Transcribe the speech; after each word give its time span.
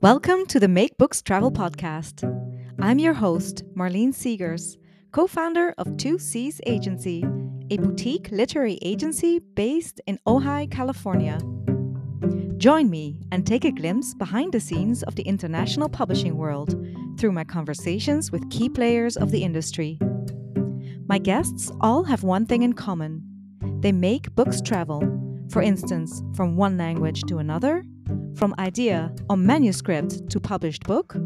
Welcome 0.00 0.46
to 0.46 0.60
the 0.60 0.68
Make 0.68 0.96
Books 0.96 1.20
Travel 1.22 1.50
Podcast. 1.50 2.22
I'm 2.80 3.00
your 3.00 3.14
host, 3.14 3.64
Marlene 3.74 4.14
Seegers, 4.14 4.76
co 5.10 5.26
founder 5.26 5.74
of 5.76 5.96
2 5.96 6.20
Seas 6.20 6.60
Agency, 6.66 7.24
a 7.68 7.78
boutique 7.78 8.30
literary 8.30 8.78
agency 8.82 9.40
based 9.40 10.00
in 10.06 10.20
Ojai, 10.24 10.70
California. 10.70 11.40
Join 12.58 12.88
me 12.88 13.18
and 13.32 13.44
take 13.44 13.64
a 13.64 13.72
glimpse 13.72 14.14
behind 14.14 14.52
the 14.52 14.60
scenes 14.60 15.02
of 15.02 15.16
the 15.16 15.24
international 15.24 15.88
publishing 15.88 16.36
world 16.36 16.76
through 17.18 17.32
my 17.32 17.42
conversations 17.42 18.30
with 18.30 18.48
key 18.50 18.68
players 18.68 19.16
of 19.16 19.32
the 19.32 19.42
industry. 19.42 19.98
My 21.08 21.18
guests 21.18 21.72
all 21.80 22.04
have 22.04 22.22
one 22.22 22.46
thing 22.46 22.62
in 22.62 22.74
common 22.74 23.24
they 23.80 23.90
make 23.90 24.32
books 24.36 24.60
travel, 24.60 25.02
for 25.50 25.60
instance, 25.60 26.22
from 26.36 26.56
one 26.56 26.76
language 26.76 27.22
to 27.24 27.38
another 27.38 27.84
from 28.38 28.54
idea 28.60 29.12
or 29.28 29.36
manuscript 29.36 30.30
to 30.30 30.38
published 30.38 30.84
book, 30.84 31.16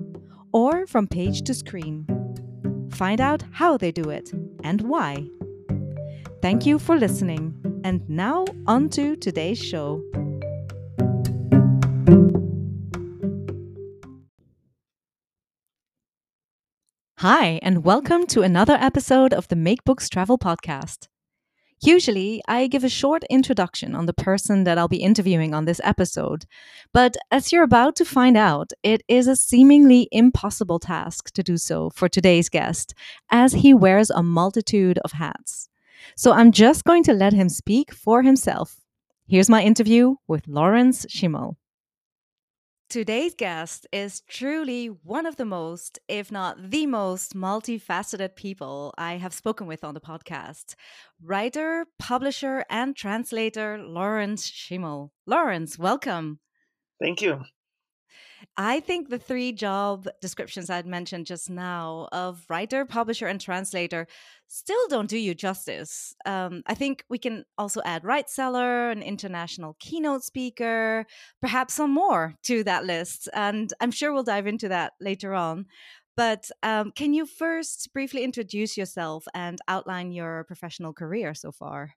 or 0.53 0.87
from 0.87 1.07
page 1.07 1.43
to 1.43 1.53
screen. 1.53 2.07
Find 2.91 3.21
out 3.21 3.45
how 3.53 3.77
they 3.77 3.93
do 3.93 4.09
it 4.09 4.33
and 4.65 4.81
why. 4.81 5.29
Thank 6.41 6.65
you 6.65 6.79
for 6.79 6.97
listening, 6.97 7.55
and 7.85 8.09
now 8.09 8.47
on 8.67 8.89
to 8.91 9.15
today's 9.17 9.63
show. 9.63 10.03
Hi, 17.19 17.61
and 17.63 17.85
welcome 17.85 18.27
to 18.29 18.41
another 18.43 18.79
episode 18.81 19.35
of 19.35 19.49
the 19.49 19.57
Make 19.57 19.85
Books 19.85 20.09
Travel 20.09 20.39
Podcast. 20.39 21.09
Usually, 21.85 22.41
I 22.47 22.69
give 22.69 22.85
a 22.85 22.89
short 22.89 23.25
introduction 23.29 23.97
on 23.97 24.07
the 24.07 24.13
person 24.13 24.63
that 24.63 24.79
I'll 24.79 24.87
be 24.87 25.03
interviewing 25.03 25.53
on 25.53 25.65
this 25.65 25.81
episode, 25.83 26.45
but 26.93 27.17
as 27.33 27.51
you're 27.51 27.65
about 27.65 27.97
to 27.97 28.05
find 28.05 28.37
out, 28.37 28.71
it 28.85 29.03
is 29.09 29.27
a 29.27 29.35
seemingly 29.35 30.09
impossible 30.13 30.79
task 30.79 31.33
to 31.33 31.43
do 31.43 31.57
so 31.57 31.91
for 31.91 32.09
today's 32.09 32.49
guest, 32.49 32.95
as 33.33 33.53
he 33.53 33.75
wears 33.75 34.11
a 34.11 34.23
multitude 34.23 34.99
of 34.99 35.11
hats. 35.11 35.69
So 36.17 36.31
I'm 36.31 36.53
just 36.53 36.85
going 36.85 37.03
to 37.03 37.13
let 37.13 37.33
him 37.33 37.49
speak 37.49 37.93
for 37.93 38.23
himself. 38.23 38.77
Here's 39.27 39.51
my 39.51 39.63
interview 39.63 40.15
with 40.29 40.47
Lawrence 40.47 41.05
Schimel. 41.07 41.57
Today's 42.93 43.35
guest 43.35 43.87
is 43.91 44.21
truly 44.29 44.89
one 44.89 45.25
of 45.25 45.37
the 45.37 45.47
most, 45.47 45.99
if 46.09 46.31
not 46.31 46.59
the 46.71 46.85
most, 46.85 47.35
multifaceted 47.35 48.37
people 48.37 48.93
I 48.99 49.15
have 49.15 49.33
spoken 49.33 49.67
with 49.67 49.83
on 49.83 49.95
the 49.95 50.01
podcast. 50.03 50.75
Writer, 51.19 51.87
publisher, 51.99 52.67
and 52.69 52.95
translator 52.95 53.79
Lawrence 53.79 54.51
Schimel. 54.51 55.09
Lawrence, 55.27 55.79
welcome. 55.79 56.41
Thank 57.01 57.23
you. 57.23 57.41
I 58.57 58.81
think 58.81 59.09
the 59.09 59.19
three 59.19 59.53
job 59.53 60.07
descriptions 60.21 60.69
I'd 60.69 60.87
mentioned 60.87 61.25
just 61.25 61.49
now 61.49 62.09
of 62.13 62.45
writer, 62.51 62.85
publisher, 62.85 63.27
and 63.27 63.41
translator 63.41 64.07
still 64.47 64.89
don't 64.89 65.09
do 65.09 65.17
you 65.17 65.35
justice. 65.35 66.15
Um, 66.27 66.63
I 66.67 66.75
think 66.75 67.05
we 67.09 67.17
can 67.17 67.45
also 67.57 67.81
add 67.87 68.05
rights 68.05 68.35
seller, 68.35 68.91
an 68.91 69.03
international 69.03 69.77
keynote 69.81 70.23
speaker, 70.23 71.07
perhaps 71.41 71.75
some 71.75 71.93
more 71.93 72.35
to 72.43 72.63
that 72.65 72.85
list. 72.85 73.27
And 73.33 73.73
I'm 73.81 73.91
sure 73.91 74.13
we'll 74.13 74.23
dive 74.23 74.47
into 74.47 74.69
that 74.69 74.93
later 75.01 75.33
on. 75.33 75.65
But 76.15 76.51
um, 76.63 76.91
can 76.91 77.15
you 77.15 77.25
first 77.25 77.91
briefly 77.95 78.23
introduce 78.23 78.77
yourself 78.77 79.25
and 79.33 79.59
outline 79.67 80.13
your 80.13 80.45
professional 80.45 80.93
career 80.93 81.33
so 81.33 81.53
far? 81.53 81.95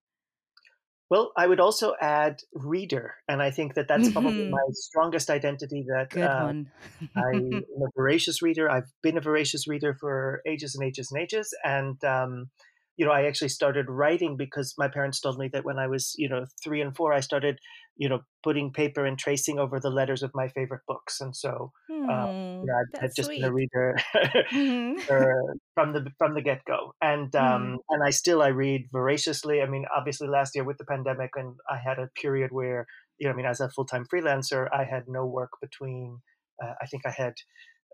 Well, 1.09 1.31
I 1.37 1.45
would 1.45 1.59
also 1.59 1.93
add 2.01 2.39
reader, 2.53 3.13
and 3.27 3.41
I 3.41 3.51
think 3.51 3.75
that 3.75 3.87
that's 3.87 4.11
probably 4.11 4.45
mm-hmm. 4.45 4.51
my 4.51 4.63
strongest 4.71 5.29
identity. 5.29 5.85
That 5.87 6.17
uh. 6.17 6.47
I'm 6.47 6.67
a 7.15 7.89
voracious 7.95 8.41
reader. 8.41 8.69
I've 8.69 8.91
been 9.03 9.17
a 9.17 9.21
voracious 9.21 9.67
reader 9.67 9.95
for 9.99 10.41
ages 10.47 10.75
and 10.75 10.83
ages 10.83 11.11
and 11.11 11.21
ages, 11.21 11.55
and 11.63 12.03
um, 12.03 12.49
you 12.97 13.05
know, 13.05 13.11
I 13.11 13.23
actually 13.23 13.49
started 13.49 13.89
writing 13.89 14.37
because 14.37 14.73
my 14.77 14.87
parents 14.87 15.19
told 15.19 15.37
me 15.37 15.49
that 15.51 15.65
when 15.65 15.77
I 15.77 15.87
was, 15.87 16.13
you 16.17 16.29
know, 16.29 16.45
three 16.63 16.81
and 16.81 16.95
four, 16.95 17.13
I 17.13 17.19
started, 17.19 17.59
you 17.97 18.07
know, 18.07 18.21
putting 18.41 18.71
paper 18.71 19.05
and 19.05 19.17
tracing 19.17 19.59
over 19.59 19.79
the 19.79 19.89
letters 19.89 20.23
of 20.23 20.31
my 20.33 20.47
favorite 20.47 20.81
books. 20.87 21.19
And 21.19 21.35
so, 21.35 21.71
mm, 21.91 22.03
uh, 22.09 22.61
you 22.61 22.65
know, 22.65 23.01
I've 23.01 23.13
just 23.13 23.27
sweet. 23.27 23.41
been 23.41 23.49
a 23.49 23.53
reader 23.53 23.97
mm-hmm. 24.15 25.51
from 25.73 25.93
the 25.93 26.09
from 26.17 26.35
the 26.35 26.41
get 26.41 26.63
go. 26.65 26.93
And 27.01 27.35
um, 27.35 27.63
mm. 27.63 27.77
and 27.89 28.03
I 28.03 28.11
still 28.11 28.41
I 28.41 28.49
read 28.49 28.87
voraciously. 28.91 29.61
I 29.61 29.65
mean, 29.65 29.85
obviously, 29.95 30.29
last 30.29 30.55
year 30.55 30.63
with 30.63 30.77
the 30.77 30.85
pandemic, 30.85 31.31
and 31.35 31.55
I 31.69 31.77
had 31.77 31.99
a 31.99 32.09
period 32.21 32.51
where, 32.51 32.85
you 33.17 33.27
know, 33.27 33.33
I 33.33 33.35
mean, 33.35 33.45
as 33.45 33.59
a 33.59 33.69
full 33.69 33.85
time 33.85 34.05
freelancer, 34.05 34.67
I 34.73 34.85
had 34.85 35.03
no 35.07 35.25
work 35.25 35.51
between. 35.61 36.19
Uh, 36.63 36.71
I 36.81 36.85
think 36.85 37.03
I 37.05 37.11
had 37.11 37.33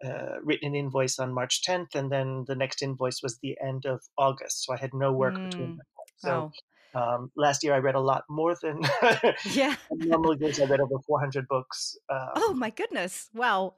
uh, 0.04 0.40
written 0.44 0.70
an 0.70 0.76
invoice 0.76 1.20
on 1.20 1.34
March 1.34 1.62
10th, 1.68 1.96
and 1.96 2.12
then 2.12 2.46
the 2.48 2.56
next 2.56 2.82
invoice 2.82 3.22
was 3.22 3.38
the 3.42 3.58
end 3.64 3.86
of 3.86 4.02
August. 4.18 4.66
So 4.66 4.74
I 4.74 4.78
had 4.78 4.94
no 4.94 5.12
work 5.14 5.36
mm. 5.36 5.50
between 5.50 5.78
them. 5.78 5.86
So 6.18 6.52
um, 6.94 7.32
last 7.36 7.64
year 7.64 7.74
I 7.74 7.78
read 7.78 7.96
a 7.96 8.00
lot 8.00 8.24
more 8.30 8.56
than 8.62 8.82
yeah. 9.52 9.76
normally 9.92 10.38
goes. 10.38 10.60
I 10.60 10.66
read 10.66 10.80
over 10.80 10.96
400 11.08 11.48
books. 11.48 11.98
Um, 12.10 12.30
oh 12.36 12.54
my 12.54 12.70
goodness! 12.70 13.30
Wow. 13.34 13.74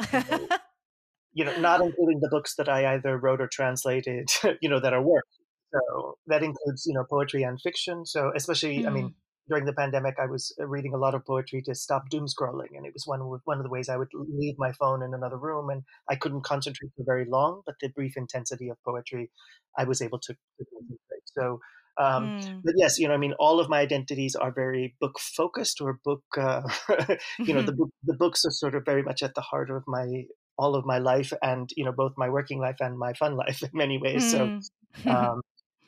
you 1.33 1.45
know, 1.45 1.55
not 1.57 1.81
including 1.85 2.19
the 2.21 2.29
books 2.29 2.55
that 2.55 2.69
I 2.69 2.93
either 2.95 3.17
wrote 3.17 3.41
or 3.41 3.47
translated. 3.51 4.29
You 4.61 4.69
know, 4.69 4.79
that 4.79 4.93
are 4.93 5.01
work. 5.01 5.25
So 5.73 6.17
that 6.27 6.43
includes 6.43 6.85
you 6.85 6.93
know 6.93 7.05
poetry 7.09 7.43
and 7.43 7.59
fiction. 7.61 8.05
So 8.05 8.31
especially, 8.35 8.79
mm. 8.79 8.87
I 8.87 8.89
mean, 8.89 9.09
mm 9.09 9.13
during 9.47 9.65
the 9.65 9.73
pandemic, 9.73 10.15
I 10.19 10.25
was 10.25 10.55
uh, 10.59 10.67
reading 10.67 10.93
a 10.93 10.97
lot 10.97 11.15
of 11.15 11.25
poetry 11.25 11.61
to 11.63 11.75
stop 11.75 12.09
doom 12.09 12.27
scrolling, 12.27 12.75
and 12.75 12.85
it 12.85 12.93
was 12.93 13.05
one 13.05 13.21
of, 13.21 13.41
one 13.43 13.57
of 13.57 13.63
the 13.63 13.69
ways 13.69 13.89
I 13.89 13.97
would 13.97 14.09
leave 14.13 14.55
my 14.57 14.71
phone 14.73 15.03
in 15.03 15.13
another 15.13 15.37
room, 15.37 15.69
and 15.69 15.83
I 16.09 16.15
couldn't 16.15 16.43
concentrate 16.43 16.91
for 16.95 17.03
very 17.05 17.25
long. 17.25 17.61
But 17.65 17.75
the 17.81 17.89
brief 17.89 18.15
intensity 18.15 18.69
of 18.69 18.77
poetry, 18.85 19.31
I 19.77 19.83
was 19.83 20.01
able 20.01 20.19
to, 20.19 20.33
to 20.33 20.65
concentrate. 20.65 21.23
So, 21.25 21.59
um, 21.97 22.39
mm. 22.39 22.61
but 22.63 22.73
yes, 22.77 22.97
you 22.99 23.07
know, 23.07 23.13
I 23.13 23.17
mean, 23.17 23.33
all 23.33 23.59
of 23.59 23.69
my 23.69 23.79
identities 23.79 24.35
are 24.35 24.51
very 24.51 24.95
book 25.01 25.19
focused 25.19 25.81
or 25.81 25.99
book. 26.05 26.23
Uh, 26.37 26.61
you 27.39 27.53
know, 27.53 27.61
the 27.61 27.73
book, 27.77 27.89
the 28.05 28.15
books 28.15 28.45
are 28.45 28.51
sort 28.51 28.75
of 28.75 28.85
very 28.85 29.03
much 29.03 29.23
at 29.23 29.35
the 29.35 29.41
heart 29.41 29.69
of 29.69 29.83
my 29.87 30.25
all 30.57 30.75
of 30.75 30.85
my 30.85 30.99
life, 30.99 31.33
and 31.41 31.69
you 31.75 31.83
know, 31.83 31.91
both 31.91 32.13
my 32.15 32.29
working 32.29 32.59
life 32.59 32.77
and 32.79 32.97
my 32.97 33.13
fun 33.13 33.35
life 33.35 33.61
in 33.63 33.69
many 33.73 33.97
ways. 33.97 34.33
Mm. 34.33 34.63
So. 34.63 35.09
Um, 35.09 35.41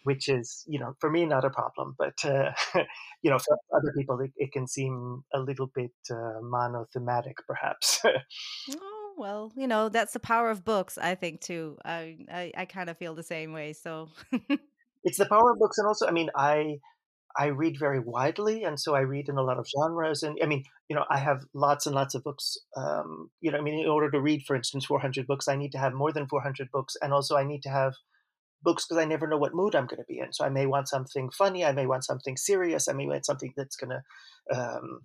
which 0.05 0.29
is 0.29 0.63
you 0.67 0.79
know 0.79 0.95
for 0.99 1.09
me 1.09 1.25
not 1.25 1.43
a 1.43 1.49
problem 1.49 1.95
but 1.97 2.13
uh, 2.23 2.51
you 3.21 3.29
know 3.29 3.39
for 3.39 3.57
other 3.75 3.91
people 3.97 4.19
it, 4.21 4.31
it 4.37 4.51
can 4.51 4.67
seem 4.67 5.23
a 5.33 5.39
little 5.39 5.69
bit 5.75 5.91
uh, 6.11 6.39
monothematic 6.41 7.37
perhaps 7.47 8.01
oh 8.71 9.13
well 9.17 9.51
you 9.55 9.67
know 9.67 9.89
that's 9.89 10.13
the 10.13 10.19
power 10.19 10.49
of 10.49 10.63
books 10.63 10.97
i 10.97 11.15
think 11.15 11.41
too 11.41 11.77
i 11.83 12.17
i, 12.31 12.51
I 12.55 12.65
kind 12.65 12.89
of 12.89 12.97
feel 12.97 13.15
the 13.15 13.23
same 13.23 13.51
way 13.51 13.73
so 13.73 14.09
it's 15.03 15.17
the 15.17 15.25
power 15.25 15.51
of 15.51 15.59
books 15.59 15.77
and 15.77 15.87
also 15.87 16.07
i 16.07 16.11
mean 16.11 16.29
i 16.35 16.77
I 17.37 17.47
read 17.47 17.77
very 17.77 17.99
widely, 17.99 18.63
and 18.63 18.79
so 18.79 18.95
I 18.95 19.01
read 19.01 19.27
in 19.27 19.37
a 19.37 19.43
lot 19.43 19.59
of 19.59 19.67
genres. 19.67 20.23
And 20.23 20.37
I 20.41 20.45
mean, 20.45 20.63
you 20.87 20.95
know, 20.95 21.03
I 21.09 21.17
have 21.17 21.43
lots 21.53 21.85
and 21.85 21.93
lots 21.93 22.15
of 22.15 22.23
books. 22.23 22.57
Um, 22.77 23.29
you 23.41 23.51
know, 23.51 23.57
I 23.57 23.61
mean, 23.61 23.77
in 23.77 23.89
order 23.89 24.09
to 24.11 24.21
read, 24.21 24.43
for 24.45 24.55
instance, 24.55 24.85
400 24.85 25.27
books, 25.27 25.47
I 25.49 25.57
need 25.57 25.73
to 25.73 25.77
have 25.77 25.93
more 25.93 26.13
than 26.13 26.27
400 26.27 26.71
books, 26.71 26.95
and 27.01 27.11
also 27.11 27.35
I 27.35 27.43
need 27.43 27.61
to 27.63 27.69
have 27.69 27.93
books 28.65 28.85
because 28.85 29.01
I 29.01 29.05
never 29.05 29.27
know 29.27 29.37
what 29.37 29.55
mood 29.55 29.75
I'm 29.75 29.85
going 29.85 30.01
to 30.01 30.05
be 30.07 30.19
in. 30.19 30.33
So 30.33 30.43
I 30.43 30.49
may 30.49 30.65
want 30.65 30.89
something 30.89 31.29
funny, 31.29 31.63
I 31.63 31.71
may 31.71 31.85
want 31.85 32.03
something 32.03 32.35
serious, 32.35 32.89
I 32.89 32.93
may 32.93 33.07
want 33.07 33.25
something 33.25 33.53
that's 33.55 33.77
going 33.77 33.91
to 33.91 34.57
um, 34.57 35.01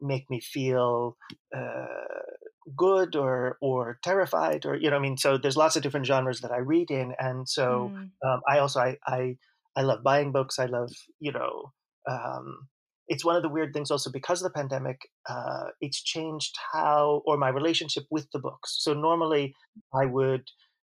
make 0.00 0.30
me 0.30 0.40
feel 0.40 1.16
uh, 1.56 1.86
good 2.76 3.16
or 3.16 3.58
or 3.60 3.98
terrified, 4.04 4.64
or 4.66 4.76
you 4.76 4.90
know, 4.90 4.96
I 4.96 5.00
mean. 5.00 5.16
So 5.16 5.38
there's 5.38 5.56
lots 5.56 5.76
of 5.76 5.82
different 5.82 6.06
genres 6.06 6.40
that 6.42 6.52
I 6.52 6.58
read 6.58 6.90
in, 6.90 7.14
and 7.18 7.48
so 7.48 7.90
mm. 7.92 8.10
um, 8.28 8.40
I 8.48 8.58
also 8.58 8.80
I, 8.80 8.96
I 9.06 9.36
I 9.76 9.82
love 9.82 10.04
buying 10.04 10.30
books. 10.30 10.58
I 10.58 10.66
love 10.66 10.92
you 11.18 11.32
know. 11.32 11.72
Um, 12.08 12.68
it's 13.08 13.24
one 13.24 13.36
of 13.36 13.42
the 13.42 13.48
weird 13.48 13.72
things 13.72 13.90
also 13.90 14.10
because 14.10 14.42
of 14.42 14.44
the 14.44 14.58
pandemic 14.58 15.00
uh, 15.28 15.68
it's 15.80 16.02
changed 16.02 16.56
how 16.72 17.22
or 17.26 17.36
my 17.36 17.48
relationship 17.48 18.04
with 18.10 18.30
the 18.32 18.38
books 18.38 18.76
so 18.80 18.92
normally 18.92 19.54
i 19.94 20.04
would 20.04 20.44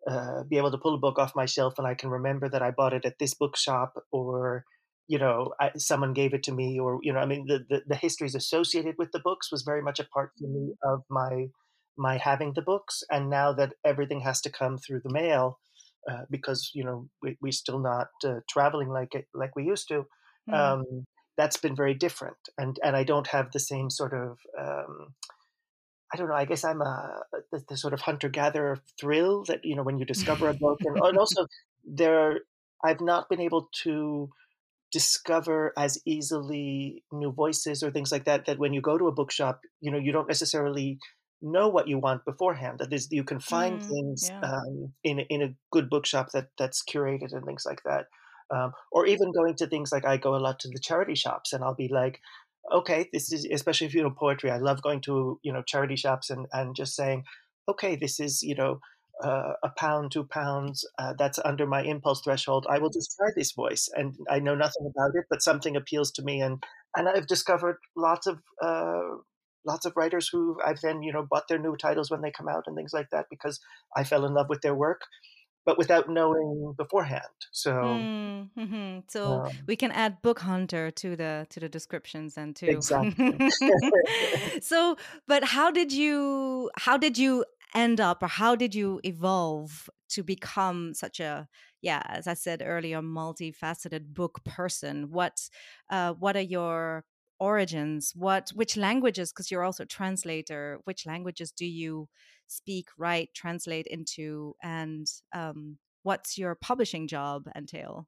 uh, 0.10 0.44
be 0.44 0.58
able 0.58 0.72
to 0.72 0.78
pull 0.78 0.96
a 0.96 1.00
book 1.00 1.18
off 1.18 1.36
my 1.36 1.46
shelf 1.46 1.76
and 1.78 1.88
I 1.88 1.94
can 1.94 2.10
remember 2.10 2.50
that 2.50 2.62
I 2.62 2.72
bought 2.72 2.94
it 2.94 3.06
at 3.06 3.20
this 3.20 3.34
bookshop 3.34 3.94
or 4.12 4.66
you 5.08 5.20
know 5.20 5.54
I, 5.60 5.72
someone 5.78 6.14
gave 6.14 6.34
it 6.34 6.44
to 6.44 6.52
me 6.52 6.80
or 6.80 7.00
you 7.02 7.14
know 7.14 7.20
I 7.20 7.26
mean 7.26 7.46
the, 7.48 7.66
the, 7.70 7.82
the 7.88 7.96
histories 7.96 8.36
associated 8.36 8.96
with 8.98 9.12
the 9.12 9.20
books 9.20 9.52
was 9.52 9.64
very 9.64 9.82
much 9.82 10.00
a 10.00 10.06
part 10.06 10.32
for 10.38 10.48
me 10.48 10.74
of 10.84 11.04
my 11.10 11.48
my 11.98 12.18
having 12.18 12.54
the 12.54 12.62
books. 12.62 13.04
And 13.12 13.30
now 13.30 13.54
that 13.54 13.74
everything 13.86 14.22
has 14.22 14.42
to 14.42 14.52
come 14.52 14.78
through 14.78 15.02
the 15.04 15.14
mail 15.14 15.60
uh, 16.10 16.24
because 16.30 16.72
you 16.74 16.84
know 16.84 17.08
we, 17.22 17.38
we're 17.42 17.52
still 17.52 17.80
not 17.80 18.08
uh, 18.26 18.40
traveling 18.50 18.90
like 18.90 19.16
it 19.16 19.26
like 19.34 19.56
we 19.56 19.64
used 19.64 19.88
to 19.88 20.06
mm. 20.50 20.54
um, 20.54 21.06
that's 21.38 21.58
been 21.58 21.76
very 21.76 21.94
different. 21.94 22.38
And 22.58 22.78
and 22.84 22.96
I 22.96 23.04
don't 23.04 23.28
have 23.28 23.52
the 23.52 23.60
same 23.60 23.90
sort 23.90 24.14
of 24.14 24.38
um, 24.60 25.14
I 26.14 26.18
don't 26.18 26.28
know. 26.30 26.36
I 26.36 26.46
guess 26.46 26.64
I'm 26.64 26.82
a 26.82 27.24
the, 27.52 27.64
the 27.70 27.78
sort 27.78 27.94
of 27.94 28.02
hunter 28.02 28.30
gatherer 28.30 28.78
thrill 29.00 29.44
that 29.46 29.66
you 29.66 29.76
know 29.76 29.84
when 29.84 29.98
you 29.98 30.06
discover 30.06 30.48
a 30.48 30.54
book, 30.54 30.80
and, 30.84 30.98
and 31.02 31.18
also 31.18 31.48
there 31.84 32.42
I've 32.84 33.02
not 33.02 33.30
been 33.30 33.42
able 33.42 33.70
to 33.84 34.30
discover 34.92 35.74
as 35.78 36.00
easily 36.06 37.04
new 37.12 37.32
voices 37.32 37.84
or 37.84 37.92
things 37.92 38.12
like 38.12 38.26
that. 38.26 38.46
That 38.46 38.60
when 38.60 38.74
you 38.74 38.82
go 38.82 38.98
to 38.98 39.08
a 39.08 39.12
bookshop, 39.14 39.62
you 39.82 39.92
know 39.92 40.00
you 40.00 40.12
don't 40.12 40.28
necessarily 40.28 41.00
know 41.42 41.70
what 41.70 41.88
you 41.88 42.00
want 42.00 42.26
beforehand. 42.26 42.80
That 42.80 42.94
is, 42.94 43.08
you 43.12 43.24
can 43.24 43.40
find 43.40 43.80
Mm, 43.80 43.88
things 43.90 44.32
yeah. 44.32 44.44
um, 44.44 44.94
in 45.04 45.20
a- 45.20 45.28
in 45.30 45.42
a 45.42 45.56
good 45.72 45.90
bookshop 45.90 46.32
that 46.34 46.50
that's 46.58 46.84
curated 46.84 47.34
and 47.34 47.46
things 47.46 47.66
like 47.66 47.84
that. 47.86 48.08
Um, 48.54 48.74
or 48.92 49.06
even 49.08 49.32
going 49.34 49.56
to 49.58 49.68
things 49.68 49.92
like 49.92 50.06
I 50.06 50.18
go 50.18 50.36
a 50.36 50.38
lot 50.46 50.60
to 50.62 50.70
the 50.70 50.80
charity 50.80 51.16
shops, 51.16 51.54
and 51.54 51.64
I'll 51.64 51.76
be 51.76 51.88
like, 51.90 52.20
okay, 52.72 53.10
this 53.14 53.32
is 53.32 53.46
especially 53.52 53.88
if 53.88 53.94
you 53.94 54.04
know 54.04 54.12
poetry. 54.12 54.52
I 54.52 54.58
love 54.58 54.82
going 54.82 55.02
to 55.02 55.40
you 55.44 55.54
know 55.54 55.62
charity 55.64 55.96
shops 55.96 56.30
and 56.30 56.48
and 56.54 56.76
just 56.76 56.96
saying, 56.96 57.24
okay, 57.68 57.96
this 57.96 58.20
is 58.20 58.42
you 58.44 58.56
know. 58.56 58.80
Uh, 59.24 59.54
a 59.64 59.70
pound, 59.78 60.12
two 60.12 60.24
pounds, 60.24 60.84
uh, 60.98 61.14
that's 61.18 61.40
under 61.46 61.68
my 61.68 61.84
impulse 61.84 62.20
threshold. 62.22 62.66
I 62.68 62.80
will 62.80 62.90
just 62.90 63.16
try 63.16 63.30
this 63.36 63.52
voice, 63.52 63.88
and 63.94 64.16
I 64.30 64.40
know 64.40 64.56
nothing 64.56 64.90
about 64.90 65.12
it, 65.14 65.26
but 65.30 65.44
something 65.44 65.76
appeals 65.76 66.12
to 66.14 66.24
me, 66.24 66.42
and 66.42 66.62
and 66.98 67.08
I've 67.08 67.28
discovered 67.28 67.78
lots 67.96 68.26
of 68.26 68.40
uh, 68.62 69.18
lots 69.66 69.86
of 69.86 69.94
writers 69.96 70.28
who 70.28 70.58
I've 70.66 70.82
then 70.82 71.04
you 71.04 71.14
know 71.14 71.26
bought 71.30 71.48
their 71.48 71.60
new 71.60 71.76
titles 71.78 72.10
when 72.10 72.22
they 72.22 72.32
come 72.32 72.48
out 72.50 72.64
and 72.68 72.76
things 72.76 72.92
like 72.92 73.10
that 73.12 73.28
because 73.30 73.60
I 73.96 74.04
fell 74.04 74.26
in 74.26 74.34
love 74.34 74.50
with 74.50 74.62
their 74.62 74.76
work, 74.76 75.02
but 75.66 75.78
without 75.78 76.10
knowing 76.10 76.74
beforehand. 76.78 77.24
So 77.52 77.72
Mm, 77.82 78.50
mhm. 78.58 79.04
So 79.12 79.42
um, 79.44 79.52
we 79.68 79.76
can 79.76 79.92
add 79.92 80.22
book 80.22 80.40
hunter 80.40 80.90
to 80.92 81.16
the 81.16 81.46
to 81.50 81.60
the 81.60 81.68
descriptions 81.70 82.38
and 82.38 82.56
to 82.56 82.70
exactly, 82.70 83.38
so 84.62 84.96
but 85.28 85.44
how 85.44 85.70
did 85.72 85.92
you 85.92 86.72
how 86.78 86.98
did 86.98 87.18
you 87.18 87.44
end 87.76 88.00
up 88.00 88.24
or 88.24 88.28
how 88.28 88.56
did 88.56 88.74
you 88.74 89.02
evolve 89.04 89.90
to 90.10 90.24
become 90.24 90.94
such 90.94 91.20
a 91.20 91.48
yeah 91.82 92.04
as 92.06 92.28
i 92.28 92.34
said 92.36 92.62
earlier 92.64 93.02
multifaceted 93.02 94.14
book 94.14 94.44
person 94.46 95.10
what 95.12 95.50
uh 95.90 96.14
what 96.14 96.38
are 96.38 96.42
your 96.42 97.04
origins 97.40 98.14
what 98.16 98.50
which 98.54 98.78
languages 98.78 99.32
because 99.32 99.52
you're 99.52 99.64
also 99.64 99.84
a 99.84 99.88
translator 99.88 100.80
which 100.86 101.06
languages 101.06 101.52
do 101.52 101.66
you 101.66 102.08
speak 102.48 102.88
write 102.98 103.30
translate 103.34 103.88
into 103.88 104.56
and 104.62 105.08
um 105.34 105.78
what's 106.04 106.38
your 106.38 106.56
publishing 106.56 107.08
job 107.08 107.48
entail 107.56 108.08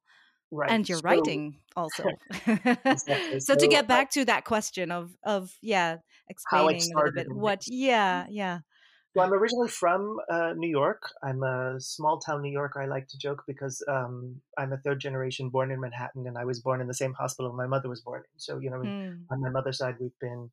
right. 0.50 0.70
and 0.70 0.88
your 0.88 0.98
So 0.98 1.02
writing 1.04 1.58
also 1.76 2.04
exactly. 2.46 3.40
so 3.40 3.54
to 3.56 3.66
get 3.68 3.88
back 3.88 4.10
to 4.12 4.24
that 4.26 4.44
question 4.44 4.90
of 4.90 5.16
of 5.24 5.52
yeah 5.60 5.96
explaining 6.28 6.82
a 6.94 6.96
little 6.96 7.12
bit 7.12 7.32
what 7.32 7.64
yeah 7.66 8.26
yeah 8.30 8.60
So 9.16 9.22
I'm 9.22 9.32
originally 9.32 9.68
from 9.68 10.18
uh, 10.30 10.52
New 10.56 10.68
York. 10.68 11.10
I'm 11.22 11.42
a 11.42 11.76
small 11.80 12.18
town 12.18 12.42
New 12.42 12.52
Yorker. 12.52 12.82
I 12.82 12.84
like 12.84 13.08
to 13.08 13.18
joke 13.18 13.44
because 13.46 13.82
um, 13.88 14.42
I'm 14.58 14.74
a 14.74 14.76
third 14.76 15.00
generation 15.00 15.48
born 15.48 15.70
in 15.70 15.80
Manhattan, 15.80 16.26
and 16.26 16.36
I 16.36 16.44
was 16.44 16.60
born 16.60 16.82
in 16.82 16.86
the 16.86 16.92
same 16.92 17.14
hospital 17.14 17.50
my 17.54 17.66
mother 17.66 17.88
was 17.88 18.02
born 18.02 18.24
in. 18.24 18.38
So 18.38 18.58
you 18.58 18.68
know, 18.68 18.82
Hmm. 18.82 19.22
on 19.30 19.40
my 19.40 19.48
mother's 19.48 19.78
side, 19.78 19.94
we've 19.98 20.18
been 20.20 20.50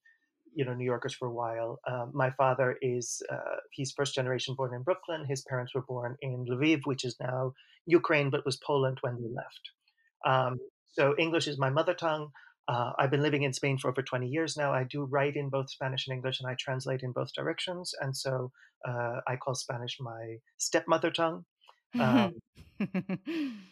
you 0.56 0.64
know 0.64 0.74
New 0.74 0.86
Yorkers 0.86 1.14
for 1.14 1.28
a 1.28 1.34
while. 1.34 1.82
Um, 1.86 2.12
my 2.14 2.30
father 2.32 2.78
is 2.82 3.22
uh, 3.30 3.58
he's 3.72 3.92
first 3.92 4.16
generation 4.16 4.56
born 4.56 4.74
in 4.74 4.84
Brooklyn. 4.84 5.26
His 5.26 5.42
parents 5.42 5.76
were 5.76 5.82
born 5.82 6.16
in 6.22 6.46
Lviv, 6.46 6.84
which 6.86 7.04
is 7.04 7.18
now 7.20 7.52
Ukraine, 7.86 8.30
but 8.30 8.46
was 8.46 8.56
Poland 8.66 9.00
when 9.02 9.16
they 9.22 9.28
left. 9.28 9.64
Um, 10.26 10.60
so 10.94 11.16
English 11.20 11.50
is 11.50 11.60
my 11.60 11.70
mother 11.70 11.94
tongue. 11.94 12.32
Uh, 12.68 12.92
I've 12.98 13.12
been 13.12 13.22
living 13.22 13.44
in 13.44 13.54
Spain 13.54 13.78
for 13.78 13.90
over 13.90 14.02
20 14.02 14.28
years 14.28 14.56
now. 14.56 14.72
I 14.74 14.84
do 14.84 15.04
write 15.04 15.36
in 15.36 15.50
both 15.50 15.70
Spanish 15.70 16.08
and 16.08 16.16
English, 16.16 16.40
and 16.40 16.50
I 16.50 16.56
translate 16.60 17.02
in 17.04 17.12
both 17.12 17.34
directions. 17.34 17.94
And 18.00 18.16
so 18.16 18.52
uh, 18.88 19.20
I 19.28 19.36
call 19.36 19.56
Spanish 19.56 19.98
my 20.00 20.38
stepmother 20.58 21.12
tongue. 21.12 21.46
Um, 22.00 22.34
i 22.80 22.90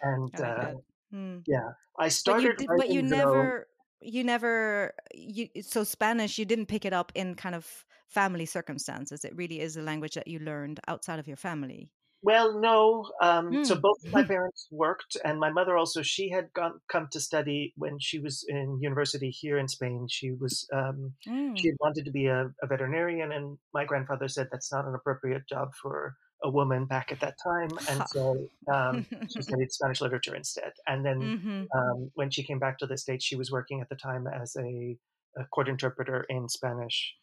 and 0.01 0.39
like 0.39 0.43
uh, 0.43 0.71
Hmm. 1.11 1.39
yeah, 1.45 1.71
I 1.99 2.09
but 2.25 2.39
you 2.39 2.49
started 2.49 2.57
did 2.57 2.69
but 2.75 2.89
you 2.89 3.01
writing 3.01 3.09
though. 3.09 3.17
never 3.17 3.67
you 4.01 4.23
never 4.23 4.93
you 5.13 5.47
so 5.61 5.83
spanish 5.83 6.39
you 6.39 6.45
didn't 6.45 6.65
pick 6.65 6.85
it 6.85 6.93
up 6.93 7.11
in 7.15 7.35
kind 7.35 7.53
of 7.55 7.85
family 8.07 8.45
circumstances 8.45 9.23
it 9.23 9.35
really 9.35 9.59
is 9.59 9.77
a 9.77 9.81
language 9.81 10.15
that 10.15 10.27
you 10.27 10.39
learned 10.39 10.79
outside 10.87 11.19
of 11.19 11.27
your 11.27 11.37
family 11.37 11.91
Well, 12.23 12.59
no. 12.59 13.11
Um, 13.21 13.59
so 13.63 13.75
Hmm. 13.75 13.81
both 13.81 13.97
my 14.11 14.23
parents 14.27 14.67
worked, 14.71 15.17
and 15.25 15.39
my 15.39 15.49
mother 15.51 15.75
also. 15.77 16.03
She 16.03 16.29
had 16.29 16.53
gone 16.53 16.79
come 16.87 17.07
to 17.11 17.19
study 17.19 17.73
when 17.77 17.97
she 17.99 18.19
was 18.19 18.45
in 18.47 18.79
university 18.79 19.29
here 19.31 19.57
in 19.57 19.67
Spain. 19.67 20.07
She 20.09 20.31
was 20.31 20.67
um, 20.71 21.15
she 21.55 21.67
Mm. 21.67 21.69
had 21.69 21.77
wanted 21.79 22.05
to 22.05 22.11
be 22.11 22.27
a, 22.27 22.53
a 22.61 22.67
veterinarian, 22.67 23.31
and 23.31 23.57
my 23.73 23.85
grandfather 23.85 24.27
said 24.27 24.49
that's 24.51 24.71
not 24.71 24.85
an 24.87 24.93
appropriate 24.95 25.47
job 25.49 25.69
for 25.81 26.15
a 26.43 26.49
woman 26.49 26.85
back 26.85 27.11
at 27.11 27.21
that 27.21 27.37
time, 27.43 27.79
and 27.87 28.07
so 28.07 28.47
um, 28.71 29.07
she 29.27 29.41
studied 29.43 29.71
Spanish 29.71 30.01
literature 30.01 30.35
instead. 30.35 30.73
And 30.87 31.03
then 31.05 31.33
hmm 31.33 31.71
um, 31.75 32.11
when 32.13 32.29
she 32.29 32.43
came 32.43 32.59
back 32.59 32.77
to 32.79 32.87
the 32.87 32.97
States, 32.97 33.25
she 33.25 33.35
was 33.35 33.51
working 33.51 33.81
at 33.81 33.89
the 33.89 33.95
time 33.95 34.27
as 34.27 34.55
a, 34.57 34.97
a 35.39 35.45
court 35.53 35.67
interpreter 35.69 36.25
in 36.29 36.49
Spanish 36.49 37.15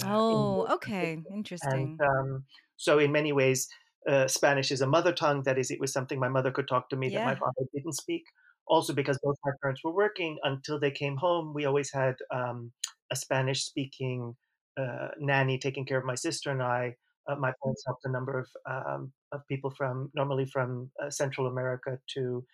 uh, 0.00 0.02
Oh, 0.02 0.66
countries. 0.72 0.72
okay. 0.76 1.22
And 1.62 1.90
Interesting. 1.90 2.02
um, 2.02 2.44
so, 2.76 2.98
in 2.98 3.12
many 3.12 3.32
ways, 3.32 3.68
uh, 4.08 4.28
Spanish 4.28 4.70
is 4.70 4.80
a 4.80 4.86
mother 4.86 5.12
tongue. 5.12 5.42
That 5.42 5.58
is, 5.58 5.70
it 5.70 5.80
was 5.80 5.92
something 5.92 6.18
my 6.18 6.28
mother 6.28 6.50
could 6.50 6.68
talk 6.68 6.88
to 6.90 6.96
me 6.96 7.08
that 7.10 7.24
my 7.24 7.34
father 7.34 7.66
didn't 7.74 7.94
speak. 7.94 8.24
Also, 8.68 8.92
because 8.92 9.18
both 9.22 9.36
my 9.44 9.52
parents 9.62 9.82
were 9.84 9.94
working 9.94 10.38
until 10.42 10.78
they 10.80 10.90
came 10.90 11.16
home, 11.16 11.54
we 11.54 11.66
always 11.66 11.92
had 11.92 12.16
um, 12.34 12.72
a 13.12 13.16
Spanish 13.16 13.64
speaking 13.64 14.34
uh, 14.78 15.08
nanny 15.18 15.58
taking 15.58 15.86
care 15.86 15.98
of 15.98 16.04
my 16.04 16.14
sister 16.14 16.50
and 16.50 16.62
I. 16.62 16.94
Uh, 17.28 17.36
my 17.36 17.52
parents 17.62 17.82
helped 17.86 18.04
a 18.04 18.10
number 18.10 18.38
of, 18.38 18.48
um, 18.70 19.12
of 19.32 19.40
people 19.48 19.70
from 19.76 20.10
normally 20.14 20.46
from 20.46 20.90
uh, 21.02 21.10
Central 21.10 21.46
America 21.46 21.98
to 22.14 22.44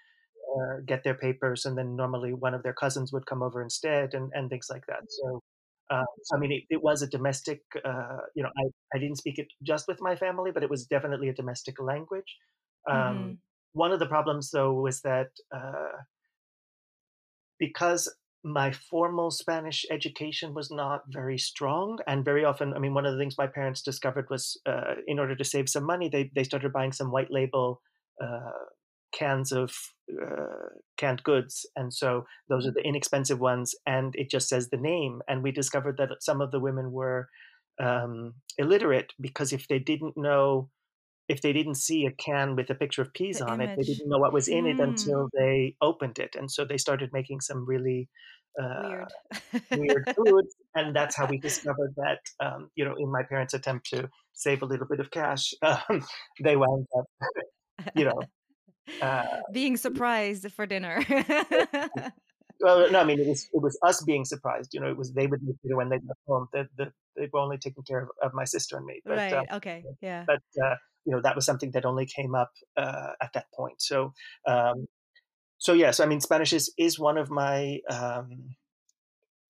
uh, 0.57 0.77
get 0.87 1.03
their 1.05 1.15
papers, 1.15 1.65
and 1.65 1.77
then 1.77 1.97
normally 1.97 2.33
one 2.33 2.55
of 2.55 2.63
their 2.63 2.73
cousins 2.75 3.13
would 3.13 3.27
come 3.27 3.43
over 3.43 3.63
instead, 3.63 4.15
and, 4.15 4.31
and 4.35 4.51
things 4.51 4.69
like 4.71 4.85
that. 4.87 5.03
So, 5.09 5.43
uh, 5.93 6.05
so 6.25 6.37
I 6.37 6.41
mean, 6.41 6.53
it, 6.53 6.65
it 6.71 6.83
was 6.83 7.03
a 7.03 7.09
domestic. 7.09 7.63
Uh, 7.85 8.19
you 8.37 8.43
know, 8.43 8.51
I, 8.59 8.97
I 8.97 8.99
didn't 9.01 9.19
speak 9.19 9.39
it 9.39 9.49
just 9.63 9.89
with 9.89 10.01
my 10.01 10.17
family, 10.17 10.51
but 10.53 10.63
it 10.63 10.71
was 10.71 10.87
definitely 10.87 11.29
a 11.29 11.35
domestic 11.35 11.81
language. 11.81 12.37
Um, 12.91 13.33
hmm 13.33 13.43
one 13.73 13.93
of 13.93 14.01
the 14.01 14.07
problems, 14.07 14.51
though, 14.51 14.73
was 14.75 15.03
that 15.03 15.31
uh, 15.55 15.99
because 17.59 18.13
my 18.45 18.73
formal 18.73 19.31
Spanish 19.31 19.87
education 19.91 20.53
was 20.53 20.71
not 20.71 21.03
very 21.09 21.39
strong, 21.39 21.99
and 22.09 22.25
very 22.25 22.45
often, 22.45 22.75
I 22.75 22.81
mean, 22.81 22.95
one 22.95 23.07
of 23.07 23.13
the 23.13 23.19
things 23.19 23.39
my 23.39 23.47
parents 23.47 23.83
discovered 23.83 24.29
was, 24.31 24.61
uh, 24.67 24.95
in 25.07 25.21
order 25.21 25.37
to 25.37 25.45
save 25.45 25.69
some 25.69 25.85
money, 25.85 26.09
they 26.09 26.31
they 26.35 26.45
started 26.45 26.73
buying 26.73 26.93
some 26.93 27.13
white 27.13 27.31
label 27.31 27.81
uh, 28.21 28.51
cans 29.13 29.53
of 29.53 29.75
uh, 30.23 30.69
canned 30.97 31.23
goods, 31.23 31.67
and 31.77 31.93
so 31.93 32.25
those 32.49 32.67
are 32.67 32.73
the 32.73 32.83
inexpensive 32.85 33.41
ones, 33.41 33.75
and 33.87 34.15
it 34.17 34.31
just 34.31 34.49
says 34.49 34.69
the 34.71 34.77
name. 34.77 35.23
And 35.29 35.43
we 35.43 35.53
discovered 35.53 35.97
that 35.99 36.11
some 36.23 36.41
of 36.41 36.51
the 36.51 36.61
women 36.61 36.93
were 36.93 37.29
um, 37.81 38.35
illiterate 38.59 39.13
because 39.21 39.53
if 39.53 39.69
they 39.69 39.79
didn't 39.79 40.17
know 40.17 40.71
if 41.29 41.41
they 41.43 41.53
didn't 41.53 41.77
see 41.77 42.07
a 42.07 42.13
can 42.13 42.57
with 42.57 42.71
a 42.71 42.75
picture 42.75 43.03
of 43.03 43.13
peas 43.15 43.41
The 43.41 43.43
on 43.43 43.61
it, 43.61 43.73
they 43.77 43.85
didn't 43.85 44.09
know 44.09 44.19
what 44.19 44.33
was 44.33 44.49
in 44.49 44.67
it 44.67 44.79
Mm. 44.79 44.81
until 44.81 45.29
they 45.39 45.77
opened 45.81 46.19
it, 46.19 46.35
and 46.37 46.51
so 46.51 46.65
they 46.65 46.79
started 46.79 47.11
making 47.13 47.41
some 47.41 47.65
really 47.67 48.09
uh, 48.63 49.07
Weird. 49.11 49.13
weird 49.73 50.07
foods, 50.17 50.55
and 50.75 50.95
that's 50.97 51.17
how 51.17 51.27
we 51.27 51.39
discovered 51.39 51.95
that. 51.97 52.21
Um, 52.45 52.71
you 52.75 52.85
know, 52.85 52.95
in 52.99 53.11
my 53.11 53.23
parents' 53.23 53.55
attempt 53.55 53.89
to 53.91 54.09
save 54.33 54.63
a 54.63 54.67
little 54.67 54.87
bit 54.89 55.01
of 55.01 55.11
cash, 55.11 55.53
um, 55.63 56.05
they 56.43 56.57
wound 56.57 56.87
up, 56.99 57.07
you 57.95 58.05
know. 58.05 58.29
Uh, 59.01 59.23
Being 59.53 59.77
surprised 59.77 60.51
for 60.53 60.67
dinner. 60.67 61.05
well, 62.61 62.91
no, 62.91 63.01
I 63.01 63.05
mean 63.05 63.21
it 63.21 63.27
was 63.27 63.49
it 63.53 63.63
was 63.63 63.79
us 63.83 64.03
being 64.05 64.25
surprised. 64.25 64.73
You 64.73 64.81
know, 64.81 64.89
it 64.89 64.97
was 64.97 65.13
they 65.13 65.27
would 65.27 65.43
make 65.43 65.57
dinner 65.63 65.77
when 65.77 65.89
they 65.89 65.99
got 65.99 66.17
home. 66.27 66.49
The, 66.53 66.69
the, 66.77 66.93
they 67.17 67.29
were 67.33 67.41
only 67.41 67.59
taking 67.59 67.83
care 67.85 68.03
of, 68.03 68.09
of 68.23 68.35
my 68.35 68.45
sister 68.45 68.77
and 68.77 68.87
me, 68.87 69.01
but 69.05 69.19
uh, 69.19 69.37
right. 69.37 69.53
Okay. 69.53 69.85
Yeah. 70.01 70.25
but 70.27 70.43
uh, 70.65 70.77
you 71.05 71.13
know 71.13 71.21
that 71.23 71.35
was 71.35 71.45
something 71.45 71.71
that 71.73 71.85
only 71.85 72.07
came 72.07 72.35
up 72.35 72.51
uh, 72.77 73.11
at 73.21 73.33
that 73.35 73.47
point. 73.55 73.81
So 73.83 74.13
um, 74.47 74.87
so 75.59 75.73
yes, 75.73 76.01
I 76.01 76.07
mean 76.07 76.21
Spanish 76.21 76.53
is 76.53 76.73
is 76.79 76.99
one 76.99 77.19
of 77.19 77.31
my 77.31 77.79
um, 77.91 78.55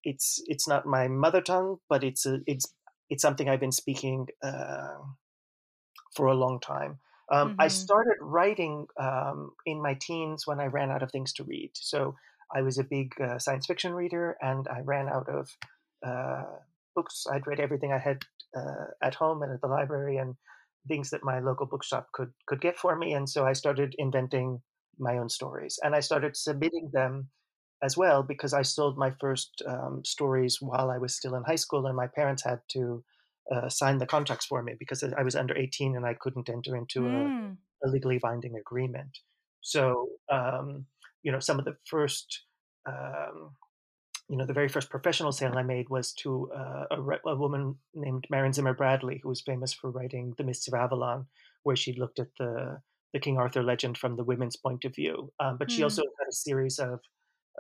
it's 0.05 0.43
it's 0.47 0.69
not 0.69 0.87
my 0.87 1.09
mother 1.09 1.41
tongue, 1.41 1.77
but 1.89 2.05
it's 2.05 2.27
a, 2.27 2.41
it's 2.47 2.67
it's 3.11 3.23
something 3.23 3.49
I've 3.49 3.61
been 3.61 3.73
speaking 3.73 4.27
uh, 4.43 4.99
for 6.15 6.27
a 6.27 6.35
long 6.35 6.61
time. 6.61 6.99
Um, 7.33 7.55
I 7.59 7.69
hmm 7.69 7.69
started 7.69 8.17
writing 8.21 8.87
um, 9.01 9.53
in 9.67 9.83
my 9.83 9.95
teens 9.95 10.47
when 10.47 10.61
I 10.61 10.67
ran 10.67 10.91
out 10.91 11.03
of 11.03 11.11
things 11.11 11.33
to 11.35 11.45
read. 11.45 11.73
So 11.75 12.17
I 12.55 12.63
was 12.63 12.79
a 12.79 12.85
big 12.85 13.19
uh, 13.21 13.39
science 13.39 13.67
fiction 13.67 13.95
reader, 13.95 14.37
and 14.43 14.69
I 14.69 14.81
ran 14.81 15.09
out 15.09 15.29
of 15.29 15.51
uh, 16.07 16.45
books. 16.95 17.25
I'd 17.33 17.47
read 17.47 17.61
everything 17.61 17.93
I 17.93 17.99
had 17.99 18.19
uh, 18.57 18.87
at 19.03 19.15
home 19.15 19.43
and 19.43 19.53
at 19.53 19.63
the 19.63 19.69
library, 19.69 20.19
and 20.19 20.37
things 20.89 21.11
that 21.11 21.25
my 21.25 21.39
local 21.41 21.67
bookshop 21.67 22.09
could 22.13 22.33
could 22.47 22.61
get 22.61 22.77
for 22.79 22.97
me. 22.97 23.15
And 23.15 23.29
so 23.29 23.47
I 23.47 23.55
started 23.55 23.95
inventing 23.99 24.63
my 24.99 25.17
own 25.17 25.29
stories, 25.29 25.79
and 25.83 25.95
I 25.95 26.01
started 26.01 26.37
submitting 26.37 26.91
them 26.93 27.31
as 27.83 27.97
well 27.97 28.23
because 28.23 28.55
I 28.55 28.63
sold 28.63 28.97
my 28.99 29.11
first 29.21 29.63
um, 29.67 30.05
stories 30.05 30.59
while 30.61 30.91
I 30.91 30.99
was 30.99 31.17
still 31.17 31.35
in 31.35 31.45
high 31.45 31.57
school, 31.57 31.87
and 31.87 31.97
my 31.97 32.07
parents 32.07 32.45
had 32.45 32.61
to 32.73 33.05
uh, 33.51 33.69
sign 33.69 33.99
the 33.99 34.07
contracts 34.07 34.47
for 34.47 34.63
me 34.63 34.75
because 34.79 35.03
I 35.03 35.23
was 35.23 35.37
under 35.37 35.57
18 35.57 35.97
and 35.97 36.07
I 36.07 36.15
couldn't 36.15 36.49
enter 36.49 36.77
into 36.77 37.07
a, 37.07 37.11
Mm. 37.11 37.57
a 37.85 37.89
legally 37.89 38.19
binding 38.19 38.57
agreement. 38.57 39.19
So, 39.61 40.09
um, 40.31 40.87
you 41.23 41.33
know, 41.33 41.41
some 41.41 41.59
of 41.59 41.65
the 41.65 41.77
first, 41.87 42.45
um, 42.87 43.57
you 44.29 44.37
know, 44.37 44.47
the 44.47 44.53
very 44.53 44.69
first 44.69 44.91
professional 44.91 45.33
sale 45.33 45.57
I 45.57 45.63
made 45.63 45.89
was 45.89 46.13
to 46.15 46.51
uh, 46.53 46.85
a, 46.91 47.29
a, 47.29 47.37
woman 47.37 47.77
named 47.95 48.27
Marion 48.31 48.53
Zimmer 48.53 48.75
Bradley, 48.75 49.21
who 49.23 49.29
was 49.29 49.41
famous 49.41 49.73
for 49.73 49.91
writing 49.91 50.35
*The 50.37 50.45
Mists 50.45 50.69
of 50.69 50.75
Avalon*, 50.75 51.27
where 51.65 51.77
she 51.77 51.93
looked 51.93 52.19
at 52.19 52.29
the 52.39 52.81
the 53.13 53.21
King 53.21 53.37
Arthur 53.37 53.63
legend 53.63 53.99
from 53.99 54.17
the 54.17 54.25
women's 54.25 54.57
point 54.57 54.85
of 54.85 54.95
view. 54.95 55.33
Um, 55.39 55.59
but 55.59 55.69
mm. 55.69 55.73
she 55.73 55.79
hmm. 55.79 55.85
also 55.85 56.03
had 56.03 56.29
a 56.29 56.33
series 56.33 56.79
of 56.79 57.01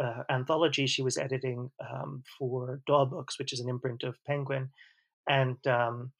uh, 0.02 0.22
anthologies 0.30 0.90
she 0.90 1.02
was 1.02 1.18
editing 1.18 1.70
um, 1.80 2.22
for 2.38 2.80
DAW 2.86 3.04
Books, 3.04 3.38
which 3.38 3.52
is 3.52 3.60
an 3.60 3.68
imprint 3.68 4.02
of 4.02 4.16
Penguin, 4.26 4.70
and 5.28 5.56
um, 5.66 6.12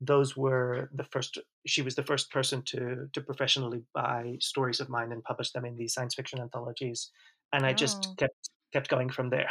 those 0.00 0.36
were 0.36 0.90
the 0.94 1.04
first. 1.04 1.38
She 1.66 1.82
was 1.82 1.94
the 1.94 2.04
first 2.04 2.30
person 2.30 2.62
to 2.66 3.08
to 3.12 3.20
professionally 3.20 3.82
buy 3.94 4.36
stories 4.40 4.80
of 4.80 4.88
mine 4.88 5.12
and 5.12 5.22
publish 5.24 5.50
them 5.50 5.64
in 5.64 5.76
these 5.76 5.94
science 5.94 6.14
fiction 6.14 6.40
anthologies, 6.40 7.10
and 7.52 7.66
I 7.66 7.72
just 7.72 8.08
oh. 8.10 8.14
kept 8.14 8.50
kept 8.72 8.88
going 8.88 9.10
from 9.10 9.30
there. 9.30 9.50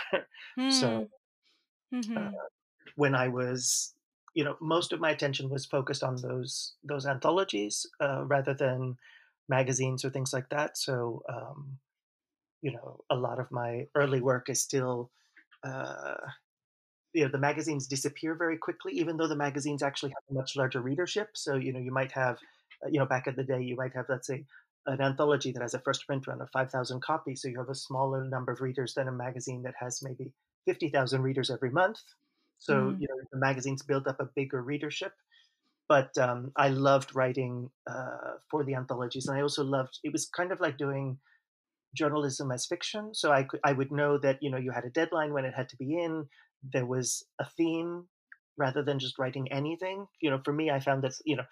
Mm. 0.60 0.72
So 0.80 1.08
mm-hmm. 1.94 2.18
uh, 2.18 2.32
when 2.96 3.16
I 3.16 3.28
was, 3.28 3.94
you 4.34 4.44
know, 4.44 4.58
most 4.60 4.92
of 4.92 5.00
my 5.00 5.12
attention 5.12 5.50
was 5.50 5.66
focused 5.66 6.04
on 6.04 6.16
those 6.22 6.74
those 6.84 7.06
anthologies 7.06 7.86
uh, 8.02 8.24
rather 8.26 8.54
than 8.54 8.98
magazines 9.50 10.04
or 10.04 10.10
things 10.10 10.34
like 10.34 10.50
that. 10.50 10.78
So 10.78 11.24
um, 11.30 11.78
you 12.62 12.72
know, 12.72 13.02
a 13.10 13.16
lot 13.16 13.40
of 13.40 13.52
my 13.52 13.88
early 13.96 14.22
work 14.22 14.50
is 14.50 14.62
still. 14.62 15.12
Uh, 15.64 16.16
you 17.14 17.24
know 17.24 17.32
the 17.32 17.38
magazines 17.38 17.88
disappear 17.88 18.36
very 18.36 18.58
quickly 18.58 18.94
even 18.94 19.18
though 19.18 19.28
the 19.28 19.36
magazines 19.36 19.82
actually 19.82 20.10
have 20.10 20.24
a 20.30 20.34
much 20.34 20.56
larger 20.56 20.82
readership 20.82 21.30
so 21.36 21.56
you 21.56 21.74
know 21.74 21.80
you 21.80 21.92
might 21.92 22.12
have 22.12 22.38
uh, 22.86 22.90
you 22.90 23.00
know 23.00 23.06
back 23.06 23.28
in 23.28 23.36
the 23.36 23.44
day 23.44 23.62
you 23.62 23.76
might 23.76 23.94
have 23.96 24.06
let's 24.10 24.28
say 24.28 24.46
an 24.88 25.02
anthology 25.02 25.52
that 25.52 25.62
has 25.62 25.74
a 25.74 25.80
first 25.80 26.06
print 26.08 26.26
run 26.28 26.42
of 26.42 26.50
5,000 26.52 27.02
copies. 27.02 27.42
So 27.42 27.50
you 27.50 27.60
have 27.60 27.70
a 27.70 27.76
smaller 27.76 28.24
number 28.24 28.54
of 28.54 28.62
readers 28.62 28.94
than 28.94 29.08
a 29.08 29.12
magazine 29.12 29.62
that 29.64 29.76
has 29.80 30.02
maybe 30.02 30.32
50,000 30.66 31.22
readers 31.22 31.50
every 31.50 31.70
month. 31.70 32.00
So, 32.58 32.74
mm. 32.74 33.00
you 33.00 33.08
know, 33.08 33.22
the 33.32 33.38
magazines 33.38 33.84
build 33.84 34.08
up 34.08 34.20
a 34.20 34.30
bigger 34.36 34.62
readership. 34.62 35.12
But 35.90 36.18
um, 36.18 36.52
I 36.56 36.70
loved 36.70 37.16
writing 37.16 37.70
uh, 37.90 38.36
for 38.50 38.64
the 38.64 38.76
anthologies. 38.76 39.28
And 39.28 39.38
I 39.38 39.42
also 39.42 39.64
loved, 39.64 40.00
it 40.04 40.12
was 40.12 40.28
kind 40.28 40.52
of 40.52 40.60
like 40.60 40.78
doing 40.78 41.18
journalism 41.96 42.52
as 42.52 42.66
fiction. 42.66 43.14
So 43.14 43.32
I 43.32 43.44
could, 43.44 43.60
I 43.64 43.74
would 43.74 43.92
know 43.92 44.18
that, 44.20 44.40
you 44.42 44.50
know, 44.50 44.58
you 44.58 44.72
had 44.72 44.86
a 44.86 44.90
deadline 44.90 45.34
when 45.34 45.46
it 45.46 45.54
had 45.56 45.70
to 45.70 45.78
be 45.78 45.98
in. 45.98 46.26
There 46.64 46.86
was 46.86 47.24
a 47.40 47.46
theme 47.46 48.08
rather 48.58 48.84
than 48.84 49.00
just 49.00 49.20
writing 49.20 49.52
anything. 49.52 50.08
You 50.22 50.32
know, 50.32 50.42
for 50.44 50.54
me, 50.54 50.70
I 50.72 50.80
found 50.80 51.04
that, 51.04 51.14
you 51.26 51.36
know, 51.36 51.46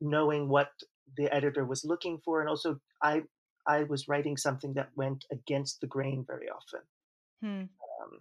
knowing 0.00 0.48
what 0.48 0.68
the 1.16 1.32
editor 1.34 1.64
was 1.64 1.84
looking 1.84 2.20
for, 2.24 2.40
and 2.40 2.48
also 2.48 2.80
I 3.02 3.22
I 3.66 3.84
was 3.84 4.08
writing 4.08 4.36
something 4.36 4.74
that 4.74 4.90
went 4.94 5.24
against 5.32 5.80
the 5.80 5.86
grain 5.86 6.24
very 6.26 6.48
often. 6.48 6.80
Hmm. 7.42 7.62
Um, 8.02 8.20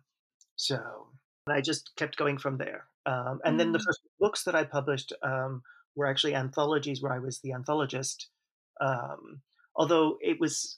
so 0.56 1.08
I 1.48 1.62
just 1.62 1.92
kept 1.98 2.18
going 2.18 2.38
from 2.38 2.58
there. 2.58 2.88
Um, 3.06 3.42
and 3.44 3.56
mm. 3.56 3.58
then 3.58 3.72
the 3.74 3.80
hmm. 3.80 3.86
first 3.86 4.00
books 4.20 4.44
that 4.46 4.56
I 4.56 4.64
published 4.64 5.12
um, 5.22 5.62
were 5.96 6.06
actually 6.06 6.36
anthologies 6.36 7.02
where 7.02 7.12
I 7.12 7.20
was 7.20 7.40
the 7.40 7.52
anthologist. 7.52 8.28
Um, 8.80 9.42
although 9.76 10.18
it 10.22 10.40
was 10.40 10.78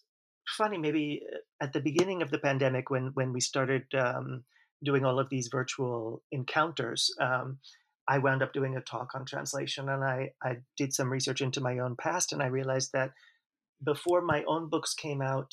funny, 0.58 0.78
maybe 0.78 1.22
uh, 1.32 1.38
at 1.64 1.74
the 1.74 1.82
beginning 1.82 2.22
of 2.22 2.32
the 2.32 2.40
pandemic 2.40 2.90
when 2.90 3.12
when 3.14 3.34
we 3.34 3.42
started 3.42 3.84
um, 3.94 4.44
doing 4.86 5.06
all 5.06 5.20
of 5.20 5.30
these 5.30 5.50
virtual 5.52 6.24
encounters, 6.32 7.14
um, 7.20 7.60
I 8.08 8.20
wound 8.20 8.44
up 8.44 8.54
doing 8.54 8.78
a 8.78 8.82
talk 8.82 9.16
on 9.16 9.26
translation 9.26 9.90
and 9.90 10.04
I, 10.04 10.30
I 10.44 10.58
did 10.78 10.94
some 10.94 11.12
research 11.12 11.42
into 11.42 11.60
my 11.62 11.80
own 11.80 11.96
past 11.96 12.32
and 12.32 12.42
I 12.42 12.48
realized 12.48 12.92
that 12.94 13.12
before 13.84 14.22
my 14.22 14.44
own 14.48 14.70
books 14.70 14.94
came 14.94 15.22
out 15.22 15.52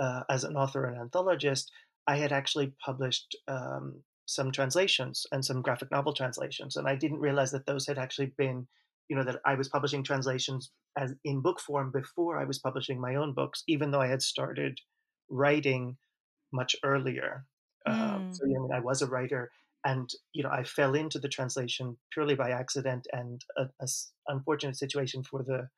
uh, 0.00 0.22
as 0.30 0.44
an 0.44 0.56
author 0.56 0.84
and 0.84 1.10
anthologist, 1.10 1.64
I 2.06 2.16
had 2.16 2.32
actually 2.32 2.72
published 2.84 3.36
um, 3.48 4.02
some 4.26 4.52
translations 4.52 5.26
and 5.32 5.44
some 5.44 5.62
graphic 5.62 5.90
novel 5.90 6.12
translations. 6.12 6.76
And 6.76 6.86
I 6.86 6.94
didn't 6.94 7.20
realize 7.20 7.50
that 7.50 7.66
those 7.66 7.86
had 7.86 7.98
actually 7.98 8.32
been, 8.38 8.66
you 9.08 9.16
know, 9.16 9.24
that 9.24 9.40
I 9.44 9.54
was 9.54 9.68
publishing 9.68 10.04
translations 10.04 10.70
as 10.96 11.14
in 11.24 11.40
book 11.40 11.60
form 11.60 11.90
before 11.90 12.38
I 12.38 12.44
was 12.44 12.58
publishing 12.58 13.00
my 13.00 13.16
own 13.16 13.34
books, 13.34 13.64
even 13.66 13.90
though 13.90 14.00
I 14.00 14.08
had 14.08 14.22
started 14.22 14.78
writing 15.28 15.96
much 16.52 16.76
earlier. 16.84 17.44
Mm. 17.86 17.92
Um, 17.92 18.34
so, 18.34 18.46
you 18.46 18.54
know, 18.54 18.70
I 18.74 18.80
was 18.80 19.02
a 19.02 19.06
writer 19.06 19.50
and 19.84 20.10
you 20.32 20.42
know 20.42 20.50
i 20.50 20.62
fell 20.64 20.94
into 20.94 21.18
the 21.18 21.28
translation 21.28 21.96
purely 22.12 22.34
by 22.34 22.50
accident 22.50 23.06
and 23.12 23.42
a, 23.56 23.64
a 23.80 23.86
unfortunate 24.28 24.76
situation 24.76 25.22
for 25.22 25.42
the 25.42 25.68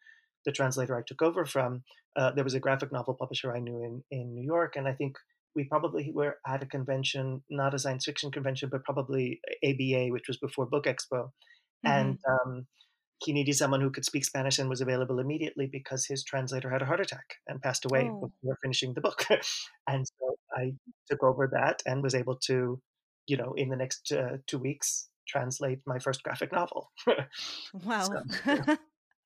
the 0.45 0.53
translator 0.53 0.97
i 0.97 1.03
took 1.07 1.23
over 1.23 1.45
from 1.45 1.83
uh, 2.17 2.33
there 2.33 2.45
was 2.45 2.55
a 2.55 2.61
graphic 2.61 2.93
novel 2.93 3.15
publisher 3.15 3.55
i 3.55 3.61
knew 3.61 3.83
in 3.85 4.03
in 4.11 4.35
new 4.35 4.45
york 4.45 4.75
and 4.77 4.89
i 4.89 4.93
think 4.93 5.17
we 5.55 5.65
probably 5.65 6.11
were 6.15 6.39
at 6.47 6.63
a 6.63 6.67
convention 6.67 7.43
not 7.51 7.75
a 7.75 7.79
science 7.79 8.05
fiction 8.05 8.31
convention 8.31 8.69
but 8.71 8.85
probably 8.85 9.41
aba 9.65 10.09
which 10.11 10.29
was 10.29 10.39
before 10.39 10.67
book 10.67 10.87
expo 10.87 11.25
mm-hmm. 11.25 11.89
and 11.89 12.19
um, 12.29 12.67
he 13.23 13.35
needed 13.35 13.55
someone 13.55 13.83
who 13.83 13.91
could 13.91 14.07
speak 14.07 14.25
Spanish 14.25 14.59
and 14.59 14.71
was 14.71 14.81
available 14.81 15.19
immediately 15.19 15.69
because 15.71 16.07
his 16.07 16.25
translator 16.25 16.71
had 16.71 16.81
a 16.81 16.87
heart 16.87 17.01
attack 17.01 17.35
and 17.47 17.61
passed 17.61 17.85
away 17.85 18.09
oh. 18.11 18.33
before 18.43 18.57
finishing 18.63 18.95
the 18.95 19.03
book. 19.03 19.27
and 19.87 20.07
so 20.07 20.37
I 20.55 20.75
took 21.09 21.23
over 21.23 21.49
that 21.53 21.83
and 21.87 22.03
was 22.03 22.15
able 22.15 22.37
to 22.47 22.81
you 23.31 23.37
know, 23.37 23.55
in 23.57 23.69
the 23.69 23.77
next 23.77 24.13
uh, 24.13 24.39
two 24.49 24.59
weeks, 24.59 25.09
translate 25.27 25.79
my 25.87 26.01
first 26.01 26.23
graphic 26.25 26.53
novel. 26.53 26.91
wow. 27.85 28.09
So, 28.45 28.77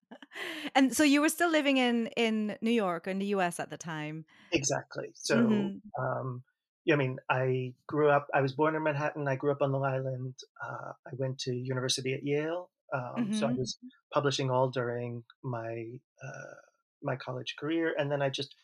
and 0.74 0.94
so 0.94 1.04
you 1.04 1.22
were 1.22 1.30
still 1.30 1.50
living 1.50 1.78
in 1.78 2.08
in 2.08 2.56
New 2.60 2.70
York 2.70 3.06
in 3.06 3.18
the 3.18 3.26
U.S. 3.36 3.58
at 3.58 3.70
the 3.70 3.78
time. 3.78 4.26
Exactly. 4.52 5.08
So, 5.14 5.36
mm-hmm. 5.38 6.02
um, 6.04 6.42
yeah, 6.84 6.94
I 6.94 6.98
mean, 6.98 7.16
I 7.30 7.72
grew 7.86 8.10
up. 8.10 8.26
I 8.34 8.42
was 8.42 8.52
born 8.52 8.76
in 8.76 8.82
Manhattan. 8.82 9.26
I 9.26 9.36
grew 9.36 9.52
up 9.52 9.62
on 9.62 9.72
Long 9.72 9.84
Island. 9.84 10.34
Uh, 10.62 10.92
I 11.06 11.10
went 11.16 11.38
to 11.40 11.54
university 11.54 12.12
at 12.12 12.22
Yale. 12.22 12.68
Um, 12.92 13.00
mm-hmm. 13.00 13.34
So 13.38 13.46
I 13.46 13.50
mm-hmm. 13.50 13.60
was 13.60 13.78
publishing 14.12 14.50
all 14.50 14.68
during 14.68 15.24
my 15.42 15.86
uh, 16.22 16.54
my 17.02 17.16
college 17.16 17.54
career, 17.58 17.94
and 17.98 18.12
then 18.12 18.20
I 18.20 18.28
just 18.28 18.54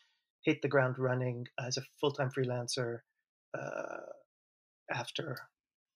hit 0.43 0.61
the 0.61 0.67
ground 0.67 0.95
running 0.97 1.45
as 1.59 1.77
a 1.77 1.83
full 1.99 2.11
time 2.11 2.29
freelancer 2.35 2.99
uh, 3.57 3.97
after 4.93 5.37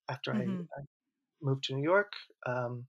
after 0.09 0.33
mm-hmm. 0.33 0.61
I, 0.77 0.81
I, 0.81 0.83
moved 1.41 1.65
to 1.65 1.75
New 1.75 1.83
York, 1.83 2.11
um, 2.47 2.85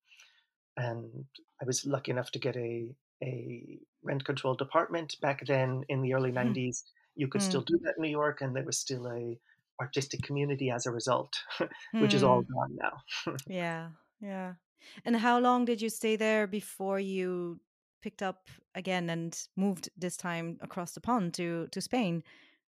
and 0.76 1.24
I 1.60 1.64
was 1.66 1.84
lucky 1.84 2.10
enough 2.10 2.30
to 2.32 2.38
get 2.38 2.56
a 2.56 2.94
a 3.22 3.78
rent 4.02 4.24
controlled 4.24 4.60
apartment 4.60 5.16
back 5.20 5.44
then 5.46 5.84
in 5.88 6.02
the 6.02 6.14
early 6.14 6.30
mm. 6.30 6.54
90s. 6.54 6.82
You 7.14 7.28
could 7.28 7.40
mm. 7.40 7.44
still 7.44 7.62
do 7.62 7.78
that 7.82 7.94
in 7.96 8.02
New 8.02 8.10
York, 8.10 8.40
and 8.40 8.54
there 8.54 8.64
was 8.64 8.78
still 8.78 9.06
a 9.08 9.38
artistic 9.80 10.22
community 10.22 10.70
as 10.70 10.86
a 10.86 10.90
result, 10.90 11.32
which 11.92 12.14
is 12.14 12.22
all 12.22 12.42
mm. 12.42 12.46
gone 12.52 12.76
now. 12.80 13.34
yeah, 13.46 13.88
yeah. 14.20 14.54
And 15.04 15.16
how 15.16 15.38
long 15.40 15.64
did 15.64 15.80
you 15.80 15.88
stay 15.88 16.16
there 16.16 16.46
before 16.46 17.00
you 17.00 17.60
picked 18.02 18.22
up 18.22 18.48
again 18.74 19.10
and 19.10 19.38
moved 19.56 19.90
this 19.96 20.16
time 20.16 20.58
across 20.60 20.92
the 20.92 21.00
pond 21.00 21.34
to 21.34 21.68
to 21.72 21.80
Spain? 21.80 22.22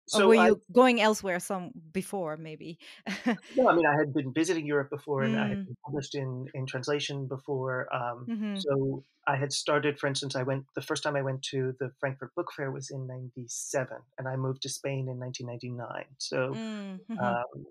So 0.07 0.25
or 0.25 0.29
were 0.29 0.35
you 0.35 0.61
going 0.71 1.01
elsewhere 1.01 1.41
some 1.41 1.73
before 1.93 2.37
maybe? 2.37 2.79
no, 3.57 3.69
I 3.69 3.75
mean 3.75 3.87
I 3.87 3.97
had 3.97 4.13
been 4.13 4.33
visiting 4.35 4.67
Europe 4.67 4.91
before, 4.91 5.23
and 5.23 5.35
mm. 5.35 5.43
I 5.43 5.49
had 5.49 5.59
mm. 5.59 5.67
been 5.67 5.77
published 5.85 6.15
in 6.15 6.47
in 6.53 6.67
translation 6.67 7.27
before. 7.27 7.89
Um, 7.95 8.27
mm-hmm. 8.29 8.57
So 8.59 9.03
I 9.27 9.37
had 9.37 9.53
started, 9.53 9.99
for 9.99 10.07
instance, 10.07 10.37
I 10.37 10.43
went 10.43 10.67
the 10.75 10.83
first 10.83 11.03
time 11.03 11.17
I 11.17 11.23
went 11.23 11.43
to 11.45 11.75
the 11.79 11.91
Frankfurt 12.01 12.35
Book 12.35 12.53
Fair 12.55 12.71
was 12.71 12.91
in 12.91 13.07
'97, 13.07 13.97
and 14.19 14.29
I 14.29 14.37
moved 14.37 14.63
to 14.63 14.69
Spain 14.69 15.09
in 15.09 15.19
1999. 15.19 16.05
So, 16.19 16.53
mm-hmm. 16.53 17.19
um, 17.19 17.67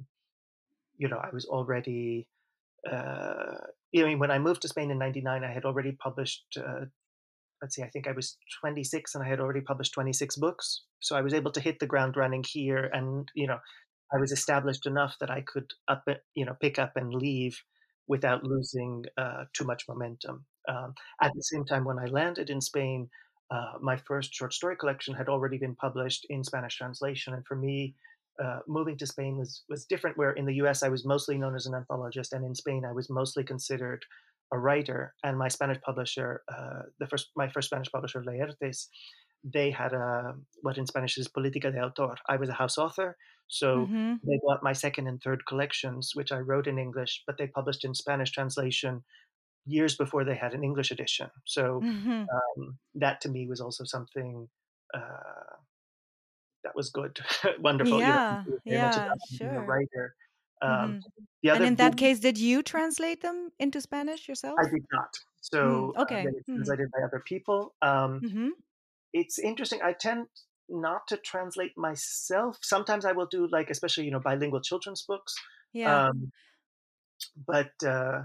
you 0.98 1.08
know, 1.08 1.18
I 1.18 1.30
was 1.32 1.46
already. 1.46 2.28
Uh, 2.90 3.58
I 3.96 4.04
mean, 4.04 4.20
when 4.20 4.32
I 4.32 4.40
moved 4.40 4.64
to 4.64 4.68
Spain 4.68 4.90
in 4.90 4.98
'99, 4.98 5.44
I 5.44 5.54
had 5.54 5.66
already 5.66 5.92
published 5.92 6.58
uh, 6.58 6.86
let's 7.64 7.76
see, 7.76 7.82
I 7.82 7.90
think 7.90 8.08
I 8.08 8.12
was 8.12 8.38
26 8.60 9.16
and 9.16 9.24
I 9.24 9.30
had 9.30 9.40
already 9.40 9.62
published 9.62 9.94
26 9.94 10.36
books. 10.36 10.84
So 11.00 11.16
I 11.16 11.22
was 11.22 11.34
able 11.34 11.52
to 11.52 11.62
hit 11.62 11.80
the 11.80 11.88
ground 11.88 12.18
running 12.18 12.44
here. 12.46 12.90
And, 12.92 13.32
you 13.36 13.48
know, 13.48 13.58
I 14.14 14.20
was 14.20 14.34
established 14.34 14.86
enough 14.86 15.16
that 15.22 15.32
I 15.32 15.42
could 15.42 15.72
up, 15.88 16.04
you 16.36 16.46
know, 16.46 16.56
pick 16.62 16.78
up 16.78 16.98
and 16.98 17.14
leave 17.14 17.58
without 18.08 18.44
losing 18.44 19.06
uh, 19.18 19.46
too 19.54 19.64
much 19.64 19.86
momentum. 19.88 20.46
Um, 20.68 20.94
at 21.22 21.32
the 21.34 21.42
same 21.42 21.64
time, 21.64 21.86
when 21.86 21.98
I 21.98 22.06
landed 22.06 22.50
in 22.50 22.60
Spain, 22.60 23.10
uh, 23.50 23.78
my 23.82 23.96
first 23.96 24.34
short 24.34 24.54
story 24.54 24.76
collection 24.76 25.14
had 25.14 25.30
already 25.30 25.58
been 25.58 25.76
published 25.76 26.26
in 26.30 26.44
Spanish 26.44 26.76
translation. 26.76 27.34
And 27.34 27.46
for 27.48 27.56
me, 27.56 27.96
uh, 28.44 28.60
moving 28.68 28.98
to 28.98 29.08
Spain 29.08 29.38
was 29.38 29.64
was 29.70 29.86
different. 29.86 30.18
Where 30.18 30.32
in 30.32 30.46
the 30.46 30.56
U.S. 30.56 30.84
I 30.84 30.90
was 30.90 31.06
mostly 31.06 31.38
known 31.38 31.56
as 31.56 31.66
an 31.66 31.74
anthologist, 31.74 32.34
and 32.34 32.44
in 32.44 32.56
Spain 32.56 32.84
I 32.84 32.92
was 32.92 33.10
mostly 33.10 33.44
considered 33.44 34.04
a 34.54 34.60
writer, 34.60 35.14
and 35.24 35.38
my 35.38 35.48
Spanish 35.48 35.82
publisher, 35.82 36.44
uh, 36.48 36.84
the 37.00 37.08
first 37.08 37.32
my 37.36 37.50
first 37.50 37.70
Spanish 37.70 37.92
publisher, 37.92 38.24
Laertes, 38.24 38.88
they 39.44 39.72
had 39.72 39.94
a 39.94 40.36
what 40.62 40.78
in 40.78 40.86
Spanish 40.86 41.18
is 41.18 41.28
política 41.28 41.72
de 41.72 41.80
autor. 41.80 42.16
I 42.30 42.38
was 42.38 42.50
a 42.50 42.54
house 42.54 42.78
author, 42.78 43.18
so 43.48 43.80
mm-hmm. 43.80 44.14
they 44.24 44.40
bought 44.46 44.64
my 44.64 44.74
second 44.74 45.08
and 45.08 45.22
third 45.22 45.46
collections, 45.48 46.12
which 46.14 46.32
I 46.32 46.38
wrote 46.38 46.68
in 46.68 46.78
English, 46.78 47.24
but 47.26 47.38
they 47.38 47.48
published 47.48 47.84
in 47.84 47.96
Spanish 47.96 48.32
translation 48.32 49.04
years 49.66 49.96
before 49.96 50.24
they 50.24 50.36
had 50.36 50.54
an 50.54 50.64
English 50.64 50.92
edition. 50.92 51.30
So 51.46 51.82
mm-hmm. 51.84 52.24
um, 52.36 52.78
that 52.96 53.22
to 53.22 53.30
me 53.30 53.48
was 53.48 53.60
also 53.60 53.84
something 53.86 54.48
uh, 54.94 55.56
that 56.64 56.76
was 56.76 56.92
good, 56.92 57.20
wonderful. 57.60 58.00
Yeah, 58.00 58.44
you 58.46 58.52
know, 58.52 58.60
yeah, 58.66 59.14
sure. 59.36 59.50
A 59.50 59.62
writer 59.62 60.16
Um, 60.62 60.98
Mhm. 60.98 61.04
the 61.42 61.50
And 61.54 61.66
in 61.66 61.76
that 61.76 61.98
case, 61.98 62.20
did 62.20 62.38
you 62.38 62.64
translate 62.64 63.22
them 63.22 63.52
into 63.60 63.82
Spanish 63.82 64.28
yourself? 64.28 64.60
I 64.60 64.70
did 64.70 64.86
not. 64.92 65.14
So 65.42 65.94
Mm, 65.94 65.96
okay. 65.98 66.22
uh, 66.26 66.32
were 66.32 66.44
Hmm. 66.48 66.56
translated 66.56 66.92
by 66.92 67.04
other 67.04 67.22
people. 67.26 67.76
Um, 67.82 68.22
hmm 68.22 68.64
it's 69.14 69.40
interesting. 69.40 69.82
I 69.84 69.94
tend 69.94 70.28
not 70.70 71.08
to 71.10 71.18
translate 71.18 71.78
myself. 71.78 72.60
Sometimes 72.62 73.06
I 73.06 73.14
will 73.14 73.28
do 73.28 73.48
like, 73.52 73.70
especially 73.70 74.06
you 74.06 74.12
know, 74.12 74.20
bilingual 74.22 74.62
children's 74.62 75.04
books. 75.04 75.36
Yeah. 75.74 76.04
Um, 76.06 76.32
but 77.36 77.72
uh, 77.86 78.24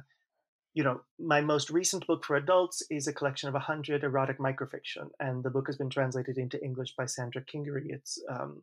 you 0.74 0.84
know, 0.84 1.02
my 1.18 1.40
most 1.40 1.70
recent 1.70 2.06
book 2.06 2.24
for 2.24 2.36
adults 2.36 2.82
is 2.90 3.08
a 3.08 3.14
collection 3.14 3.48
of 3.48 3.54
a 3.56 3.60
hundred 3.60 4.04
erotic 4.04 4.38
microfiction, 4.38 5.10
and 5.20 5.44
the 5.44 5.50
book 5.50 5.66
has 5.68 5.76
been 5.78 5.90
translated 5.90 6.38
into 6.38 6.62
English 6.64 6.94
by 6.96 7.06
Sandra 7.06 7.42
Kingery. 7.44 7.86
It's 7.90 8.22
um, 8.30 8.62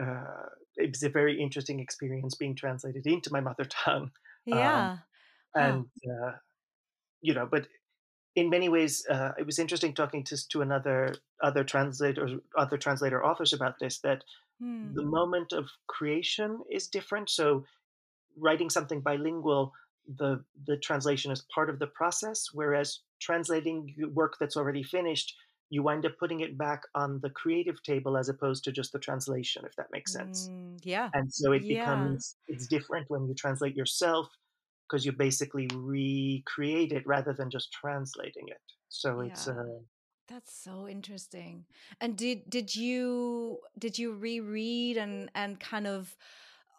uh, 0.00 0.46
it's 0.76 1.02
a 1.02 1.08
very 1.08 1.40
interesting 1.40 1.80
experience 1.80 2.34
being 2.34 2.54
translated 2.54 3.06
into 3.06 3.32
my 3.32 3.40
mother 3.40 3.64
tongue, 3.84 4.10
yeah. 4.46 4.96
Huh. 5.54 5.60
and 5.60 5.84
uh, 6.10 6.32
you 7.20 7.34
know, 7.34 7.46
but 7.50 7.66
in 8.34 8.48
many 8.48 8.68
ways, 8.70 9.04
uh, 9.10 9.32
it 9.38 9.44
was 9.44 9.58
interesting 9.58 9.94
talking 9.94 10.24
to 10.24 10.48
to 10.48 10.62
another 10.62 11.14
other 11.42 11.64
translator, 11.64 12.40
other 12.56 12.78
translator 12.78 13.24
authors 13.24 13.52
about 13.52 13.78
this. 13.78 13.98
That 14.00 14.24
Hmm. 14.62 14.94
the 14.94 15.02
moment 15.02 15.52
of 15.52 15.68
creation 15.88 16.60
is 16.70 16.86
different. 16.86 17.28
So 17.28 17.64
writing 18.36 18.70
something 18.70 19.00
bilingual, 19.00 19.72
the 20.06 20.44
the 20.66 20.76
translation 20.76 21.32
is 21.32 21.44
part 21.52 21.68
of 21.68 21.80
the 21.80 21.88
process, 21.88 22.46
whereas 22.52 23.00
translating 23.20 23.94
work 24.14 24.36
that's 24.38 24.56
already 24.56 24.84
finished, 24.84 25.34
you 25.72 25.82
wind 25.82 26.06
up 26.06 26.14
putting 26.20 26.40
it 26.40 26.58
back 26.58 26.82
on 26.94 27.20
the 27.22 27.30
creative 27.30 27.82
table 27.82 28.16
as 28.18 28.28
opposed 28.30 28.64
to 28.64 28.72
just 28.72 28.92
the 28.92 29.00
translation, 29.00 29.64
if 29.66 29.76
that 29.76 29.88
makes 29.92 30.12
sense. 30.12 30.52
Mm, 30.52 30.78
yeah. 30.84 31.12
And 31.14 31.32
so 31.32 31.52
it 31.52 31.66
Yeah. 31.68 31.68
becomes 31.68 32.36
it's 32.48 32.68
different 32.68 33.10
when 33.10 33.26
you 33.28 33.34
translate 33.34 33.76
yourself 33.76 34.28
because 34.88 35.06
you 35.06 35.12
basically 35.12 35.68
recreate 35.74 36.92
it 36.92 37.06
rather 37.06 37.34
than 37.34 37.50
just 37.50 37.72
translating 37.72 38.48
it. 38.48 38.62
So 38.88 39.20
it's 39.20 39.46
Yeah. 39.46 39.48
uh, 39.48 39.80
That's 40.28 40.52
so 40.54 40.88
interesting. 40.88 41.66
And 42.00 42.18
did 42.18 42.50
did 42.50 42.76
you 42.76 43.60
did 43.78 43.98
you 43.98 44.14
reread 44.14 44.96
and 44.98 45.30
and 45.34 45.60
kind 45.60 45.86
of 45.86 46.16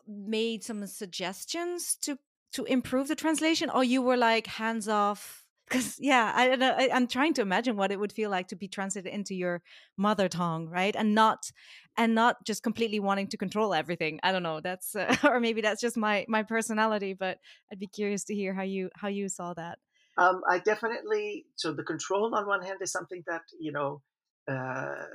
made 0.07 0.63
some 0.63 0.85
suggestions 0.87 1.95
to 1.97 2.19
to 2.53 2.65
improve 2.65 3.07
the 3.09 3.15
translation, 3.15 3.69
or 3.69 3.83
you 3.83 4.01
were 4.01 4.17
like 4.17 4.47
hands 4.47 4.87
off? 4.89 5.42
Because 5.73 5.97
yeah, 5.99 6.31
I, 6.35 6.51
I 6.51 6.89
i'm 6.93 7.07
trying 7.07 7.33
to 7.33 7.41
imagine 7.41 7.75
what 7.75 7.91
it 7.91 7.99
would 7.99 8.13
feel 8.13 8.29
like 8.29 8.47
to 8.49 8.55
be 8.55 8.67
translated 8.67 9.11
into 9.11 9.33
your 9.33 9.61
mother 9.97 10.29
tongue, 10.29 10.69
right? 10.69 10.95
And 10.95 11.15
not 11.15 11.51
and 11.97 12.13
not 12.13 12.45
just 12.45 12.63
completely 12.63 12.99
wanting 12.99 13.27
to 13.29 13.37
control 13.37 13.73
everything. 13.73 14.19
I 14.23 14.31
don't 14.31 14.43
know. 14.43 14.59
That's 14.61 14.95
uh, 14.95 15.15
or 15.23 15.39
maybe 15.39 15.61
that's 15.61 15.81
just 15.81 15.97
my 15.97 16.25
my 16.27 16.43
personality. 16.43 17.13
But 17.13 17.39
I'd 17.71 17.79
be 17.79 17.87
curious 17.87 18.23
to 18.25 18.35
hear 18.35 18.53
how 18.53 18.63
you 18.63 18.89
how 18.95 19.07
you 19.07 19.29
saw 19.29 19.53
that. 19.55 19.79
Um, 20.17 20.41
I 20.47 20.59
definitely 20.59 21.45
so 21.55 21.73
the 21.73 21.83
control 21.83 22.35
on 22.35 22.45
one 22.45 22.61
hand 22.61 22.79
is 22.81 22.91
something 22.91 23.23
that 23.27 23.41
you 23.59 23.71
know 23.71 24.01
uh, 24.47 25.05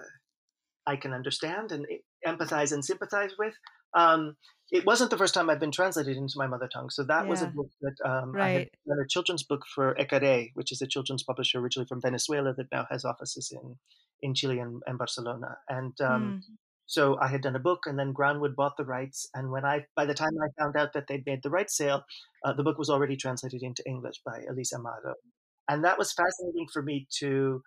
I 0.87 0.97
can 0.97 1.13
understand 1.13 1.71
and 1.71 1.87
empathize 2.27 2.73
and 2.73 2.85
sympathize 2.85 3.33
with. 3.39 3.55
Um, 3.95 4.37
it 4.71 4.85
wasn't 4.87 5.11
the 5.11 5.19
first 5.19 5.35
time 5.35 5.49
I've 5.51 5.61
been 5.61 5.73
translated 5.73 6.17
into 6.17 6.35
my 6.37 6.47
mother 6.47 6.69
tongue, 6.69 6.91
so 6.91 7.05
that 7.05 7.29
was 7.29 7.43
a 7.43 7.47
book 7.49 7.71
that 7.81 7.97
um, 8.05 8.37
I 8.43 8.49
had 8.51 8.63
Right. 8.63 8.71
done 8.87 8.99
a 9.03 9.09
children's 9.09 9.43
book 9.43 9.63
for 9.75 9.95
Ekaré, 9.95 10.51
which 10.55 10.73
is 10.73 10.83
a 10.83 10.87
children's 10.87 11.23
publisher 11.23 11.59
originally 11.61 11.87
from 11.89 12.01
Venezuela 12.03 12.53
that 12.55 12.71
now 12.73 12.87
has 12.91 13.05
offices 13.05 13.51
in 13.53 13.77
in 14.21 14.35
Chile 14.35 14.59
and, 14.59 14.83
and 14.87 14.99
Barcelona. 14.99 15.57
And 15.69 15.95
um, 16.01 16.37
Mm. 16.39 16.43
so 16.87 17.19
I 17.21 17.29
had 17.29 17.43
done 17.43 17.57
a 17.57 17.61
book, 17.61 17.81
and 17.87 17.99
then 17.99 18.13
Groundwood 18.13 18.57
bought 18.57 18.77
the 18.77 18.85
rights. 18.85 19.29
And 19.35 19.51
when 19.51 19.65
I, 19.65 19.87
by 19.95 20.07
the 20.07 20.15
time 20.15 20.33
I 20.43 20.49
found 20.61 20.77
out 20.77 20.93
that 20.95 21.07
they'd 21.07 21.25
made 21.27 21.43
the 21.43 21.51
rights 21.51 21.77
sale, 21.77 22.03
uh, 22.45 22.53
the 22.53 22.63
book 22.65 22.79
was 22.79 22.91
already 22.91 23.17
translated 23.17 23.63
into 23.63 23.83
English 23.87 24.21
by 24.25 24.41
Elisa 24.51 24.77
Amado, 24.77 25.15
and 25.69 25.85
that 25.85 25.99
was 25.99 26.13
fascinating 26.13 26.67
for 26.73 26.83
me 26.83 27.07
to 27.21 27.63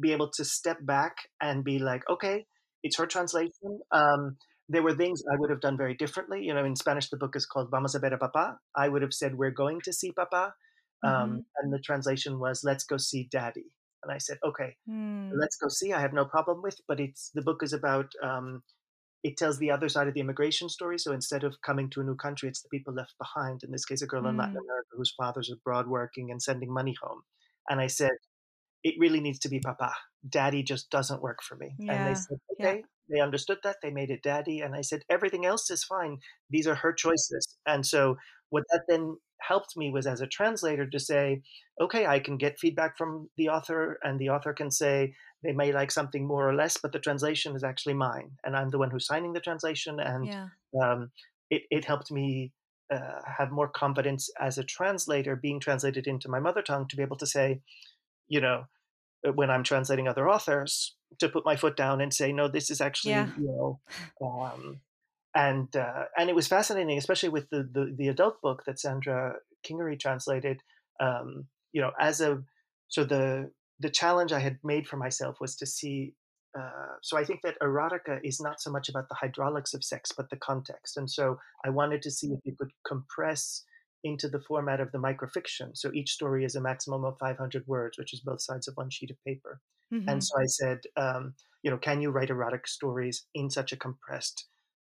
be 0.00 0.12
able 0.12 0.30
to 0.30 0.44
step 0.44 0.78
back 0.82 1.16
and 1.40 1.64
be 1.64 1.78
like, 1.78 2.02
okay, 2.10 2.46
it's 2.82 2.98
her 2.98 3.06
translation. 3.06 3.80
Um, 3.90 4.36
there 4.68 4.82
were 4.82 4.94
things 4.94 5.22
I 5.32 5.36
would 5.38 5.50
have 5.50 5.60
done 5.60 5.76
very 5.76 5.94
differently. 5.94 6.44
You 6.44 6.54
know, 6.54 6.64
in 6.64 6.76
Spanish, 6.76 7.08
the 7.10 7.16
book 7.16 7.36
is 7.36 7.46
called 7.46 7.70
Vamos 7.70 7.94
a 7.94 7.98
ver 7.98 8.08
a 8.14 8.18
Papa. 8.18 8.58
I 8.76 8.88
would 8.88 9.02
have 9.02 9.14
said, 9.14 9.36
we're 9.36 9.50
going 9.50 9.80
to 9.84 9.92
see 9.92 10.12
Papa. 10.12 10.54
Um, 11.02 11.12
Mhm. 11.12 11.44
And 11.56 11.72
the 11.72 11.78
translation 11.80 12.38
was, 12.38 12.64
let's 12.64 12.84
go 12.84 12.96
see 12.96 13.28
Daddy. 13.30 13.72
And 14.02 14.12
I 14.12 14.18
said, 14.18 14.38
okay, 14.44 14.76
Mm. 14.88 15.30
let's 15.34 15.56
go 15.56 15.68
see. 15.68 15.92
I 15.92 16.00
have 16.00 16.12
no 16.12 16.24
problem 16.24 16.60
with, 16.62 16.80
but 16.86 17.00
it's 17.00 17.30
the 17.34 17.42
book 17.42 17.62
is 17.62 17.72
about. 17.72 18.12
Um, 18.22 18.62
it 19.24 19.36
tells 19.36 19.58
the 19.58 19.70
other 19.72 19.88
side 19.88 20.06
of 20.06 20.14
the 20.14 20.20
immigration 20.20 20.68
story. 20.68 20.96
So 20.96 21.12
instead 21.12 21.42
of 21.42 21.60
coming 21.60 21.90
to 21.90 22.00
a 22.00 22.04
new 22.04 22.14
country, 22.14 22.48
it's 22.48 22.62
the 22.62 22.68
people 22.68 22.94
left 22.94 23.14
behind. 23.18 23.64
In 23.64 23.72
this 23.72 23.84
case, 23.84 24.00
a 24.00 24.06
girl 24.06 24.26
in 24.28 24.36
Latin 24.36 24.54
Mm. 24.54 24.64
America 24.64 24.88
whose 24.92 25.12
father's 25.16 25.50
abroad 25.50 25.88
working 25.88 26.30
and 26.30 26.40
sending 26.40 26.72
money 26.72 26.94
home. 27.02 27.22
And 27.68 27.80
I 27.80 27.88
said, 27.88 28.12
it 28.84 28.94
really 28.98 29.20
needs 29.20 29.40
to 29.40 29.48
be 29.48 29.58
Papa. 29.58 29.92
Daddy 30.28 30.62
just 30.62 30.88
doesn't 30.90 31.20
work 31.20 31.42
for 31.42 31.56
me. 31.56 31.74
And 31.80 32.06
they 32.06 32.14
said, 32.14 32.38
yeah. 32.58 32.64
They 33.10 33.20
understood 33.20 33.58
that. 33.64 33.76
They 33.82 33.90
made 33.90 34.10
it 34.10 34.22
Daddy. 34.22 34.60
And 34.60 34.74
I 34.74 34.82
said, 34.82 35.02
everything 35.08 35.46
else 35.46 35.70
is 35.70 35.84
fine. 35.84 36.18
These 36.50 36.66
are 36.66 36.74
her 36.76 36.92
choices. 36.92 37.56
And 37.66 37.84
so 37.84 38.16
what 38.50 38.64
that 38.70 38.82
then 38.88 39.16
helped 39.40 39.76
me 39.76 39.90
was 39.90 40.06
as 40.06 40.20
a 40.20 40.26
translator 40.26 40.86
to 40.86 40.98
say, 40.98 41.42
okay, 41.80 42.06
I 42.06 42.18
can 42.18 42.36
get 42.36 42.58
feedback 42.58 42.96
from 42.98 43.28
the 43.36 43.48
author, 43.48 43.98
and 44.02 44.18
the 44.18 44.30
author 44.30 44.52
can 44.52 44.70
say 44.70 45.14
they 45.44 45.52
may 45.52 45.72
like 45.72 45.90
something 45.90 46.26
more 46.26 46.48
or 46.48 46.54
less, 46.54 46.76
but 46.76 46.92
the 46.92 46.98
translation 46.98 47.54
is 47.54 47.62
actually 47.62 47.94
mine, 47.94 48.32
and 48.44 48.56
I'm 48.56 48.70
the 48.70 48.78
one 48.78 48.90
who's 48.90 49.06
signing 49.06 49.32
the 49.32 49.40
translation, 49.40 50.00
and 50.00 50.26
Yeah. 50.26 50.48
um, 50.82 51.12
it, 51.50 51.62
it 51.70 51.84
helped 51.84 52.10
me 52.10 52.52
uh, 52.92 53.20
have 53.24 53.52
more 53.52 53.68
confidence 53.68 54.28
as 54.40 54.58
a 54.58 54.64
translator 54.64 55.36
being 55.36 55.60
translated 55.60 56.06
into 56.06 56.28
my 56.28 56.40
mother 56.40 56.62
tongue 56.62 56.88
to 56.88 56.96
be 56.96 57.02
able 57.02 57.18
to 57.18 57.26
say, 57.26 57.60
you 58.26 58.40
know, 58.40 58.64
uh, 59.26 59.32
when 59.32 59.50
I'm 59.50 59.62
translating 59.62 60.08
other 60.08 60.28
authors, 60.28 60.96
to 61.18 61.28
put 61.28 61.44
my 61.44 61.56
foot 61.56 61.76
down 61.76 62.00
and 62.00 62.12
say, 62.12 62.32
no, 62.32 62.48
this 62.48 62.70
is 62.70 62.80
actually, 62.80 63.12
Yeah. 63.12 63.30
you 63.38 63.46
know, 63.48 63.80
um, 64.20 64.80
and 65.34 65.74
uh, 65.76 66.04
and 66.16 66.28
it 66.30 66.34
was 66.36 66.48
fascinating, 66.48 66.98
especially 66.98 67.28
with 67.28 67.48
the, 67.50 67.62
the 67.70 67.94
the 67.96 68.08
adult 68.08 68.40
book 68.42 68.64
that 68.66 68.80
Sandra 68.80 69.34
Kingery 69.66 69.98
translated. 69.98 70.62
Um, 71.00 71.46
you 71.72 71.80
know, 71.80 71.92
as 72.00 72.20
a 72.20 72.42
so 72.88 73.04
the 73.04 73.50
the 73.78 73.90
challenge 73.90 74.32
I 74.32 74.40
had 74.40 74.58
made 74.64 74.86
for 74.88 74.96
myself 74.96 75.36
was 75.40 75.54
to 75.56 75.66
see. 75.66 76.14
Uh, 76.58 76.96
so 77.02 77.16
I 77.18 77.24
think 77.24 77.42
that 77.42 77.60
erotica 77.62 78.18
is 78.24 78.40
not 78.40 78.60
so 78.60 78.70
much 78.70 78.88
about 78.88 79.08
the 79.08 79.14
hydraulics 79.14 79.74
of 79.74 79.84
sex, 79.84 80.10
but 80.16 80.30
the 80.30 80.36
context. 80.36 80.96
And 80.96 81.08
so 81.08 81.38
I 81.64 81.68
wanted 81.68 82.00
to 82.02 82.10
see 82.10 82.28
if 82.28 82.40
you 82.44 82.54
could 82.58 82.70
compress 82.86 83.62
into 84.02 84.28
the 84.28 84.40
format 84.40 84.80
of 84.80 84.90
the 84.90 84.98
microfiction. 84.98 85.70
So 85.74 85.92
each 85.92 86.10
story 86.10 86.44
is 86.44 86.54
a 86.56 86.60
maximum 86.60 87.04
of 87.04 87.18
500 87.18 87.66
words, 87.66 87.98
which 87.98 88.14
is 88.14 88.20
both 88.20 88.40
sides 88.40 88.66
of 88.66 88.74
one 88.76 88.88
sheet 88.90 89.10
of 89.10 89.22
paper. 89.26 89.60
Mhm. 89.90 90.08
And 90.08 90.24
so 90.24 90.38
I 90.40 90.46
said, 90.46 90.80
um, 90.96 91.34
you 91.62 91.70
know, 91.70 91.78
can 91.78 92.00
you 92.00 92.10
write 92.10 92.30
erotic 92.30 92.66
stories 92.66 93.26
in 93.34 93.50
such 93.50 93.72
a 93.72 93.76
compressed 93.76 94.48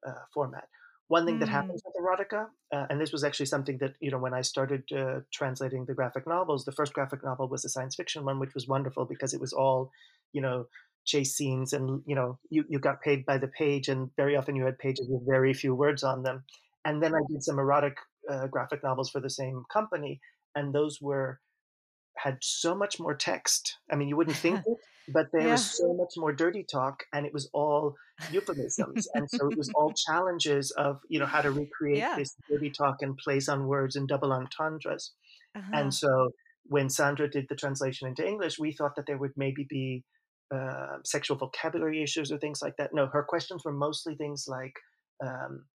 uh, 0.06 0.24
format? 0.32 0.68
One 1.08 1.26
thing 1.26 1.38
that 1.40 1.48
Mm. 1.48 1.50
happens 1.50 1.82
with 1.84 1.94
erotica, 2.00 2.48
uh, 2.72 2.86
and 2.88 3.00
this 3.00 3.12
was 3.12 3.22
actually 3.24 3.46
something 3.46 3.78
that, 3.78 3.96
you 4.00 4.10
know, 4.10 4.18
when 4.18 4.32
I 4.32 4.40
started 4.40 4.90
uh, 4.92 5.20
translating 5.32 5.84
the 5.84 5.94
graphic 5.94 6.26
novels, 6.26 6.64
the 6.64 6.72
first 6.72 6.94
graphic 6.94 7.22
novel 7.22 7.48
was 7.48 7.64
a 7.64 7.68
science 7.68 7.96
fiction 7.96 8.24
one, 8.24 8.38
which 8.38 8.54
was 8.54 8.66
wonderful 8.66 9.04
because 9.04 9.34
it 9.34 9.40
was 9.40 9.52
all, 9.52 9.90
you 10.32 10.40
know, 10.40 10.66
chase 11.04 11.34
scenes 11.36 11.72
and, 11.72 12.02
you 12.06 12.14
know, 12.14 12.38
you, 12.48 12.64
you 12.68 12.78
got 12.78 13.02
paid 13.02 13.26
by 13.26 13.36
the 13.36 13.48
page 13.48 13.88
and 13.88 14.10
very 14.16 14.36
often 14.36 14.56
you 14.56 14.64
had 14.64 14.78
pages 14.78 15.06
with 15.10 15.26
very 15.28 15.52
few 15.52 15.74
words 15.74 16.02
on 16.02 16.22
them. 16.22 16.44
And 16.84 17.02
then 17.02 17.14
I 17.14 17.20
did 17.28 17.42
some 17.42 17.58
erotic 17.58 17.96
uh, 18.30 18.46
graphic 18.46 18.82
novels 18.82 19.10
for 19.10 19.20
the 19.20 19.30
same 19.30 19.64
company, 19.72 20.20
and 20.54 20.74
those 20.74 21.00
were 21.00 21.40
had 22.22 22.38
so 22.42 22.74
much 22.74 22.98
more 23.00 23.14
text. 23.14 23.78
I 23.90 23.96
mean, 23.96 24.08
you 24.08 24.16
wouldn't 24.16 24.36
think 24.36 24.60
it, 24.66 24.78
but 25.08 25.26
there 25.32 25.42
Yeah. 25.42 25.52
was 25.52 25.76
so 25.76 25.94
much 25.94 26.12
more 26.16 26.32
dirty 26.32 26.64
talk, 26.70 27.04
and 27.12 27.26
it 27.26 27.32
was 27.32 27.48
all 27.52 27.96
euphemisms, 28.30 29.08
and 29.14 29.28
so 29.28 29.48
it 29.48 29.56
was 29.56 29.70
all 29.74 29.92
challenges 30.06 30.70
of 30.72 31.00
you 31.08 31.18
know 31.18 31.26
how 31.26 31.42
to 31.42 31.50
recreate 31.50 31.98
Yeah. 31.98 32.16
this 32.16 32.36
dirty 32.50 32.70
talk 32.70 32.96
and 33.00 33.16
plays 33.18 33.48
on 33.48 33.66
words 33.66 33.96
and 33.96 34.08
double 34.08 34.32
entendres. 34.32 35.12
Uh-huh. 35.54 35.70
And 35.78 35.94
so 35.94 36.30
when 36.64 36.88
Sandra 36.90 37.28
did 37.28 37.46
the 37.48 37.56
translation 37.56 38.08
into 38.08 38.26
English, 38.26 38.58
we 38.58 38.72
thought 38.72 38.96
that 38.96 39.06
there 39.06 39.18
would 39.18 39.32
maybe 39.36 39.66
be 39.68 40.04
uh, 40.54 40.98
sexual 41.04 41.36
vocabulary 41.36 42.02
issues 42.02 42.30
or 42.30 42.38
things 42.38 42.60
like 42.62 42.76
that. 42.78 42.90
No, 42.92 43.06
her 43.06 43.24
questions 43.24 43.62
were 43.64 43.72
mostly 43.72 44.14
things 44.16 44.44
like. 44.48 44.74
Um, 45.24 45.66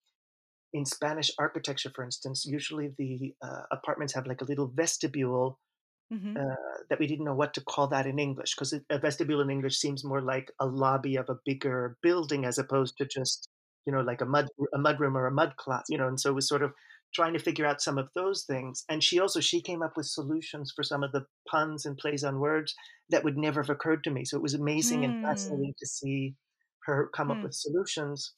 in 0.74 0.86
Spanish 0.86 1.32
architecture, 1.40 1.92
for 1.96 2.04
instance, 2.04 2.46
usually 2.46 2.90
the 2.98 3.34
uh, 3.42 3.64
apartments 3.72 4.14
have 4.14 4.28
like 4.28 4.42
a 4.42 4.46
little 4.46 4.68
vestibule 4.68 5.60
Mhm. 6.10 6.39
uh, 6.39 6.56
that 6.89 7.00
we 7.00 7.08
didn't 7.08 7.26
know 7.26 7.36
what 7.36 7.54
to 7.56 7.62
call 7.63 7.88
that 7.88 8.06
in 8.06 8.20
English 8.20 8.56
because 8.56 8.74
a 8.89 9.00
vestibule 9.00 9.41
in 9.41 9.50
English 9.50 9.78
seems 9.78 10.04
more 10.04 10.22
like 10.22 10.52
a 10.60 10.67
lobby 10.67 11.15
of 11.15 11.30
a 11.30 11.39
bigger 11.46 11.98
building 12.04 12.46
as 12.46 12.58
opposed 12.60 12.96
to 12.98 13.06
just 13.08 13.50
you 13.86 13.93
know 13.93 14.02
like 14.02 14.22
a 14.22 14.26
mud 14.26 14.48
a 14.74 14.78
mud 14.78 15.00
room 15.00 15.17
or 15.17 15.26
a 15.26 15.32
mud 15.32 15.56
closet, 15.58 15.86
you 15.89 15.98
know. 15.98 16.08
And 16.08 16.20
so 16.20 16.32
it 16.32 16.36
was 16.36 16.48
sort 16.48 16.62
of 16.63 16.74
trying 17.15 17.34
to 17.34 17.39
figure 17.39 17.65
out 17.65 17.82
some 17.82 17.98
of 17.98 18.10
those 18.15 18.46
things. 18.46 18.84
And 18.89 19.04
she 19.04 19.20
also 19.20 19.39
she 19.39 19.62
came 19.62 19.82
up 19.82 19.93
with 19.98 20.06
solutions 20.06 20.72
for 20.76 20.84
some 20.84 21.04
of 21.04 21.12
the 21.12 21.26
puns 21.50 21.86
and 21.86 21.98
plays 21.98 22.24
on 22.24 22.39
words 22.39 22.76
that 23.10 23.24
would 23.24 23.38
never 23.38 23.62
have 23.63 23.70
occurred 23.70 24.04
to 24.04 24.12
me. 24.12 24.26
So 24.26 24.38
it 24.38 24.43
was 24.43 24.54
amazing 24.54 25.06
and 25.06 25.15
Hmm. 25.22 25.28
fascinating 25.28 25.74
to 25.80 25.88
see 25.88 26.36
her 26.84 27.10
come 27.15 27.32
up 27.32 27.39
Hmm. 27.39 27.43
with 27.43 27.54
solutions 27.54 28.36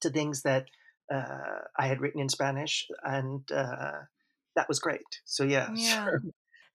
to 0.00 0.10
things 0.10 0.42
that 0.42 0.66
uh, 1.12 1.60
I 1.78 1.86
had 1.88 2.00
written 2.00 2.20
in 2.20 2.28
Spanish, 2.28 2.86
and 3.02 3.50
uh, 3.52 4.02
that 4.56 4.68
was 4.68 4.78
great. 4.80 5.02
So 5.24 5.44
yeah, 5.44 5.72
yeah. 5.76 6.10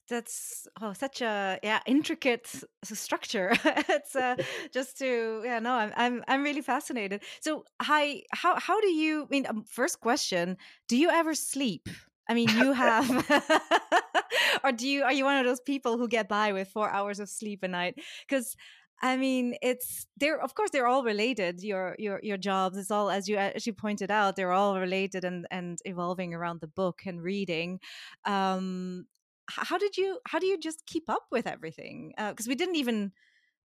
That's 0.09 0.67
oh, 0.81 0.93
such 0.93 1.21
a 1.21 1.59
yeah 1.63 1.79
intricate 1.85 2.47
structure. 2.83 3.53
it's 3.65 4.15
uh, 4.15 4.35
just 4.73 4.97
to 4.99 5.41
yeah 5.43 5.59
no 5.59 5.73
I'm 5.73 5.91
I'm 5.95 6.23
I'm 6.27 6.43
really 6.43 6.61
fascinated. 6.61 7.23
So 7.41 7.65
hi 7.81 8.21
how 8.31 8.59
how 8.59 8.79
do 8.81 8.87
you 8.87 9.23
I 9.23 9.27
mean 9.29 9.45
um, 9.47 9.63
first 9.67 9.99
question 9.99 10.57
do 10.87 10.97
you 10.97 11.09
ever 11.09 11.33
sleep? 11.33 11.89
I 12.29 12.33
mean 12.33 12.49
you 12.49 12.73
have 12.73 13.09
or 14.63 14.71
do 14.71 14.87
you 14.87 15.03
are 15.03 15.13
you 15.13 15.25
one 15.25 15.37
of 15.37 15.45
those 15.45 15.61
people 15.61 15.97
who 15.97 16.07
get 16.07 16.27
by 16.27 16.53
with 16.53 16.67
four 16.69 16.89
hours 16.89 17.19
of 17.19 17.29
sleep 17.29 17.63
a 17.63 17.67
night? 17.67 17.95
Because 18.27 18.55
I 19.01 19.17
mean, 19.17 19.55
it's 19.61 20.07
they're 20.17 20.41
of 20.41 20.55
course 20.55 20.69
they're 20.71 20.87
all 20.87 21.03
related. 21.03 21.61
Your 21.61 21.95
your 21.99 22.19
your 22.23 22.37
jobs, 22.37 22.77
it's 22.77 22.91
all 22.91 23.09
as 23.09 23.27
you 23.27 23.37
as 23.37 23.67
you 23.67 23.73
pointed 23.73 24.09
out, 24.09 24.35
they're 24.35 24.53
all 24.53 24.79
related 24.79 25.25
and 25.25 25.45
and 25.51 25.79
evolving 25.85 26.33
around 26.33 26.61
the 26.61 26.67
book 26.67 27.01
and 27.05 27.21
reading. 27.21 27.79
Um, 28.25 29.05
how 29.47 29.77
did 29.77 29.97
you 29.97 30.19
how 30.27 30.39
do 30.39 30.47
you 30.47 30.57
just 30.59 30.85
keep 30.85 31.09
up 31.09 31.23
with 31.31 31.47
everything? 31.47 32.13
Because 32.17 32.47
uh, 32.47 32.49
we 32.49 32.55
didn't 32.55 32.75
even 32.75 33.11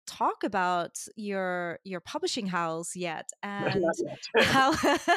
talk 0.07 0.43
about 0.45 0.99
your 1.17 1.79
your 1.85 2.01
publishing 2.01 2.47
house 2.47 2.97
yet, 2.97 3.29
and 3.43 3.85
yet. 3.99 4.19
how. 4.45 4.75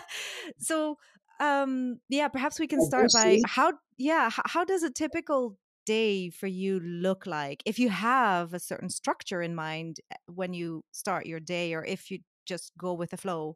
so 0.60 0.98
um 1.40 2.00
yeah 2.10 2.28
perhaps 2.28 2.60
we 2.60 2.68
can 2.68 2.80
start 2.80 3.12
by 3.12 3.40
how 3.48 3.74
yeah 3.98 4.30
how, 4.30 4.44
how 4.46 4.64
does 4.64 4.84
a 4.84 4.92
typical 4.92 5.58
day 5.86 6.30
for 6.30 6.48
you 6.48 6.80
look 6.80 7.26
like 7.26 7.64
if 7.66 7.80
you 7.80 7.90
have 7.90 8.54
a 8.54 8.60
certain 8.60 8.90
structure 8.90 9.42
in 9.42 9.56
mind 9.56 10.00
eh, 10.12 10.16
when 10.28 10.54
you 10.54 10.84
start 10.92 11.26
your 11.26 11.40
day 11.40 11.74
or 11.74 11.84
if 11.84 12.12
you 12.12 12.20
just 12.46 12.72
go 12.78 12.94
with 12.94 13.10
the 13.10 13.18
flow 13.18 13.56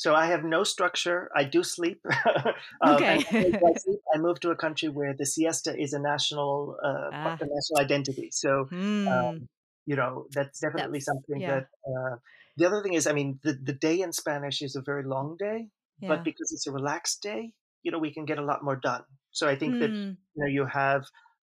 so 0.00 0.14
I 0.14 0.28
have 0.28 0.44
no 0.44 0.64
structure. 0.64 1.28
I 1.36 1.44
do 1.44 1.62
sleep. 1.62 2.00
um, 2.80 2.94
okay. 2.94 3.16
I, 3.16 3.20
sleep, 3.76 4.00
I 4.14 4.16
moved 4.16 4.40
to 4.40 4.50
a 4.50 4.56
country 4.56 4.88
where 4.88 5.12
the 5.12 5.26
siesta 5.26 5.78
is 5.78 5.92
a 5.92 5.98
national, 5.98 6.78
uh, 6.82 7.10
ah. 7.12 7.36
a 7.38 7.44
national 7.44 7.78
identity. 7.78 8.30
So, 8.32 8.66
mm. 8.72 9.06
um, 9.06 9.48
you 9.84 9.96
know, 9.96 10.24
that's 10.32 10.58
definitely 10.58 11.00
that's, 11.00 11.04
something 11.04 11.42
yeah. 11.42 11.50
that. 11.50 11.66
Uh, 11.86 12.16
the 12.56 12.66
other 12.66 12.82
thing 12.82 12.94
is, 12.94 13.06
I 13.06 13.12
mean, 13.12 13.40
the, 13.42 13.52
the 13.52 13.74
day 13.74 14.00
in 14.00 14.14
Spanish 14.14 14.62
is 14.62 14.74
a 14.74 14.80
very 14.80 15.04
long 15.04 15.36
day, 15.38 15.68
yeah. 16.00 16.08
but 16.08 16.24
because 16.24 16.50
it's 16.50 16.66
a 16.66 16.72
relaxed 16.72 17.20
day, 17.20 17.52
you 17.82 17.92
know, 17.92 17.98
we 17.98 18.14
can 18.14 18.24
get 18.24 18.38
a 18.38 18.44
lot 18.44 18.64
more 18.64 18.76
done. 18.76 19.02
So 19.32 19.46
I 19.46 19.54
think 19.54 19.74
mm. 19.74 19.80
that 19.80 19.90
you 19.90 20.16
know 20.36 20.46
you 20.46 20.64
have 20.64 21.04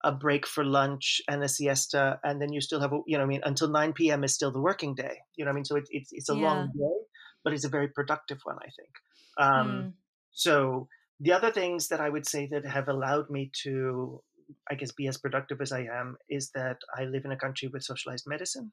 a 0.04 0.12
break 0.12 0.48
for 0.48 0.64
lunch 0.66 1.22
and 1.30 1.44
a 1.44 1.48
siesta, 1.48 2.20
and 2.24 2.42
then 2.42 2.52
you 2.52 2.62
still 2.62 2.82
have 2.82 2.94
a, 2.94 3.00
you 3.06 3.16
know 3.16 3.24
I 3.24 3.28
mean 3.28 3.42
until 3.44 3.70
nine 3.70 3.94
p.m. 3.94 4.24
is 4.24 4.34
still 4.34 4.52
the 4.52 4.62
working 4.62 4.96
day. 4.96 5.20
You 5.36 5.46
know 5.46 5.52
I 5.52 5.54
mean 5.54 5.66
so 5.66 5.76
it, 5.76 5.86
it's 5.92 6.12
it's 6.12 6.30
a 6.30 6.36
yeah. 6.36 6.42
long 6.42 6.72
day, 6.76 6.98
but 7.44 7.54
it's 7.54 7.66
a 7.66 7.70
very 7.70 7.88
productive 7.88 8.40
one 8.44 8.58
I 8.62 8.70
think. 8.78 8.90
Um, 9.38 9.72
mm. 9.72 9.94
So 10.32 10.88
the 11.20 11.34
other 11.34 11.52
things 11.52 11.88
that 11.90 12.00
I 12.00 12.10
would 12.10 12.28
say 12.28 12.48
that 12.52 12.66
have 12.66 12.88
allowed 12.88 13.30
me 13.30 13.52
to 13.64 14.22
I 14.70 14.76
guess 14.76 14.92
be 14.92 15.08
as 15.08 15.18
productive 15.18 15.62
as 15.62 15.72
I 15.72 15.82
am 15.82 16.18
is 16.28 16.50
that 16.56 16.78
I 16.98 17.04
live 17.04 17.26
in 17.26 17.32
a 17.32 17.38
country 17.38 17.68
with 17.68 17.84
socialized 17.84 18.26
medicine. 18.28 18.72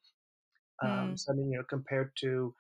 Um, 0.83 0.91
mm. 0.91 1.19
So 1.19 1.33
I 1.33 1.37
mean 1.37 1.51
you 1.51 1.59
know 1.59 1.65
compared 1.69 2.13
to 2.23 2.55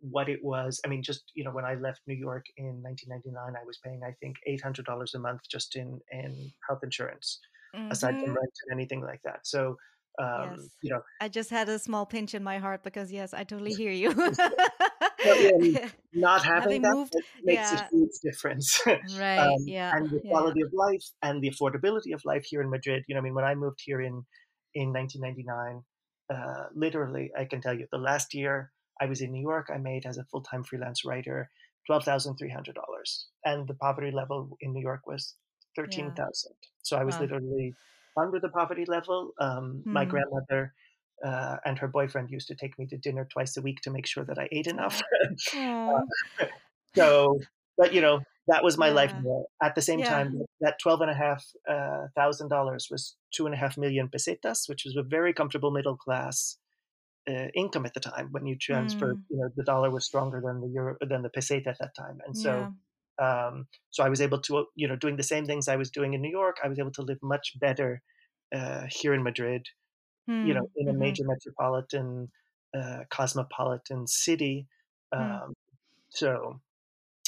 what 0.00 0.28
it 0.28 0.42
was. 0.42 0.80
I 0.84 0.88
mean, 0.88 1.02
just 1.02 1.24
you 1.34 1.44
know, 1.44 1.50
when 1.50 1.64
I 1.64 1.74
left 1.74 2.00
New 2.06 2.14
York 2.14 2.46
in 2.56 2.82
1999, 2.82 3.54
I 3.60 3.66
was 3.66 3.78
paying 3.78 4.00
I 4.04 4.12
think 4.20 4.36
$800 4.48 5.14
a 5.14 5.18
month 5.18 5.42
just 5.50 5.76
in 5.76 6.00
in 6.10 6.52
health 6.66 6.80
insurance, 6.82 7.38
mm-hmm. 7.74 7.90
aside 7.90 8.14
from 8.14 8.20
mm-hmm. 8.20 8.34
rent 8.34 8.52
and 8.68 8.78
anything 8.78 9.02
like 9.02 9.20
that. 9.24 9.40
So. 9.46 9.76
Um, 10.18 10.50
yes. 10.50 10.68
You 10.82 10.90
know, 10.90 11.00
I 11.20 11.28
just 11.28 11.50
had 11.50 11.68
a 11.68 11.78
small 11.78 12.04
pinch 12.04 12.34
in 12.34 12.42
my 12.42 12.58
heart 12.58 12.82
because 12.82 13.12
yes, 13.12 13.32
I 13.32 13.44
totally 13.44 13.72
hear 13.72 13.92
you. 13.92 14.12
not 16.12 16.44
having, 16.44 16.82
having 16.82 16.82
that 16.82 16.92
moved, 16.94 17.14
makes 17.42 17.72
yeah. 17.72 17.86
a 17.86 17.88
huge 17.90 18.10
difference. 18.22 18.80
right. 18.86 19.38
Um, 19.38 19.56
yeah. 19.66 19.94
And 19.94 20.10
the 20.10 20.20
quality 20.20 20.60
yeah. 20.60 20.66
of 20.66 20.72
life 20.72 21.04
and 21.22 21.42
the 21.42 21.50
affordability 21.50 22.14
of 22.14 22.22
life 22.24 22.44
here 22.44 22.62
in 22.62 22.70
Madrid. 22.70 23.04
You 23.06 23.14
know, 23.14 23.20
I 23.20 23.22
mean, 23.22 23.34
when 23.34 23.44
I 23.44 23.54
moved 23.54 23.80
here 23.84 24.00
in 24.00 24.24
in 24.74 24.92
1999, 24.92 25.82
uh, 26.32 26.66
literally, 26.74 27.30
I 27.36 27.44
can 27.44 27.60
tell 27.60 27.74
you, 27.74 27.86
the 27.90 27.98
last 27.98 28.34
year 28.34 28.70
I 29.00 29.06
was 29.06 29.20
in 29.20 29.32
New 29.32 29.42
York. 29.42 29.68
I 29.72 29.78
made 29.78 30.06
as 30.06 30.18
a 30.18 30.24
full 30.24 30.42
time 30.42 30.64
freelance 30.64 31.04
writer 31.04 31.50
twelve 31.86 32.04
thousand 32.04 32.36
three 32.36 32.50
hundred 32.50 32.74
dollars, 32.74 33.26
and 33.44 33.66
the 33.66 33.74
poverty 33.74 34.10
level 34.10 34.56
in 34.60 34.72
New 34.72 34.82
York 34.82 35.06
was 35.06 35.34
thirteen 35.76 36.12
thousand. 36.14 36.54
Yeah. 36.62 36.68
So 36.82 36.96
I 36.96 37.04
was 37.04 37.16
wow. 37.16 37.22
literally 37.22 37.74
under 38.16 38.38
the 38.40 38.48
poverty 38.48 38.84
level. 38.86 39.32
Um, 39.38 39.82
My 39.84 40.04
hmm. 40.04 40.10
grandmother 40.10 40.74
uh, 41.24 41.56
and 41.64 41.78
her 41.78 41.88
boyfriend 41.88 42.30
used 42.30 42.48
to 42.48 42.54
take 42.54 42.78
me 42.78 42.86
to 42.86 42.96
dinner 42.96 43.28
twice 43.30 43.56
a 43.56 43.62
week 43.62 43.80
to 43.82 43.90
make 43.90 44.06
sure 44.06 44.24
that 44.24 44.38
I 44.38 44.48
ate 44.52 44.66
enough. 44.66 45.02
uh, 45.56 46.00
so, 46.94 47.40
but 47.76 47.92
you 47.92 48.00
know, 48.00 48.20
that 48.48 48.64
was 48.64 48.78
my 48.78 48.88
yeah. 48.88 48.94
life. 48.94 49.14
At 49.62 49.74
the 49.74 49.82
same 49.82 50.00
yeah. 50.00 50.08
time, 50.08 50.42
that 50.60 50.78
twelve 50.82 51.00
and 51.02 51.10
a 51.10 51.14
half 51.14 51.44
uh, 51.68 52.06
thousand 52.16 52.48
dollars 52.48 52.88
was 52.90 53.16
two 53.32 53.46
and 53.46 53.54
a 53.54 53.58
half 53.58 53.76
million 53.76 54.08
pesetas, 54.08 54.68
which 54.68 54.84
was 54.84 54.96
a 54.96 55.02
very 55.02 55.32
comfortable 55.32 55.70
middle 55.70 55.96
class 55.96 56.56
uh, 57.28 57.48
income 57.54 57.86
at 57.86 57.94
the 57.94 58.00
time 58.00 58.28
when 58.30 58.46
you 58.46 58.56
transferred. 58.56 59.16
Mm. 59.16 59.24
You 59.30 59.36
know, 59.38 59.50
the 59.56 59.64
dollar 59.64 59.90
was 59.90 60.04
stronger 60.04 60.40
than 60.44 60.60
the 60.60 60.68
euro 60.68 60.96
than 61.00 61.22
the 61.22 61.30
peseta 61.30 61.68
at 61.68 61.78
that 61.78 61.94
time, 61.94 62.20
and 62.26 62.36
so. 62.36 62.50
Yeah. 62.50 62.68
Um, 63.20 63.66
so 63.90 64.02
I 64.02 64.08
was 64.08 64.20
able 64.20 64.40
to, 64.42 64.66
you 64.74 64.88
know, 64.88 64.96
doing 64.96 65.16
the 65.16 65.22
same 65.22 65.44
things 65.44 65.68
I 65.68 65.76
was 65.76 65.90
doing 65.90 66.14
in 66.14 66.22
New 66.22 66.30
York. 66.30 66.56
I 66.64 66.68
was 66.68 66.78
able 66.78 66.92
to 66.92 67.02
live 67.02 67.18
much 67.22 67.52
better 67.60 68.02
uh, 68.54 68.84
here 68.88 69.12
in 69.14 69.22
Madrid, 69.22 69.66
mm. 70.28 70.46
you 70.46 70.54
know, 70.54 70.68
in 70.76 70.88
a 70.88 70.92
mm-hmm. 70.92 71.00
major 71.00 71.24
metropolitan, 71.26 72.30
uh, 72.76 73.00
cosmopolitan 73.10 74.06
city. 74.06 74.66
Mm. 75.14 75.20
Um, 75.20 75.50
mm. 75.50 75.54
So, 76.10 76.60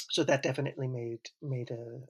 so 0.09 0.23
that 0.23 0.43
definitely 0.43 0.87
made 0.87 1.21
made 1.41 1.71
a 1.71 2.01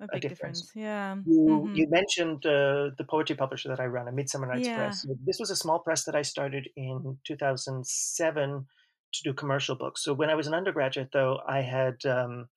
a 0.00 0.08
big 0.12 0.24
a 0.24 0.28
difference. 0.28 0.62
difference. 0.62 0.72
Yeah. 0.74 1.16
You 1.26 1.40
mm-hmm. 1.40 1.74
you 1.74 1.88
mentioned 1.88 2.46
uh, 2.46 2.90
the 2.96 3.04
poetry 3.08 3.36
publisher 3.36 3.68
that 3.68 3.80
I 3.80 3.86
run, 3.86 4.08
a 4.08 4.12
Midsummer 4.12 4.46
Night's 4.46 4.66
yeah. 4.66 4.76
Press. 4.76 5.06
This 5.24 5.38
was 5.38 5.50
a 5.50 5.56
small 5.56 5.78
press 5.78 6.04
that 6.04 6.14
I 6.14 6.22
started 6.22 6.68
in 6.76 7.18
2007 7.26 8.66
to 9.12 9.22
do 9.22 9.34
commercial 9.34 9.76
books. 9.76 10.02
So 10.02 10.14
when 10.14 10.30
I 10.30 10.34
was 10.34 10.46
an 10.46 10.54
undergraduate, 10.54 11.10
though, 11.12 11.40
I 11.46 11.60
had 11.60 11.96
um, 12.06 12.48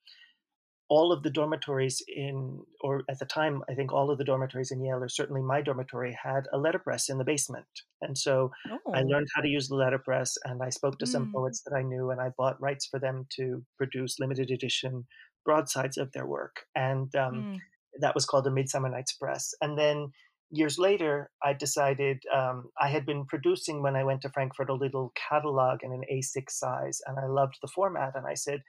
all 0.90 1.12
of 1.12 1.24
the 1.24 1.30
dormitories 1.30 2.04
in, 2.08 2.62
or 2.82 3.04
at 3.10 3.20
the 3.20 3.26
time, 3.26 3.64
I 3.70 3.74
think 3.74 3.94
all 3.94 4.12
of 4.12 4.18
the 4.18 4.24
dormitories 4.24 4.72
in 4.72 4.84
Yale, 4.84 5.04
or 5.04 5.10
certainly 5.10 5.42
my 5.42 5.62
dormitory, 5.62 6.18
had 6.22 6.44
a 6.54 6.58
letterpress 6.58 7.10
in 7.10 7.18
the 7.18 7.24
basement. 7.24 7.66
And 8.02 8.18
so 8.18 8.52
oh. 8.70 8.94
I 8.94 9.02
learned 9.02 9.28
how 9.34 9.42
to 9.42 9.48
use 9.48 9.70
the 9.70 9.76
letterpress, 9.76 10.38
and 10.44 10.62
I 10.62 10.70
spoke 10.70 11.00
to 11.00 11.06
mm. 11.06 11.10
some 11.10 11.32
poets 11.34 11.62
that 11.66 11.76
I 11.76 11.84
knew, 11.84 12.12
and 12.12 12.20
I 12.20 12.30
bought 12.38 12.62
rights 12.62 12.86
for 12.86 13.00
them 13.00 13.26
to 13.38 13.64
produce 13.78 14.20
limited 14.20 14.52
edition 14.52 15.06
broadsides 15.46 15.98
of 15.98 16.12
their 16.12 16.26
work. 16.26 16.66
And 16.76 17.14
um, 17.16 17.34
mm. 17.34 17.58
that 18.00 18.16
was 18.16 18.26
called 18.26 18.46
the 18.46 18.52
Midsummer 18.52 18.90
Night's 18.90 19.14
Press. 19.14 19.54
And 19.62 19.78
then 19.78 20.12
years 20.52 20.78
later, 20.78 21.32
I 21.44 21.54
decided 21.54 22.22
um, 22.34 22.70
I 22.80 22.88
had 22.88 23.06
been 23.06 23.26
producing 23.26 23.82
when 23.82 23.96
I 23.96 24.04
went 24.04 24.22
to 24.22 24.30
Frankfurt 24.30 24.70
a 24.70 24.74
little 24.74 25.12
catalog 25.16 25.80
in 25.84 25.92
an 25.92 26.04
A6 26.12 26.50
size, 26.50 27.02
and 27.06 27.18
I 27.18 27.26
loved 27.26 27.58
the 27.62 27.68
format. 27.68 28.14
And 28.16 28.28
I 28.28 28.36
said, 28.36 28.62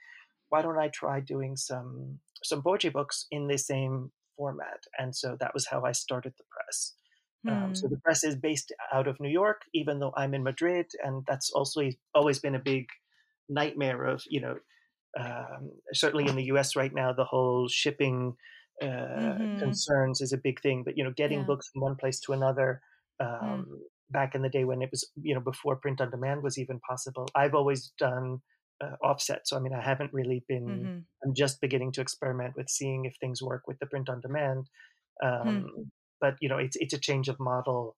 why 0.49 0.61
don't 0.61 0.79
I 0.79 0.89
try 0.89 1.19
doing 1.19 1.55
some 1.55 2.19
some 2.43 2.61
poetry 2.61 2.89
books 2.89 3.27
in 3.31 3.47
the 3.47 3.57
same 3.57 4.11
format? 4.37 4.83
And 4.97 5.15
so 5.15 5.37
that 5.39 5.53
was 5.53 5.67
how 5.67 5.83
I 5.83 5.91
started 5.91 6.33
the 6.37 6.43
press. 6.51 6.93
Um, 7.47 7.75
so 7.75 7.87
hmm. 7.87 7.93
the 7.93 7.99
press 7.99 8.23
is 8.23 8.35
based 8.35 8.73
out 8.91 9.07
of 9.07 9.19
New 9.19 9.29
York, 9.29 9.61
even 9.73 9.99
though 9.99 10.13
I'm 10.17 10.33
in 10.33 10.43
Madrid, 10.43 10.87
and 11.03 11.23
that's 11.27 11.51
also 11.51 11.81
always 12.15 12.39
been 12.39 12.55
a 12.55 12.59
big 12.59 12.87
nightmare 13.47 14.03
of 14.05 14.23
you 14.27 14.41
know 14.41 14.55
um, 15.19 15.71
certainly 15.93 16.27
in 16.27 16.35
the 16.35 16.45
US 16.45 16.75
right 16.75 16.93
now, 16.93 17.13
the 17.13 17.23
whole 17.23 17.67
shipping 17.67 18.35
uh, 18.81 18.85
mm-hmm. 18.85 19.59
concerns 19.59 20.21
is 20.21 20.33
a 20.33 20.37
big 20.37 20.61
thing. 20.61 20.83
But 20.83 20.97
you 20.97 21.03
know, 21.03 21.13
getting 21.15 21.39
yeah. 21.39 21.45
books 21.45 21.69
from 21.71 21.81
one 21.81 21.95
place 21.95 22.19
to 22.21 22.33
another. 22.33 22.81
Mm. 23.21 23.43
Um. 23.43 23.65
Back 24.11 24.35
in 24.35 24.43
the 24.43 24.49
day 24.49 24.65
when 24.65 24.83
it 24.83 24.89
was, 24.91 25.09
you 25.19 25.33
know, 25.33 25.41
before 25.41 25.77
print 25.77 25.99
on 25.99 26.11
demand 26.11 26.43
was 26.43 26.59
even 26.59 26.79
possible, 26.87 27.27
I've 27.33 27.55
always 27.55 27.91
done 27.97 28.39
uh, 28.83 28.95
offset. 29.01 29.47
So 29.47 29.57
I 29.57 29.59
mean, 29.59 29.73
I 29.73 29.81
haven't 29.81 30.13
really 30.13 30.43
been. 30.47 30.67
Mm-hmm. 30.67 30.97
I'm 31.23 31.33
just 31.33 31.61
beginning 31.61 31.91
to 31.93 32.01
experiment 32.01 32.55
with 32.55 32.69
seeing 32.69 33.05
if 33.05 33.15
things 33.19 33.41
work 33.41 33.63
with 33.67 33.79
the 33.79 33.85
print 33.85 34.09
on 34.09 34.21
demand. 34.21 34.69
Hmm. 35.21 35.27
Um, 35.27 35.47
mm. 35.47 35.89
But 36.21 36.35
you 36.41 36.49
know, 36.49 36.57
it's 36.57 36.75
it's 36.77 36.93
a 36.93 36.99
change 36.99 37.29
of 37.29 37.39
model. 37.39 37.95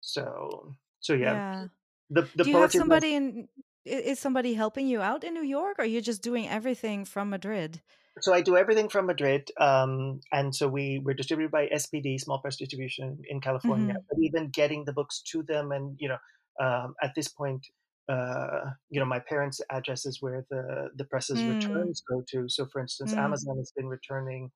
So 0.00 0.74
so 1.00 1.14
yeah. 1.14 1.32
yeah. 1.32 1.64
The, 2.10 2.28
the 2.36 2.44
Do 2.44 2.50
you 2.50 2.56
have 2.58 2.72
somebody 2.72 3.14
in 3.14 3.48
is 3.84 4.18
somebody 4.18 4.54
helping 4.54 4.86
you 4.86 5.00
out 5.00 5.24
in 5.24 5.34
New 5.34 5.44
York, 5.44 5.78
or 5.78 5.82
are 5.82 5.86
you 5.86 6.00
just 6.00 6.22
doing 6.22 6.48
everything 6.48 7.04
from 7.04 7.30
Madrid? 7.30 7.80
So 8.20 8.32
I 8.32 8.40
do 8.40 8.56
everything 8.56 8.88
from 8.88 9.06
Madrid, 9.06 9.50
um, 9.60 10.20
and 10.32 10.54
so 10.54 10.68
we 10.68 11.00
we're 11.04 11.14
distributed 11.14 11.52
by 11.52 11.66
SPD, 11.66 12.18
Small 12.18 12.38
Press 12.38 12.56
Distribution 12.56 13.18
in 13.28 13.40
California. 13.40 13.94
Mm-hmm. 13.94 14.06
But 14.08 14.18
even 14.20 14.48
getting 14.48 14.84
the 14.84 14.92
books 14.92 15.22
to 15.32 15.42
them, 15.42 15.70
and 15.70 15.96
you 15.98 16.08
know, 16.08 16.18
um, 16.60 16.94
at 17.02 17.14
this 17.14 17.28
point, 17.28 17.66
uh, 18.08 18.70
you 18.88 19.00
know, 19.00 19.06
my 19.06 19.18
parents' 19.18 19.60
address 19.70 20.06
is 20.06 20.18
where 20.20 20.46
the 20.50 20.90
the 20.96 21.04
press's 21.04 21.38
mm. 21.38 21.54
returns 21.54 22.02
go 22.08 22.22
to. 22.30 22.48
So, 22.48 22.66
for 22.66 22.80
instance, 22.80 23.14
mm. 23.14 23.18
Amazon 23.18 23.58
has 23.58 23.72
been 23.76 23.86
returning. 23.86 24.50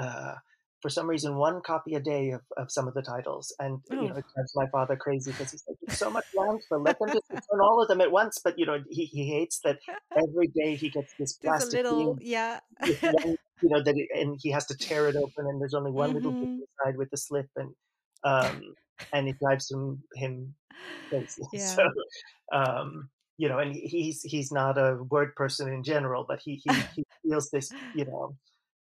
Uh, 0.00 0.34
for 0.80 0.88
some 0.88 1.06
reason 1.06 1.36
one 1.36 1.60
copy 1.60 1.94
a 1.94 2.00
day 2.00 2.30
of, 2.30 2.40
of 2.56 2.70
some 2.70 2.88
of 2.88 2.94
the 2.94 3.02
titles, 3.02 3.54
and 3.58 3.80
oh. 3.90 3.94
you 3.94 4.08
know 4.08 4.16
it 4.16 4.24
drives 4.34 4.52
my 4.54 4.66
father 4.72 4.96
crazy 4.96 5.30
because 5.30 5.50
he's 5.52 5.62
like, 5.68 5.76
"It's 5.82 5.98
so 5.98 6.10
much 6.10 6.24
landfill. 6.36 6.84
Let 6.84 6.98
them 6.98 7.08
just 7.08 7.28
return 7.28 7.60
all 7.62 7.82
of 7.82 7.88
them 7.88 8.00
at 8.00 8.10
once." 8.10 8.38
But 8.42 8.58
you 8.58 8.66
know, 8.66 8.82
he, 8.88 9.04
he 9.04 9.28
hates 9.28 9.60
that 9.64 9.78
every 10.16 10.48
day 10.48 10.76
he 10.76 10.88
gets 10.88 11.12
this 11.18 11.34
plastic 11.34 11.84
little, 11.84 12.18
yeah, 12.20 12.60
one, 12.78 12.90
you 13.62 13.68
know 13.68 13.82
that, 13.82 13.94
it, 13.96 14.08
and 14.14 14.38
he 14.40 14.50
has 14.50 14.66
to 14.66 14.76
tear 14.76 15.08
it 15.08 15.16
open, 15.16 15.46
and 15.46 15.60
there's 15.60 15.74
only 15.74 15.90
one 15.90 16.10
mm-hmm. 16.10 16.16
little 16.16 16.32
bit 16.32 16.48
mm-hmm. 16.48 16.60
inside 16.84 16.96
with 16.96 17.10
the 17.10 17.18
slip, 17.18 17.48
and 17.56 17.74
um, 18.24 18.74
and 19.12 19.28
it 19.28 19.38
drives 19.38 19.70
him 19.70 20.02
him 20.14 20.54
crazy. 21.08 21.42
Yeah. 21.52 21.66
So, 21.66 21.84
um, 22.52 23.08
you 23.36 23.48
know, 23.48 23.58
and 23.58 23.74
he's 23.74 24.22
he's 24.22 24.52
not 24.52 24.78
a 24.78 25.02
word 25.08 25.34
person 25.34 25.72
in 25.72 25.82
general, 25.82 26.24
but 26.28 26.40
he 26.40 26.60
he, 26.64 26.74
he 26.96 27.04
feels 27.28 27.50
this, 27.50 27.72
you 27.94 28.04
know. 28.04 28.36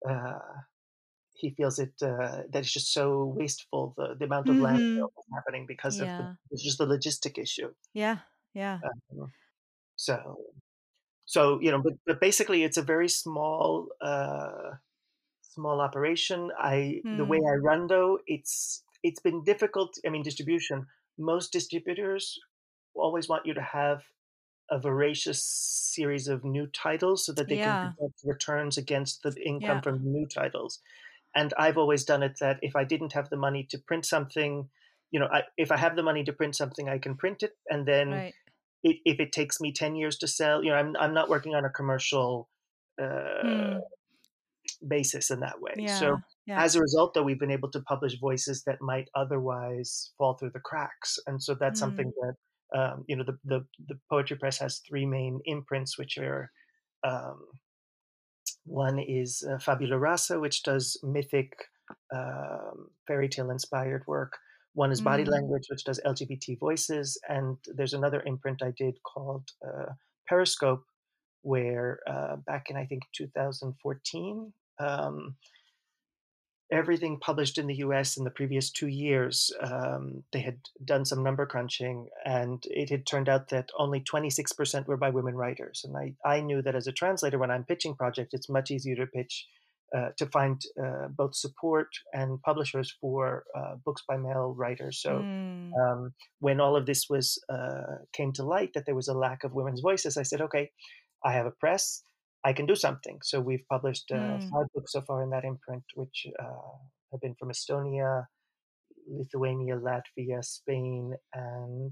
Uh, 0.07 0.39
he 1.39 1.51
feels 1.51 1.79
it 1.79 1.93
uh, 2.01 2.43
that 2.51 2.59
it's 2.59 2.71
just 2.71 2.93
so 2.93 3.33
wasteful 3.37 3.93
the, 3.97 4.15
the 4.19 4.25
amount 4.25 4.49
of 4.49 4.55
mm-hmm. 4.55 4.65
landfill 4.65 5.09
happening 5.33 5.65
because 5.65 5.97
yeah. 5.97 6.03
of 6.03 6.25
the, 6.25 6.37
it's 6.51 6.63
just 6.63 6.77
the 6.77 6.85
logistic 6.85 7.37
issue. 7.37 7.69
Yeah, 7.93 8.17
yeah. 8.53 8.79
Um, 9.13 9.31
so, 9.95 10.37
so 11.25 11.59
you 11.61 11.71
know, 11.71 11.81
but, 11.81 11.93
but 12.05 12.19
basically, 12.19 12.63
it's 12.63 12.77
a 12.77 12.81
very 12.81 13.07
small 13.07 13.87
uh, 14.01 14.71
small 15.41 15.79
operation. 15.81 16.51
I 16.57 17.01
mm. 17.05 17.17
the 17.17 17.25
way 17.25 17.37
I 17.37 17.57
hmm. 17.57 17.65
run 17.65 17.87
though, 17.87 18.19
it's 18.27 18.83
it's 19.03 19.19
been 19.19 19.43
difficult. 19.43 19.95
I 20.05 20.09
mean, 20.09 20.23
distribution. 20.23 20.87
Most 21.17 21.51
distributors 21.51 22.39
always 22.95 23.27
want 23.27 23.45
you 23.45 23.53
to 23.53 23.61
have 23.61 24.03
a 24.71 24.79
voracious 24.79 25.43
series 25.43 26.27
of 26.27 26.43
new 26.43 26.67
titles 26.67 27.25
so 27.25 27.33
that 27.33 27.47
they 27.47 27.57
yeah. 27.57 27.91
can 27.99 28.13
returns 28.23 28.77
against 28.77 29.23
the 29.23 29.33
income 29.43 29.77
yeah. 29.77 29.81
from 29.81 29.99
new 30.03 30.27
titles 30.27 30.79
and 31.35 31.53
I've 31.57 31.77
always 31.77 32.03
done 32.03 32.23
it 32.23 32.37
that 32.39 32.59
if 32.61 32.75
I 32.75 32.83
didn't 32.83 33.13
have 33.13 33.29
the 33.29 33.37
money 33.37 33.67
to 33.69 33.77
print 33.77 34.05
something, 34.05 34.69
you 35.11 35.19
know, 35.19 35.27
I, 35.31 35.43
if 35.57 35.71
I 35.71 35.77
have 35.77 35.95
the 35.95 36.03
money 36.03 36.23
to 36.23 36.33
print 36.33 36.55
something, 36.55 36.89
I 36.89 36.97
can 36.97 37.15
print 37.15 37.43
it, 37.43 37.53
and 37.69 37.85
then 37.85 38.09
right. 38.11 38.33
it, 38.83 38.97
if 39.05 39.19
it 39.19 39.31
takes 39.31 39.61
me 39.61 39.71
ten 39.71 39.95
years 39.95 40.17
to 40.17 40.27
sell, 40.27 40.63
you 40.63 40.71
know, 40.71 40.77
I'm 40.77 40.95
I'm 40.99 41.13
not 41.13 41.29
working 41.29 41.55
on 41.55 41.65
a 41.65 41.69
commercial 41.69 42.49
uh, 42.99 43.43
mm. 43.45 43.79
basis 44.87 45.29
in 45.29 45.41
that 45.41 45.61
way. 45.61 45.73
Yeah. 45.77 45.99
So 45.99 46.17
yeah. 46.49 46.63
as 46.63 46.75
a 46.75 46.81
result, 46.81 47.13
though, 47.13 47.23
we've 47.23 47.39
been 47.39 47.51
able 47.51 47.71
to 47.71 47.81
publish 47.81 48.19
voices 48.19 48.63
that 48.65 48.81
might 48.81 49.09
otherwise 49.15 50.11
fall 50.17 50.33
through 50.33 50.51
the 50.53 50.59
cracks, 50.59 51.17
and 51.27 51.41
so 51.41 51.55
that's 51.55 51.79
mm. 51.79 51.83
something 51.83 52.11
that 52.21 52.79
um, 52.79 53.05
you 53.07 53.15
know 53.15 53.23
the, 53.23 53.37
the 53.45 53.65
the 53.87 53.99
poetry 54.09 54.37
press 54.37 54.59
has 54.59 54.81
three 54.87 55.05
main 55.05 55.39
imprints, 55.45 55.97
which 55.97 56.17
are 56.17 56.51
um, 57.03 57.39
one 58.65 58.99
is 58.99 59.43
uh, 59.49 59.57
Fabula 59.57 59.97
Rasa, 59.97 60.39
which 60.39 60.63
does 60.63 60.99
mythic 61.03 61.53
um, 62.13 62.89
fairy 63.07 63.29
tale 63.29 63.51
inspired 63.51 64.03
work. 64.07 64.37
One 64.73 64.91
is 64.91 65.01
Body 65.01 65.23
mm. 65.23 65.31
Language, 65.31 65.63
which 65.69 65.83
does 65.83 65.99
LGBT 66.05 66.59
voices. 66.59 67.19
And 67.27 67.57
there's 67.65 67.93
another 67.93 68.21
imprint 68.25 68.61
I 68.61 68.71
did 68.77 68.95
called 69.03 69.49
uh, 69.65 69.93
Periscope, 70.27 70.83
where 71.41 71.99
uh, 72.07 72.37
back 72.45 72.69
in, 72.69 72.77
I 72.77 72.85
think, 72.85 73.03
2014, 73.15 74.53
um, 74.79 75.35
everything 76.71 77.19
published 77.19 77.57
in 77.57 77.67
the 77.67 77.75
US 77.75 78.17
in 78.17 78.23
the 78.23 78.29
previous 78.29 78.69
two 78.69 78.87
years, 78.87 79.51
um, 79.61 80.23
they 80.31 80.41
had 80.41 80.59
done 80.83 81.05
some 81.05 81.23
number 81.23 81.45
crunching, 81.45 82.09
and 82.25 82.63
it 82.65 82.89
had 82.89 83.05
turned 83.05 83.29
out 83.29 83.49
that 83.49 83.69
only 83.77 84.01
26% 84.01 84.87
were 84.87 84.97
by 84.97 85.09
women 85.09 85.35
writers. 85.35 85.83
And 85.83 85.97
I, 85.97 86.13
I 86.25 86.41
knew 86.41 86.61
that 86.61 86.75
as 86.75 86.87
a 86.87 86.91
translator, 86.91 87.39
when 87.39 87.51
I'm 87.51 87.63
pitching 87.63 87.95
projects, 87.95 88.33
it's 88.33 88.49
much 88.49 88.71
easier 88.71 88.95
to 88.95 89.07
pitch. 89.07 89.47
Uh, 89.91 90.09
to 90.17 90.27
find 90.27 90.61
uh, 90.79 91.07
both 91.07 91.35
support 91.35 91.87
and 92.13 92.39
publishers 92.43 92.95
for 93.01 93.43
uh, 93.57 93.73
books 93.83 94.03
by 94.07 94.17
male 94.17 94.53
writers. 94.55 95.01
So 95.01 95.13
mm. 95.13 95.71
um, 95.81 96.13
when 96.41 96.61
all 96.61 96.75
of 96.75 96.85
this 96.85 97.07
was 97.09 97.43
uh, 97.51 97.95
came 98.13 98.31
to 98.33 98.43
light 98.43 98.73
that 98.75 98.85
there 98.85 98.93
was 98.93 99.07
a 99.07 99.15
lack 99.15 99.43
of 99.43 99.55
women's 99.55 99.81
voices, 99.81 100.15
I 100.15 100.21
said, 100.21 100.41
okay, 100.41 100.69
I 101.25 101.33
have 101.33 101.47
a 101.47 101.51
press. 101.59 102.03
I 102.45 102.53
can 102.53 102.65
do 102.65 102.75
something. 102.75 103.19
So 103.23 103.41
we've 103.41 103.67
published 103.69 104.11
uh, 104.11 104.15
mm. 104.15 104.49
five 104.49 104.67
books 104.73 104.93
so 104.93 105.01
far 105.01 105.23
in 105.23 105.29
that 105.31 105.43
imprint, 105.43 105.83
which 105.95 106.25
uh, 106.39 106.77
have 107.11 107.21
been 107.21 107.35
from 107.37 107.49
Estonia, 107.49 108.25
Lithuania, 109.07 109.75
Latvia, 109.75 110.43
Spain, 110.43 111.13
and 111.33 111.91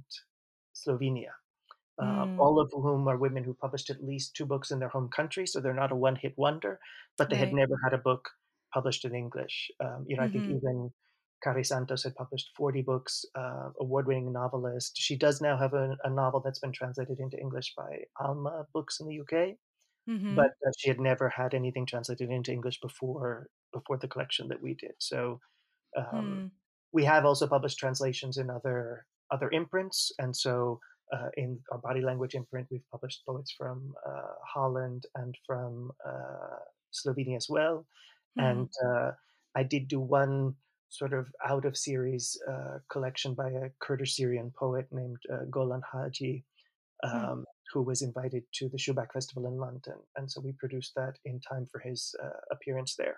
Slovenia. 0.74 1.34
Uh, 2.00 2.26
mm. 2.26 2.40
all 2.40 2.60
of 2.60 2.72
whom 2.72 3.08
are 3.08 3.18
women 3.18 3.44
who 3.44 3.56
published 3.56 3.90
at 3.90 4.04
least 4.04 4.36
two 4.36 4.46
books 4.46 4.70
in 4.70 4.80
their 4.80 4.90
home 4.90 5.10
country, 5.10 5.48
so 5.48 5.60
they're 5.60 5.74
not 5.74 5.92
a 5.92 5.96
one-hit 5.96 6.34
wonder, 6.38 6.80
but 7.18 7.30
they 7.30 7.36
right. 7.36 7.46
had 7.46 7.54
never 7.54 7.76
had 7.84 7.94
a 7.94 7.98
book 7.98 8.30
published 8.72 9.04
in 9.04 9.16
English. 9.16 9.72
Um, 9.84 10.06
you 10.08 10.16
know, 10.16 10.22
mm-hmm. 10.22 10.30
I 10.30 10.32
think 10.32 10.44
mm-hmm. 10.44 10.58
even 10.58 10.92
Care 11.44 11.64
Santos 11.64 12.04
had 12.04 12.16
published 12.16 12.52
40 12.56 12.82
books, 12.84 13.26
uh, 13.36 13.70
award-winning 13.80 14.32
novelist. 14.32 14.98
She 14.98 15.16
does 15.16 15.42
now 15.42 15.58
have 15.58 15.74
a, 15.74 15.98
a, 16.04 16.10
novel 16.10 16.42
that's 16.44 16.60
been 16.60 16.72
translated 16.72 17.20
into 17.20 17.40
English 17.40 17.74
by 17.76 18.04
Alma 18.20 18.66
Books 18.74 19.00
in 19.00 19.08
the 19.08 19.20
UK. 19.22 19.56
Mm-hmm. 20.10 20.36
But 20.36 20.52
uh, 20.66 20.72
she 20.78 20.90
had 20.90 21.00
never 21.00 21.30
had 21.30 21.54
anything 21.54 21.86
translated 21.86 22.30
into 22.30 22.52
English 22.52 22.80
before 22.80 23.50
before 23.74 23.98
the 23.98 24.08
collection 24.08 24.48
that 24.48 24.62
we 24.62 24.74
did. 24.74 24.94
So 25.00 25.40
um, 25.98 26.06
mm. 26.14 26.52
we 26.94 27.04
have 27.04 27.26
also 27.26 27.48
published 27.48 27.78
translations 27.78 28.38
in 28.38 28.50
other 28.50 29.06
other 29.32 29.50
imprints, 29.52 30.12
and 30.20 30.36
so 30.36 30.80
uh, 31.14 31.30
in 31.36 31.60
our 31.72 31.80
body 31.80 32.02
language 32.02 32.36
imprint, 32.36 32.68
we've 32.72 32.90
published 32.92 33.26
poets 33.26 33.54
from 33.58 33.94
uh, 34.06 34.34
Holland 34.46 35.06
and 35.16 35.36
from 35.46 35.92
uh, 36.06 36.60
Slovenia 36.94 37.36
as 37.36 37.48
well. 37.50 37.86
Mm. 38.40 38.52
And 38.52 38.70
uh, 38.86 39.12
I 39.56 39.64
did 39.64 39.88
do 39.88 40.00
one 40.00 40.56
sort 40.90 41.14
of 41.14 41.28
out 41.46 41.66
of 41.66 41.76
series 41.76 42.38
uh, 42.50 42.78
collection 42.90 43.34
by 43.34 43.50
a 43.50 43.70
Kurdish 43.80 44.16
Syrian 44.16 44.54
poet 44.58 44.88
named 44.92 45.20
Golan 45.52 45.82
Haji. 45.92 46.46
Hmm. 47.04 47.18
Um, 47.18 47.40
mm 47.40 47.44
who 47.74 47.82
was 47.82 48.02
invited 48.02 48.44
to 48.56 48.70
the 48.70 48.78
Shubbak 48.78 49.12
Festival 49.14 49.46
in 49.48 49.58
London. 49.58 49.96
And 50.16 50.32
so 50.32 50.42
we 50.42 50.54
produced 50.54 50.94
that 50.96 51.18
in 51.26 51.40
time 51.40 51.66
for 51.72 51.80
his 51.80 52.16
uh, 52.24 52.40
appearance 52.52 52.96
there. 52.96 53.18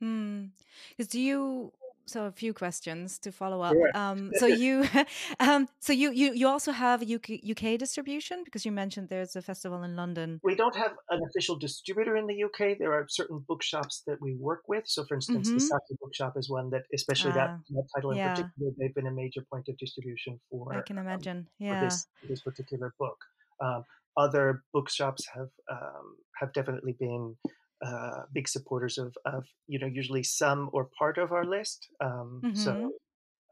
Because 0.00 1.08
mm. 1.08 1.10
do 1.10 1.20
you 1.20 1.72
so 2.08 2.24
a 2.24 2.32
few 2.32 2.54
questions 2.54 3.18
to 3.18 3.30
follow 3.30 3.60
up. 3.60 3.74
Sure. 3.74 3.90
Um, 3.94 4.32
so 4.36 4.46
you, 4.64 4.84
um, 5.40 5.68
so 5.78 5.92
you, 5.92 6.10
you, 6.10 6.32
you 6.32 6.48
also 6.48 6.72
have 6.72 7.02
UK, 7.02 7.30
UK 7.50 7.78
distribution 7.78 8.42
because 8.44 8.64
you 8.64 8.72
mentioned 8.72 9.08
there's 9.08 9.36
a 9.36 9.42
festival 9.42 9.82
in 9.82 9.94
London. 9.94 10.40
We 10.42 10.54
don't 10.54 10.74
have 10.76 10.92
an 11.10 11.20
official 11.28 11.56
distributor 11.56 12.16
in 12.16 12.26
the 12.26 12.44
UK. 12.44 12.78
There 12.78 12.92
are 12.92 13.06
certain 13.08 13.44
bookshops 13.46 14.02
that 14.06 14.20
we 14.20 14.34
work 14.34 14.62
with. 14.68 14.84
So, 14.86 15.04
for 15.04 15.14
instance, 15.14 15.48
mm-hmm. 15.48 15.58
the 15.58 15.64
Saqi 15.64 15.98
Bookshop 16.00 16.36
is 16.36 16.48
one 16.48 16.70
that, 16.70 16.84
especially 16.94 17.32
uh, 17.32 17.34
that, 17.34 17.50
ah, 17.50 17.58
that, 17.70 17.88
title 17.94 18.12
in 18.12 18.18
yeah. 18.18 18.30
particular, 18.30 18.72
they've 18.78 18.94
been 18.94 19.06
a 19.06 19.12
major 19.12 19.42
point 19.52 19.68
of 19.68 19.76
distribution 19.76 20.40
for. 20.50 20.74
I 20.74 20.80
can 20.82 20.98
um, 20.98 21.06
imagine. 21.06 21.36
Um, 21.36 21.46
yeah. 21.58 21.80
For 21.80 21.86
this, 21.86 22.06
this 22.28 22.40
particular 22.40 22.94
book. 22.98 23.18
Um, 23.62 23.84
other 24.16 24.64
bookshops 24.72 25.26
have 25.34 25.48
um, 25.70 26.16
have 26.40 26.52
definitely 26.52 26.96
been 26.98 27.36
uh, 27.84 28.22
big 28.34 28.48
supporters 28.48 28.98
of, 28.98 29.14
of 29.24 29.44
you 29.68 29.78
know 29.78 29.86
usually 29.86 30.22
some 30.22 30.70
or 30.72 30.88
part 30.98 31.18
of 31.18 31.32
our 31.32 31.44
list. 31.44 31.88
Um, 32.02 32.40
mm-hmm. 32.44 32.54
So 32.54 32.92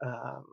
um, 0.05 0.45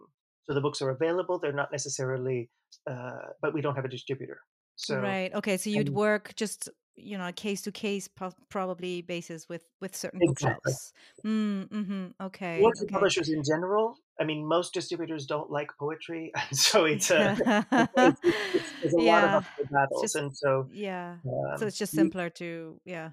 so 0.45 0.55
the 0.55 0.61
books 0.61 0.81
are 0.83 0.90
available. 0.90 1.38
They're 1.38 1.53
not 1.53 1.73
necessarily, 1.73 2.51
uh, 2.88 3.33
but 3.43 3.55
we 3.55 3.61
don't 3.61 3.75
have 3.75 3.85
a 3.85 3.88
distributor. 3.88 4.38
So 4.77 4.99
right. 4.99 5.33
Okay. 5.35 5.57
So 5.57 5.71
you'd 5.71 5.88
work 5.88 6.35
just 6.37 6.69
you 6.96 7.18
know 7.18 7.30
case 7.33 7.62
to 7.62 7.72
case 7.72 8.09
probably 8.48 9.02
basis 9.02 9.48
with 9.48 9.68
with 9.80 9.96
certain 9.96 10.20
exactly. 10.22 10.61
bookshops 10.64 10.92
mm, 11.24 11.68
mm-hmm, 11.68 12.07
okay 12.20 12.62
okay. 12.62 12.92
publishers 12.92 13.28
in 13.28 13.42
general 13.42 13.96
i 14.20 14.24
mean 14.24 14.46
most 14.46 14.72
distributors 14.72 15.26
don't 15.26 15.50
like 15.50 15.70
poetry 15.78 16.33
and 16.35 16.59
so 16.59 16.85
it's 16.85 17.11
a, 17.11 17.37
it's, 17.72 18.20
it's, 18.24 18.70
it's, 18.83 18.94
a 18.94 19.02
yeah. 19.02 19.35
lot 19.35 19.35
of 19.35 19.70
battles 19.70 20.02
just, 20.02 20.16
and 20.16 20.37
so 20.37 20.68
yeah 20.72 21.16
um, 21.26 21.59
so 21.59 21.66
it's 21.66 21.78
just 21.78 21.92
simpler 21.92 22.24
we, 22.24 22.30
to 22.30 22.80
yeah 22.85 23.11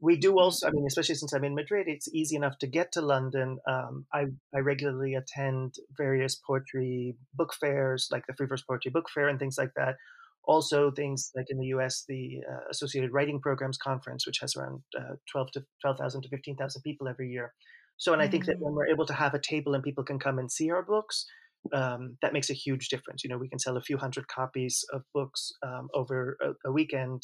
we 0.00 0.16
do 0.16 0.30
mm-hmm. 0.30 0.38
also 0.38 0.66
i 0.66 0.70
mean 0.70 0.86
especially 0.86 1.14
since 1.14 1.32
i'm 1.32 1.44
in 1.44 1.54
madrid 1.54 1.86
it's 1.88 2.08
easy 2.12 2.34
enough 2.34 2.58
to 2.58 2.66
get 2.66 2.92
to 2.92 3.00
london 3.00 3.58
um, 3.68 4.06
I, 4.12 4.26
I 4.54 4.58
regularly 4.58 5.14
attend 5.14 5.76
various 5.96 6.34
poetry 6.34 7.16
book 7.34 7.54
fairs 7.54 8.08
like 8.10 8.26
the 8.26 8.34
free 8.34 8.46
verse 8.46 8.62
poetry 8.62 8.90
book 8.90 9.08
fair 9.14 9.28
and 9.28 9.38
things 9.38 9.56
like 9.56 9.74
that 9.76 9.96
also 10.44 10.90
things 10.90 11.30
like 11.36 11.46
in 11.48 11.58
the 11.58 11.66
US, 11.66 12.04
the 12.08 12.40
uh, 12.50 12.68
Associated 12.70 13.12
Writing 13.12 13.40
Programs 13.40 13.78
Conference, 13.78 14.26
which 14.26 14.38
has 14.40 14.56
around 14.56 14.82
uh, 14.98 15.14
12 15.30 15.52
to 15.52 15.64
12,000 15.82 16.22
to 16.22 16.28
15,000 16.28 16.82
people 16.82 17.08
every 17.08 17.28
year. 17.30 17.52
So, 17.96 18.14
and 18.14 18.22
I 18.22 18.28
think 18.28 18.46
that 18.46 18.58
when 18.58 18.72
mm. 18.72 18.76
we're 18.76 18.86
able 18.86 19.04
to 19.06 19.12
have 19.12 19.34
a 19.34 19.38
table 19.38 19.74
and 19.74 19.84
people 19.84 20.04
can 20.04 20.18
come 20.18 20.38
and 20.38 20.50
see 20.50 20.70
our 20.70 20.82
books, 20.82 21.26
um, 21.74 22.16
that 22.22 22.32
makes 22.32 22.48
a 22.48 22.54
huge 22.54 22.88
difference. 22.88 23.22
You 23.22 23.30
know, 23.30 23.36
we 23.36 23.48
can 23.48 23.58
sell 23.58 23.76
a 23.76 23.82
few 23.82 23.98
hundred 23.98 24.26
copies 24.28 24.84
of 24.92 25.02
books 25.12 25.52
um, 25.62 25.88
over 25.94 26.38
a, 26.40 26.68
a 26.68 26.72
weekend, 26.72 27.22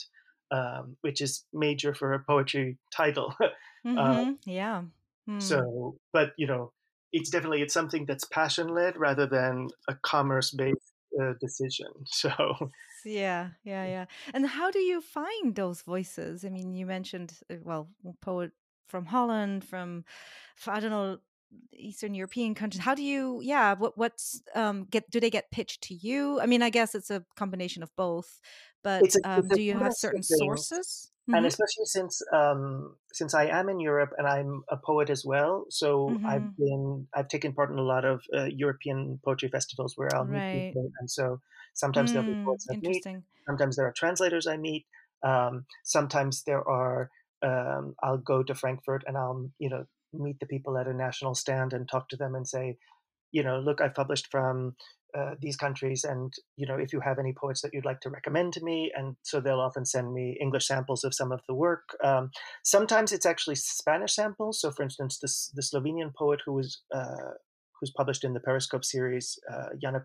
um, 0.50 0.96
which 1.00 1.22
is 1.22 1.44
major 1.52 1.94
for 1.94 2.12
a 2.12 2.22
poetry 2.22 2.78
title. 2.94 3.34
Um, 3.40 3.50
mm-hmm. 3.96 4.50
yeah. 4.50 4.82
Mm. 5.28 5.42
So, 5.42 5.96
but 6.12 6.32
you 6.36 6.46
know, 6.46 6.72
it's 7.12 7.30
definitely 7.30 7.62
it's 7.62 7.74
something 7.74 8.04
that's 8.04 8.26
passion 8.26 8.68
led 8.68 8.96
rather 8.96 9.26
than 9.26 9.68
a 9.88 9.94
commerce 10.02 10.50
based 10.50 10.92
uh, 11.20 11.34
decision. 11.40 11.88
So 12.06 12.30
yeah, 13.04 13.50
yeah, 13.62 13.84
yeah. 13.84 14.06
And 14.34 14.46
how 14.46 14.70
do 14.70 14.80
you 14.80 15.00
find 15.00 15.54
those 15.54 15.82
voices? 15.82 16.44
I 16.44 16.48
mean, 16.48 16.74
you 16.74 16.86
mentioned 16.86 17.38
uh, 17.50 17.56
well, 17.62 17.88
poet 18.20 18.52
from 18.88 19.06
Holland, 19.06 19.64
from 19.64 20.04
I 20.66 20.80
don't 20.80 20.90
know 20.90 21.18
Eastern 21.72 22.14
European 22.14 22.54
countries. 22.54 22.82
How 22.82 22.94
do 22.94 23.02
you, 23.02 23.40
yeah, 23.42 23.74
what 23.74 23.96
what's 23.96 24.42
um 24.54 24.84
get 24.84 25.08
do 25.10 25.20
they 25.20 25.30
get 25.30 25.50
pitched 25.50 25.82
to 25.84 25.94
you? 25.94 26.40
I 26.40 26.46
mean, 26.46 26.62
I 26.62 26.70
guess 26.70 26.94
it's 26.94 27.10
a 27.10 27.24
combination 27.36 27.82
of 27.82 27.94
both, 27.96 28.40
but 28.82 29.06
a 29.14 29.20
um, 29.24 29.48
do 29.48 29.62
you 29.62 29.76
have 29.76 29.94
certain 29.94 30.20
of 30.20 30.26
things. 30.26 31.12
Sources? 31.26 31.34
and 31.34 31.44
Mm-hmm. 31.44 31.46
especially 31.46 31.84
since 31.86 32.22
um, 32.32 32.96
since 33.12 33.34
I 33.34 33.46
am 33.46 33.68
in 33.68 33.80
Europe 33.80 34.10
and 34.18 34.26
I'm 34.26 34.62
a 34.70 34.76
poet 34.76 35.10
as 35.10 35.24
well, 35.24 35.66
so 35.70 36.20
I've 36.28 36.44
Mm-hmm. 36.44 36.56
been 36.56 37.08
I've 37.14 37.28
taken 37.28 37.52
part 37.54 37.70
in 37.70 37.78
a 37.78 37.82
lot 37.82 38.04
of 38.04 38.22
uh, 38.36 38.44
European 38.44 39.20
poetry 39.24 39.48
festivals 39.48 39.94
where 39.96 40.14
I'll 40.14 40.26
meet 40.26 40.46
people, 40.50 40.90
and 41.00 41.10
so 41.10 41.40
sometimes 41.74 42.12
there'll 42.12 42.26
be 42.26 42.36
Mm, 42.36 42.46
poets 42.46 42.66
I 42.70 42.74
meet, 42.82 43.06
sometimes 43.48 43.76
there 43.76 43.86
are 43.86 43.92
translators 43.92 44.46
I 44.46 44.56
meet, 44.56 44.86
um, 45.22 45.66
sometimes 45.84 46.44
there 46.44 46.66
are 46.66 47.10
um, 47.42 47.94
I'll 48.02 48.18
go 48.18 48.42
to 48.42 48.54
Frankfurt 48.54 49.04
and 49.06 49.16
I'll 49.16 49.50
you 49.58 49.68
know 49.70 49.84
meet 50.12 50.40
the 50.40 50.46
people 50.46 50.78
at 50.78 50.86
a 50.86 50.94
national 50.94 51.34
stand 51.34 51.72
and 51.72 51.88
talk 51.88 52.08
to 52.10 52.16
them 52.16 52.34
and 52.34 52.46
say, 52.48 52.78
you 53.32 53.42
know, 53.42 53.58
look, 53.60 53.80
I've 53.80 53.94
published 53.94 54.28
from 54.30 54.76
uh, 55.16 55.34
these 55.40 55.56
countries, 55.56 56.04
and 56.04 56.32
you 56.56 56.66
know, 56.66 56.76
if 56.76 56.92
you 56.92 57.00
have 57.00 57.18
any 57.18 57.32
poets 57.32 57.62
that 57.62 57.72
you'd 57.72 57.84
like 57.84 58.00
to 58.00 58.10
recommend 58.10 58.52
to 58.54 58.64
me, 58.64 58.92
and 58.96 59.16
so 59.22 59.40
they'll 59.40 59.60
often 59.60 59.84
send 59.84 60.12
me 60.12 60.36
English 60.40 60.66
samples 60.66 61.04
of 61.04 61.14
some 61.14 61.32
of 61.32 61.40
the 61.48 61.54
work. 61.54 61.96
Um, 62.02 62.30
sometimes 62.64 63.12
it's 63.12 63.26
actually 63.26 63.56
Spanish 63.56 64.14
samples. 64.14 64.60
So, 64.60 64.70
for 64.70 64.82
instance, 64.82 65.18
this 65.20 65.50
the 65.54 65.62
Slovenian 65.62 66.14
poet 66.14 66.40
who 66.44 66.54
was 66.54 66.80
uh, 66.94 67.34
who's 67.80 67.92
published 67.96 68.24
in 68.24 68.34
the 68.34 68.40
Periscope 68.40 68.84
series, 68.84 69.38
uh, 69.52 69.70
Jana 69.80 70.00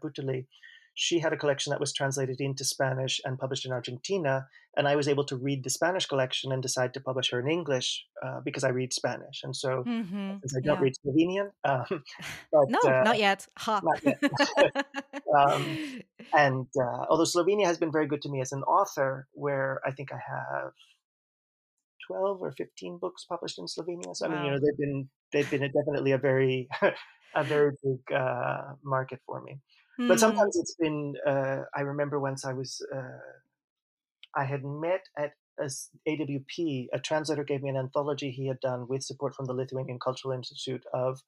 she 0.94 1.20
had 1.20 1.34
a 1.34 1.38
collection 1.38 1.72
that 1.72 1.80
was 1.80 1.94
translated 1.94 2.42
into 2.42 2.64
Spanish 2.64 3.22
and 3.24 3.40
published 3.40 3.66
in 3.66 3.72
Argentina, 3.72 4.48
and 4.76 4.88
I 4.88 4.96
was 4.96 5.08
able 5.08 5.24
to 5.26 5.38
read 5.38 5.64
the 5.64 5.70
Spanish 5.70 6.06
collection 6.06 6.52
and 6.52 6.62
decide 6.62 6.94
to 6.94 7.00
publish 7.00 7.32
her 7.32 7.40
in 7.40 7.50
English 7.50 8.06
uh, 8.26 8.42
because 8.44 8.64
I 8.64 8.70
read 8.70 8.94
Spanish, 8.94 9.42
and 9.44 9.56
so 9.56 9.84
Mm-hmm. 9.88 10.38
since 10.42 10.56
I 10.58 10.62
don't 10.66 10.82
read 10.82 10.94
Slovenian, 11.06 11.52
um, 11.64 12.04
but 12.52 12.70
No, 12.70 12.80
uh, 12.86 13.04
not 13.04 13.20
yet. 13.20 13.48
Ha. 13.58 13.82
not 13.84 14.04
yet. 14.04 14.20
um, 15.38 15.78
and 16.34 16.68
uh, 16.80 17.06
although 17.10 17.24
Slovenia 17.24 17.66
has 17.66 17.78
been 17.78 17.92
very 17.92 18.08
good 18.08 18.22
to 18.24 18.30
me 18.30 18.42
as 18.42 18.52
an 18.52 18.64
author, 18.64 19.28
where 19.34 19.82
I 19.86 19.92
think 19.92 20.12
I 20.12 20.20
have 20.28 20.72
twelve 22.08 22.42
or 22.42 22.52
fifteen 22.52 22.98
books 23.00 23.26
published 23.26 23.60
in 23.60 23.66
Slovenia. 23.66 24.16
So 24.16 24.28
I 24.28 24.30
mean, 24.30 24.46
you 24.46 24.52
know, 24.52 24.60
they've 24.60 24.78
been 24.78 25.10
they've 25.32 25.50
been 25.50 25.64
a, 25.64 25.70
definitely 25.70 26.12
a 26.12 26.18
very 26.18 26.68
a 27.36 27.44
very 27.44 27.72
big 27.84 28.16
uh, 28.16 28.74
market 28.84 29.20
for 29.26 29.42
me. 29.42 29.60
But 30.08 30.20
Hmm. 30.20 30.20
sometimes 30.20 30.58
it's 30.58 30.76
been. 30.76 31.16
Uh, 31.26 31.64
I 31.76 31.82
remember 31.82 32.20
once 32.20 32.46
I 32.46 32.54
was 32.54 32.86
uh, 32.94 33.20
I 34.36 34.46
had 34.46 34.64
met 34.64 35.06
at 35.18 35.34
a 35.60 35.70
AWP. 36.08 36.90
A 36.94 37.00
translator 37.00 37.44
gave 37.44 37.62
me 37.62 37.70
an 37.70 37.78
anthology 37.78 38.32
he 38.32 38.48
had 38.48 38.60
done 38.60 38.88
with 38.88 39.04
support 39.04 39.36
from 39.36 39.46
the 39.46 39.54
Lithuanian 39.54 40.00
Cultural 40.00 40.34
Institute 40.34 40.84
of 40.94 41.22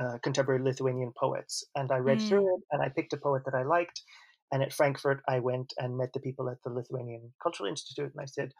uh, 0.00 0.18
contemporary 0.22 0.62
Lithuanian 0.62 1.12
poets. 1.18 1.64
And 1.74 1.90
I 1.92 1.98
read 1.98 2.20
Hmm. 2.20 2.28
through 2.28 2.54
it 2.56 2.62
and 2.72 2.82
I 2.82 2.88
picked 2.88 3.12
a 3.12 3.18
poet 3.18 3.44
that 3.46 3.54
I 3.54 3.62
liked. 3.62 4.02
And 4.52 4.62
at 4.62 4.72
Frankfurt, 4.72 5.22
I 5.28 5.40
went 5.40 5.72
and 5.78 5.96
met 5.96 6.12
the 6.12 6.20
people 6.20 6.48
at 6.50 6.62
the 6.64 6.70
Lithuanian 6.70 7.32
Cultural 7.42 7.68
Institute. 7.68 8.12
And 8.12 8.20
I 8.20 8.26
said, 8.26 8.52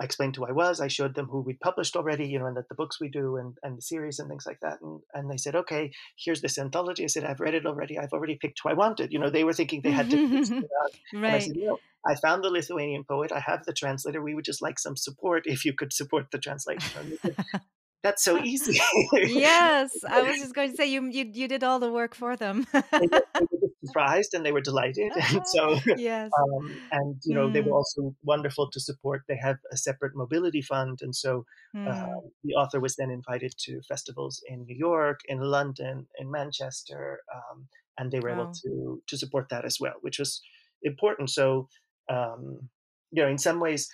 I 0.00 0.04
explained 0.04 0.36
who 0.36 0.46
I 0.46 0.52
was. 0.52 0.80
I 0.80 0.88
showed 0.88 1.14
them 1.14 1.26
who 1.26 1.40
we'd 1.40 1.60
published 1.60 1.96
already, 1.96 2.26
you 2.26 2.38
know, 2.38 2.46
and 2.46 2.56
that 2.56 2.68
the 2.68 2.74
books 2.74 3.00
we 3.00 3.08
do 3.08 3.36
and, 3.36 3.56
and 3.62 3.76
the 3.76 3.82
series 3.82 4.18
and 4.18 4.28
things 4.28 4.46
like 4.46 4.60
that. 4.60 4.80
And, 4.80 5.00
and 5.12 5.30
they 5.30 5.36
said, 5.36 5.56
okay, 5.56 5.92
here's 6.16 6.40
this 6.40 6.58
anthology. 6.58 7.04
I 7.04 7.08
said, 7.08 7.24
I've 7.24 7.40
read 7.40 7.54
it 7.54 7.66
already. 7.66 7.98
I've 7.98 8.12
already 8.12 8.36
picked 8.36 8.60
who 8.62 8.68
I 8.68 8.74
wanted. 8.74 9.12
You 9.12 9.18
know, 9.18 9.30
they 9.30 9.44
were 9.44 9.52
thinking 9.52 9.80
they 9.82 9.90
had 9.90 10.10
to 10.10 10.28
pick 10.28 10.46
someone 10.46 10.64
out. 10.82 10.90
And 11.12 11.26
I 11.26 11.38
said, 11.40 11.56
no, 11.56 11.78
I 12.06 12.14
found 12.14 12.44
the 12.44 12.50
Lithuanian 12.50 13.04
poet. 13.04 13.32
I 13.32 13.40
have 13.40 13.64
the 13.64 13.72
translator. 13.72 14.22
We 14.22 14.34
would 14.34 14.44
just 14.44 14.62
like 14.62 14.78
some 14.78 14.96
support 14.96 15.46
if 15.46 15.64
you 15.64 15.72
could 15.72 15.92
support 15.92 16.30
the 16.30 16.38
translation. 16.38 17.00
And 17.00 17.12
they 17.12 17.16
said, 17.16 17.36
That's 18.04 18.22
so 18.22 18.40
easy. 18.42 18.80
yes, 19.12 19.90
I 20.08 20.22
was 20.22 20.36
just 20.38 20.54
going 20.54 20.70
to 20.70 20.76
say 20.76 20.86
you 20.86 21.08
you 21.10 21.28
you 21.34 21.48
did 21.48 21.64
all 21.64 21.80
the 21.80 21.90
work 21.90 22.14
for 22.14 22.36
them. 22.36 22.64
they, 22.72 22.80
were, 22.80 23.22
they 23.34 23.40
were 23.40 23.58
just 23.60 23.67
surprised 23.84 24.34
and 24.34 24.44
they 24.44 24.52
were 24.52 24.60
delighted. 24.60 25.12
And 25.30 25.46
so, 25.46 25.78
yes. 25.96 26.30
um, 26.38 26.80
and 26.92 27.16
you 27.24 27.34
know, 27.34 27.50
they 27.50 27.60
were 27.60 27.72
Mm, 27.72 27.78
also 27.78 28.14
wonderful 28.22 28.70
to 28.70 28.80
support. 28.80 29.22
They 29.28 29.36
have 29.36 29.58
a 29.72 29.76
separate 29.76 30.16
mobility 30.16 30.62
fund, 30.62 30.98
and 31.02 31.14
so 31.14 31.44
mm. 31.74 31.86
uh, 31.88 32.20
the 32.44 32.54
author 32.54 32.80
was 32.80 32.96
then 32.96 33.10
invited 33.10 33.54
to 33.64 33.80
festivals 33.82 34.42
in 34.48 34.64
New 34.64 34.76
York, 34.76 35.20
in 35.26 35.40
London, 35.40 36.06
in 36.18 36.30
Manchester, 36.30 37.20
um, 37.34 37.68
and 37.98 38.10
they 38.10 38.20
were 38.20 38.30
able 38.30 38.52
to 38.62 39.02
to 39.06 39.16
support 39.16 39.48
that 39.50 39.64
as 39.64 39.78
well, 39.80 39.94
which 40.00 40.18
was 40.18 40.40
important. 40.82 41.30
So, 41.30 41.68
um, 42.08 42.68
you 43.10 43.22
know, 43.22 43.28
in 43.28 43.38
some 43.38 43.60
ways, 43.60 43.88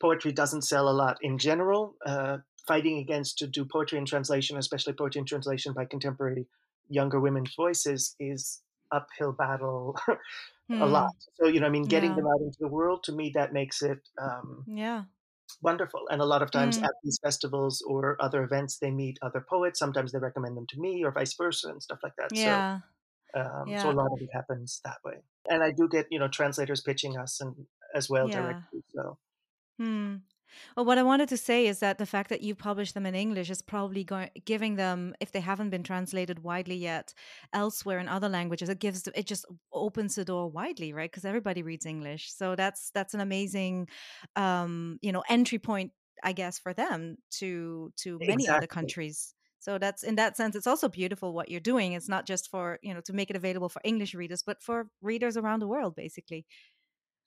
poetry 0.00 0.32
doesn't 0.32 0.62
sell 0.62 0.88
a 0.88 0.98
lot 1.02 1.18
in 1.22 1.38
general. 1.38 1.96
Uh, 2.04 2.38
fighting 2.66 2.98
against 2.98 3.38
to 3.38 3.46
do 3.46 3.64
poetry 3.64 3.98
in 3.98 4.04
translation, 4.04 4.56
especially 4.56 4.92
poetry 4.92 5.18
in 5.20 5.26
translation 5.26 5.72
by 5.72 5.84
contemporary 5.84 6.46
younger 6.88 7.18
women's 7.18 7.54
voices, 7.54 8.14
is 8.20 8.62
uphill 8.92 9.32
battle 9.32 9.96
a 10.80 10.86
lot. 10.86 11.04
Hmm. 11.04 11.20
So, 11.34 11.48
you 11.48 11.60
know, 11.60 11.66
I 11.68 11.70
mean, 11.70 11.86
getting 11.88 12.14
Yeah. 12.14 12.16
them 12.16 12.26
out 12.26 12.40
into 12.42 12.58
the 12.60 12.68
world 12.68 13.04
to 13.04 13.12
me 13.12 13.32
that 13.34 13.52
makes 13.52 13.82
it 13.82 14.00
um, 14.20 14.66
Yeah. 14.66 15.04
wonderful. 15.62 16.06
And 16.10 16.20
a 16.22 16.26
lot 16.26 16.42
of 16.42 16.50
times 16.50 16.78
Mm. 16.78 16.84
at 16.84 16.94
these 17.04 17.18
festivals 17.22 17.82
or 17.86 18.16
other 18.22 18.42
events, 18.44 18.78
they 18.78 18.90
meet 18.90 19.18
other 19.22 19.44
poets. 19.48 19.78
Sometimes 19.78 20.12
they 20.12 20.18
recommend 20.18 20.56
them 20.56 20.66
to 20.68 20.80
me 20.80 21.04
or 21.04 21.12
vice 21.12 21.34
versa 21.36 21.68
and 21.68 21.82
stuff 21.82 22.00
like 22.02 22.14
that. 22.18 22.36
So, 22.38 22.64
Yeah. 22.64 22.80
um, 23.36 23.74
so 23.76 23.90
a 23.90 23.92
lot 23.92 24.08
of 24.12 24.20
it 24.22 24.30
happens 24.34 24.80
that 24.84 24.98
way. 25.04 25.22
And 25.50 25.62
I 25.64 25.72
do 25.72 25.88
get, 25.90 26.06
you 26.10 26.18
know, 26.20 26.28
translators 26.28 26.82
pitching 26.82 27.18
us 27.18 27.40
and 27.40 27.56
as 27.94 28.10
well 28.10 28.28
Yeah. 28.28 28.30
directly. 28.30 28.82
So, 28.96 29.18
Hmm. 29.78 30.22
Well, 30.76 30.86
what 30.86 30.98
I 30.98 31.02
wanted 31.02 31.28
to 31.30 31.36
say 31.36 31.66
is 31.66 31.80
that 31.80 31.98
the 31.98 32.06
fact 32.06 32.28
that 32.30 32.42
you 32.42 32.54
publish 32.54 32.92
them 32.92 33.06
in 33.06 33.14
English 33.14 33.50
is 33.50 33.62
probably 33.62 34.04
going 34.04 34.30
giving 34.44 34.76
them, 34.76 35.14
if 35.20 35.32
they 35.32 35.40
haven't 35.40 35.70
been 35.70 35.82
translated 35.82 36.40
widely 36.42 36.76
yet, 36.76 37.14
elsewhere 37.52 37.98
in 37.98 38.08
other 38.08 38.28
languages, 38.28 38.68
it 38.68 38.78
gives 38.78 39.06
it 39.08 39.26
just 39.26 39.44
opens 39.72 40.14
the 40.14 40.24
door 40.24 40.48
widely, 40.50 40.92
right? 40.92 41.10
Because 41.10 41.24
everybody 41.24 41.62
reads 41.62 41.86
English, 41.86 42.32
so 42.32 42.56
that's 42.56 42.90
that's 42.92 43.14
an 43.14 43.20
amazing, 43.20 43.88
um, 44.36 44.98
you 45.02 45.12
know, 45.12 45.22
entry 45.28 45.58
point, 45.58 45.92
I 46.22 46.32
guess, 46.32 46.58
for 46.58 46.72
them 46.74 47.16
to 47.38 47.92
to 47.98 48.20
many 48.24 48.48
other 48.48 48.66
countries. 48.66 49.34
So 49.58 49.76
that's 49.78 50.02
in 50.02 50.14
that 50.16 50.36
sense, 50.38 50.56
it's 50.56 50.66
also 50.66 50.88
beautiful 50.88 51.34
what 51.34 51.50
you're 51.50 51.60
doing. 51.60 51.92
It's 51.92 52.08
not 52.08 52.26
just 52.26 52.50
for 52.50 52.78
you 52.82 52.94
know 52.94 53.00
to 53.02 53.12
make 53.12 53.30
it 53.30 53.36
available 53.36 53.68
for 53.68 53.80
English 53.84 54.14
readers, 54.14 54.42
but 54.42 54.62
for 54.62 54.90
readers 55.02 55.36
around 55.36 55.60
the 55.60 55.68
world, 55.68 55.94
basically. 55.96 56.46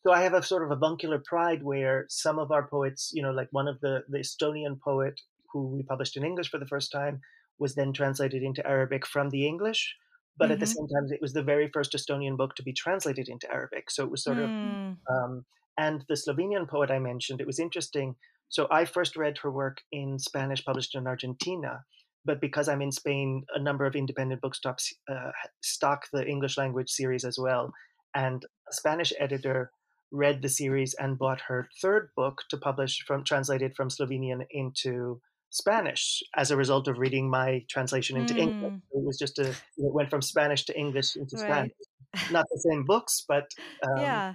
So 0.05 0.11
I 0.11 0.21
have 0.21 0.33
a 0.33 0.43
sort 0.43 0.63
of 0.63 0.71
avuncular 0.71 1.19
pride 1.25 1.63
where 1.63 2.05
some 2.09 2.37
of 2.39 2.51
our 2.51 2.67
poets, 2.67 3.11
you 3.13 3.21
know, 3.23 3.31
like 3.31 3.47
one 3.51 3.67
of 3.67 3.79
the, 3.81 4.03
the 4.09 4.19
Estonian 4.19 4.79
poet 4.81 5.21
who 5.51 5.67
we 5.67 5.83
published 5.83 6.17
in 6.17 6.25
English 6.25 6.49
for 6.49 6.59
the 6.59 6.67
first 6.67 6.91
time 6.91 7.21
was 7.59 7.75
then 7.75 7.93
translated 7.93 8.43
into 8.43 8.65
Arabic 8.67 9.05
from 9.07 9.29
the 9.29 9.47
English. 9.47 9.95
But 10.37 10.51
at 10.51 10.59
the 10.59 10.65
Mm-hmm. 10.65 10.67
same 10.67 10.87
time, 10.87 11.07
it 11.11 11.21
was 11.21 11.33
the 11.33 11.43
very 11.43 11.69
first 11.69 11.93
Estonian 11.93 12.35
book 12.35 12.55
to 12.55 12.63
be 12.63 12.73
translated 12.73 13.29
into 13.29 13.49
Arabic. 13.51 13.89
So 13.91 14.03
it 14.03 14.11
was 14.11 14.23
sort 14.23 14.39
of, 14.39 14.51
Mm. 14.63 14.97
um, 15.09 15.45
and 15.77 16.03
the 16.09 16.15
Slovenian 16.15 16.67
poet 16.67 16.91
I 16.91 16.99
mentioned, 16.99 17.39
it 17.39 17.47
was 17.47 17.59
interesting. 17.59 18.15
So 18.49 18.67
I 18.71 18.85
first 18.85 19.15
read 19.15 19.37
her 19.39 19.51
work 19.51 19.77
in 19.91 20.19
Spanish, 20.19 20.63
published 20.65 20.95
in 20.95 21.07
Argentina. 21.07 21.83
But 22.25 22.41
because 22.41 22.67
I'm 22.67 22.81
in 22.81 22.91
Spain, 22.91 23.43
a 23.53 23.59
number 23.61 23.85
of 23.85 23.95
independent 23.95 24.41
bookstops 24.41 24.93
uh, 25.09 25.31
stock 25.61 26.05
the 26.13 26.25
English 26.27 26.57
language 26.57 26.89
series 26.89 27.23
as 27.25 27.37
well. 27.39 27.71
And 28.15 28.43
a 28.69 28.73
Spanish 28.73 29.13
editor 29.19 29.71
read 30.13 30.41
the 30.41 30.49
series 30.49 30.93
and 30.93 31.17
bought 31.17 31.41
her 31.49 31.67
third 31.81 32.09
book 32.15 32.43
to 32.49 32.57
publish 32.57 33.03
from 33.07 33.23
translated 33.25 33.75
from 33.75 33.89
Slovenian 33.89 34.45
into 34.51 35.19
Spanish 35.49 36.23
as 36.35 36.51
a 36.51 36.57
result 36.57 36.87
of 36.87 36.97
reading 36.99 37.29
my 37.29 37.65
translation 37.69 38.15
into 38.17 38.35
English. 38.35 38.71
Mm. 38.73 38.81
It 38.91 39.03
was 39.05 39.17
just 39.19 39.39
a 39.39 39.49
it 39.49 39.93
went 39.97 40.09
from 40.09 40.21
Spanish 40.21 40.65
to 40.65 40.77
English 40.77 41.15
into 41.15 41.35
Right. 41.37 41.71
Spanish. 42.13 42.31
Not 42.31 42.45
the 42.51 42.59
same 42.69 42.85
books, 42.85 43.25
but 43.27 43.45
um, 43.87 43.97
yeah. 43.97 44.33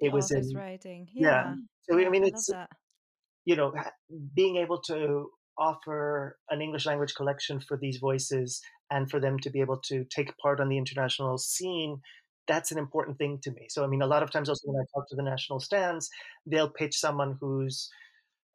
It 0.00 0.12
was 0.12 0.30
in 0.30 0.44
writing. 0.56 1.08
yeah. 1.12 1.28
Yeah. 1.28 1.54
So 1.84 1.98
I 1.98 2.02
Yeah. 2.02 2.08
mean, 2.10 2.22
I 2.24 2.26
love 2.26 2.34
it's 2.34 2.50
you 3.44 3.56
know 3.56 3.74
being 4.34 4.56
able 4.56 4.80
to 4.82 5.30
offer 5.58 6.36
an 6.50 6.60
English 6.60 6.86
language 6.86 7.14
collection 7.14 7.60
for 7.60 7.76
these 7.80 7.98
voices 7.98 8.60
and 8.90 9.10
for 9.10 9.20
them 9.20 9.38
to 9.40 9.50
be 9.50 9.60
able 9.60 9.80
to 9.90 10.04
take 10.16 10.36
part 10.42 10.60
on 10.60 10.68
the 10.68 10.78
international 10.78 11.38
scene. 11.38 12.00
That's 12.46 12.72
an 12.72 12.78
important 12.78 13.18
thing 13.18 13.38
to 13.42 13.50
me. 13.50 13.66
So, 13.68 13.84
I 13.84 13.86
mean, 13.86 14.02
a 14.02 14.06
lot 14.06 14.22
of 14.22 14.30
times 14.30 14.48
also 14.48 14.68
when 14.70 14.80
I 14.82 14.86
talk 14.94 15.08
to 15.08 15.16
the 15.16 15.22
national 15.22 15.60
stands, 15.60 16.10
they'll 16.46 16.70
pitch 16.70 16.96
someone 16.98 17.36
who's 17.40 17.90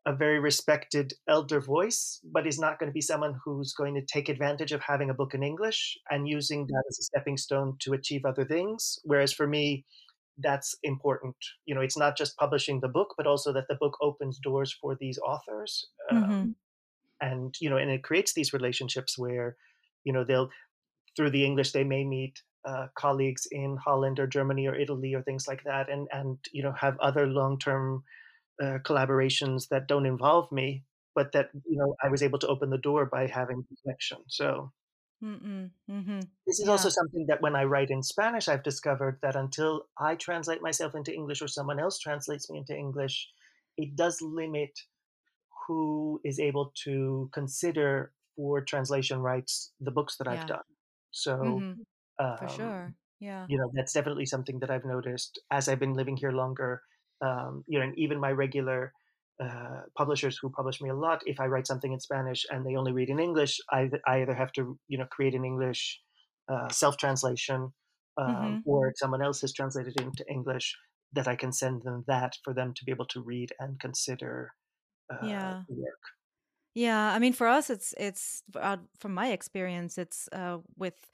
a 0.05 0.15
very 0.15 0.39
respected 0.39 1.13
elder 1.27 1.59
voice, 1.59 2.19
but 2.23 2.47
is 2.47 2.59
not 2.59 2.79
going 2.79 2.89
to 2.89 2.93
be 2.93 3.01
someone 3.01 3.39
who's 3.43 3.73
going 3.73 3.95
to 3.95 4.05
take 4.05 4.29
advantage 4.29 4.71
of 4.71 4.81
having 4.81 5.09
a 5.09 5.13
book 5.13 5.33
in 5.33 5.43
English 5.43 5.97
and 6.09 6.27
using 6.27 6.65
that 6.67 6.83
as 6.89 6.99
a 6.99 7.03
stepping 7.03 7.37
stone 7.37 7.75
to 7.79 7.93
achieve 7.93 8.25
other 8.25 8.45
things. 8.45 8.99
Whereas 9.03 9.33
for 9.33 9.47
me, 9.47 9.85
that's 10.37 10.75
important. 10.83 11.35
You 11.65 11.75
know, 11.75 11.81
it's 11.81 11.97
not 11.97 12.17
just 12.17 12.37
publishing 12.37 12.79
the 12.79 12.87
book, 12.87 13.13
but 13.17 13.27
also 13.27 13.51
that 13.53 13.67
the 13.67 13.75
book 13.75 13.97
opens 14.01 14.39
doors 14.39 14.71
for 14.71 14.95
these 14.99 15.19
authors. 15.19 15.85
Um, 16.11 16.23
hmm 16.23 16.51
and, 17.21 17.53
you 17.59 17.69
know, 17.69 17.77
and 17.77 17.91
it 17.91 18.03
creates 18.03 18.33
these 18.33 18.53
relationships 18.53 19.17
where, 19.17 19.57
you 20.05 20.13
know, 20.13 20.23
they'll, 20.23 20.49
through 21.15 21.31
the 21.31 21.45
English, 21.45 21.71
they 21.71 21.83
may 21.83 22.05
meet 22.05 22.41
uh, 22.66 22.88
colleagues 22.95 23.47
in 23.51 23.78
Holland 23.78 24.20
or 24.20 24.28
Germany 24.28 24.68
or 24.68 24.76
Italy 24.76 25.14
or 25.14 25.22
things 25.22 25.47
like 25.47 25.64
that, 25.64 25.89
and 25.89 26.07
and 26.12 26.38
you 26.51 26.64
know 26.64 26.74
have 26.74 26.99
other 26.99 27.28
long 27.28 27.60
term 27.60 28.03
uh, 28.62 28.80
collaborations 28.84 29.70
that 29.70 29.88
don't 29.88 30.05
involve 30.05 30.51
me, 30.51 30.84
but 31.16 31.32
that 31.34 31.49
you 31.53 31.78
know 31.78 31.95
I 32.03 32.10
was 32.10 32.24
able 32.24 32.39
to 32.39 32.47
open 32.47 32.70
the 32.70 32.78
door 32.78 33.05
by 33.05 33.28
having 33.28 33.66
the 33.70 33.76
connection. 33.84 34.20
So. 34.28 34.72
Mm-hmm. 35.22 36.22
this 36.47 36.62
is 36.62 36.70
also 36.70 36.88
something 36.88 37.26
that 37.28 37.41
when 37.41 37.53
I 37.53 37.66
write 37.66 37.89
in 37.89 38.01
Spanish, 38.01 38.47
I've 38.47 38.64
discovered 38.64 39.20
that 39.22 39.36
until 39.36 39.88
I 39.99 40.16
translate 40.16 40.62
myself 40.62 40.95
into 40.95 41.14
English 41.14 41.41
or 41.41 41.47
someone 41.49 41.78
else 41.78 41.99
translates 41.99 42.49
me 42.49 42.60
into 42.60 42.74
English, 42.74 43.28
it 43.76 43.97
does 43.97 44.22
limit 44.22 44.72
who 45.68 46.22
is 46.24 46.39
able 46.39 46.72
to 46.86 47.30
consider 47.34 48.14
for 48.36 48.62
translation 48.62 49.20
rights 49.20 49.74
the 49.82 49.91
books 49.91 50.16
that 50.18 50.28
I've 50.28 50.47
done. 50.47 50.64
So, 51.12 51.34
Mm-hmm. 51.34 51.82
For 52.34 52.47
um, 52.47 52.47
sure. 52.47 52.95
Yeah. 53.20 53.49
you 53.49 53.57
know, 53.57 53.72
that's 53.74 53.93
definitely 53.93 54.26
something 54.26 54.59
that 54.59 54.70
I've 54.72 54.86
noticed 54.86 55.41
as 55.51 55.67
I've 55.67 55.80
been 55.80 55.93
living 55.95 56.17
here 56.17 56.32
longer. 56.32 56.84
Um, 57.22 57.63
you 57.67 57.80
know, 57.80 57.86
and 57.86 57.97
even 57.97 58.20
my 58.20 58.32
regular 58.32 58.93
uh, 59.43 59.82
publishers 59.97 60.38
who 60.38 60.49
publish 60.51 60.82
me 60.82 60.89
a 60.89 60.95
lot, 60.95 61.22
if 61.26 61.39
I 61.39 61.47
write 61.47 61.67
something 61.67 61.91
in 61.93 61.99
Spanish 61.99 62.45
and 62.49 62.65
they 62.65 62.76
only 62.76 62.91
read 62.91 63.09
in 63.09 63.20
English, 63.20 63.57
I, 63.72 63.89
I 64.07 64.22
either 64.22 64.36
have 64.36 64.51
to, 64.53 64.80
you 64.88 64.97
know, 64.97 65.05
create 65.05 65.36
an 65.36 65.45
English 65.45 66.01
uh, 66.47 66.70
self 66.70 66.97
translation 66.97 67.74
Mm-hmm. 68.28 68.59
um, 68.59 68.59
or 68.65 68.93
someone 68.97 69.22
else 69.22 69.41
has 69.41 69.53
translated 69.53 69.93
it 69.97 70.01
into 70.03 70.26
English 70.30 70.76
that 71.13 71.28
I 71.28 71.36
can 71.36 71.51
send 71.51 71.84
them 71.84 72.03
that 72.07 72.38
for 72.43 72.53
them 72.53 72.74
to 72.76 72.86
be 72.86 72.91
able 72.91 73.07
to 73.07 73.22
read 73.22 73.53
and 73.59 73.80
consider 73.80 74.51
uh, 75.11 75.17
Yeah. 75.20 75.65
the 75.67 75.76
work. 75.76 76.01
Yeah, 76.76 77.11
I 77.13 77.20
mean, 77.20 77.34
for 77.34 77.47
us, 77.47 77.70
it's 77.70 77.93
it's 77.97 78.43
uh, 78.55 78.78
from 78.99 79.13
my 79.13 79.32
experience, 79.32 79.97
it's 79.97 80.30
uh, 80.32 80.59
with 80.78 81.11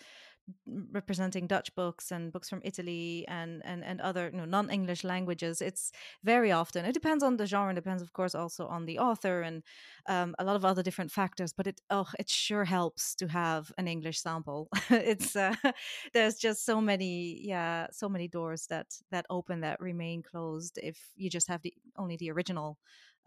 representing 0.91 1.47
Dutch 1.47 1.73
books 1.75 2.11
and 2.11 2.31
books 2.31 2.49
from 2.49 2.61
Italy 2.63 3.25
and 3.27 3.61
and 3.65 3.83
and 3.83 4.01
other 4.01 4.29
you 4.31 4.37
know, 4.37 4.45
non-English 4.45 5.03
languages. 5.03 5.61
It's 5.61 5.91
very 6.23 6.51
often. 6.51 6.85
It 6.85 6.93
depends 6.93 7.23
on 7.23 7.37
the 7.37 7.45
genre. 7.45 7.71
It 7.71 7.75
depends, 7.75 8.01
of 8.01 8.13
course, 8.13 8.35
also 8.35 8.67
on 8.67 8.85
the 8.85 8.99
author 8.99 9.41
and 9.41 9.63
um, 10.07 10.35
a 10.39 10.43
lot 10.43 10.55
of 10.55 10.65
other 10.65 10.83
different 10.83 11.11
factors. 11.11 11.53
But 11.53 11.67
it 11.67 11.81
oh, 11.89 12.07
it 12.19 12.29
sure 12.29 12.65
helps 12.65 13.15
to 13.15 13.27
have 13.27 13.71
an 13.77 13.87
English 13.87 14.21
sample. 14.21 14.69
it's 14.89 15.35
uh, 15.35 15.55
there's 16.13 16.35
just 16.35 16.65
so 16.65 16.81
many 16.81 17.39
yeah 17.43 17.87
so 17.91 18.09
many 18.09 18.27
doors 18.27 18.67
that 18.67 18.87
that 19.11 19.25
open 19.29 19.61
that 19.61 19.79
remain 19.79 20.21
closed 20.23 20.79
if 20.81 20.97
you 21.15 21.29
just 21.29 21.47
have 21.47 21.61
the 21.61 21.73
only 21.97 22.17
the 22.17 22.31
original 22.31 22.77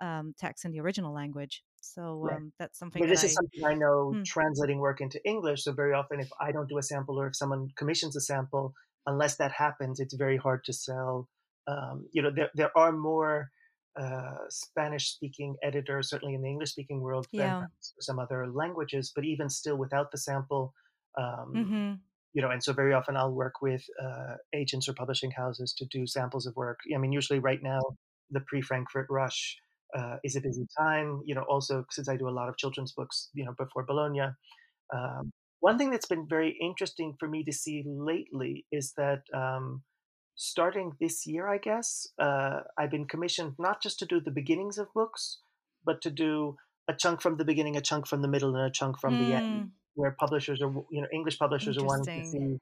um, 0.01 0.35
text 0.39 0.65
in 0.65 0.73
the 0.73 0.81
original 0.81 1.13
language. 1.13 1.63
So 1.81 2.29
Right. 2.29 2.37
um, 2.37 2.53
that's 2.59 2.79
something 2.79 3.03
But 3.03 3.09
that 3.09 3.11
this 3.11 3.25
is 3.25 3.35
I. 3.35 3.37
something 3.37 3.65
I 3.67 3.75
know 3.75 4.19
Mm, 4.19 4.27
translating 4.27 4.79
work 4.81 5.01
into 5.01 5.21
English. 5.27 5.65
So 5.65 5.73
very 5.73 5.95
often, 5.95 6.21
if 6.21 6.31
I 6.41 6.53
don't 6.53 6.69
do 6.69 6.79
a 6.79 6.83
sample 6.83 7.21
or 7.21 7.29
if 7.29 7.37
someone 7.37 7.69
commissions 7.77 8.17
a 8.17 8.21
sample, 8.21 8.75
unless 9.07 9.37
that 9.39 9.53
happens, 9.53 10.01
it's 10.01 10.15
very 10.15 10.37
hard 10.37 10.65
to 10.65 10.73
sell. 10.73 11.29
Um, 11.67 12.09
you 12.13 12.23
know, 12.23 12.31
there 12.35 12.51
there 12.55 12.77
are 12.79 12.93
more 12.93 13.51
uh, 14.01 14.39
Spanish-speaking 14.51 15.57
editors, 15.63 16.11
certainly 16.11 16.35
in 16.35 16.43
the 16.43 16.49
English-speaking 16.51 17.01
world, 17.01 17.29
than 17.37 17.51
yeah. 17.51 17.57
perhaps 17.57 17.95
some 18.01 18.19
other 18.19 18.51
languages. 18.53 19.13
But 19.15 19.25
even 19.25 19.49
still, 19.51 19.77
without 19.77 20.11
the 20.13 20.19
sample, 20.19 20.75
um, 21.19 21.51
Mm-hmm. 21.55 21.95
you 22.33 22.43
know, 22.43 22.51
and 22.51 22.63
so 22.63 22.73
very 22.73 22.93
often 22.95 23.17
I'll 23.17 23.33
work 23.33 23.61
with 23.63 23.85
uh, 24.03 24.37
agents 24.55 24.89
or 24.89 24.95
publishing 24.95 25.31
houses 25.33 25.75
to 25.79 25.87
do 25.87 26.07
samples 26.07 26.47
of 26.47 26.57
work. 26.57 26.81
I 26.95 26.99
mean, 26.99 27.13
usually 27.13 27.39
right 27.39 27.63
now, 27.63 27.81
the 28.31 28.41
pre-Frankfurt 28.41 29.07
rush 29.11 29.57
uh, 29.97 30.17
is 30.25 30.37
a 30.37 30.41
busy 30.41 30.67
time. 30.79 31.23
You 31.27 31.35
know, 31.35 31.45
also 31.49 31.85
since 31.91 32.09
I 32.09 32.17
do 32.17 32.29
a 32.29 32.31
lot 32.39 32.49
of 32.49 32.57
children's 32.57 32.93
books, 32.93 33.31
you 33.35 33.45
know, 33.45 33.55
before 33.59 33.85
Bologna. 33.85 34.31
Um, 34.95 35.33
one 35.61 35.79
thing 35.79 35.91
that's 35.91 36.07
been 36.07 36.27
very 36.29 36.57
interesting 36.61 37.17
for 37.19 37.29
me 37.29 37.45
to 37.45 37.53
see 37.53 37.83
lately 37.87 38.67
is 38.71 38.95
that 38.97 39.23
um, 39.35 39.85
starting 40.37 40.93
this 41.01 41.27
year, 41.27 41.49
I 41.49 41.59
guess, 41.59 42.07
uh, 42.19 42.61
I've 42.79 42.91
been 42.91 43.09
commissioned 43.09 43.55
not 43.59 43.83
just 43.83 43.99
to 44.01 44.07
do 44.07 44.21
the 44.21 44.31
beginnings 44.31 44.79
of 44.79 44.93
books, 44.95 45.41
but 45.85 46.01
to 46.03 46.11
do 46.11 46.57
a 46.89 46.95
chunk 46.95 47.21
from 47.21 47.37
the 47.37 47.45
beginning, 47.45 47.77
a 47.77 47.81
chunk 47.83 48.07
from 48.07 48.23
the 48.23 48.29
middle, 48.29 48.55
and 48.55 48.65
a 48.67 48.71
chunk 48.71 48.99
from 49.01 49.19
the 49.19 49.35
end, 49.35 49.43
Mm, 49.51 49.73
where 49.95 50.17
publishers 50.19 50.63
are, 50.63 50.73
you 50.91 51.03
know, 51.03 51.09
English 51.13 51.39
publishers 51.39 51.77
are 51.77 51.85
wanting 51.85 52.11
to 52.17 52.23
see 52.25 52.59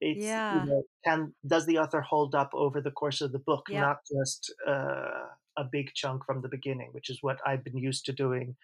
it's 0.00 0.42
you 0.48 0.60
Yeah. 0.60 0.66
know 0.66 0.82
can 1.04 1.34
does 1.46 1.66
the 1.66 1.78
author 1.78 2.00
hold 2.00 2.34
up 2.34 2.50
over 2.54 2.80
the 2.80 2.90
course 2.90 3.20
of 3.20 3.32
the 3.32 3.38
book 3.38 3.66
Yeah. 3.66 3.84
not 3.84 3.98
just 4.12 4.52
uh, 4.66 5.28
a 5.56 5.64
big 5.64 5.92
chunk 5.94 6.24
from 6.24 6.40
the 6.42 6.48
beginning 6.48 6.90
which 6.92 7.10
is 7.10 7.18
what 7.22 7.38
i've 7.46 7.64
been 7.64 7.76
used 7.76 8.04
to 8.06 8.12
doing 8.12 8.56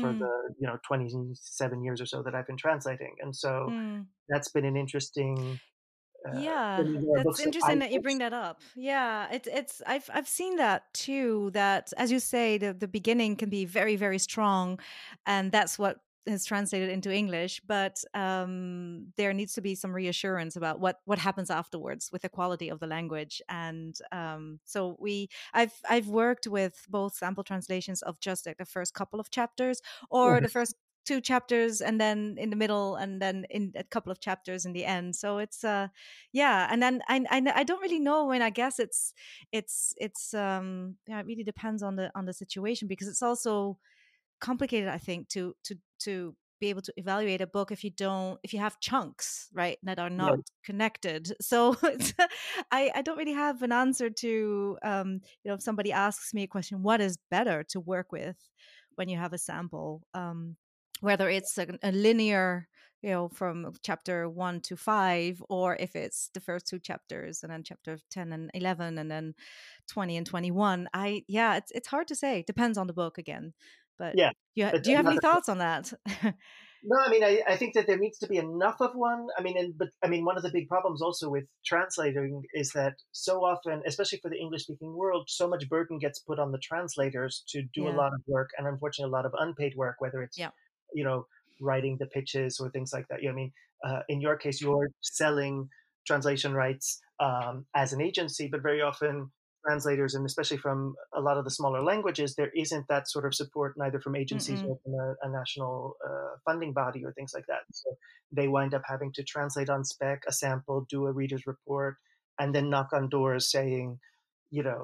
for 0.00 0.12
Mm, 0.12 0.20
the 0.20 0.54
you 0.60 0.66
know 0.66 0.78
27 0.86 1.82
years 1.82 2.00
or 2.00 2.06
so 2.06 2.22
that 2.22 2.36
i've 2.36 2.46
been 2.46 2.56
translating 2.56 3.16
and 3.20 3.34
so 3.34 3.66
mm. 3.68 4.06
that's 4.28 4.48
been 4.48 4.64
an 4.64 4.76
interesting 4.76 5.58
uh, 6.24 6.38
Yeah, 6.38 6.82
that's 6.82 7.24
books 7.24 7.38
that 7.38 7.46
interesting 7.46 7.78
that 7.80 7.92
you 7.92 8.00
bring 8.00 8.18
that 8.18 8.32
up. 8.32 8.60
Yeah, 8.76 9.26
it's 9.32 9.48
it's 9.48 9.82
I've 9.86 10.08
I've 10.12 10.28
seen 10.28 10.56
that 10.56 10.92
too. 10.94 11.50
That 11.52 11.92
as 11.96 12.12
you 12.12 12.20
say, 12.20 12.58
the 12.58 12.72
the 12.72 12.88
beginning 12.88 13.36
can 13.36 13.50
be 13.50 13.64
very 13.64 13.96
very 13.96 14.18
strong, 14.18 14.78
and 15.26 15.50
that's 15.50 15.78
what 15.78 15.98
is 16.26 16.44
translated 16.44 16.88
into 16.88 17.12
English. 17.12 17.60
But 17.66 18.02
um, 18.14 19.12
there 19.16 19.32
needs 19.32 19.54
to 19.54 19.60
be 19.60 19.74
some 19.74 19.94
reassurance 19.94 20.56
about 20.56 20.80
what 20.80 20.96
what 21.04 21.18
happens 21.18 21.50
afterwards 21.50 22.10
with 22.12 22.22
the 22.22 22.28
quality 22.28 22.68
of 22.68 22.80
the 22.80 22.86
language. 22.86 23.42
And 23.48 23.96
um, 24.10 24.60
so 24.64 24.96
we, 24.98 25.28
I've 25.54 25.74
I've 25.88 26.08
worked 26.08 26.46
with 26.46 26.86
both 26.88 27.14
sample 27.14 27.44
translations 27.44 28.02
of 28.02 28.20
just 28.20 28.46
like 28.46 28.58
the 28.58 28.64
first 28.64 28.94
couple 28.94 29.20
of 29.20 29.30
chapters 29.30 29.80
or 30.10 30.40
the 30.40 30.48
first 30.48 30.74
two 31.04 31.20
chapters 31.20 31.80
and 31.80 32.00
then 32.00 32.36
in 32.38 32.50
the 32.50 32.56
middle 32.56 32.96
and 32.96 33.20
then 33.20 33.44
in 33.50 33.72
a 33.76 33.84
couple 33.84 34.12
of 34.12 34.20
chapters 34.20 34.64
in 34.64 34.72
the 34.72 34.84
end 34.84 35.16
so 35.16 35.38
it's 35.38 35.64
uh 35.64 35.88
yeah 36.32 36.68
and 36.70 36.82
then 36.82 37.02
I, 37.08 37.24
I 37.30 37.42
i 37.56 37.64
don't 37.64 37.82
really 37.82 37.98
know 37.98 38.26
when 38.26 38.42
i 38.42 38.50
guess 38.50 38.78
it's 38.78 39.12
it's 39.50 39.94
it's 39.96 40.32
um 40.34 40.96
yeah 41.08 41.20
it 41.20 41.26
really 41.26 41.42
depends 41.42 41.82
on 41.82 41.96
the 41.96 42.10
on 42.14 42.26
the 42.26 42.32
situation 42.32 42.88
because 42.88 43.08
it's 43.08 43.22
also 43.22 43.78
complicated 44.40 44.88
i 44.88 44.98
think 44.98 45.28
to 45.30 45.54
to 45.64 45.76
to 46.04 46.34
be 46.60 46.70
able 46.70 46.82
to 46.82 46.92
evaluate 46.96 47.40
a 47.40 47.46
book 47.46 47.72
if 47.72 47.82
you 47.82 47.90
don't 47.90 48.38
if 48.44 48.52
you 48.54 48.60
have 48.60 48.78
chunks 48.78 49.48
right 49.52 49.78
that 49.82 49.98
are 49.98 50.08
not 50.08 50.32
right 50.32 50.50
connected. 50.64 51.32
So 51.40 51.76
i 52.70 52.90
i 52.94 53.02
don't 53.02 53.18
really 53.18 53.32
have 53.32 53.62
an 53.62 53.72
answer 53.72 54.08
to 54.10 54.78
um 54.84 55.20
you 55.42 55.48
know 55.48 55.54
if 55.54 55.62
somebody 55.62 55.90
asks 55.92 56.32
me 56.32 56.44
a 56.44 56.46
question 56.46 56.82
what 56.82 57.00
is 57.00 57.18
better 57.30 57.64
to 57.70 57.80
work 57.80 58.12
with 58.12 58.36
when 58.94 59.08
you 59.08 59.18
have 59.18 59.32
a 59.32 59.38
sample? 59.38 60.02
Um 60.14 60.56
whether 61.00 61.28
it's 61.28 61.58
a, 61.58 61.66
a 61.82 61.90
linear 61.90 62.68
you 63.02 63.10
know 63.10 63.28
from 63.28 63.72
chapter 63.82 64.28
1 64.28 64.60
to 64.60 64.76
5 64.76 65.42
or 65.48 65.76
if 65.76 65.96
it's 65.96 66.30
the 66.34 66.40
first 66.40 66.68
two 66.68 66.78
chapters 66.78 67.42
and 67.42 67.50
then 67.52 67.64
chapter 67.64 67.98
10 68.10 68.32
and 68.32 68.50
11 68.54 68.98
and 68.98 69.10
then 69.10 69.34
20 69.88 70.16
and 70.16 70.26
21 70.26 70.88
i 70.94 71.24
yeah 71.26 71.56
it's 71.56 71.72
it's 71.72 71.88
hard 71.88 72.06
to 72.08 72.14
say. 72.14 72.44
Depends 72.46 72.78
on 72.78 72.86
the 72.86 72.92
book 72.92 73.18
again 73.18 73.52
but 73.98 74.14
yeah 74.16 74.30
you 74.54 74.68
but 74.70 74.82
do 74.82 74.90
you 74.90 74.96
have 74.96 75.06
any 75.06 75.18
thoughts 75.18 75.48
on 75.48 75.58
that 75.58 75.92
No, 76.84 76.96
I 76.98 77.10
mean, 77.10 77.22
I, 77.22 77.42
I 77.46 77.56
think 77.56 77.74
that 77.74 77.86
there 77.86 77.98
needs 77.98 78.18
to 78.18 78.26
be 78.26 78.38
enough 78.38 78.80
of 78.80 78.90
one. 78.94 79.28
I 79.38 79.42
mean, 79.42 79.56
and 79.56 79.78
but 79.78 79.90
I 80.02 80.08
mean, 80.08 80.24
one 80.24 80.36
of 80.36 80.42
the 80.42 80.50
big 80.50 80.68
problems 80.68 81.00
also 81.00 81.30
with 81.30 81.44
translating 81.64 82.42
is 82.54 82.72
that 82.72 82.94
so 83.12 83.44
often, 83.44 83.82
especially 83.86 84.18
for 84.20 84.28
the 84.28 84.38
English 84.40 84.62
speaking 84.62 84.96
world, 84.96 85.26
so 85.28 85.46
much 85.48 85.68
burden 85.68 85.98
gets 85.98 86.18
put 86.18 86.40
on 86.40 86.50
the 86.50 86.58
translators 86.58 87.44
to 87.50 87.62
do 87.72 87.86
a 87.86 87.90
lot 87.90 88.12
of 88.12 88.20
work, 88.26 88.50
and 88.58 88.66
unfortunately, 88.66 89.10
a 89.10 89.16
lot 89.16 89.26
of 89.26 89.32
unpaid 89.38 89.74
work, 89.76 89.96
whether 90.00 90.22
it's 90.22 90.36
yeah 90.36 90.50
you 90.92 91.04
know 91.04 91.26
writing 91.60 91.96
the 92.00 92.06
pitches 92.06 92.58
or 92.58 92.68
things 92.70 92.92
like 92.92 93.06
that. 93.08 93.22
You 93.22 93.28
know, 93.28 93.32
I 93.32 93.36
mean, 93.36 93.52
uh, 93.86 94.00
in 94.08 94.20
your 94.20 94.36
case, 94.36 94.60
you're 94.60 94.90
selling 95.02 95.68
translation 96.04 96.52
rights 96.52 97.00
um, 97.20 97.64
as 97.76 97.92
an 97.92 98.00
agency, 98.00 98.48
but 98.50 98.60
very 98.60 98.82
often 98.82 99.30
translators, 99.66 100.14
and 100.14 100.26
especially 100.26 100.56
from 100.56 100.94
a 101.14 101.20
lot 101.20 101.38
of 101.38 101.44
the 101.44 101.50
smaller 101.50 101.82
languages, 101.82 102.34
there 102.34 102.50
isn't 102.54 102.86
that 102.88 103.08
sort 103.08 103.26
of 103.26 103.34
support 103.34 103.74
neither 103.76 104.00
from 104.00 104.16
agencies 104.16 104.60
Mm-mm. 104.60 104.70
or 104.70 104.78
from 104.82 104.94
a, 104.94 105.14
a 105.22 105.30
national 105.30 105.96
uh, 106.04 106.36
funding 106.44 106.72
body 106.72 107.04
or 107.04 107.12
things 107.12 107.32
like 107.34 107.46
that. 107.46 107.62
So 107.72 107.96
they 108.30 108.48
wind 108.48 108.74
up 108.74 108.82
having 108.86 109.12
to 109.14 109.22
translate 109.22 109.70
on 109.70 109.84
spec 109.84 110.22
a 110.26 110.32
sample, 110.32 110.86
do 110.88 111.06
a 111.06 111.12
reader's 111.12 111.46
report, 111.46 111.96
and 112.38 112.54
then 112.54 112.70
knock 112.70 112.92
on 112.92 113.08
doors 113.08 113.50
saying, 113.50 113.98
you 114.50 114.62
know, 114.62 114.80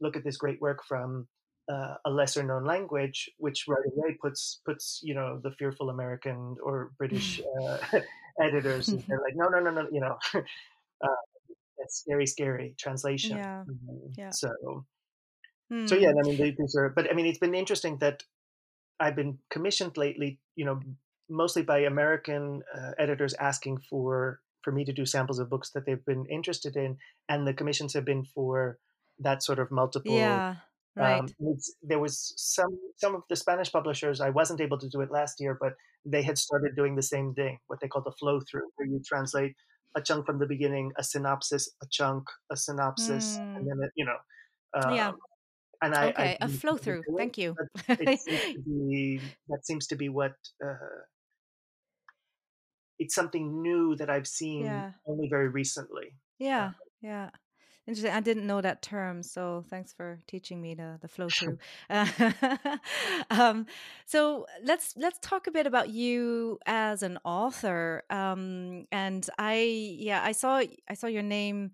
look 0.00 0.16
at 0.16 0.24
this 0.24 0.36
great 0.36 0.60
work 0.60 0.80
from 0.86 1.28
uh, 1.68 1.94
a 2.04 2.10
lesser 2.10 2.42
known 2.42 2.64
language, 2.64 3.30
which 3.38 3.64
right 3.68 3.84
away 3.96 4.16
puts 4.20 4.60
puts 4.64 5.00
you 5.02 5.14
know 5.14 5.40
the 5.42 5.50
fearful 5.52 5.90
American 5.90 6.56
or 6.62 6.92
British 6.98 7.40
uh, 7.62 7.78
editors. 8.40 8.86
They're 8.86 9.20
like, 9.20 9.36
no, 9.36 9.48
no, 9.48 9.60
no, 9.60 9.70
no, 9.70 9.88
you 9.90 10.00
know, 10.00 10.18
scary, 11.90 12.26
scary 12.26 12.74
translation. 12.78 13.38
yeah 13.38 13.64
Mhm. 13.68 14.14
yeah 14.16 14.30
So, 14.30 14.50
so 15.86 15.94
yeah, 15.96 16.10
hmm. 16.10 16.18
I 16.18 16.22
mean, 16.22 16.36
they- 16.38 16.54
these 16.58 16.76
are, 16.76 16.88
but 16.90 17.10
I 17.10 17.14
mean, 17.14 17.26
it's 17.26 17.38
been 17.38 17.54
interesting 17.54 17.98
that 17.98 18.24
I've 19.00 19.16
been 19.16 19.40
commissioned 19.50 19.96
lately, 19.96 20.40
you 20.56 20.64
know, 20.64 20.80
mostly 21.28 21.62
by 21.62 21.80
American 21.80 22.62
uh, 22.74 22.92
editors 22.98 23.34
asking 23.34 23.78
for 23.90 24.40
for 24.62 24.72
me 24.72 24.84
to 24.84 24.92
do 24.92 25.06
samples 25.06 25.38
of 25.40 25.50
books 25.50 25.70
that 25.72 25.86
they've 25.86 26.04
been 26.06 26.26
interested 26.26 26.76
in, 26.76 26.98
and 27.28 27.46
the 27.46 27.54
commissions 27.54 27.94
have 27.94 28.04
been 28.06 28.24
for 28.24 28.78
that 29.20 29.42
sort 29.42 29.58
of 29.60 29.70
multiple. 29.70 30.16
yeah 30.18 30.56
Um, 31.00 31.26
right 31.26 31.32
it's, 31.40 31.76
there 31.82 31.98
was 32.00 32.34
some 32.36 32.74
some 32.96 33.14
of 33.16 33.22
the 33.30 33.36
Spanish 33.36 33.72
publishers. 33.72 34.20
I 34.20 34.30
wasn't 34.30 34.60
able 34.60 34.78
to 34.78 34.88
do 34.88 35.00
it 35.02 35.10
last 35.10 35.40
year, 35.40 35.56
but 35.60 35.74
they 36.04 36.22
had 36.22 36.38
started 36.38 36.76
doing 36.76 36.96
the 36.96 37.02
same 37.14 37.34
thing, 37.34 37.58
what 37.68 37.80
they 37.80 37.88
call 37.88 38.02
the 38.02 38.12
flow 38.20 38.40
through, 38.40 38.70
where 38.76 38.88
you 38.88 39.00
translate 39.04 39.56
a 39.96 40.02
chunk 40.02 40.26
from 40.26 40.38
the 40.38 40.46
beginning, 40.46 40.92
a 40.98 41.04
synopsis, 41.04 41.70
a 41.82 41.86
chunk, 41.90 42.24
a 42.50 42.56
synopsis, 42.56 43.38
and 43.38 43.64
Hmm. 43.64 43.68
then 43.68 43.78
it, 43.84 43.92
you 43.96 44.04
know. 44.04 44.18
yeah 44.94 45.08
Um, 45.08 45.18
and 45.82 45.94
I 45.94 46.08
okay 46.08 46.36
I 46.40 46.46
a 46.46 46.48
flow 46.48 46.76
through. 46.76 47.02
Thank 47.16 47.38
you. 47.38 47.54
it 47.88 48.20
seems 48.20 48.64
be 48.64 49.20
that 49.48 49.66
seems 49.66 49.86
to 49.88 49.96
be 49.96 50.08
what 50.08 50.32
uh, 50.64 51.04
it's 52.98 53.14
something 53.14 53.62
new 53.62 53.96
that 53.96 54.10
I've 54.10 54.26
seen 54.26 54.64
yeah. 54.64 54.92
only 55.06 55.28
very 55.28 55.48
recently. 55.48 56.14
Yeah. 56.38 56.72
Yeah. 57.00 57.30
Interesting. 57.86 58.12
I 58.12 58.20
didn't 58.20 58.46
know 58.46 58.62
that 58.62 58.80
term, 58.80 59.22
so 59.22 59.64
thanks 59.68 59.92
for 59.92 60.18
teaching 60.26 60.62
me 60.62 60.74
the 60.74 60.98
the 61.02 61.08
flow 61.08 61.28
through. 61.30 61.58
um, 63.30 63.66
so 64.06 64.46
let's 64.62 64.94
let's 64.96 65.18
talk 65.20 65.46
a 65.46 65.50
bit 65.50 65.66
about 65.66 65.90
you 65.90 66.58
as 66.64 67.02
an 67.02 67.18
author. 67.24 68.02
Um, 68.08 68.86
and 68.90 69.28
I 69.38 69.96
yeah 69.98 70.22
I 70.24 70.32
saw 70.32 70.62
I 70.88 70.94
saw 70.94 71.08
your 71.08 71.22
name 71.22 71.72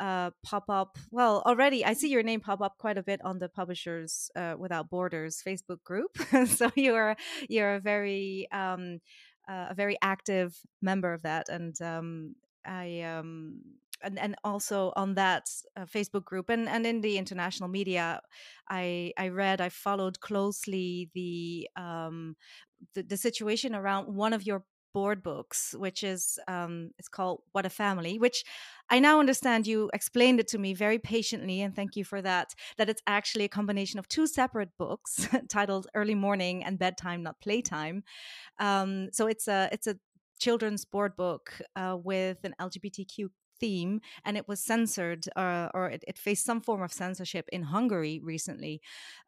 uh, 0.00 0.30
pop 0.42 0.64
up. 0.68 0.98
Well, 1.12 1.42
already 1.46 1.84
I 1.84 1.92
see 1.92 2.08
your 2.08 2.24
name 2.24 2.40
pop 2.40 2.60
up 2.60 2.76
quite 2.78 2.98
a 2.98 3.02
bit 3.04 3.20
on 3.24 3.38
the 3.38 3.48
Publishers 3.48 4.32
uh, 4.34 4.56
Without 4.58 4.90
Borders 4.90 5.40
Facebook 5.46 5.84
group. 5.84 6.18
so 6.46 6.72
you're 6.74 7.16
you're 7.48 7.76
a 7.76 7.80
very 7.80 8.48
um, 8.50 9.00
uh, 9.48 9.66
a 9.70 9.74
very 9.74 9.96
active 10.02 10.58
member 10.80 11.12
of 11.12 11.22
that, 11.22 11.48
and 11.48 11.80
um, 11.80 12.34
I 12.64 13.02
um, 13.02 13.60
and, 14.02 14.18
and 14.18 14.36
also 14.44 14.92
on 14.96 15.14
that 15.14 15.48
uh, 15.76 15.84
Facebook 15.84 16.24
group 16.24 16.50
and, 16.50 16.68
and 16.68 16.86
in 16.86 17.00
the 17.00 17.18
international 17.18 17.68
media, 17.68 18.20
I 18.68 19.12
I 19.16 19.28
read 19.28 19.60
I 19.60 19.68
followed 19.68 20.20
closely 20.20 21.10
the 21.14 21.68
um, 21.76 22.36
the, 22.94 23.02
the 23.02 23.16
situation 23.16 23.74
around 23.74 24.14
one 24.14 24.32
of 24.32 24.46
your 24.46 24.64
board 24.92 25.22
books, 25.22 25.74
which 25.78 26.02
is 26.04 26.38
um, 26.48 26.90
it's 26.98 27.08
called 27.08 27.40
What 27.52 27.66
a 27.66 27.70
Family, 27.70 28.18
which 28.18 28.44
I 28.90 28.98
now 28.98 29.20
understand 29.20 29.66
you 29.66 29.90
explained 29.92 30.40
it 30.40 30.48
to 30.48 30.58
me 30.58 30.74
very 30.74 30.98
patiently, 30.98 31.62
and 31.62 31.74
thank 31.74 31.96
you 31.96 32.04
for 32.04 32.22
that. 32.22 32.54
That 32.78 32.88
it's 32.88 33.02
actually 33.06 33.44
a 33.44 33.48
combination 33.48 33.98
of 33.98 34.08
two 34.08 34.26
separate 34.26 34.70
books 34.78 35.28
titled 35.48 35.86
Early 35.94 36.14
Morning 36.14 36.64
and 36.64 36.78
Bedtime, 36.78 37.22
Not 37.22 37.40
Playtime. 37.40 38.04
Um, 38.58 39.08
so 39.12 39.26
it's 39.26 39.48
a 39.48 39.68
it's 39.72 39.86
a 39.86 39.96
children's 40.38 40.84
board 40.84 41.16
book 41.16 41.60
uh, 41.76 41.96
with 42.02 42.38
an 42.44 42.54
LGBTQ 42.60 43.28
theme 43.62 44.00
and 44.24 44.36
it 44.36 44.48
was 44.48 44.58
censored 44.60 45.22
uh, 45.36 45.68
or 45.72 45.88
it, 45.88 46.02
it, 46.08 46.18
faced 46.18 46.44
some 46.44 46.60
form 46.60 46.82
of 46.82 46.92
censorship 46.92 47.46
in 47.52 47.62
Hungary 47.62 48.20
recently 48.22 48.80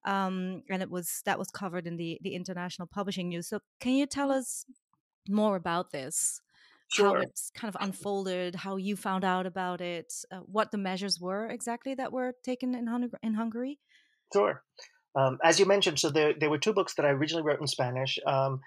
um, 0.05 0.63
and 0.69 0.83
it 0.83 0.91
was 0.91 1.23
that 1.25 1.39
was 1.39 1.51
covered 1.51 1.87
in 1.87 1.97
the 1.97 2.19
the 2.23 2.35
international 2.35 2.89
publishing 2.89 3.29
news. 3.29 3.49
So 3.49 3.61
can 3.81 3.93
you 3.93 4.07
tell 4.07 4.31
us 4.33 4.67
more 5.29 5.57
about 5.57 5.93
this? 5.93 6.41
Sure. 6.93 7.17
how 7.17 7.23
it's 7.23 7.51
kind 7.55 7.75
of 7.75 7.81
unfolded 7.81 8.55
how 8.55 8.77
you 8.77 8.95
found 8.95 9.25
out 9.25 9.47
about 9.47 9.81
it 9.81 10.13
uh, 10.31 10.41
what 10.57 10.71
the 10.71 10.79
measures 10.79 11.19
were 11.19 11.49
exactly 11.49 11.95
that 11.95 12.13
were 12.13 12.35
taken 12.45 12.75
in, 12.75 12.87
Hung- 12.87 13.11
in 13.23 13.35
Hungary? 13.35 13.79
Sure. 14.33 14.63
Um, 15.17 15.39
as 15.43 15.59
you 15.61 15.67
mentioned, 15.67 15.99
so 15.99 16.11
there, 16.11 16.35
there 16.39 16.51
were 16.51 16.59
two 16.59 16.73
books 16.73 16.95
that 16.95 17.07
I 17.07 17.11
originally 17.11 17.45
wrote 17.45 17.61
in 17.61 17.67
Spanish, 17.67 18.19
um, 18.27 18.61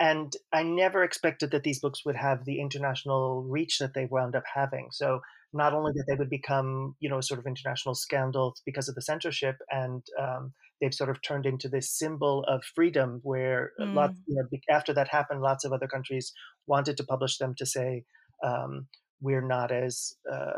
and 0.00 0.34
I 0.52 0.62
never 0.62 1.04
expected 1.04 1.50
that 1.52 1.62
these 1.62 1.80
books 1.80 2.04
would 2.04 2.16
have 2.16 2.44
the 2.44 2.60
international 2.60 3.42
reach 3.42 3.78
that 3.78 3.94
they 3.94 4.06
wound 4.06 4.34
up 4.34 4.44
having. 4.52 4.88
So 4.90 5.20
not 5.52 5.72
only 5.72 5.92
that 5.94 6.04
they 6.08 6.16
would 6.16 6.30
become, 6.30 6.96
you 6.98 7.08
know, 7.08 7.20
sort 7.20 7.38
of 7.38 7.46
international 7.46 7.94
scandals 7.94 8.60
because 8.66 8.88
of 8.88 8.96
the 8.96 9.02
censorship, 9.02 9.56
and 9.70 10.02
um, 10.20 10.52
they've 10.80 10.92
sort 10.92 11.10
of 11.10 11.22
turned 11.22 11.46
into 11.46 11.68
this 11.68 11.96
symbol 11.96 12.44
of 12.48 12.64
freedom, 12.74 13.20
where 13.22 13.70
mm. 13.80 13.94
lots, 13.94 14.14
you 14.26 14.34
know, 14.34 14.58
after 14.68 14.92
that 14.92 15.08
happened, 15.08 15.42
lots 15.42 15.64
of 15.64 15.72
other 15.72 15.86
countries 15.86 16.32
wanted 16.66 16.96
to 16.96 17.04
publish 17.04 17.38
them 17.38 17.54
to 17.56 17.64
say 17.64 18.04
um, 18.42 18.88
we're 19.20 19.46
not 19.46 19.70
as 19.70 20.14
uh, 20.30 20.50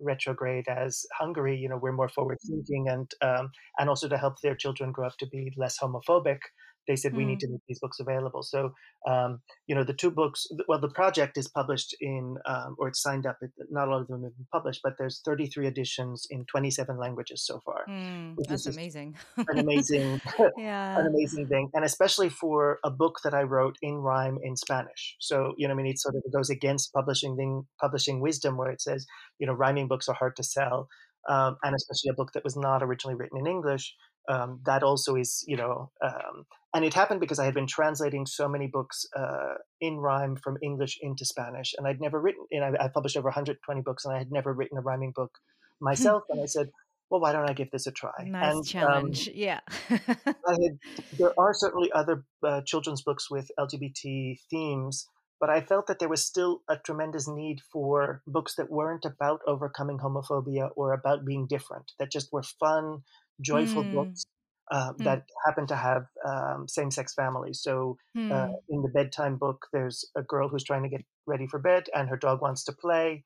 retrograde 0.00 0.66
as 0.66 1.06
Hungary. 1.16 1.56
You 1.56 1.68
know, 1.68 1.78
we're 1.80 1.92
more 1.92 2.08
forward 2.08 2.38
thinking, 2.44 2.88
and 2.88 3.08
um, 3.20 3.52
and 3.78 3.88
also 3.88 4.08
to 4.08 4.18
help 4.18 4.40
their 4.40 4.56
children 4.56 4.90
grow 4.90 5.06
up 5.06 5.16
to 5.18 5.26
be 5.26 5.52
less 5.56 5.78
homophobic 5.78 6.40
they 6.88 6.96
said 6.96 7.12
mm. 7.12 7.18
we 7.18 7.24
need 7.24 7.34
hmm. 7.34 7.46
to 7.46 7.52
make 7.52 7.60
these 7.68 7.78
books 7.80 8.00
available. 8.00 8.42
So, 8.42 8.72
um, 9.08 9.40
you 9.66 9.74
know, 9.74 9.84
the 9.84 9.94
two 9.94 10.10
books, 10.10 10.46
well, 10.68 10.80
the 10.80 10.88
project 10.88 11.38
is 11.38 11.48
published 11.48 11.94
in, 12.00 12.36
um, 12.46 12.76
or 12.78 12.88
it's 12.88 13.02
signed 13.02 13.26
up. 13.26 13.38
Not 13.70 13.88
all 13.88 14.00
of 14.00 14.08
them 14.08 14.22
have 14.22 14.36
been 14.36 14.46
published, 14.52 14.80
but 14.82 14.94
there's 14.98 15.20
33 15.24 15.66
editions 15.66 16.26
in 16.30 16.44
27 16.46 16.98
languages 16.98 17.44
so 17.46 17.60
far. 17.64 17.84
Mm, 17.88 18.36
that's 18.48 18.66
amazing. 18.66 19.16
an 19.36 19.58
amazing, 19.58 20.20
yeah. 20.56 20.98
an 20.98 21.06
amazing 21.06 21.46
thing, 21.48 21.70
and 21.74 21.84
especially 21.84 22.28
for 22.28 22.78
a 22.84 22.90
book 22.90 23.20
that 23.24 23.34
I 23.34 23.42
wrote 23.42 23.76
in 23.82 23.94
rhyme 23.96 24.38
in 24.42 24.56
Spanish. 24.56 25.16
So, 25.20 25.54
you 25.56 25.68
know, 25.68 25.74
I 25.74 25.76
mean, 25.76 25.86
it 25.86 25.98
sort 25.98 26.16
of 26.16 26.22
goes 26.32 26.50
against 26.50 26.92
publishing 26.92 27.36
thing, 27.36 27.66
publishing 27.80 28.20
wisdom, 28.20 28.56
where 28.56 28.70
it 28.70 28.80
says, 28.80 29.06
you 29.38 29.46
know, 29.46 29.52
rhyming 29.52 29.88
books 29.88 30.08
are 30.08 30.14
hard 30.14 30.36
to 30.36 30.42
sell. 30.42 30.88
Um, 31.28 31.56
and 31.62 31.72
especially 31.76 32.10
a 32.10 32.14
book 32.14 32.32
that 32.34 32.42
was 32.42 32.56
not 32.56 32.82
originally 32.82 33.14
written 33.14 33.38
in 33.38 33.46
English, 33.46 33.94
um, 34.28 34.60
that 34.64 34.82
also 34.82 35.16
is, 35.16 35.44
you 35.46 35.56
know, 35.56 35.90
um, 36.02 36.44
and 36.74 36.84
it 36.84 36.94
happened 36.94 37.20
because 37.20 37.38
I 37.38 37.44
had 37.44 37.54
been 37.54 37.66
translating 37.66 38.24
so 38.24 38.48
many 38.48 38.66
books 38.66 39.04
uh, 39.16 39.54
in 39.80 39.98
rhyme 39.98 40.36
from 40.36 40.56
English 40.62 40.98
into 41.00 41.24
Spanish, 41.24 41.74
and 41.76 41.86
I'd 41.86 42.00
never 42.00 42.20
written. 42.20 42.46
And 42.50 42.64
I, 42.64 42.84
I, 42.84 42.88
published 42.88 43.16
over 43.16 43.28
120 43.28 43.80
books, 43.82 44.04
and 44.04 44.14
I 44.14 44.18
had 44.18 44.30
never 44.30 44.52
written 44.52 44.78
a 44.78 44.80
rhyming 44.80 45.12
book 45.14 45.32
myself. 45.80 46.22
and 46.30 46.40
I 46.40 46.46
said, 46.46 46.70
"Well, 47.10 47.20
why 47.20 47.32
don't 47.32 47.48
I 47.48 47.52
give 47.52 47.70
this 47.70 47.86
a 47.86 47.92
try?" 47.92 48.12
Nice 48.24 48.54
and, 48.54 48.66
challenge, 48.66 49.28
um, 49.28 49.34
yeah. 49.36 49.60
had, 49.88 50.78
there 51.18 51.38
are 51.38 51.52
certainly 51.52 51.90
other 51.92 52.24
uh, 52.42 52.62
children's 52.64 53.02
books 53.02 53.30
with 53.30 53.50
LGBT 53.58 54.38
themes, 54.48 55.08
but 55.42 55.50
I 55.50 55.60
felt 55.60 55.88
that 55.88 55.98
there 55.98 56.08
was 56.08 56.24
still 56.24 56.62
a 56.70 56.76
tremendous 56.76 57.28
need 57.28 57.60
for 57.72 58.22
books 58.28 58.54
that 58.54 58.70
weren't 58.70 59.04
about 59.04 59.40
overcoming 59.46 59.98
homophobia 59.98 60.70
or 60.76 60.92
about 60.92 61.26
being 61.26 61.48
different, 61.48 61.90
that 61.98 62.12
just 62.12 62.32
were 62.32 62.44
fun, 62.44 63.02
joyful 63.40 63.84
mm. 63.84 63.92
books 63.92 64.26
uh, 64.70 64.92
mm. 64.92 65.04
that 65.04 65.24
happen 65.44 65.66
to 65.66 65.76
have 65.76 66.06
um, 66.26 66.66
same-sex 66.68 67.14
families. 67.14 67.60
So 67.62 67.96
mm. 68.16 68.30
uh, 68.30 68.46
hmm. 68.46 68.52
in 68.68 68.82
the 68.82 68.88
bedtime 68.88 69.36
book, 69.36 69.66
there's 69.72 70.04
a 70.16 70.22
girl 70.22 70.48
who's 70.48 70.64
trying 70.64 70.82
to 70.82 70.88
get 70.88 71.04
ready 71.26 71.46
for 71.46 71.58
bed, 71.58 71.84
and 71.94 72.08
her 72.08 72.16
dog 72.16 72.40
wants 72.40 72.64
to 72.64 72.72
play. 72.72 73.24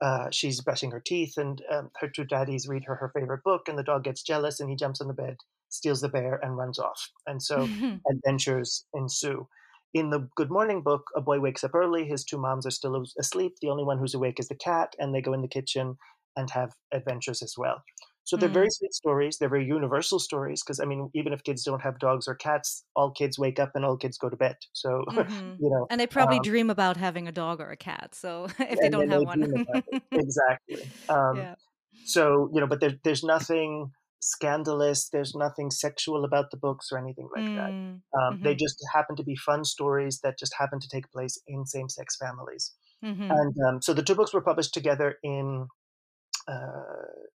Uh, 0.00 0.28
she's 0.30 0.60
brushing 0.60 0.90
her 0.90 1.02
teeth, 1.04 1.34
and 1.36 1.62
um, 1.72 1.90
her 2.00 2.08
two 2.08 2.24
daddies 2.24 2.68
read 2.68 2.84
her 2.84 2.96
her 2.96 3.10
favorite 3.14 3.42
book, 3.44 3.68
and 3.68 3.78
the 3.78 3.82
dog 3.82 4.04
gets 4.04 4.22
jealous, 4.22 4.60
and 4.60 4.70
he 4.70 4.76
jumps 4.76 5.00
on 5.00 5.08
the 5.08 5.14
bed, 5.14 5.36
steals 5.68 6.00
the 6.00 6.08
bear, 6.08 6.38
and 6.42 6.56
runs 6.56 6.78
off. 6.78 7.10
And 7.26 7.42
so 7.48 7.68
adventures 8.10 8.84
ensue. 8.94 9.48
In 9.94 10.10
the 10.10 10.28
Good 10.36 10.50
Morning 10.50 10.82
book, 10.82 11.04
a 11.16 11.20
boy 11.20 11.40
wakes 11.40 11.64
up 11.64 11.74
early. 11.74 12.06
His 12.06 12.24
two 12.24 12.38
moms 12.38 12.66
are 12.66 12.70
still 12.70 13.04
asleep. 13.18 13.54
The 13.60 13.70
only 13.70 13.84
one 13.84 13.98
who's 13.98 14.14
awake 14.14 14.38
is 14.38 14.48
the 14.48 14.54
cat, 14.54 14.94
and 14.98 15.14
they 15.14 15.22
go 15.22 15.32
in 15.32 15.42
the 15.42 15.48
kitchen 15.48 15.96
and 16.36 16.50
have 16.50 16.72
adventures 16.92 17.42
as 17.42 17.54
well. 17.56 17.82
So 18.28 18.36
they're 18.36 18.50
mm. 18.50 18.60
very 18.60 18.68
sweet 18.68 18.92
stories. 18.92 19.38
They're 19.38 19.48
very 19.48 19.64
universal 19.64 20.18
stories 20.18 20.62
because 20.62 20.80
I 20.80 20.84
mean, 20.84 21.08
even 21.14 21.32
if 21.32 21.42
kids 21.44 21.62
don't 21.62 21.80
have 21.80 21.98
dogs 21.98 22.28
or 22.28 22.34
cats, 22.34 22.84
all 22.94 23.10
kids 23.10 23.38
wake 23.38 23.58
up 23.58 23.70
and 23.74 23.86
all 23.86 23.96
kids 23.96 24.18
go 24.18 24.28
to 24.28 24.36
bed. 24.36 24.56
So 24.74 25.02
mm-hmm. 25.08 25.54
you 25.58 25.70
know, 25.70 25.86
and 25.88 25.98
they 25.98 26.06
probably 26.06 26.36
um, 26.36 26.42
dream 26.42 26.68
about 26.68 26.98
having 26.98 27.26
a 27.26 27.32
dog 27.32 27.58
or 27.58 27.70
a 27.70 27.76
cat. 27.78 28.14
So 28.14 28.48
if 28.58 28.78
they 28.78 28.90
don't 28.90 29.08
have 29.08 29.22
one, 29.22 29.64
exactly. 30.12 30.90
Um, 31.08 31.38
yeah. 31.38 31.54
So 32.04 32.50
you 32.52 32.60
know, 32.60 32.66
but 32.66 32.80
there, 32.80 32.96
there's 33.02 33.24
nothing 33.24 33.92
scandalous. 34.20 35.08
There's 35.08 35.34
nothing 35.34 35.70
sexual 35.70 36.26
about 36.26 36.50
the 36.50 36.58
books 36.58 36.88
or 36.92 36.98
anything 36.98 37.30
like 37.34 37.46
mm. 37.46 37.56
that. 37.56 37.70
Um, 37.70 38.02
mm-hmm. 38.12 38.44
They 38.44 38.56
just 38.56 38.76
happen 38.92 39.16
to 39.16 39.24
be 39.24 39.36
fun 39.36 39.64
stories 39.64 40.20
that 40.22 40.38
just 40.38 40.52
happen 40.58 40.80
to 40.80 40.88
take 40.92 41.10
place 41.10 41.40
in 41.46 41.64
same-sex 41.64 42.18
families. 42.18 42.74
Mm-hmm. 43.02 43.30
And 43.30 43.54
um, 43.66 43.80
so 43.80 43.94
the 43.94 44.02
two 44.02 44.16
books 44.16 44.34
were 44.34 44.42
published 44.42 44.74
together 44.74 45.14
in 45.22 45.68
uh, 46.48 46.82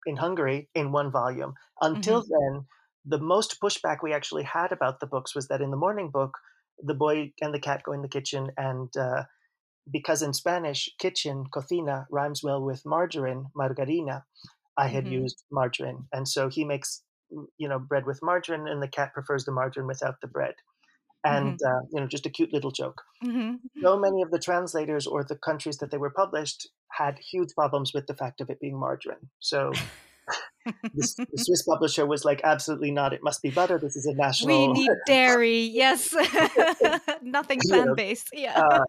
in 0.06 0.16
Hungary 0.16 0.68
in 0.74 0.92
one 0.92 1.10
volume. 1.10 1.54
Until 1.80 2.22
mm-hmm. 2.22 2.30
then, 2.30 2.66
the 3.04 3.18
most 3.18 3.60
pushback 3.62 3.98
we 4.02 4.12
actually 4.12 4.44
had 4.44 4.72
about 4.72 5.00
the 5.00 5.06
books 5.06 5.34
was 5.34 5.48
that 5.48 5.60
in 5.60 5.70
the 5.70 5.76
morning 5.76 6.10
book, 6.10 6.38
the 6.78 6.94
boy 6.94 7.32
and 7.40 7.52
the 7.52 7.60
cat 7.60 7.82
go 7.84 7.92
in 7.92 8.02
the 8.02 8.08
kitchen, 8.08 8.50
and 8.56 8.88
uh, 8.96 9.24
because 9.90 10.22
in 10.22 10.32
Spanish, 10.32 10.88
kitchen, 10.98 11.44
cocina, 11.52 12.06
rhymes 12.10 12.42
well 12.42 12.62
with 12.62 12.82
margarine, 12.86 13.46
margarina, 13.54 14.24
I 14.78 14.88
had 14.88 15.04
mm-hmm. 15.04 15.22
used 15.22 15.42
margarine. 15.50 16.06
And 16.12 16.26
so 16.26 16.48
he 16.48 16.64
makes, 16.64 17.02
you 17.58 17.68
know, 17.68 17.78
bread 17.78 18.06
with 18.06 18.20
margarine, 18.22 18.68
and 18.68 18.82
the 18.82 18.88
cat 18.88 19.12
prefers 19.12 19.44
the 19.44 19.52
margarine 19.52 19.86
without 19.86 20.20
the 20.20 20.28
bread 20.28 20.54
and 21.24 21.58
mm-hmm. 21.58 21.66
uh, 21.66 21.80
you 21.92 22.00
know 22.00 22.06
just 22.06 22.26
a 22.26 22.30
cute 22.30 22.52
little 22.52 22.70
joke 22.70 23.02
mm-hmm. 23.24 23.54
so 23.82 23.98
many 23.98 24.22
of 24.22 24.30
the 24.30 24.38
translators 24.38 25.06
or 25.06 25.24
the 25.24 25.36
countries 25.36 25.78
that 25.78 25.90
they 25.90 25.98
were 25.98 26.10
published 26.10 26.68
had 26.92 27.18
huge 27.18 27.50
problems 27.54 27.92
with 27.94 28.06
the 28.06 28.14
fact 28.14 28.40
of 28.40 28.50
it 28.50 28.60
being 28.60 28.78
margarine 28.78 29.28
so 29.38 29.72
the, 30.66 31.26
the, 31.32 31.36
Swiss 31.38 31.62
publisher 31.62 32.06
was 32.06 32.24
like, 32.24 32.40
absolutely 32.44 32.90
not. 32.90 33.12
It 33.12 33.20
must 33.22 33.42
be 33.42 33.50
butter. 33.50 33.78
This 33.78 33.96
is 33.96 34.06
a 34.06 34.14
national. 34.14 34.72
We 34.72 34.72
need 34.72 34.90
dairy. 35.06 35.60
Yes, 35.60 36.14
nothing 37.22 37.60
plant 37.66 37.96
based. 37.96 38.28
Yeah. 38.32 38.58
uh, 38.58 38.84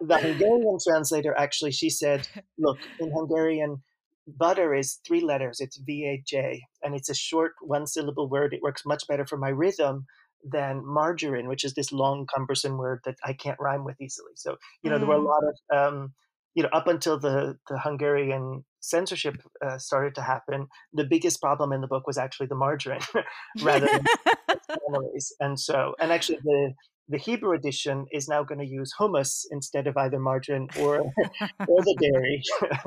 the 0.00 0.18
Hungarian 0.18 0.78
translator 0.86 1.34
actually, 1.36 1.72
she 1.72 1.90
said, 1.90 2.26
look, 2.58 2.78
in 3.00 3.10
Hungarian, 3.12 3.82
butter 4.26 4.74
is 4.74 4.98
three 5.06 5.20
letters. 5.20 5.60
It's 5.60 5.76
V 5.78 6.06
A 6.06 6.22
J, 6.26 6.62
and 6.82 6.94
it's 6.94 7.08
a 7.08 7.14
short 7.14 7.52
one 7.60 7.86
syllable 7.86 8.28
word. 8.28 8.52
It 8.52 8.62
works 8.62 8.82
much 8.84 9.04
better 9.08 9.26
for 9.26 9.36
my 9.36 9.50
rhythm 9.50 10.06
than 10.50 10.84
margarine, 10.84 11.48
which 11.48 11.64
is 11.64 11.74
this 11.74 11.92
long, 11.92 12.26
cumbersome 12.32 12.78
word 12.78 13.00
that 13.04 13.16
I 13.24 13.32
can't 13.32 13.58
rhyme 13.60 13.84
with 13.84 14.00
easily. 14.00 14.32
So, 14.34 14.56
you 14.82 14.90
know, 14.90 14.96
mm. 14.96 15.00
there 15.00 15.08
were 15.08 15.16
a 15.16 15.18
mm. 15.18 15.26
lot 15.26 15.42
of, 15.44 15.92
um, 15.94 16.14
you 16.54 16.62
know, 16.62 16.70
up 16.72 16.86
until 16.86 17.18
the, 17.18 17.58
the 17.68 17.78
Hungarian 17.78 18.64
censorship 18.80 19.36
uh, 19.64 19.78
started 19.78 20.14
to 20.14 20.22
happen, 20.22 20.68
the 20.92 21.04
biggest 21.04 21.40
problem 21.40 21.72
in 21.72 21.80
the 21.80 21.86
book 21.86 22.06
was 22.06 22.16
actually 22.16 22.46
the 22.46 22.54
margarine 22.54 23.00
rather 23.60 23.86
than 23.86 24.04
families. 24.90 25.32
And 25.40 25.58
so, 25.58 25.94
and 26.00 26.12
actually, 26.12 26.38
the 26.42 26.72
the 27.08 27.18
Hebrew 27.18 27.52
edition 27.52 28.06
is 28.10 28.28
now 28.28 28.42
going 28.42 28.58
to 28.58 28.66
use 28.66 28.92
hummus 28.98 29.44
instead 29.50 29.86
of 29.86 29.96
either 29.96 30.18
margarine 30.18 30.68
or 30.80 30.98
or 31.68 31.82
the 31.82 31.96
dairy. 32.00 32.42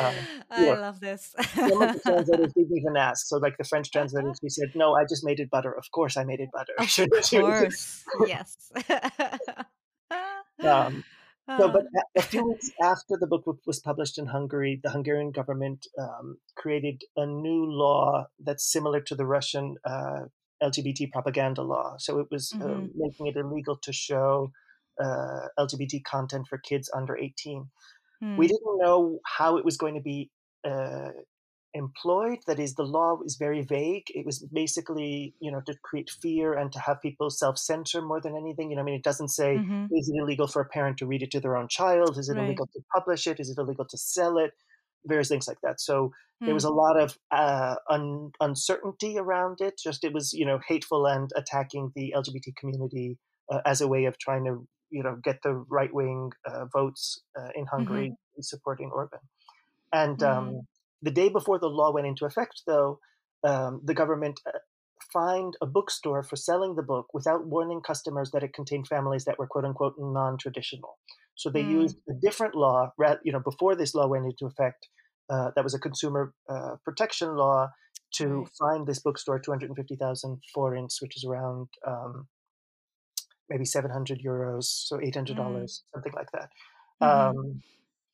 um, 0.00 0.14
I 0.50 0.64
know, 0.66 0.74
love 0.74 1.00
this. 1.00 1.34
some 1.54 1.82
of 1.82 1.94
the 1.94 2.00
translators 2.00 2.52
didn't 2.56 2.76
even 2.76 2.96
ask. 2.96 3.26
So, 3.26 3.38
like 3.38 3.56
the 3.56 3.64
French 3.64 3.90
translators, 3.90 4.38
we 4.42 4.48
said, 4.50 4.72
"No, 4.74 4.94
I 4.94 5.04
just 5.04 5.24
made 5.24 5.40
it 5.40 5.50
butter. 5.50 5.72
Of 5.72 5.90
course, 5.92 6.16
I 6.16 6.24
made 6.24 6.40
it 6.40 6.50
butter." 6.52 6.74
Of 6.78 6.88
course, 7.30 8.04
yes. 8.26 8.72
um, 10.62 11.04
so, 11.46 11.68
but 11.68 11.84
a 12.16 12.22
few 12.22 12.48
weeks 12.48 12.70
after 12.82 13.18
the 13.20 13.26
book 13.26 13.44
was 13.66 13.80
published 13.80 14.18
in 14.18 14.26
Hungary, 14.26 14.80
the 14.82 14.90
Hungarian 14.90 15.30
government 15.30 15.86
um, 15.98 16.38
created 16.56 17.02
a 17.16 17.26
new 17.26 17.66
law 17.66 18.26
that's 18.42 18.70
similar 18.70 19.00
to 19.02 19.14
the 19.14 19.26
Russian 19.26 19.76
uh, 19.84 20.26
LGBT 20.64 21.12
propaganda 21.12 21.62
law. 21.62 21.96
So 21.98 22.18
it 22.18 22.26
was 22.30 22.52
uh, 22.54 22.64
mm-hmm. 22.64 22.86
making 22.96 23.26
it 23.26 23.36
illegal 23.36 23.76
to 23.82 23.92
show 23.92 24.50
uh, 25.02 25.48
LGBT 25.58 26.02
content 26.04 26.46
for 26.48 26.58
kids 26.58 26.90
under 26.94 27.16
18. 27.16 27.68
Mm. 28.22 28.36
We 28.36 28.46
didn't 28.46 28.78
know 28.78 29.18
how 29.26 29.56
it 29.56 29.64
was 29.64 29.76
going 29.76 29.94
to 29.94 30.00
be 30.00 30.30
uh, 30.66 31.10
employed. 31.74 32.38
That 32.46 32.58
is, 32.58 32.74
the 32.74 32.84
law 32.84 33.18
is 33.24 33.36
very 33.36 33.62
vague. 33.62 34.04
It 34.08 34.24
was 34.24 34.38
basically, 34.52 35.34
you 35.40 35.50
know, 35.50 35.60
to 35.66 35.74
create 35.82 36.10
fear 36.22 36.54
and 36.54 36.72
to 36.72 36.78
have 36.78 37.02
people 37.02 37.30
self-censor 37.30 38.02
more 38.02 38.20
than 38.20 38.36
anything. 38.36 38.70
You 38.70 38.76
know, 38.76 38.82
I 38.82 38.84
mean, 38.84 38.94
it 38.94 39.02
doesn't 39.02 39.28
say 39.28 39.56
mm-hmm. 39.56 39.86
is 39.92 40.08
it 40.08 40.18
illegal 40.18 40.46
for 40.46 40.62
a 40.62 40.68
parent 40.68 40.98
to 40.98 41.06
read 41.06 41.22
it 41.22 41.30
to 41.32 41.40
their 41.40 41.56
own 41.56 41.68
child? 41.68 42.16
Is 42.16 42.28
it 42.28 42.36
right. 42.36 42.44
illegal 42.44 42.66
to 42.66 42.80
publish 42.94 43.26
it? 43.26 43.40
Is 43.40 43.50
it 43.50 43.58
illegal 43.58 43.84
to 43.84 43.98
sell 43.98 44.38
it? 44.38 44.52
Various 45.06 45.28
things 45.28 45.48
like 45.48 45.58
that. 45.62 45.80
So 45.80 46.12
mm. 46.42 46.46
there 46.46 46.54
was 46.54 46.64
a 46.64 46.68
hmm. 46.68 46.76
lot 46.76 46.98
of 46.98 47.18
uh, 47.30 47.76
un- 47.90 48.32
uncertainty 48.40 49.18
around 49.18 49.60
it. 49.60 49.74
Just 49.82 50.04
it 50.04 50.12
was, 50.12 50.32
you 50.32 50.46
know, 50.46 50.58
hateful 50.66 51.06
and 51.06 51.30
attacking 51.36 51.92
the 51.94 52.14
LGBT 52.16 52.56
community 52.56 53.18
uh, 53.50 53.60
as 53.66 53.80
a 53.80 53.88
way 53.88 54.06
of 54.06 54.18
trying 54.18 54.44
to, 54.44 54.66
you 54.90 55.02
know, 55.02 55.16
get 55.22 55.40
the 55.42 55.54
right 55.68 55.92
wing 55.92 56.30
uh, 56.46 56.64
votes 56.72 57.22
uh, 57.38 57.50
in 57.54 57.66
Hungary 57.66 58.08
mm-hmm. 58.08 58.40
supporting 58.40 58.90
Orban. 58.94 59.20
And 59.92 60.18
mm. 60.18 60.26
um, 60.26 60.60
the 61.02 61.10
day 61.10 61.28
before 61.28 61.58
the 61.58 61.68
law 61.68 61.92
went 61.92 62.06
into 62.06 62.24
effect, 62.24 62.62
though, 62.66 62.98
um, 63.44 63.82
the 63.84 63.94
government 63.94 64.40
uh, 64.46 64.58
fined 65.12 65.56
a 65.60 65.66
bookstore 65.66 66.22
for 66.22 66.36
selling 66.36 66.76
the 66.76 66.82
book 66.82 67.06
without 67.12 67.46
warning 67.46 67.80
customers 67.80 68.30
that 68.32 68.42
it 68.42 68.54
contained 68.54 68.88
families 68.88 69.24
that 69.24 69.38
were 69.38 69.46
quote 69.46 69.64
unquote 69.64 69.94
non 69.98 70.38
traditional. 70.38 70.98
So 71.34 71.50
they 71.50 71.62
mm. 71.62 71.70
used 71.70 71.96
a 72.08 72.14
different 72.14 72.54
law, 72.54 72.92
you 73.22 73.32
know, 73.32 73.40
before 73.40 73.74
this 73.74 73.94
law 73.94 74.06
went 74.06 74.26
into 74.26 74.46
effect. 74.46 74.88
Uh, 75.30 75.50
that 75.56 75.64
was 75.64 75.74
a 75.74 75.78
consumer 75.78 76.34
uh, 76.48 76.76
protection 76.84 77.34
law 77.34 77.68
to 78.16 78.40
right. 78.40 78.48
fine 78.58 78.84
this 78.84 79.00
bookstore 79.00 79.38
250,000 79.38 80.42
forints, 80.52 81.00
which 81.00 81.16
is 81.16 81.24
around 81.24 81.68
um, 81.86 82.28
maybe 83.48 83.64
700 83.64 84.20
euros, 84.24 84.64
so 84.64 84.98
$800, 84.98 85.34
mm. 85.34 85.80
something 85.92 86.12
like 86.14 86.28
that. 86.32 86.50
Um, 87.00 87.62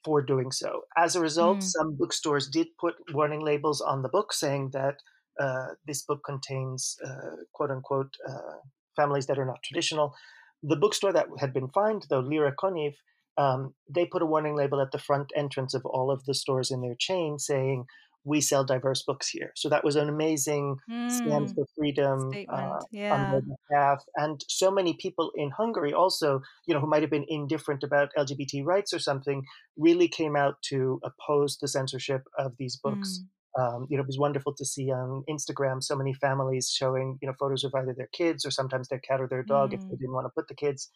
for 0.04 0.22
doing 0.22 0.50
so. 0.50 0.82
As 0.96 1.14
a 1.14 1.20
result, 1.20 1.58
mm. 1.58 1.62
some 1.62 1.96
bookstores 1.96 2.48
did 2.48 2.68
put 2.78 2.94
warning 3.12 3.40
labels 3.40 3.80
on 3.80 4.02
the 4.02 4.08
book 4.08 4.32
saying 4.32 4.70
that 4.72 4.96
uh, 5.38 5.68
this 5.86 6.02
book 6.02 6.20
contains 6.24 6.96
uh, 7.04 7.36
quote 7.52 7.70
unquote 7.70 8.14
uh, 8.28 8.58
families 8.96 9.26
that 9.26 9.38
are 9.38 9.44
not 9.44 9.62
traditional. 9.62 10.14
The 10.62 10.76
bookstore 10.76 11.12
that 11.12 11.26
had 11.38 11.52
been 11.52 11.68
fined, 11.68 12.06
though, 12.10 12.20
Lira 12.20 12.54
Könyv, 12.54 12.94
um, 13.38 13.74
they 13.88 14.04
put 14.04 14.22
a 14.22 14.26
warning 14.26 14.56
label 14.56 14.80
at 14.80 14.92
the 14.92 14.98
front 14.98 15.32
entrance 15.34 15.74
of 15.74 15.84
all 15.86 16.10
of 16.10 16.24
the 16.24 16.34
stores 16.34 16.70
in 16.70 16.82
their 16.82 16.96
chain 16.98 17.38
saying, 17.38 17.86
we 18.24 18.40
sell 18.40 18.64
diverse 18.64 19.02
books 19.02 19.28
here. 19.28 19.52
So 19.56 19.68
that 19.70 19.82
was 19.82 19.96
an 19.96 20.08
amazing 20.08 20.76
mm. 20.90 21.10
stand 21.10 21.54
for 21.54 21.64
freedom 21.76 22.30
uh, 22.48 22.80
yeah. 22.90 23.14
on 23.14 23.30
their 23.30 23.42
behalf. 23.68 24.04
And 24.16 24.44
so 24.48 24.70
many 24.70 24.94
people 24.94 25.32
in 25.34 25.50
Hungary 25.50 25.92
also, 25.94 26.42
you 26.66 26.74
know, 26.74 26.80
who 26.80 26.86
might 26.86 27.02
have 27.02 27.10
been 27.10 27.24
indifferent 27.28 27.82
about 27.82 28.12
LGBT 28.18 28.64
rights 28.64 28.92
or 28.92 28.98
something, 28.98 29.44
really 29.76 30.08
came 30.08 30.36
out 30.36 30.60
to 30.68 31.00
oppose 31.02 31.56
the 31.58 31.68
censorship 31.68 32.22
of 32.38 32.52
these 32.58 32.76
books. 32.76 33.20
Mm. 33.22 33.26
Um, 33.60 33.86
you 33.90 33.96
know, 33.96 34.02
it 34.02 34.06
was 34.06 34.18
wonderful 34.18 34.54
to 34.54 34.64
see 34.64 34.90
on 34.90 35.24
Instagram 35.28 35.82
so 35.82 35.96
many 35.96 36.14
families 36.14 36.70
showing, 36.70 37.18
you 37.20 37.28
know, 37.28 37.34
photos 37.38 37.64
of 37.64 37.74
either 37.74 37.94
their 37.96 38.08
kids 38.12 38.46
or 38.46 38.50
sometimes 38.50 38.88
their 38.88 39.00
cat 39.00 39.20
or 39.20 39.28
their 39.28 39.42
dog 39.42 39.70
mm. 39.70 39.74
if 39.74 39.80
they 39.80 39.96
mm. 39.96 39.98
didn't 39.98 40.14
want 40.14 40.26
to 40.26 40.30
put 40.34 40.48
the 40.48 40.54
kids, 40.54 40.90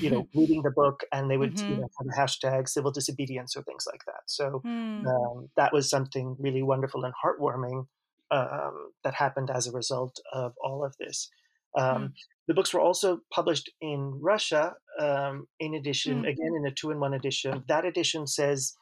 you 0.00 0.10
know, 0.10 0.26
reading 0.34 0.62
the 0.62 0.70
book 0.70 1.02
and 1.12 1.30
they 1.30 1.36
would, 1.36 1.54
mm-hmm. 1.54 1.70
you 1.70 1.76
know, 1.76 1.88
have 1.98 2.06
a 2.06 2.20
hashtag 2.20 2.68
civil 2.68 2.90
disobedience 2.92 3.56
or 3.56 3.62
things 3.62 3.84
like 3.90 4.00
that. 4.06 4.22
So 4.26 4.62
mm. 4.64 5.04
um, 5.06 5.48
that 5.56 5.72
was 5.72 5.90
something 5.90 6.36
really 6.38 6.62
wonderful 6.62 7.04
and 7.04 7.14
heartwarming 7.22 7.86
um, 8.30 8.90
that 9.04 9.14
happened 9.14 9.50
as 9.50 9.66
a 9.66 9.72
result 9.72 10.18
of 10.32 10.54
all 10.62 10.84
of 10.84 10.94
this. 10.98 11.28
Um, 11.76 11.84
mm. 11.84 12.12
The 12.46 12.54
books 12.54 12.72
were 12.72 12.80
also 12.80 13.20
published 13.32 13.70
in 13.80 14.18
Russia. 14.22 14.74
Um, 14.98 15.46
in 15.60 15.74
addition, 15.74 16.22
mm. 16.22 16.28
again 16.28 16.52
in 16.56 16.66
a 16.66 16.72
two-in-one 16.72 17.14
edition. 17.14 17.64
That 17.68 17.84
edition 17.84 18.26
says 18.26 18.74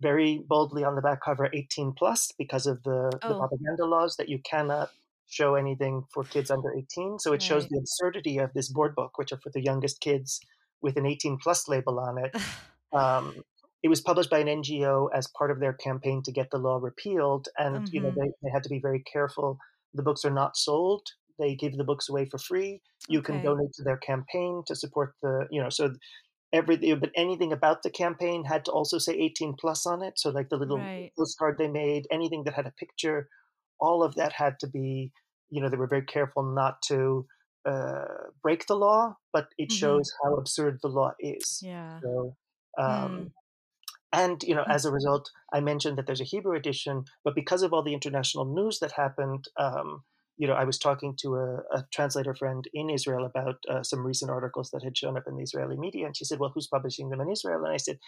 very 0.00 0.42
boldly 0.46 0.84
on 0.84 0.94
the 0.94 1.02
back 1.02 1.22
cover 1.24 1.50
18 1.52 1.92
plus 1.96 2.32
because 2.38 2.66
of 2.66 2.82
the, 2.82 3.10
oh. 3.22 3.28
the 3.28 3.34
propaganda 3.34 3.84
laws 3.84 4.16
that 4.16 4.28
you 4.28 4.38
cannot 4.38 4.90
show 5.28 5.54
anything 5.54 6.04
for 6.12 6.24
kids 6.24 6.50
under 6.50 6.74
18 6.74 7.18
so 7.18 7.30
it 7.30 7.34
right. 7.34 7.42
shows 7.42 7.68
the 7.68 7.78
absurdity 7.78 8.38
of 8.38 8.52
this 8.52 8.68
board 8.68 8.94
book 8.94 9.16
which 9.16 9.32
are 9.32 9.38
for 9.38 9.50
the 9.50 9.62
youngest 9.62 10.00
kids 10.00 10.40
with 10.82 10.96
an 10.96 11.06
18 11.06 11.38
plus 11.38 11.68
label 11.68 12.00
on 12.00 12.18
it 12.18 12.36
um, 12.92 13.34
it 13.82 13.88
was 13.88 14.00
published 14.00 14.30
by 14.30 14.40
an 14.40 14.48
ngo 14.48 15.08
as 15.14 15.28
part 15.28 15.50
of 15.50 15.60
their 15.60 15.72
campaign 15.72 16.22
to 16.22 16.32
get 16.32 16.50
the 16.50 16.58
law 16.58 16.78
repealed 16.80 17.48
and 17.58 17.76
mm-hmm. 17.76 17.94
you 17.94 18.00
know 18.00 18.10
mm-hmm. 18.10 18.20
they, 18.20 18.30
they 18.42 18.50
had 18.50 18.62
to 18.62 18.68
be 18.68 18.80
very 18.80 19.02
careful 19.10 19.58
the 19.94 20.02
books 20.02 20.24
are 20.24 20.32
not 20.32 20.56
sold 20.56 21.02
they 21.38 21.54
give 21.54 21.76
the 21.76 21.84
books 21.84 22.08
away 22.08 22.26
for 22.26 22.38
free 22.38 22.80
you 23.08 23.20
okay. 23.20 23.32
can 23.32 23.42
donate 23.44 23.72
to 23.72 23.82
their 23.82 23.96
campaign 23.98 24.62
to 24.66 24.74
support 24.74 25.14
the 25.22 25.46
you 25.50 25.62
know 25.62 25.70
so 25.70 25.92
everything 26.52 26.98
but 26.98 27.10
anything 27.16 27.52
about 27.52 27.82
the 27.82 27.90
campaign 27.90 28.44
had 28.44 28.64
to 28.64 28.72
also 28.72 28.98
say 28.98 29.12
18 29.12 29.54
plus 29.58 29.86
on 29.86 30.02
it 30.02 30.18
so 30.18 30.30
like 30.30 30.48
the 30.48 30.56
little 30.56 30.78
right. 30.78 31.12
postcard 31.16 31.56
they 31.58 31.68
made 31.68 32.06
anything 32.10 32.44
that 32.44 32.54
had 32.54 32.66
a 32.66 32.72
picture 32.72 33.28
all 33.80 34.02
of 34.02 34.14
that 34.16 34.32
had 34.32 34.58
to 34.58 34.66
be 34.66 35.12
you 35.50 35.60
know 35.60 35.68
they 35.68 35.76
were 35.76 35.86
very 35.86 36.04
careful 36.04 36.42
not 36.42 36.82
to 36.82 37.26
uh, 37.66 38.04
break 38.42 38.66
the 38.66 38.74
law 38.74 39.14
but 39.32 39.48
it 39.58 39.68
mm-hmm. 39.68 39.76
shows 39.76 40.12
how 40.22 40.34
absurd 40.34 40.78
the 40.82 40.88
law 40.88 41.12
is 41.20 41.60
yeah 41.62 42.00
so 42.02 42.36
um, 42.78 42.86
mm. 42.86 43.30
and 44.12 44.42
you 44.42 44.54
know 44.54 44.64
mm. 44.64 44.74
as 44.74 44.84
a 44.84 44.90
result 44.90 45.30
i 45.52 45.60
mentioned 45.60 45.98
that 45.98 46.06
there's 46.06 46.22
a 46.22 46.24
hebrew 46.32 46.56
edition 46.56 47.04
but 47.22 47.34
because 47.34 47.62
of 47.62 47.72
all 47.72 47.82
the 47.82 47.94
international 47.94 48.46
news 48.46 48.78
that 48.78 48.92
happened 48.92 49.44
um, 49.58 50.02
you 50.40 50.46
know, 50.46 50.54
I 50.54 50.64
was 50.64 50.78
talking 50.78 51.14
to 51.20 51.34
a, 51.34 51.56
a 51.76 51.84
translator 51.92 52.34
friend 52.34 52.64
in 52.72 52.88
Israel 52.88 53.26
about 53.26 53.56
uh, 53.68 53.82
some 53.82 54.06
recent 54.06 54.30
articles 54.30 54.70
that 54.70 54.82
had 54.82 54.96
shown 54.96 55.18
up 55.18 55.24
in 55.26 55.36
the 55.36 55.42
Israeli 55.42 55.76
media, 55.76 56.06
and 56.06 56.16
she 56.16 56.24
said, 56.24 56.38
"Well, 56.38 56.50
who's 56.54 56.66
publishing 56.66 57.10
them 57.10 57.20
in 57.20 57.30
Israel?" 57.30 57.62
And 57.62 57.74
I 57.74 57.76
said, 57.76 57.98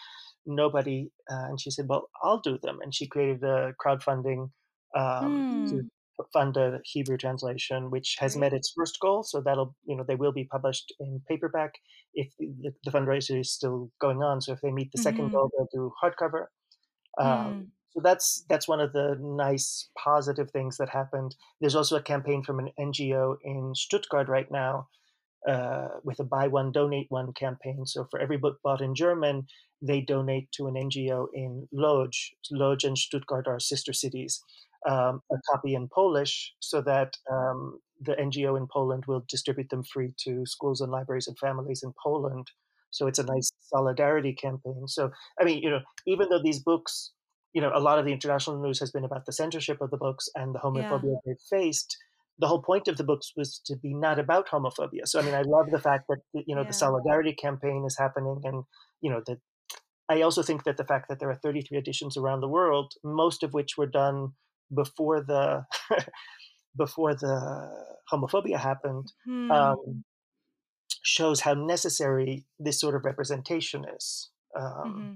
"Nobody." 0.47 1.11
Uh, 1.31 1.45
and 1.51 1.61
she 1.61 1.71
said, 1.71 1.85
"Well, 1.91 2.09
I'll 2.23 2.41
do 2.41 2.59
them." 2.63 2.79
And 2.83 2.95
she 2.95 3.07
created 3.07 3.43
a 3.45 3.75
crowdfunding 3.85 4.49
um, 4.97 5.67
to 5.69 5.75
hmm. 5.75 6.23
fund 6.33 6.57
a 6.57 6.81
Hebrew 6.85 7.19
translation, 7.19 7.91
which 7.91 8.17
has 8.19 8.35
met 8.35 8.55
its 8.55 8.73
first 8.75 8.99
goal. 8.99 9.25
So 9.25 9.43
that'll, 9.43 9.77
you 9.85 9.95
know, 9.95 10.05
they 10.09 10.15
will 10.15 10.33
be 10.33 10.45
published 10.45 10.91
in 11.01 11.21
paperback 11.29 11.75
if 12.15 12.33
the, 12.39 12.73
the 12.85 12.91
fundraiser 12.91 13.41
is 13.41 13.53
still 13.53 13.91
going 14.01 14.23
on. 14.23 14.41
So 14.41 14.55
if 14.55 14.63
they 14.63 14.71
meet 14.71 14.91
the 14.91 14.99
mm-hmm. 14.99 15.03
second 15.03 15.33
goal, 15.33 15.51
they'll 15.53 15.69
do 15.71 15.93
hardcover. 16.03 16.47
Um, 17.21 17.29
mm 17.29 17.67
so 17.95 18.01
that's 18.03 18.45
that's 18.49 18.69
one 18.69 18.81
of 18.81 18.93
the 18.93 19.19
nice 19.21 19.89
positive 19.99 20.51
things 20.51 20.79
that 20.79 20.89
happened. 20.89 21.37
There's 21.61 21.75
also 21.75 21.97
a 21.97 22.03
campaign 22.03 22.43
from 22.43 22.59
an 22.59 22.71
NGO 22.79 23.37
in 23.45 23.75
Stuttgart 23.75 24.29
right 24.29 24.51
now 24.51 24.89
uh, 25.47 25.89
with 26.03 26.19
a 26.19 26.25
buy 26.25 26.49
one 26.49 26.73
donate 26.73 27.07
one 27.11 27.33
campaign. 27.35 27.85
So 27.85 28.07
for 28.11 28.19
every 28.19 28.39
book 28.39 28.59
bought 28.63 28.81
in 28.81 28.95
German, 28.95 29.47
they 29.83 30.01
donate 30.01 30.51
to 30.53 30.69
an 30.69 30.75
NGO 30.75 31.27
in 31.35 31.69
Lodz. 31.73 32.31
Lodz 32.51 32.85
and 32.85 32.97
Stuttgart 32.97 33.47
are 33.47 33.61
sister 33.61 33.93
cities. 33.93 34.43
Um, 34.89 35.23
a 35.31 35.37
copy 35.53 35.75
in 35.75 35.89
Polish 35.95 36.55
so 36.59 36.81
that 36.83 37.17
um, 37.31 37.79
the 38.01 38.15
NGO 38.15 38.57
in 38.57 38.67
Poland 38.67 39.05
will 39.07 39.25
distribute 39.29 39.71
them 39.71 39.85
free 39.85 40.13
to 40.25 40.45
schools 40.45 40.81
and 40.81 40.91
libraries 40.91 41.29
and 41.29 41.39
families 41.39 41.83
in 41.85 41.93
Poland. 42.03 42.49
So 42.91 43.07
it's 43.07 43.21
a 43.21 43.25
nice 43.25 43.51
solidarity 43.61 44.33
campaign. 44.33 44.89
So 44.89 45.11
I 45.41 45.45
mean, 45.45 45.63
you 45.63 45.71
know, 45.71 45.81
even 46.07 46.29
though 46.31 46.43
these 46.43 46.61
books 46.61 47.13
you 47.53 47.61
know, 47.61 47.71
a 47.75 47.81
lot 47.81 47.99
of 47.99 48.05
the 48.05 48.13
international 48.13 48.63
news 48.63 48.81
has 48.81 48.91
been 48.91 49.05
about 49.05 49.27
the 49.27 49.33
censorship 49.33 49.81
of 49.81 49.91
the 49.91 49.97
books 49.97 50.29
and 50.35 50.55
the 50.55 50.59
homophobia 50.59 51.17
yeah. 51.27 51.33
they 51.35 51.35
faced. 51.51 51.97
The 52.39 52.47
whole 52.47 52.63
point 52.63 52.89
of 52.89 52.97
the 52.97 53.05
books 53.05 53.33
was 53.37 53.61
to 53.67 53.77
be 53.77 53.95
not 53.95 54.19
about 54.19 54.49
homophobia. 54.49 55.07
So, 55.07 55.21
I 55.21 55.23
mean, 55.23 55.35
I 55.35 55.43
love 55.43 55.71
the 55.71 55.79
fact 55.79 56.05
that 56.09 56.19
you 56.33 56.55
know 56.55 56.63
yeah. 56.63 56.69
the 56.69 56.73
solidarity 56.73 57.35
campaign 57.35 57.85
is 57.87 57.97
happening, 57.99 58.41
and 58.45 58.65
you 59.01 59.11
know 59.11 59.23
that. 59.27 59.39
I 60.09 60.21
also 60.23 60.43
think 60.43 60.65
that 60.65 60.77
the 60.77 60.85
fact 60.85 61.09
that 61.09 61.21
there 61.21 61.31
are 61.31 61.37
33 61.37 61.79
editions 61.79 62.17
around 62.19 62.41
the 62.41 62.49
world, 62.49 62.93
most 63.03 63.43
of 63.43 63.55
which 63.55 63.79
were 63.79 63.87
done 63.87 64.33
before 64.75 65.23
the 65.23 65.65
before 66.77 67.15
the 67.15 67.71
homophobia 68.13 68.59
happened, 68.59 69.13
hmm. 69.25 69.51
um, 69.51 70.05
shows 71.03 71.41
how 71.41 71.55
necessary 71.55 72.47
this 72.59 72.81
sort 72.81 72.95
of 72.95 73.05
representation 73.05 73.85
is. 73.97 74.31
Um, 74.59 74.65
mm-hmm. 74.65 75.13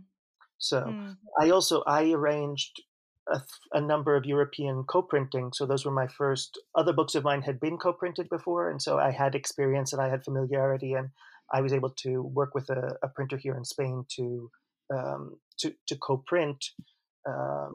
So 0.59 0.83
mm. 0.83 1.17
I 1.41 1.51
also 1.51 1.83
I 1.87 2.11
arranged 2.11 2.83
a, 3.29 3.41
a, 3.73 3.81
number 3.81 4.17
of 4.17 4.25
European 4.25 4.85
co-printing. 4.85 5.53
So 5.53 5.67
those 5.67 5.85
were 5.85 5.93
my 5.93 6.07
first. 6.07 6.59
Other 6.75 6.93
books 6.93 7.15
of 7.15 7.25
mine 7.25 7.43
had 7.43 7.61
been 7.61 7.77
co-printed 7.77 8.29
before, 8.29 8.71
and 8.71 8.81
so 8.81 8.99
I 8.99 9.11
had 9.11 9.35
experience 9.35 9.93
and 9.93 10.01
I 10.01 10.09
had 10.09 10.25
familiarity, 10.25 10.93
and 10.93 11.11
I 11.53 11.61
was 11.61 11.73
able 11.73 11.91
to 11.91 12.23
work 12.23 12.55
with 12.55 12.71
a, 12.71 12.97
a 13.03 13.09
printer 13.09 13.37
here 13.37 13.57
in 13.57 13.65
Spain 13.65 14.05
to 14.17 14.51
um, 14.95 15.39
to, 15.59 15.75
to 15.89 15.97
co-print, 15.97 16.65
um, 17.29 17.75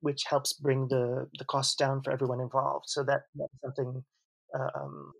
which 0.00 0.24
helps 0.28 0.52
bring 0.52 0.88
the 0.88 1.28
the 1.38 1.44
costs 1.44 1.74
down 1.74 2.02
for 2.02 2.12
everyone 2.12 2.40
involved. 2.40 2.86
So 2.88 3.02
that 3.04 3.22
that's 3.34 3.60
something. 3.64 4.04
Um, 4.54 5.12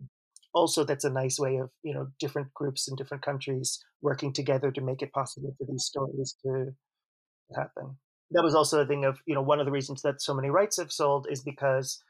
also, 0.52 0.82
that's 0.82 1.04
a 1.04 1.10
nice 1.10 1.38
way 1.38 1.56
of 1.56 1.70
you 1.82 1.94
know 1.94 2.08
different 2.18 2.52
groups 2.54 2.88
in 2.88 2.96
different 2.96 3.24
countries 3.24 3.82
working 4.02 4.32
together 4.32 4.70
to 4.72 4.80
make 4.80 5.00
it 5.00 5.12
possible 5.12 5.54
for 5.56 5.66
these 5.70 5.84
stories 5.84 6.36
to 6.44 6.74
happen 7.56 7.96
that 8.30 8.44
was 8.44 8.54
also 8.54 8.80
a 8.80 8.86
thing 8.86 9.04
of 9.04 9.18
you 9.26 9.34
know 9.34 9.42
one 9.42 9.60
of 9.60 9.66
the 9.66 9.72
reasons 9.72 10.02
that 10.02 10.22
so 10.22 10.34
many 10.34 10.50
rights 10.50 10.78
have 10.78 10.92
sold 10.92 11.26
is 11.30 11.42
because 11.42 12.02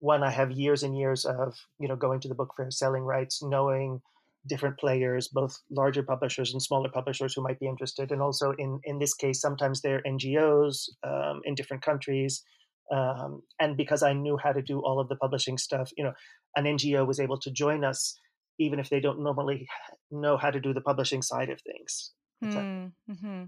one 0.00 0.22
i 0.22 0.30
have 0.30 0.50
years 0.50 0.82
and 0.82 0.96
years 0.96 1.24
of 1.24 1.54
you 1.78 1.88
know 1.88 1.96
going 1.96 2.20
to 2.20 2.28
the 2.28 2.34
book 2.34 2.52
fair 2.56 2.70
selling 2.70 3.02
rights 3.02 3.42
knowing 3.42 4.00
different 4.46 4.78
players 4.78 5.28
both 5.28 5.60
larger 5.70 6.02
publishers 6.02 6.52
and 6.52 6.62
smaller 6.62 6.88
publishers 6.88 7.34
who 7.34 7.42
might 7.42 7.60
be 7.60 7.66
interested 7.66 8.10
and 8.10 8.20
also 8.20 8.52
in 8.58 8.80
in 8.84 8.98
this 8.98 9.14
case 9.14 9.40
sometimes 9.40 9.80
they're 9.80 10.02
ngos 10.02 10.88
um, 11.04 11.40
in 11.44 11.54
different 11.54 11.82
countries 11.82 12.42
um, 12.90 13.42
and 13.60 13.76
because 13.76 14.02
i 14.02 14.12
knew 14.12 14.36
how 14.36 14.52
to 14.52 14.62
do 14.62 14.80
all 14.80 14.98
of 14.98 15.08
the 15.08 15.16
publishing 15.16 15.56
stuff 15.56 15.90
you 15.96 16.04
know 16.04 16.12
an 16.56 16.64
ngo 16.64 17.06
was 17.06 17.20
able 17.20 17.38
to 17.38 17.50
join 17.50 17.84
us 17.84 18.18
even 18.58 18.78
if 18.78 18.90
they 18.90 19.00
don't 19.00 19.22
normally 19.22 19.66
know 20.10 20.36
how 20.36 20.50
to 20.50 20.60
do 20.60 20.74
the 20.74 20.80
publishing 20.80 21.22
side 21.22 21.48
of 21.48 21.60
things 21.62 22.12
mm, 22.44 22.92
mm-hmm. 23.08 23.44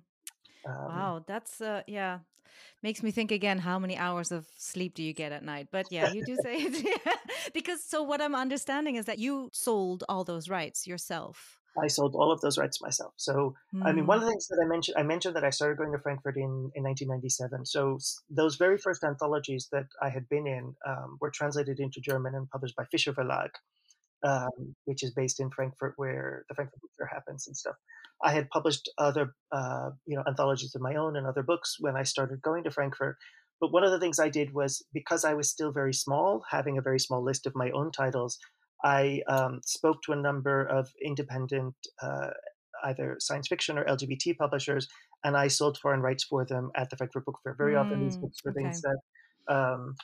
Um, 0.66 0.74
wow, 0.74 1.24
that's 1.26 1.60
uh, 1.60 1.82
yeah, 1.86 2.20
makes 2.82 3.02
me 3.02 3.10
think 3.10 3.30
again. 3.30 3.58
How 3.58 3.78
many 3.78 3.96
hours 3.96 4.32
of 4.32 4.46
sleep 4.56 4.94
do 4.94 5.02
you 5.02 5.12
get 5.12 5.32
at 5.32 5.44
night? 5.44 5.68
But 5.70 5.90
yeah, 5.90 6.12
you 6.12 6.24
do 6.24 6.36
say 6.42 6.56
it 6.56 7.00
because 7.54 7.82
so 7.82 8.02
what 8.02 8.20
I'm 8.20 8.34
understanding 8.34 8.96
is 8.96 9.06
that 9.06 9.18
you 9.18 9.50
sold 9.52 10.04
all 10.08 10.24
those 10.24 10.48
rights 10.48 10.86
yourself. 10.86 11.58
I 11.82 11.88
sold 11.88 12.14
all 12.14 12.30
of 12.30 12.40
those 12.40 12.56
rights 12.56 12.80
myself. 12.80 13.14
So 13.16 13.54
mm. 13.74 13.84
I 13.84 13.92
mean, 13.92 14.06
one 14.06 14.18
of 14.18 14.22
the 14.22 14.26
hmm. 14.26 14.32
things 14.32 14.46
that 14.48 14.62
I 14.62 14.68
mentioned, 14.68 14.96
I 14.96 15.02
mentioned 15.02 15.34
that 15.34 15.44
I 15.44 15.50
started 15.50 15.76
going 15.76 15.90
to 15.92 15.98
Frankfurt 15.98 16.36
in 16.36 16.70
in 16.74 16.84
1997. 16.84 17.66
So 17.66 17.98
those 18.30 18.56
very 18.56 18.78
first 18.78 19.02
anthologies 19.02 19.68
that 19.72 19.86
I 20.00 20.08
had 20.08 20.28
been 20.28 20.46
in 20.46 20.74
um, 20.86 21.18
were 21.20 21.30
translated 21.30 21.80
into 21.80 22.00
German 22.00 22.34
and 22.34 22.48
published 22.48 22.76
by 22.76 22.84
Fischer 22.84 23.12
Verlag. 23.12 23.50
Um, 24.22 24.74
which 24.86 25.02
is 25.02 25.12
based 25.12 25.38
in 25.38 25.50
Frankfurt, 25.50 25.92
where 25.98 26.46
the 26.48 26.54
Frankfurt 26.54 26.80
Book 26.80 26.90
Fair 26.96 27.06
happens 27.06 27.46
and 27.46 27.54
stuff. 27.54 27.74
I 28.22 28.32
had 28.32 28.48
published 28.50 28.88
other, 28.98 29.34
uh, 29.52 29.90
you 30.06 30.16
know, 30.16 30.24
anthologies 30.26 30.74
of 30.74 30.82
my 30.82 30.94
own 30.94 31.16
and 31.16 31.26
other 31.26 31.42
books 31.42 31.76
when 31.80 31.96
I 31.96 32.02
started 32.02 32.42
going 32.42 32.64
to 32.64 32.70
Frankfurt. 32.70 33.16
But 33.60 33.72
one 33.72 33.84
of 33.84 33.90
the 33.90 34.00
things 34.00 34.18
I 34.18 34.28
did 34.28 34.52
was 34.52 34.84
because 34.92 35.24
I 35.24 35.34
was 35.34 35.50
still 35.50 35.72
very 35.72 35.94
small, 35.94 36.44
having 36.50 36.76
a 36.76 36.82
very 36.82 36.98
small 36.98 37.22
list 37.22 37.46
of 37.46 37.54
my 37.54 37.70
own 37.70 37.92
titles, 37.92 38.38
I 38.84 39.22
um, 39.28 39.60
spoke 39.64 40.02
to 40.02 40.12
a 40.12 40.16
number 40.16 40.64
of 40.64 40.90
independent, 41.02 41.74
uh, 42.02 42.30
either 42.84 43.16
science 43.18 43.48
fiction 43.48 43.78
or 43.78 43.84
LGBT 43.84 44.36
publishers, 44.36 44.88
and 45.24 45.36
I 45.36 45.48
sold 45.48 45.78
foreign 45.78 46.02
rights 46.02 46.24
for 46.24 46.44
them 46.44 46.70
at 46.76 46.90
the 46.90 46.96
Frankfurt 46.96 47.24
Book 47.24 47.38
Fair. 47.42 47.54
Very 47.56 47.74
mm, 47.74 47.80
often, 47.80 48.04
these 48.04 48.18
mm, 48.18 48.22
books 48.22 48.44
were 48.44 48.50
okay. 48.50 48.62
things 48.62 48.82
that 48.82 48.98
um, 49.48 49.94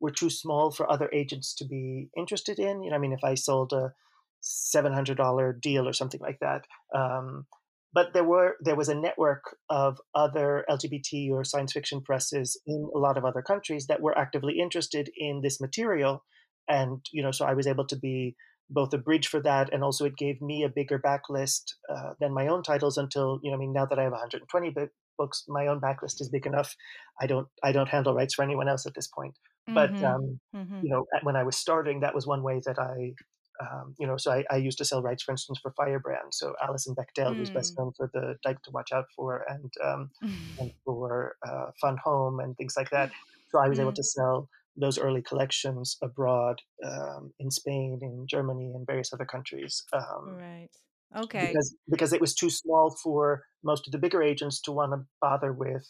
were 0.00 0.12
too 0.12 0.30
small 0.30 0.70
for 0.70 0.90
other 0.90 1.10
agents 1.12 1.54
to 1.56 1.64
be 1.64 2.10
interested 2.16 2.60
in. 2.60 2.84
You 2.84 2.90
know, 2.90 2.96
I 2.96 3.00
mean, 3.00 3.12
if 3.12 3.24
I 3.24 3.34
sold 3.34 3.72
a 3.72 3.92
seven 4.40 4.92
hundred 4.92 5.16
dollar 5.16 5.52
deal 5.52 5.88
or 5.88 5.92
something 5.92 6.20
like 6.20 6.38
that, 6.40 6.64
um, 6.94 7.44
but 7.92 8.12
there 8.12 8.24
were 8.24 8.56
there 8.60 8.76
was 8.76 8.88
a 8.88 8.94
network 8.94 9.56
of 9.70 9.98
other 10.14 10.64
LGBT 10.68 11.30
or 11.30 11.44
science 11.44 11.72
fiction 11.72 12.00
presses 12.02 12.60
in 12.66 12.88
a 12.94 12.98
lot 12.98 13.16
of 13.16 13.24
other 13.24 13.42
countries 13.42 13.86
that 13.86 14.00
were 14.00 14.16
actively 14.16 14.58
interested 14.58 15.10
in 15.16 15.40
this 15.42 15.60
material, 15.60 16.24
and 16.68 17.04
you 17.12 17.22
know, 17.22 17.30
so 17.30 17.44
I 17.44 17.54
was 17.54 17.66
able 17.66 17.86
to 17.86 17.96
be 17.96 18.36
both 18.70 18.92
a 18.92 18.98
bridge 18.98 19.28
for 19.28 19.40
that, 19.42 19.72
and 19.72 19.82
also 19.82 20.04
it 20.04 20.16
gave 20.16 20.42
me 20.42 20.62
a 20.62 20.68
bigger 20.68 20.98
backlist 20.98 21.72
uh, 21.88 22.12
than 22.20 22.34
my 22.34 22.48
own 22.48 22.62
titles. 22.62 22.98
Until 22.98 23.40
you 23.42 23.50
know, 23.50 23.56
I 23.56 23.60
mean, 23.60 23.72
now 23.72 23.86
that 23.86 23.98
I 23.98 24.02
have 24.02 24.12
120 24.12 24.74
books, 25.16 25.44
my 25.48 25.66
own 25.66 25.80
backlist 25.80 26.20
is 26.20 26.28
big 26.30 26.46
enough. 26.46 26.76
I 27.20 27.26
don't 27.26 27.48
I 27.62 27.72
don't 27.72 27.88
handle 27.88 28.14
rights 28.14 28.34
for 28.34 28.42
anyone 28.42 28.68
else 28.68 28.86
at 28.86 28.94
this 28.94 29.08
point. 29.08 29.34
But 29.66 29.92
mm-hmm. 29.92 30.04
Um, 30.04 30.40
mm-hmm. 30.56 30.80
you 30.82 30.90
know, 30.90 31.06
when 31.22 31.36
I 31.36 31.42
was 31.42 31.56
starting, 31.56 32.00
that 32.00 32.14
was 32.14 32.26
one 32.26 32.42
way 32.42 32.60
that 32.64 32.78
I 32.78 33.12
um, 33.60 33.94
you 33.98 34.06
know, 34.06 34.16
so 34.16 34.32
I, 34.32 34.44
I, 34.50 34.56
used 34.56 34.78
to 34.78 34.84
sell 34.84 35.02
rights, 35.02 35.22
for 35.22 35.32
instance, 35.32 35.58
for 35.60 35.72
Firebrand. 35.72 36.32
So 36.32 36.54
Alison 36.62 36.94
Bechdel, 36.94 37.32
mm. 37.32 37.36
who's 37.36 37.50
best 37.50 37.74
mm. 37.74 37.78
known 37.78 37.92
for 37.96 38.10
the 38.12 38.36
Dyke 38.44 38.62
to 38.62 38.70
Watch 38.70 38.92
Out 38.92 39.06
for 39.16 39.44
and 39.48 39.72
um, 39.84 40.10
and 40.60 40.72
for 40.84 41.36
uh, 41.46 41.70
Fun 41.80 41.96
Home 42.04 42.40
and 42.40 42.56
things 42.56 42.74
like 42.76 42.90
that. 42.90 43.10
So 43.50 43.58
I 43.58 43.68
was 43.68 43.78
mm. 43.78 43.82
able 43.82 43.94
to 43.94 44.04
sell 44.04 44.48
those 44.76 44.98
early 44.98 45.22
collections 45.22 45.96
abroad 46.02 46.60
um, 46.84 47.32
in 47.40 47.50
Spain, 47.50 47.98
in 48.00 48.26
Germany, 48.28 48.72
and 48.74 48.86
various 48.86 49.12
other 49.12 49.24
countries. 49.24 49.82
Um, 49.92 50.36
right. 50.36 50.68
Okay. 51.16 51.48
Because 51.48 51.74
because 51.90 52.12
it 52.12 52.20
was 52.20 52.34
too 52.34 52.50
small 52.50 52.96
for 53.02 53.44
most 53.64 53.88
of 53.88 53.92
the 53.92 53.98
bigger 53.98 54.22
agents 54.22 54.60
to 54.62 54.72
want 54.72 54.92
to 54.92 55.04
bother 55.20 55.52
with 55.52 55.88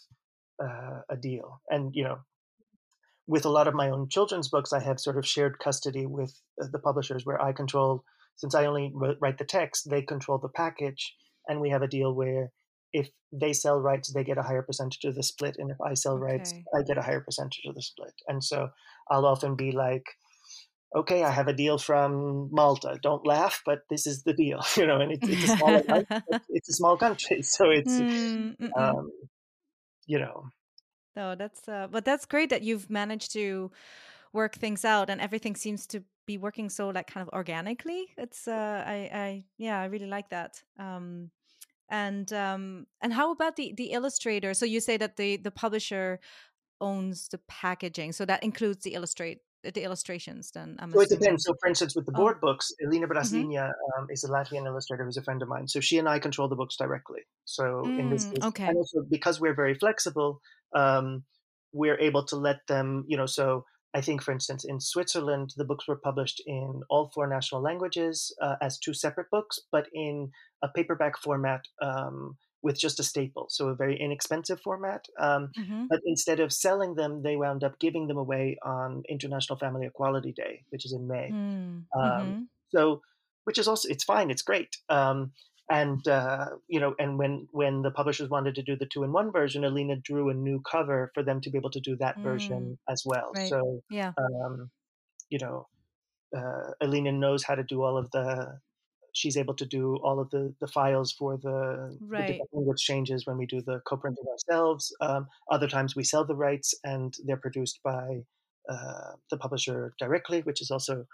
uh, 0.62 1.00
a 1.10 1.16
deal, 1.16 1.60
and 1.68 1.94
you 1.94 2.04
know 2.04 2.18
with 3.28 3.44
a 3.44 3.50
lot 3.50 3.68
of 3.68 3.74
my 3.74 3.90
own 3.90 4.08
children's 4.08 4.48
books, 4.48 4.72
I 4.72 4.80
have 4.80 4.98
sort 4.98 5.18
of 5.18 5.26
shared 5.26 5.58
custody 5.58 6.06
with 6.06 6.34
uh, 6.60 6.66
the 6.72 6.78
publishers 6.78 7.24
where 7.24 7.40
I 7.40 7.52
control, 7.52 8.02
since 8.36 8.54
I 8.54 8.64
only 8.64 8.90
write 8.94 9.38
the 9.38 9.44
text, 9.44 9.88
they 9.88 10.02
control 10.02 10.38
the 10.38 10.48
package. 10.48 11.14
And 11.46 11.60
we 11.60 11.70
have 11.70 11.82
a 11.82 11.88
deal 11.88 12.14
where 12.14 12.50
if 12.92 13.10
they 13.30 13.52
sell 13.52 13.78
rights, 13.78 14.12
they 14.12 14.24
get 14.24 14.38
a 14.38 14.42
higher 14.42 14.62
percentage 14.62 15.04
of 15.04 15.14
the 15.14 15.22
split. 15.22 15.56
And 15.58 15.70
if 15.70 15.76
I 15.80 15.92
sell 15.92 16.14
okay. 16.14 16.24
rights, 16.24 16.54
I 16.74 16.82
get 16.82 16.96
a 16.96 17.02
higher 17.02 17.20
percentage 17.20 17.62
of 17.66 17.74
the 17.74 17.82
split. 17.82 18.14
And 18.26 18.42
so 18.42 18.70
I'll 19.10 19.26
often 19.26 19.56
be 19.56 19.72
like, 19.72 20.06
okay, 20.96 21.22
I 21.22 21.30
have 21.30 21.48
a 21.48 21.52
deal 21.52 21.76
from 21.76 22.48
Malta. 22.50 22.98
Don't 23.02 23.26
laugh, 23.26 23.60
but 23.66 23.80
this 23.90 24.06
is 24.06 24.22
the 24.22 24.32
deal, 24.32 24.62
you 24.76 24.86
know. 24.86 25.00
And 25.00 25.12
it's, 25.12 25.28
it's 25.28 25.50
a 25.50 25.56
small, 25.56 25.82
it's 26.48 26.68
a 26.70 26.72
small 26.72 26.96
country, 26.96 27.42
so 27.42 27.70
it's, 27.70 27.92
mm, 27.92 28.54
um, 28.74 29.10
you 30.06 30.18
know, 30.18 30.44
no, 31.18 31.34
that's 31.34 31.68
uh, 31.68 31.88
but 31.90 32.04
that's 32.04 32.24
great 32.26 32.50
that 32.50 32.62
you've 32.62 32.88
managed 32.88 33.32
to 33.32 33.72
work 34.32 34.54
things 34.54 34.84
out 34.84 35.10
and 35.10 35.20
everything 35.20 35.56
seems 35.56 35.86
to 35.88 36.04
be 36.26 36.38
working 36.38 36.68
so 36.70 36.90
like 36.90 37.08
kind 37.12 37.26
of 37.26 37.34
organically. 37.34 38.08
It's 38.16 38.46
uh, 38.46 38.84
I, 38.86 39.10
I 39.12 39.44
yeah, 39.58 39.80
I 39.80 39.86
really 39.86 40.06
like 40.06 40.28
that. 40.30 40.62
Um, 40.78 41.30
and 41.88 42.32
um, 42.32 42.86
and 43.02 43.12
how 43.12 43.32
about 43.32 43.56
the 43.56 43.74
the 43.76 43.90
illustrator? 43.92 44.54
So 44.54 44.64
you 44.64 44.80
say 44.80 44.96
that 44.98 45.16
the 45.16 45.38
the 45.38 45.50
publisher 45.50 46.20
owns 46.80 47.28
the 47.28 47.40
packaging, 47.48 48.12
so 48.12 48.24
that 48.24 48.44
includes 48.44 48.84
the 48.84 48.94
illustrate 48.94 49.40
the 49.62 49.82
illustrations 49.82 50.50
then 50.52 50.76
I'm 50.78 50.92
so 50.92 51.00
it 51.00 51.08
depends 51.08 51.44
so 51.44 51.54
for 51.60 51.68
instance 51.68 51.96
with 51.96 52.06
the 52.06 52.12
oh. 52.14 52.20
board 52.20 52.36
oh. 52.38 52.46
books 52.46 52.72
Alina 52.84 53.08
Brasliņa 53.08 53.48
mm-hmm. 53.48 54.00
um, 54.00 54.06
is 54.10 54.24
a 54.24 54.28
latvian 54.28 54.66
illustrator 54.66 55.04
who's 55.04 55.16
a 55.16 55.22
friend 55.22 55.42
of 55.42 55.48
mine 55.48 55.66
so 55.68 55.80
she 55.80 55.98
and 55.98 56.08
i 56.08 56.18
control 56.18 56.48
the 56.48 56.56
books 56.56 56.76
directly 56.76 57.22
so 57.44 57.82
mm, 57.86 57.98
in 57.98 58.10
this 58.10 58.26
mm, 58.26 58.34
case 58.34 58.44
okay. 58.44 58.66
and 58.66 58.76
also 58.76 59.04
because 59.10 59.40
we're 59.40 59.54
very 59.54 59.74
flexible 59.74 60.40
um, 60.74 61.24
we're 61.72 61.98
able 61.98 62.24
to 62.24 62.36
let 62.36 62.58
them 62.68 63.04
you 63.08 63.16
know 63.16 63.26
so 63.26 63.64
i 63.94 64.00
think 64.00 64.22
for 64.22 64.32
instance 64.32 64.64
in 64.64 64.80
switzerland 64.80 65.52
the 65.56 65.64
books 65.64 65.88
were 65.88 65.96
published 65.96 66.40
in 66.46 66.82
all 66.88 67.10
four 67.14 67.26
national 67.26 67.60
languages 67.60 68.34
uh, 68.40 68.54
as 68.62 68.78
two 68.78 68.94
separate 68.94 69.26
books 69.30 69.58
but 69.72 69.86
in 69.92 70.30
a 70.62 70.68
paperback 70.68 71.18
format 71.18 71.62
um, 71.82 72.36
with 72.62 72.78
just 72.78 72.98
a 72.98 73.02
staple, 73.02 73.46
so 73.48 73.68
a 73.68 73.74
very 73.74 73.98
inexpensive 73.98 74.60
format. 74.60 75.06
Um, 75.18 75.50
mm-hmm. 75.58 75.84
But 75.88 76.00
instead 76.04 76.40
of 76.40 76.52
selling 76.52 76.94
them, 76.94 77.22
they 77.22 77.36
wound 77.36 77.62
up 77.62 77.78
giving 77.78 78.08
them 78.08 78.16
away 78.16 78.58
on 78.62 79.04
International 79.08 79.58
Family 79.58 79.86
Equality 79.86 80.32
Day, 80.32 80.64
which 80.70 80.84
is 80.84 80.92
in 80.92 81.06
May. 81.06 81.30
Mm, 81.32 81.36
um, 81.36 81.84
mm-hmm. 81.94 82.42
So, 82.74 83.02
which 83.44 83.58
is 83.58 83.68
also 83.68 83.88
it's 83.88 84.04
fine, 84.04 84.30
it's 84.30 84.42
great. 84.42 84.76
Um, 84.88 85.32
and 85.70 86.06
uh, 86.08 86.46
you 86.66 86.80
know, 86.80 86.94
and 86.98 87.18
when 87.18 87.46
when 87.52 87.82
the 87.82 87.90
publishers 87.90 88.30
wanted 88.30 88.54
to 88.56 88.62
do 88.62 88.76
the 88.76 88.86
two 88.86 89.04
in 89.04 89.12
one 89.12 89.30
version, 89.30 89.64
Alina 89.64 89.96
drew 89.96 90.30
a 90.30 90.34
new 90.34 90.60
cover 90.60 91.10
for 91.14 91.22
them 91.22 91.40
to 91.42 91.50
be 91.50 91.58
able 91.58 91.70
to 91.70 91.80
do 91.80 91.96
that 91.96 92.18
mm. 92.18 92.22
version 92.22 92.78
as 92.88 93.02
well. 93.04 93.32
Right. 93.36 93.48
So, 93.48 93.82
yeah, 93.90 94.12
um, 94.18 94.70
you 95.28 95.38
know, 95.38 95.66
uh, 96.36 96.72
Alina 96.80 97.12
knows 97.12 97.44
how 97.44 97.54
to 97.54 97.62
do 97.62 97.82
all 97.82 97.98
of 97.98 98.10
the 98.10 98.58
she's 99.18 99.36
able 99.36 99.54
to 99.54 99.66
do 99.66 99.96
all 100.04 100.20
of 100.20 100.30
the, 100.30 100.54
the 100.60 100.68
files 100.68 101.10
for 101.12 101.36
the, 101.38 101.98
right. 102.00 102.38
the 102.38 102.56
language 102.56 102.80
changes 102.80 103.26
when 103.26 103.36
we 103.36 103.46
do 103.46 103.60
the 103.60 103.80
co-printing 103.84 104.24
ourselves. 104.30 104.94
Um, 105.00 105.26
other 105.50 105.66
times 105.66 105.96
we 105.96 106.04
sell 106.04 106.24
the 106.24 106.36
rights 106.36 106.72
and 106.84 107.12
they're 107.26 107.36
produced 107.36 107.80
by 107.82 108.20
uh, 108.70 109.12
the 109.30 109.36
publisher 109.36 109.92
directly, 109.98 110.42
which 110.42 110.62
is 110.62 110.70
also 110.70 111.04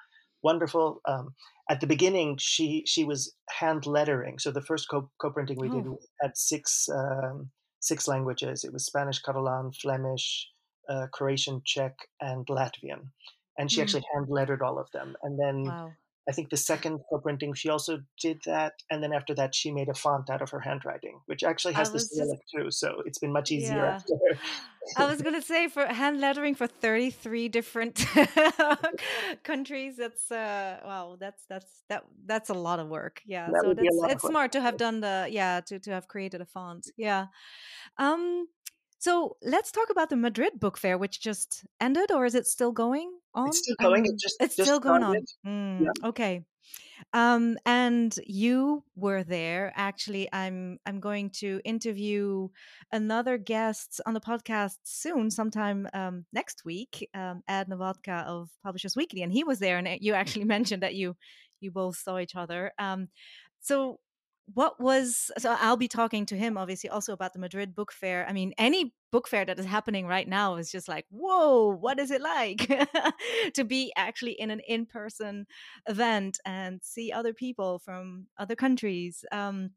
wonderful. 0.42 1.00
Um, 1.08 1.34
at 1.70 1.80
the 1.80 1.86
beginning, 1.86 2.36
she 2.38 2.82
she 2.86 3.04
was 3.04 3.34
hand 3.48 3.86
lettering. 3.86 4.38
So 4.38 4.50
the 4.50 4.60
first 4.60 4.86
co- 4.90 5.10
co-printing 5.18 5.58
we 5.58 5.70
oh. 5.70 5.72
did 5.72 5.86
had 6.20 6.36
six 6.36 6.86
um, 6.94 7.50
six 7.80 8.06
languages. 8.06 8.64
It 8.64 8.72
was 8.72 8.84
Spanish, 8.84 9.22
Catalan, 9.22 9.72
Flemish, 9.80 10.46
uh, 10.90 11.06
Croatian, 11.10 11.62
Czech, 11.64 11.94
and 12.20 12.46
Latvian. 12.48 13.08
And 13.56 13.70
she 13.70 13.78
mm. 13.78 13.84
actually 13.84 14.04
hand 14.12 14.26
lettered 14.28 14.60
all 14.60 14.78
of 14.78 14.88
them. 14.92 15.16
And 15.22 15.38
then 15.40 15.64
wow 15.64 15.92
I 16.28 16.32
think 16.32 16.48
the 16.48 16.56
second 16.56 17.00
co-printing, 17.10 17.52
she 17.54 17.68
also 17.68 18.00
did 18.18 18.40
that, 18.46 18.74
and 18.90 19.02
then 19.02 19.12
after 19.12 19.34
that, 19.34 19.54
she 19.54 19.70
made 19.70 19.88
a 19.90 19.94
font 19.94 20.30
out 20.30 20.40
of 20.40 20.50
her 20.50 20.60
handwriting, 20.60 21.20
which 21.26 21.44
actually 21.44 21.74
has 21.74 21.92
the 21.92 22.00
Cyrillic 22.00 22.40
just, 22.40 22.50
too. 22.50 22.70
So 22.70 23.02
it's 23.04 23.18
been 23.18 23.32
much 23.32 23.50
easier. 23.52 24.00
Yeah. 24.08 24.36
I 24.96 25.06
was 25.06 25.22
gonna 25.22 25.42
say 25.42 25.68
for 25.68 25.86
hand 25.86 26.20
lettering 26.20 26.54
for 26.54 26.66
thirty 26.66 27.10
three 27.10 27.48
different 27.48 28.06
countries. 29.42 29.96
That's 29.96 30.30
uh, 30.30 30.80
wow, 30.84 31.16
that's 31.18 31.44
that's 31.46 31.82
that 31.88 32.04
that's 32.24 32.50
a 32.50 32.54
lot 32.54 32.78
of 32.78 32.88
work. 32.88 33.20
Yeah, 33.26 33.50
that 33.50 33.62
so 33.62 33.74
that's 33.74 34.14
it's 34.14 34.26
smart 34.26 34.52
to 34.52 34.60
have 34.60 34.76
done 34.76 35.00
the 35.00 35.26
yeah 35.30 35.60
to 35.66 35.78
to 35.78 35.90
have 35.90 36.08
created 36.08 36.40
a 36.40 36.46
font. 36.46 36.90
Yeah. 36.96 37.26
Um. 37.98 38.46
So 39.04 39.36
let's 39.42 39.70
talk 39.70 39.90
about 39.90 40.08
the 40.08 40.16
Madrid 40.16 40.58
Book 40.58 40.78
Fair, 40.78 40.96
which 40.96 41.20
just 41.20 41.62
ended, 41.78 42.10
or 42.10 42.24
is 42.24 42.34
it 42.34 42.46
still 42.46 42.72
going 42.72 43.12
on? 43.34 43.48
It's 43.48 43.58
still 43.58 43.76
going. 43.78 44.06
Um, 44.08 44.14
it 44.14 44.18
just 44.18 44.36
it's 44.40 44.56
just 44.56 44.66
still 44.66 44.80
going 44.80 45.02
on. 45.02 45.16
Mm, 45.46 45.80
yeah. 45.82 46.08
Okay. 46.08 46.40
Um, 47.12 47.58
and 47.66 48.18
you 48.26 48.82
were 48.96 49.22
there. 49.22 49.74
Actually, 49.76 50.26
I'm 50.32 50.78
I'm 50.86 51.00
going 51.00 51.28
to 51.40 51.60
interview 51.66 52.48
another 52.92 53.36
guest 53.36 54.00
on 54.06 54.14
the 54.14 54.22
podcast 54.22 54.78
soon, 54.84 55.30
sometime 55.30 55.86
um, 55.92 56.24
next 56.32 56.64
week. 56.64 57.10
Um, 57.12 57.42
Ed 57.46 57.68
Nawotka 57.68 58.24
of 58.24 58.48
Publishers 58.62 58.96
Weekly, 58.96 59.20
and 59.20 59.30
he 59.30 59.44
was 59.44 59.58
there. 59.58 59.76
And 59.76 59.86
you 60.00 60.14
actually 60.14 60.44
mentioned 60.56 60.82
that 60.82 60.94
you 60.94 61.14
you 61.60 61.70
both 61.70 61.98
saw 61.98 62.18
each 62.18 62.36
other. 62.36 62.72
Um, 62.78 63.08
so 63.60 64.00
what 64.52 64.78
was 64.78 65.30
so 65.38 65.56
i'll 65.60 65.76
be 65.76 65.88
talking 65.88 66.26
to 66.26 66.36
him 66.36 66.58
obviously 66.58 66.90
also 66.90 67.12
about 67.12 67.32
the 67.32 67.38
madrid 67.38 67.74
book 67.74 67.92
fair. 67.92 68.26
I 68.28 68.32
mean 68.32 68.52
any 68.58 68.92
book 69.10 69.26
fair 69.26 69.44
that 69.44 69.58
is 69.58 69.64
happening 69.64 70.06
right 70.06 70.28
now 70.28 70.56
is 70.56 70.70
just 70.70 70.88
like 70.88 71.06
whoa 71.08 71.68
what 71.68 71.98
is 71.98 72.10
it 72.10 72.20
like 72.20 72.70
to 73.54 73.64
be 73.64 73.92
actually 73.96 74.32
in 74.32 74.50
an 74.50 74.60
in-person 74.60 75.46
event 75.88 76.38
and 76.44 76.80
see 76.82 77.10
other 77.12 77.32
people 77.32 77.78
from 77.78 78.26
other 78.38 78.56
countries? 78.56 79.24
Um, 79.32 79.70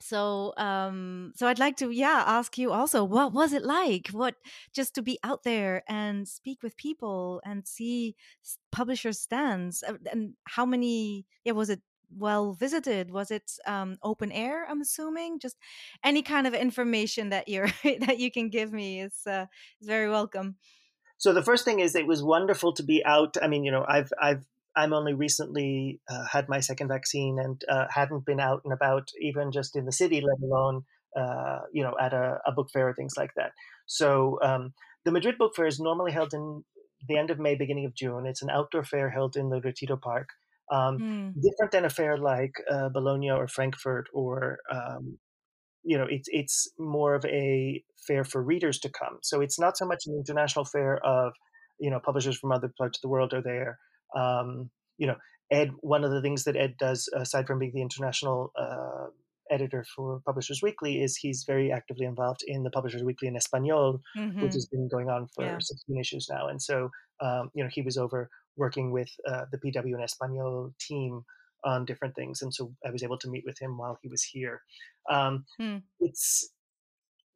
so 0.00 0.52
um 0.56 1.32
so 1.36 1.46
i'd 1.46 1.60
like 1.60 1.76
to 1.76 1.90
yeah 1.90 2.24
ask 2.26 2.58
you 2.58 2.72
also 2.72 3.04
what 3.04 3.32
was 3.32 3.52
it 3.52 3.64
like? 3.64 4.08
What 4.08 4.34
just 4.72 4.94
to 4.96 5.02
be 5.02 5.18
out 5.22 5.44
there 5.44 5.82
and 5.88 6.26
speak 6.28 6.62
with 6.62 6.76
people 6.76 7.40
and 7.44 7.66
see 7.66 8.16
publisher 8.72 9.12
stands 9.12 9.82
uh, 9.86 9.94
and 10.10 10.34
how 10.44 10.66
many 10.66 11.26
yeah 11.44 11.52
was 11.52 11.70
it 11.70 11.80
well 12.10 12.52
visited? 12.52 13.10
Was 13.10 13.30
it 13.30 13.52
um, 13.66 13.98
open 14.02 14.32
air? 14.32 14.66
I'm 14.68 14.80
assuming. 14.80 15.38
Just 15.38 15.56
any 16.02 16.22
kind 16.22 16.46
of 16.46 16.54
information 16.54 17.30
that 17.30 17.48
you're 17.48 17.68
that 17.84 18.18
you 18.18 18.30
can 18.30 18.48
give 18.48 18.72
me 18.72 19.00
is 19.00 19.26
uh, 19.26 19.46
is 19.80 19.86
very 19.86 20.08
welcome. 20.08 20.56
So 21.18 21.32
the 21.32 21.42
first 21.42 21.64
thing 21.64 21.80
is 21.80 21.94
it 21.94 22.06
was 22.06 22.22
wonderful 22.22 22.72
to 22.74 22.82
be 22.82 23.04
out. 23.04 23.36
I 23.42 23.48
mean, 23.48 23.64
you 23.64 23.70
know, 23.70 23.84
I've 23.88 24.12
I've 24.20 24.44
I'm 24.76 24.92
only 24.92 25.14
recently 25.14 26.00
uh, 26.10 26.26
had 26.26 26.48
my 26.48 26.60
second 26.60 26.88
vaccine 26.88 27.38
and 27.38 27.62
uh, 27.68 27.86
hadn't 27.90 28.26
been 28.26 28.40
out 28.40 28.62
and 28.64 28.72
about 28.72 29.08
even 29.20 29.52
just 29.52 29.76
in 29.76 29.84
the 29.84 29.92
city, 29.92 30.20
let 30.20 30.38
alone 30.42 30.84
uh, 31.16 31.60
you 31.72 31.82
know 31.82 31.94
at 32.00 32.12
a, 32.12 32.38
a, 32.44 32.52
book 32.52 32.68
fair 32.72 32.88
or 32.88 32.94
things 32.94 33.14
like 33.16 33.30
that. 33.36 33.52
So 33.86 34.38
um, 34.42 34.72
the 35.04 35.12
Madrid 35.12 35.38
Book 35.38 35.54
Fair 35.54 35.66
is 35.66 35.78
normally 35.78 36.12
held 36.12 36.34
in 36.34 36.64
the 37.06 37.16
end 37.16 37.30
of 37.30 37.38
May, 37.38 37.54
beginning 37.54 37.84
of 37.84 37.94
June. 37.94 38.26
It's 38.26 38.42
an 38.42 38.50
outdoor 38.50 38.82
fair 38.82 39.10
held 39.10 39.36
in 39.36 39.50
the 39.50 39.60
Retiro 39.60 39.96
Park. 39.96 40.30
Um, 40.72 40.98
mm. 40.98 41.34
Different 41.42 41.72
than 41.72 41.84
a 41.84 41.90
fair 41.90 42.16
like 42.16 42.54
uh, 42.70 42.88
Bologna 42.88 43.30
or 43.30 43.48
Frankfurt, 43.48 44.06
or 44.12 44.58
um, 44.72 45.18
you 45.82 45.98
know, 45.98 46.06
it's 46.08 46.28
it's 46.32 46.68
more 46.78 47.14
of 47.14 47.24
a 47.26 47.82
fair 48.06 48.24
for 48.24 48.42
readers 48.42 48.78
to 48.80 48.90
come. 48.90 49.18
So 49.22 49.40
it's 49.40 49.58
not 49.58 49.76
so 49.76 49.86
much 49.86 50.04
an 50.06 50.14
international 50.16 50.64
fair 50.64 50.98
of 51.04 51.32
you 51.78 51.90
know 51.90 52.00
publishers 52.00 52.38
from 52.38 52.52
other 52.52 52.72
parts 52.78 52.98
of 52.98 53.02
the 53.02 53.08
world 53.08 53.34
are 53.34 53.42
there. 53.42 53.78
Um, 54.16 54.70
you 54.96 55.06
know, 55.06 55.16
Ed. 55.50 55.70
One 55.80 56.04
of 56.04 56.10
the 56.10 56.22
things 56.22 56.44
that 56.44 56.56
Ed 56.56 56.74
does, 56.78 57.08
aside 57.14 57.46
from 57.46 57.58
being 57.58 57.72
the 57.74 57.82
international 57.82 58.50
uh, 58.58 59.08
editor 59.50 59.84
for 59.94 60.20
Publishers 60.26 60.60
Weekly, 60.62 61.02
is 61.02 61.16
he's 61.16 61.44
very 61.44 61.72
actively 61.72 62.06
involved 62.06 62.42
in 62.46 62.62
the 62.62 62.70
Publishers 62.70 63.02
Weekly 63.02 63.28
en 63.28 63.36
Espanol, 63.36 64.00
mm-hmm. 64.16 64.42
which 64.42 64.54
has 64.54 64.66
been 64.66 64.88
going 64.88 65.08
on 65.08 65.28
for 65.34 65.44
yeah. 65.44 65.58
16 65.60 65.98
issues 65.98 66.28
now. 66.30 66.48
And 66.48 66.60
so, 66.60 66.90
um, 67.20 67.50
you 67.54 67.62
know, 67.62 67.70
he 67.72 67.82
was 67.82 67.96
over 67.96 68.28
working 68.56 68.90
with 68.90 69.10
uh, 69.28 69.44
the 69.50 69.58
PW 69.58 69.94
en 69.94 70.02
Espanol 70.02 70.72
team 70.80 71.22
on 71.64 71.84
different 71.84 72.14
things, 72.14 72.42
and 72.42 72.52
so 72.52 72.72
I 72.86 72.90
was 72.90 73.02
able 73.02 73.18
to 73.18 73.28
meet 73.28 73.44
with 73.46 73.58
him 73.58 73.78
while 73.78 73.98
he 74.02 74.08
was 74.08 74.22
here. 74.22 74.60
Um, 75.10 75.44
hmm. 75.58 75.78
It's 76.00 76.50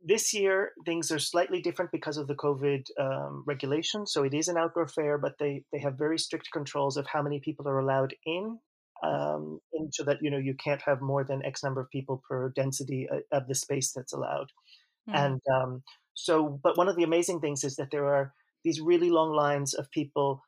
this 0.05 0.33
year 0.33 0.73
things 0.87 1.11
are 1.11 1.19
slightly 1.19 1.61
different 1.61 1.91
because 1.91 2.17
of 2.17 2.29
the 2.29 2.35
COVID 2.35 2.85
um, 3.01 3.43
regulation. 3.47 4.07
So 4.07 4.23
it 4.23 4.35
is 4.35 4.49
an 4.49 4.57
outdoor 4.57 4.87
fair, 4.87 5.19
but 5.19 5.35
they 5.39 5.65
they 5.73 5.79
have 5.81 5.99
very 5.99 6.19
strict 6.19 6.49
controls 6.53 6.97
of 6.97 7.07
how 7.07 7.23
many 7.23 7.41
people 7.41 7.67
are 7.69 7.79
allowed 7.79 8.15
in. 8.25 8.59
Um, 9.03 9.61
so 9.93 10.03
that 10.05 10.19
you 10.21 10.31
know 10.31 10.39
you 10.39 10.55
can't 10.55 10.83
have 10.83 11.01
more 11.01 11.23
than 11.23 11.45
X 11.45 11.63
number 11.63 11.81
of 11.81 11.91
people 11.91 12.23
per 12.29 12.51
density 12.51 13.09
uh, 13.09 13.21
of 13.31 13.47
the 13.47 13.55
space 13.55 13.93
that's 13.93 14.13
allowed. 14.13 14.49
Hmm. 15.09 15.15
And 15.15 15.41
um, 15.55 15.83
so, 16.15 16.61
but 16.63 16.77
one 16.77 16.89
of 16.89 16.97
the 16.97 17.05
amazing 17.05 17.41
things 17.41 17.63
is 17.63 17.77
that 17.77 17.91
there 17.93 18.07
are 18.07 18.35
these 18.65 18.81
really 18.81 19.11
long 19.11 19.33
lines 19.33 19.73
of 19.73 19.91
people 19.91 20.43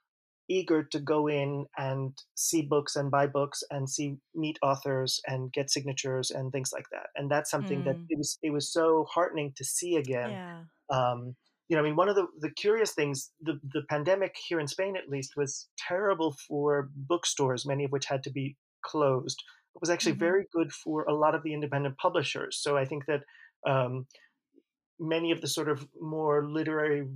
eager 0.50 0.82
to 0.82 0.98
go 0.98 1.28
in 1.28 1.64
and 1.78 2.12
see 2.34 2.60
books 2.60 2.96
and 2.96 3.10
buy 3.10 3.26
books 3.26 3.62
and 3.70 3.88
see 3.88 4.16
meet 4.34 4.58
authors 4.62 5.20
and 5.28 5.52
get 5.52 5.70
signatures 5.70 6.32
and 6.32 6.50
things 6.50 6.72
like 6.72 6.86
that. 6.90 7.06
And 7.14 7.30
that's 7.30 7.50
something 7.50 7.82
mm. 7.82 7.84
that 7.84 7.96
it 8.08 8.18
was 8.18 8.38
it 8.42 8.50
was 8.50 8.72
so 8.72 9.06
heartening 9.08 9.52
to 9.56 9.64
see 9.64 9.96
again. 9.96 10.30
Yeah. 10.30 10.62
Um, 10.90 11.36
you 11.70 11.76
know, 11.76 11.82
I 11.82 11.84
mean, 11.84 11.94
one 11.94 12.08
of 12.08 12.16
the, 12.16 12.26
the 12.40 12.50
curious 12.50 12.90
things, 12.90 13.30
the, 13.40 13.60
the 13.72 13.82
pandemic 13.88 14.34
here 14.48 14.58
in 14.58 14.66
Spain 14.66 14.96
at 14.96 15.08
least 15.08 15.36
was 15.36 15.68
terrible 15.78 16.34
for 16.48 16.90
bookstores, 16.96 17.64
many 17.64 17.84
of 17.84 17.92
which 17.92 18.06
had 18.06 18.24
to 18.24 18.30
be 18.30 18.56
closed. 18.82 19.40
It 19.76 19.80
was 19.80 19.88
actually 19.88 20.14
mm-hmm. 20.14 20.18
very 20.18 20.46
good 20.52 20.72
for 20.72 21.04
a 21.04 21.14
lot 21.14 21.36
of 21.36 21.44
the 21.44 21.54
independent 21.54 21.96
publishers. 21.96 22.58
So 22.60 22.76
I 22.76 22.84
think 22.84 23.04
that 23.06 23.22
um, 23.68 24.08
many 24.98 25.30
of 25.30 25.40
the 25.40 25.46
sort 25.46 25.68
of 25.68 25.86
more 26.00 26.44
literary 26.50 27.06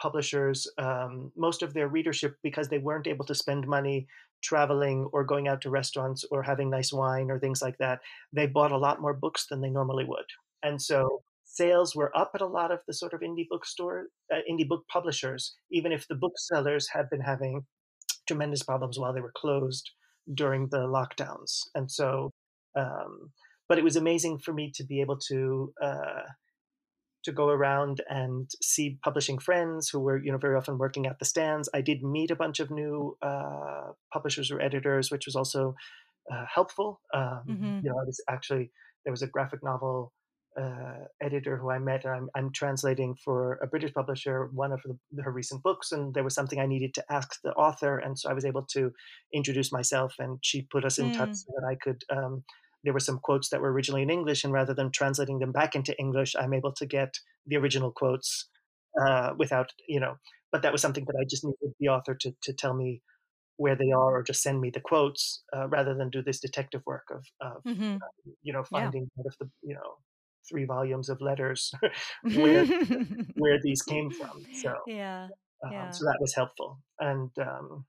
publishers 0.00 0.70
um, 0.78 1.32
most 1.36 1.62
of 1.62 1.74
their 1.74 1.88
readership 1.88 2.36
because 2.44 2.68
they 2.68 2.78
weren't 2.78 3.08
able 3.08 3.24
to 3.24 3.34
spend 3.34 3.66
money 3.66 4.06
traveling 4.40 5.08
or 5.12 5.24
going 5.24 5.48
out 5.48 5.60
to 5.62 5.70
restaurants 5.70 6.24
or 6.30 6.44
having 6.44 6.70
nice 6.70 6.92
wine 6.92 7.30
or 7.30 7.38
things 7.38 7.62
like 7.62 7.78
that 7.78 8.00
they 8.30 8.46
bought 8.46 8.72
a 8.72 8.76
lot 8.76 9.00
more 9.00 9.14
books 9.14 9.46
than 9.48 9.62
they 9.62 9.70
normally 9.70 10.04
would 10.04 10.26
and 10.62 10.80
so 10.80 11.22
sales 11.56 11.94
were 11.94 12.16
up 12.16 12.30
at 12.34 12.40
a 12.40 12.46
lot 12.46 12.70
of 12.70 12.80
the 12.86 12.94
sort 12.94 13.12
of 13.12 13.20
indie 13.20 13.46
bookstore 13.48 14.06
uh, 14.32 14.38
indie 14.50 14.68
book 14.68 14.84
publishers 14.92 15.56
even 15.70 15.92
if 15.92 16.06
the 16.08 16.14
booksellers 16.14 16.88
had 16.92 17.08
been 17.10 17.20
having 17.20 17.62
tremendous 18.26 18.62
problems 18.62 18.98
while 18.98 19.14
they 19.14 19.20
were 19.20 19.32
closed 19.36 19.90
during 20.34 20.68
the 20.70 20.78
lockdowns 20.78 21.60
and 21.74 21.90
so 21.90 22.30
um, 22.76 23.30
but 23.68 23.78
it 23.78 23.84
was 23.84 23.96
amazing 23.96 24.38
for 24.38 24.52
me 24.52 24.70
to 24.74 24.84
be 24.84 25.00
able 25.00 25.18
to 25.28 25.72
uh, 25.82 26.22
to 27.26 27.32
go 27.32 27.48
around 27.48 28.00
and 28.08 28.48
see 28.62 28.98
publishing 29.02 29.38
friends 29.38 29.88
who 29.88 29.98
were, 29.98 30.22
you 30.22 30.30
know, 30.30 30.38
very 30.38 30.56
often 30.56 30.78
working 30.78 31.06
at 31.06 31.18
the 31.18 31.24
stands. 31.24 31.68
I 31.74 31.80
did 31.80 32.02
meet 32.02 32.30
a 32.30 32.36
bunch 32.36 32.60
of 32.60 32.70
new 32.70 33.18
uh, 33.20 33.90
publishers 34.12 34.52
or 34.52 34.60
editors, 34.60 35.10
which 35.10 35.26
was 35.26 35.34
also 35.34 35.74
uh, 36.32 36.44
helpful. 36.52 37.00
Um, 37.12 37.42
mm-hmm. 37.48 37.80
You 37.82 37.90
know, 37.90 37.98
I 38.00 38.06
was 38.06 38.22
actually 38.30 38.70
there 39.04 39.12
was 39.12 39.22
a 39.22 39.26
graphic 39.26 39.62
novel 39.64 40.12
uh, 40.58 41.04
editor 41.20 41.56
who 41.56 41.70
I 41.70 41.78
met, 41.78 42.04
and 42.04 42.14
I'm, 42.14 42.28
I'm, 42.34 42.52
translating 42.52 43.14
for 43.24 43.58
a 43.62 43.66
British 43.66 43.92
publisher 43.92 44.48
one 44.52 44.72
of 44.72 44.80
the, 45.12 45.22
her 45.22 45.30
recent 45.30 45.62
books, 45.62 45.92
and 45.92 46.14
there 46.14 46.24
was 46.24 46.34
something 46.34 46.58
I 46.58 46.66
needed 46.66 46.94
to 46.94 47.04
ask 47.10 47.38
the 47.44 47.52
author, 47.52 47.98
and 47.98 48.18
so 48.18 48.30
I 48.30 48.32
was 48.32 48.44
able 48.44 48.62
to 48.72 48.92
introduce 49.34 49.70
myself, 49.70 50.14
and 50.18 50.38
she 50.42 50.62
put 50.62 50.84
us 50.84 50.98
in 50.98 51.10
mm. 51.10 51.16
touch 51.16 51.34
so 51.34 51.52
that 51.56 51.66
I 51.66 51.74
could 51.74 52.04
um, 52.10 52.42
there 52.84 52.94
were 52.94 53.00
some 53.00 53.18
quotes 53.18 53.48
that 53.50 53.60
were 53.60 53.72
originally 53.72 54.02
in 54.02 54.10
English, 54.10 54.44
and 54.44 54.52
rather 54.52 54.72
than 54.72 54.90
translating 54.90 55.40
them 55.40 55.52
back 55.52 55.74
into 55.74 55.98
English, 55.98 56.34
I'm 56.38 56.54
able 56.54 56.72
to 56.72 56.86
get 56.86 57.18
the 57.46 57.56
original 57.56 57.90
quotes 57.90 58.48
uh, 59.00 59.34
without, 59.36 59.72
you 59.88 60.00
know. 60.00 60.16
But 60.52 60.62
that 60.62 60.72
was 60.72 60.80
something 60.80 61.04
that 61.04 61.16
I 61.20 61.24
just 61.28 61.44
needed 61.44 61.74
the 61.78 61.88
author 61.88 62.14
to 62.14 62.32
to 62.44 62.52
tell 62.52 62.74
me 62.74 63.02
where 63.58 63.74
they 63.74 63.90
are, 63.90 64.16
or 64.16 64.22
just 64.22 64.42
send 64.42 64.60
me 64.60 64.70
the 64.70 64.80
quotes, 64.80 65.42
uh, 65.54 65.66
rather 65.68 65.94
than 65.94 66.10
do 66.10 66.22
this 66.22 66.40
detective 66.40 66.82
work 66.86 67.04
of, 67.10 67.24
of 67.40 67.64
mm-hmm. 67.64 67.96
uh, 67.96 68.32
you 68.42 68.52
know, 68.52 68.62
finding 68.64 69.08
yeah. 69.16 69.20
out 69.20 69.26
of 69.26 69.36
the, 69.40 69.50
you 69.62 69.74
know, 69.74 69.96
three 70.48 70.64
volumes 70.64 71.08
of 71.08 71.20
letters 71.20 71.72
where 72.22 72.66
where 73.36 73.60
these 73.62 73.82
came 73.82 74.10
from. 74.10 74.44
So 74.60 74.74
yeah. 74.86 75.28
Um, 75.64 75.72
yeah. 75.72 75.90
So 75.90 76.04
that 76.04 76.18
was 76.20 76.34
helpful, 76.34 76.78
and 77.00 77.30
um, 77.38 77.86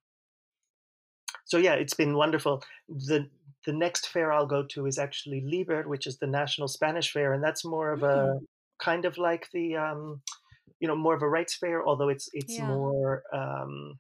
so 1.45 1.57
yeah, 1.57 1.73
it's 1.73 1.93
been 1.93 2.15
wonderful. 2.15 2.63
The 2.87 3.29
the 3.65 3.73
next 3.73 4.07
fair 4.07 4.31
I'll 4.31 4.45
go 4.45 4.63
to 4.63 4.85
is 4.85 4.97
actually 4.97 5.41
Liber, 5.41 5.83
which 5.83 6.07
is 6.07 6.17
the 6.17 6.27
national 6.27 6.69
Spanish 6.69 7.11
fair, 7.11 7.33
and 7.33 7.43
that's 7.43 7.65
more 7.65 7.91
of 7.91 8.03
a 8.03 8.05
mm. 8.05 8.39
kind 8.79 9.05
of 9.05 9.17
like 9.17 9.49
the 9.53 9.75
um, 9.75 10.21
you 10.79 10.87
know 10.87 10.95
more 10.95 11.15
of 11.15 11.21
a 11.21 11.27
rights 11.27 11.55
fair, 11.55 11.85
although 11.85 12.09
it's 12.09 12.29
it's 12.33 12.57
yeah. 12.57 12.67
more 12.67 13.23
um, 13.33 13.99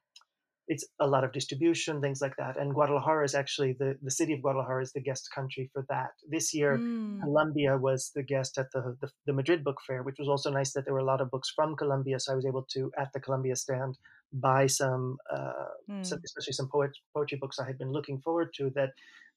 it's 0.67 0.85
a 0.99 1.07
lot 1.07 1.23
of 1.23 1.31
distribution, 1.31 2.01
things 2.01 2.21
like 2.21 2.35
that. 2.37 2.57
And 2.57 2.73
Guadalajara 2.73 3.23
is 3.25 3.35
actually 3.35 3.73
the 3.73 3.97
the 4.01 4.11
city 4.11 4.33
of 4.33 4.41
Guadalajara 4.41 4.83
is 4.83 4.91
the 4.91 5.01
guest 5.01 5.29
country 5.33 5.69
for 5.73 5.85
that. 5.89 6.11
This 6.29 6.53
year, 6.53 6.77
mm. 6.77 7.21
Colombia 7.21 7.77
was 7.77 8.11
the 8.15 8.23
guest 8.23 8.57
at 8.57 8.71
the, 8.73 8.97
the, 9.01 9.09
the 9.25 9.33
Madrid 9.33 9.63
Book 9.63 9.79
Fair, 9.87 10.03
which 10.03 10.19
was 10.19 10.27
also 10.27 10.51
nice 10.51 10.73
that 10.73 10.83
there 10.85 10.93
were 10.93 10.99
a 11.07 11.11
lot 11.13 11.21
of 11.21 11.31
books 11.31 11.51
from 11.55 11.75
Colombia. 11.75 12.19
So 12.19 12.33
I 12.33 12.35
was 12.35 12.45
able 12.45 12.65
to 12.73 12.91
at 12.97 13.13
the 13.13 13.19
Colombia 13.19 13.55
stand 13.55 13.97
buy 14.33 14.67
some, 14.67 15.17
uh, 15.33 15.71
some 16.01 16.19
Mm. 16.19 16.23
especially 16.25 16.53
some 16.53 16.69
poet, 16.69 16.91
poetry 17.13 17.37
books 17.37 17.59
I 17.59 17.65
had 17.65 17.77
been 17.77 17.91
looking 17.91 18.19
forward 18.19 18.49
to 18.57 18.69
that 18.71 18.91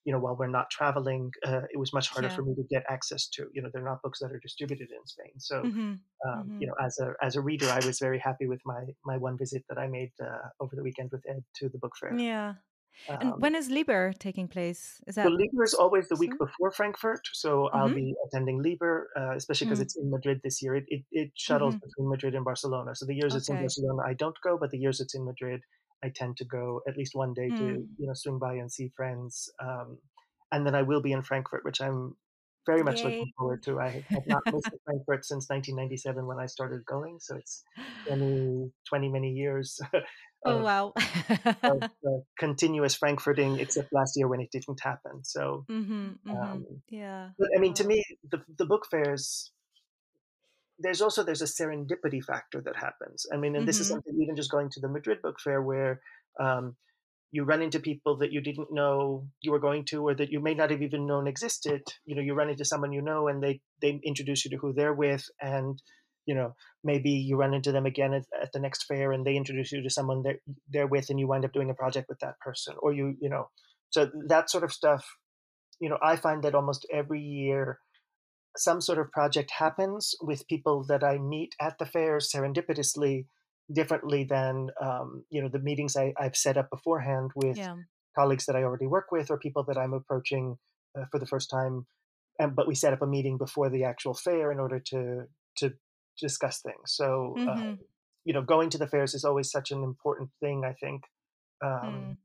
you 0.04 0.12
know, 0.12 0.18
while 0.20 0.36
we're 0.36 0.48
not 0.48 0.70
traveling, 0.70 1.30
uh, 1.46 1.62
it 1.72 1.78
was 1.78 1.92
much 1.92 2.08
harder 2.10 2.28
Yeah. 2.28 2.36
for 2.36 2.42
me 2.44 2.54
to 2.54 2.64
get 2.70 2.84
access 2.88 3.28
to. 3.30 3.48
You 3.52 3.62
know, 3.62 3.70
they're 3.72 3.84
not 3.84 4.02
books 4.02 4.20
that 4.20 4.32
are 4.32 4.40
distributed 4.40 4.90
in 4.90 5.06
Spain. 5.06 5.38
So, 5.38 5.56
Mhm. 5.62 6.04
um, 6.28 6.52
you 6.58 6.66
Mhm. 6.66 6.68
know, 6.68 6.74
as 6.84 6.98
a 7.00 7.14
as 7.24 7.36
a 7.36 7.42
reader, 7.42 7.70
I 7.72 7.80
was 7.80 7.98
very 8.00 8.18
happy 8.20 8.46
with 8.48 8.60
my 8.66 8.82
my 9.04 9.18
one 9.18 9.38
visit 9.38 9.64
that 9.68 9.78
I 9.78 9.88
made 9.88 10.12
uh, 10.22 10.48
over 10.60 10.76
the 10.76 10.82
weekend 10.84 11.10
with 11.12 11.24
Ed 11.28 11.44
to 11.56 11.68
the 11.70 11.78
book 11.78 11.94
fair. 12.00 12.18
Yeah. 12.18 12.56
And 13.20 13.34
Um, 13.34 13.42
when 13.42 13.54
is 13.56 13.70
Liber 13.70 14.12
taking 14.14 14.48
place? 14.48 15.00
Is 15.06 15.16
so 15.22 15.28
that 15.28 15.28
Liber 15.28 15.64
is 15.64 15.74
always 15.74 16.08
the 16.08 16.16
week 16.16 16.32
before 16.38 16.70
Frankfurt, 16.70 17.20
so 17.34 17.68
I'll 17.68 17.90
Mhm. 17.90 17.92
be 17.92 18.14
attending 18.26 18.62
Liber, 18.62 19.10
uh, 19.16 19.34
especially 19.36 19.66
because 19.66 19.80
Mm. 19.80 19.80
it's 19.80 19.96
in 19.96 20.10
Madrid 20.10 20.40
this 20.42 20.62
year. 20.62 20.74
It, 20.76 20.84
it 20.88 21.04
it 21.10 21.32
shuttles 21.36 21.74
Mhm. 21.74 21.82
between 21.82 22.08
Madrid 22.08 22.34
and 22.34 22.44
Barcelona. 22.44 22.94
So 22.94 23.04
the 23.06 23.14
years 23.14 23.34
it's 23.34 23.48
in 23.50 23.58
Okay. 23.58 23.58
Barcelona, 23.58 24.02
I 24.06 24.14
don't 24.14 24.36
go, 24.42 24.56
but 24.58 24.70
the 24.70 24.78
years 24.78 25.00
it's 25.00 25.14
in 25.14 25.24
Madrid, 25.26 25.60
I 26.04 26.10
tend 26.14 26.36
to 26.38 26.44
go 26.44 26.82
at 26.88 26.96
least 26.96 27.14
one 27.14 27.34
day 27.34 27.52
to 27.58 27.64
Mm. 27.64 27.98
you 27.98 28.06
know 28.06 28.14
swing 28.14 28.38
by 28.38 28.54
and 28.54 28.72
see 28.72 28.90
friends. 28.96 29.50
Um, 29.62 29.98
and 30.52 30.66
then 30.66 30.74
I 30.74 30.82
will 30.82 31.02
be 31.02 31.12
in 31.12 31.22
Frankfurt, 31.22 31.64
which 31.64 31.80
I'm 31.80 32.16
very 32.66 32.82
much 32.82 33.04
Yay. 33.04 33.04
looking 33.04 33.30
forward 33.38 33.62
to. 33.64 33.80
I 33.80 33.86
have 34.14 34.24
not 34.26 34.42
missed 34.50 34.70
Frankfurt 34.84 35.24
since 35.24 35.48
1997 35.50 36.26
when 36.26 36.38
I 36.40 36.46
started 36.46 36.84
going, 36.86 37.18
so 37.20 37.36
it's 37.36 37.64
20, 38.08 38.72
20 38.88 39.08
many 39.10 39.30
years 39.32 39.78
Oh, 40.44 40.58
of, 40.58 40.62
wow. 40.62 40.92
of 41.66 41.84
uh, 42.06 42.20
continuous 42.38 42.94
Frankfurting, 42.96 43.58
except 43.60 43.88
last 43.92 44.14
year 44.16 44.28
when 44.28 44.40
it 44.40 44.50
didn't 44.52 44.80
happen. 44.82 45.24
So, 45.24 45.66
Mhm. 45.68 46.18
um, 46.30 46.64
Mhm. 46.64 46.82
Yeah. 46.88 47.32
but 47.38 47.48
I 47.56 47.60
mean, 47.60 47.74
to 47.74 47.84
Oh. 47.84 47.86
me, 47.86 48.04
the 48.30 48.44
the 48.58 48.66
book 48.66 48.86
fairs. 48.90 49.52
There's 50.80 51.02
also 51.02 51.22
there's 51.22 51.42
a 51.42 51.44
serendipity 51.44 52.22
factor 52.24 52.60
that 52.62 52.76
happens. 52.76 53.26
I 53.32 53.36
mean, 53.36 53.54
and 53.56 53.68
this 53.68 53.80
is 53.80 53.86
Mhm. 53.86 53.90
something 53.90 54.18
even 54.20 54.36
just 54.36 54.50
going 54.50 54.70
to 54.70 54.80
the 54.80 54.88
Madrid 54.88 55.22
Book 55.22 55.38
Fair 55.40 55.62
where 55.62 56.00
um, 56.40 56.76
you 57.32 57.44
run 57.44 57.62
into 57.62 57.80
people 57.80 58.16
that 58.18 58.32
you 58.32 58.40
didn't 58.40 58.72
know 58.72 59.28
you 59.40 59.52
were 59.52 59.58
going 59.60 59.84
to 59.86 60.02
or 60.06 60.14
that 60.14 60.30
you 60.30 60.40
may 60.40 60.54
not 60.54 60.70
have 60.70 60.82
even 60.82 61.06
known 61.06 61.26
existed 61.26 61.82
you 62.04 62.14
know 62.14 62.22
you 62.22 62.34
run 62.34 62.50
into 62.50 62.64
someone 62.64 62.92
you 62.92 63.02
know 63.02 63.28
and 63.28 63.42
they 63.42 63.60
they 63.80 64.00
introduce 64.04 64.44
you 64.44 64.50
to 64.50 64.56
who 64.56 64.72
they're 64.72 64.94
with 64.94 65.24
and 65.40 65.80
you 66.26 66.34
know 66.34 66.54
maybe 66.82 67.10
you 67.10 67.36
run 67.36 67.54
into 67.54 67.72
them 67.72 67.86
again 67.86 68.12
at, 68.12 68.24
at 68.42 68.50
the 68.52 68.60
next 68.60 68.84
fair 68.84 69.12
and 69.12 69.24
they 69.24 69.36
introduce 69.36 69.72
you 69.72 69.82
to 69.82 69.90
someone 69.90 70.22
that 70.22 70.36
they're 70.68 70.86
with 70.86 71.08
and 71.10 71.20
you 71.20 71.28
wind 71.28 71.44
up 71.44 71.52
doing 71.52 71.70
a 71.70 71.74
project 71.74 72.08
with 72.08 72.18
that 72.20 72.38
person 72.40 72.74
or 72.82 72.92
you 72.92 73.14
you 73.20 73.28
know 73.30 73.48
so 73.90 74.10
that 74.26 74.50
sort 74.50 74.64
of 74.64 74.72
stuff 74.72 75.04
you 75.80 75.88
know 75.88 75.98
i 76.02 76.16
find 76.16 76.42
that 76.42 76.54
almost 76.54 76.86
every 76.92 77.20
year 77.20 77.78
some 78.56 78.80
sort 78.80 78.98
of 78.98 79.10
project 79.12 79.50
happens 79.52 80.14
with 80.20 80.46
people 80.48 80.84
that 80.84 81.04
i 81.04 81.18
meet 81.18 81.54
at 81.60 81.78
the 81.78 81.86
fair 81.86 82.18
serendipitously 82.18 83.26
differently 83.72 84.24
than 84.24 84.70
um, 84.82 85.24
you 85.30 85.40
know 85.40 85.48
the 85.48 85.60
meetings 85.60 85.96
I, 85.96 86.12
I've 86.18 86.36
set 86.36 86.56
up 86.56 86.70
beforehand 86.70 87.30
with 87.36 87.58
Yeah. 87.58 87.76
colleagues 88.16 88.46
that 88.46 88.56
I 88.56 88.64
already 88.64 88.86
work 88.86 89.12
with 89.12 89.30
or 89.30 89.38
people 89.38 89.62
that 89.64 89.78
I'm 89.78 89.92
approaching 89.92 90.58
uh, 90.98 91.04
for 91.12 91.20
the 91.20 91.26
first 91.26 91.48
time. 91.50 91.86
And 92.38 92.56
but 92.56 92.66
we 92.66 92.74
set 92.74 92.92
up 92.92 93.02
a 93.02 93.06
meeting 93.06 93.38
before 93.38 93.70
the 93.70 93.84
actual 93.84 94.14
fair 94.14 94.50
in 94.50 94.58
order 94.58 94.80
to 94.80 95.26
to 95.58 95.74
discuss 96.20 96.62
things. 96.62 96.94
So 96.94 97.40
uh, 97.46 97.62
Mhm. 97.62 97.84
you 98.24 98.32
know, 98.34 98.42
going 98.42 98.70
to 98.70 98.78
the 98.78 98.88
fairs 98.88 99.14
is 99.14 99.24
always 99.24 99.50
such 99.50 99.70
an 99.70 99.82
important 99.82 100.30
thing. 100.40 100.64
I 100.64 100.74
think, 100.74 101.04
um, 101.64 102.12
Mm. 102.12 102.18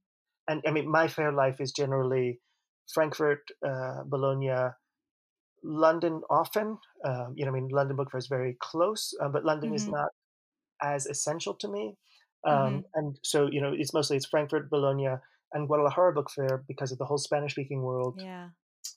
and 0.48 0.62
I 0.68 0.72
mean, 0.72 0.90
my 0.90 1.08
fair 1.08 1.32
life 1.32 1.62
is 1.62 1.72
generally 1.72 2.42
Frankfurt, 2.94 3.44
uh, 3.66 4.04
Bologna. 4.06 4.72
London 5.66 6.22
often, 6.30 6.78
um, 7.04 7.34
you 7.36 7.46
know, 7.46 7.52
I 7.52 7.56
mean, 7.56 7.70
London 7.70 7.98
Book 7.98 8.12
Fair 8.12 8.20
is 8.20 8.28
very 8.28 8.56
close, 8.62 9.14
uh, 9.22 9.30
but 9.30 9.46
London 9.46 9.74
is 9.74 9.88
Mhm. 9.88 9.92
not 9.92 10.10
as 10.82 11.06
essential 11.08 11.56
to 11.56 11.68
me. 11.68 11.98
Um, 12.48 12.84
Mhm. 12.84 12.86
and 12.94 13.20
so, 13.24 13.48
you 13.52 13.62
know, 13.62 13.74
it's 13.74 13.94
mostly 13.94 14.18
it's 14.18 14.28
Frankfurt, 14.28 14.70
Bologna, 14.70 15.10
and 15.54 15.68
Guadalajara 15.68 16.14
Book 16.14 16.30
Fair 16.32 16.64
because 16.68 16.92
of 16.92 17.00
the 17.00 17.06
whole 17.06 17.18
Spanish-speaking 17.18 17.82
world. 17.82 18.20
Yeah. 18.20 18.50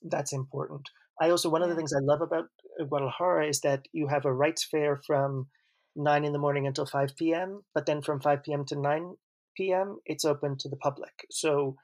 That's 0.03 0.33
important. 0.33 0.91
I 1.21 1.31
also 1.31 1.49
one 1.49 1.63
of 1.63 1.71
the 1.71 1.77
things 1.77 1.93
I 1.93 2.01
love 2.01 2.21
about 2.21 2.47
uh, 2.81 2.85
Guadalajara 2.85 3.49
is 3.49 3.61
that 3.63 3.89
you 3.93 4.09
have 4.09 4.25
a 4.25 4.33
rights 4.33 4.65
fair 4.65 5.01
from 5.07 5.49
nine 5.97 6.25
in 6.25 6.33
the 6.33 6.39
morning 6.39 6.67
until 6.67 6.87
five 6.87 7.17
p.m. 7.17 7.65
But 7.75 7.87
then 7.87 8.03
from 8.03 8.21
five 8.21 8.43
p.m. 8.45 8.65
to 8.67 8.77
nine 8.77 9.17
p.m. 9.57 9.99
it's 10.07 10.25
open 10.25 10.57
to 10.59 10.69
the 10.69 10.77
public. 10.77 11.27
So, 11.31 11.77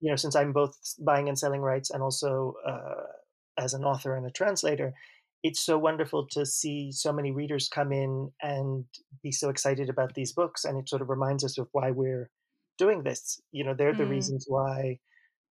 you 0.00 0.10
know, 0.10 0.16
since 0.16 0.34
I'm 0.34 0.52
both 0.52 0.74
buying 0.98 1.28
and 1.28 1.38
selling 1.38 1.60
rights 1.60 1.90
and 1.90 2.02
also 2.02 2.54
uh, 2.66 3.06
as 3.60 3.74
an 3.74 3.84
author 3.84 4.16
and 4.16 4.26
a 4.26 4.32
translator, 4.32 4.94
it's 5.42 5.60
so 5.60 5.78
wonderful 5.78 6.26
to 6.28 6.46
see 6.46 6.92
so 6.92 7.12
many 7.12 7.32
readers 7.32 7.68
come 7.68 7.92
in 7.92 8.32
and 8.42 8.86
be 9.22 9.32
so 9.32 9.50
excited 9.50 9.88
about 9.90 10.14
these 10.14 10.32
books, 10.32 10.64
and 10.64 10.78
it 10.78 10.88
sort 10.88 11.02
of 11.02 11.10
reminds 11.10 11.44
us 11.44 11.58
of 11.58 11.68
why 11.72 11.90
we're 11.92 12.30
doing 12.78 13.04
this. 13.04 13.40
You 13.52 13.64
know, 13.64 13.74
they're 13.74 13.94
the 13.96 14.06
Mm. 14.06 14.08
reasons 14.08 14.46
why. 14.48 14.98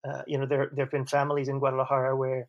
Uh, 0.09 0.22
you 0.26 0.38
know, 0.38 0.46
there 0.46 0.70
there 0.74 0.86
have 0.86 0.92
been 0.92 1.07
families 1.07 1.48
in 1.48 1.59
Guadalajara 1.59 2.16
where 2.16 2.48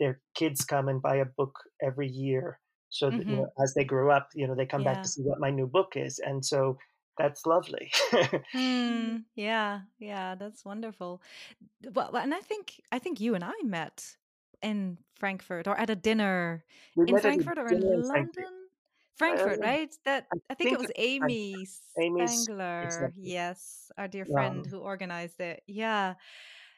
their 0.00 0.20
kids 0.36 0.64
come 0.64 0.88
and 0.88 1.02
buy 1.02 1.16
a 1.16 1.24
book 1.26 1.54
every 1.82 2.08
year, 2.08 2.60
so 2.90 3.10
that 3.12 3.28
you 3.28 3.36
Mhm. 3.36 3.38
know, 3.38 3.50
as 3.62 3.74
they 3.74 3.84
grow 3.84 4.10
up, 4.10 4.28
you 4.34 4.46
know, 4.46 4.54
they 4.56 4.66
come 4.66 4.84
back 4.84 5.02
to 5.02 5.08
see 5.08 5.22
what 5.22 5.40
my 5.40 5.50
new 5.50 5.66
book 5.66 5.96
is, 5.96 6.18
and 6.20 6.44
so 6.46 6.78
that's 7.18 7.46
lovely. 7.46 7.92
Mm. 8.54 9.24
Yeah. 9.34 9.82
Yeah. 9.98 10.34
That's 10.36 10.64
wonderful. 10.64 11.22
Well, 11.92 12.16
and 12.16 12.34
I 12.34 12.40
think 12.40 12.80
I 12.92 12.98
think 12.98 13.20
you 13.20 13.34
and 13.34 13.44
I 13.44 13.54
met 13.64 14.16
in 14.64 14.98
Frankfurt 15.16 15.68
or 15.68 15.76
at 15.78 15.90
a 15.90 15.96
dinner 15.96 16.64
we 16.96 17.06
in 17.06 17.18
Frankfurt 17.18 17.58
or 17.58 17.68
in 17.68 17.82
Frankfurt. 17.82 18.04
London. 18.06 18.68
Frankfurt, 19.16 19.60
Uh, 19.60 19.62
right? 19.62 19.94
That 20.04 20.26
I 20.32 20.38
I 20.50 20.54
think 20.54 20.72
it 20.72 20.78
was 20.78 20.90
Frankfurt. 20.96 20.96
Amy 20.96 21.70
Amy's 21.98 22.46
Spangler. 22.48 22.82
exactly. 22.82 23.22
Yes, 23.22 23.90
our 23.98 24.08
dear 24.08 24.26
friend 24.26 24.66
Um, 24.66 24.66
who 24.66 24.78
organized 24.80 25.40
it. 25.40 25.62
Yeah. 25.66 26.14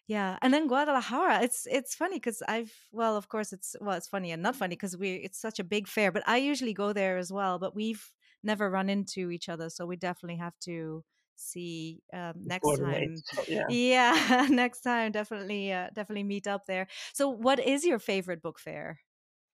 Yeah, 0.08 0.38
and 0.42 0.54
then 0.54 0.68
Guadalajara. 0.68 1.42
It's 1.42 1.66
it's 1.66 1.94
funny 1.96 2.16
because 2.16 2.42
I've 2.48 2.72
well, 2.92 3.16
of 3.16 3.28
course, 3.28 3.52
it's 3.52 3.74
well, 3.80 3.96
it's 3.96 4.08
funny 4.08 4.32
and 4.32 4.42
not 4.42 4.56
funny 4.56 4.76
because 4.76 4.96
we 4.96 5.14
it's 5.16 5.40
such 5.40 5.58
a 5.58 5.64
big 5.64 5.88
fair. 5.88 6.12
But 6.12 6.22
I 6.28 6.36
usually 6.38 6.74
go 6.74 6.92
there 6.92 7.16
as 7.18 7.32
well. 7.32 7.58
But 7.58 7.74
we've 7.74 8.12
never 8.42 8.70
run 8.70 8.88
into 8.88 9.30
each 9.30 9.48
other, 9.48 9.68
so 9.70 9.86
we 9.86 9.96
definitely 9.96 10.36
have 10.38 10.58
to 10.60 11.04
see 11.36 12.02
um, 12.12 12.46
next 12.46 12.74
time. 12.74 13.24
Yeah. 13.48 13.62
Yeah, 13.66 14.46
next 14.50 14.80
time 14.82 15.12
definitely 15.12 15.72
uh, 15.72 15.90
definitely 15.92 16.24
meet 16.24 16.46
up 16.46 16.66
there. 16.66 16.88
So, 17.12 17.28
what 17.28 17.58
is 17.60 17.84
your 17.84 17.98
favorite 17.98 18.42
book 18.42 18.58
fair, 18.58 19.00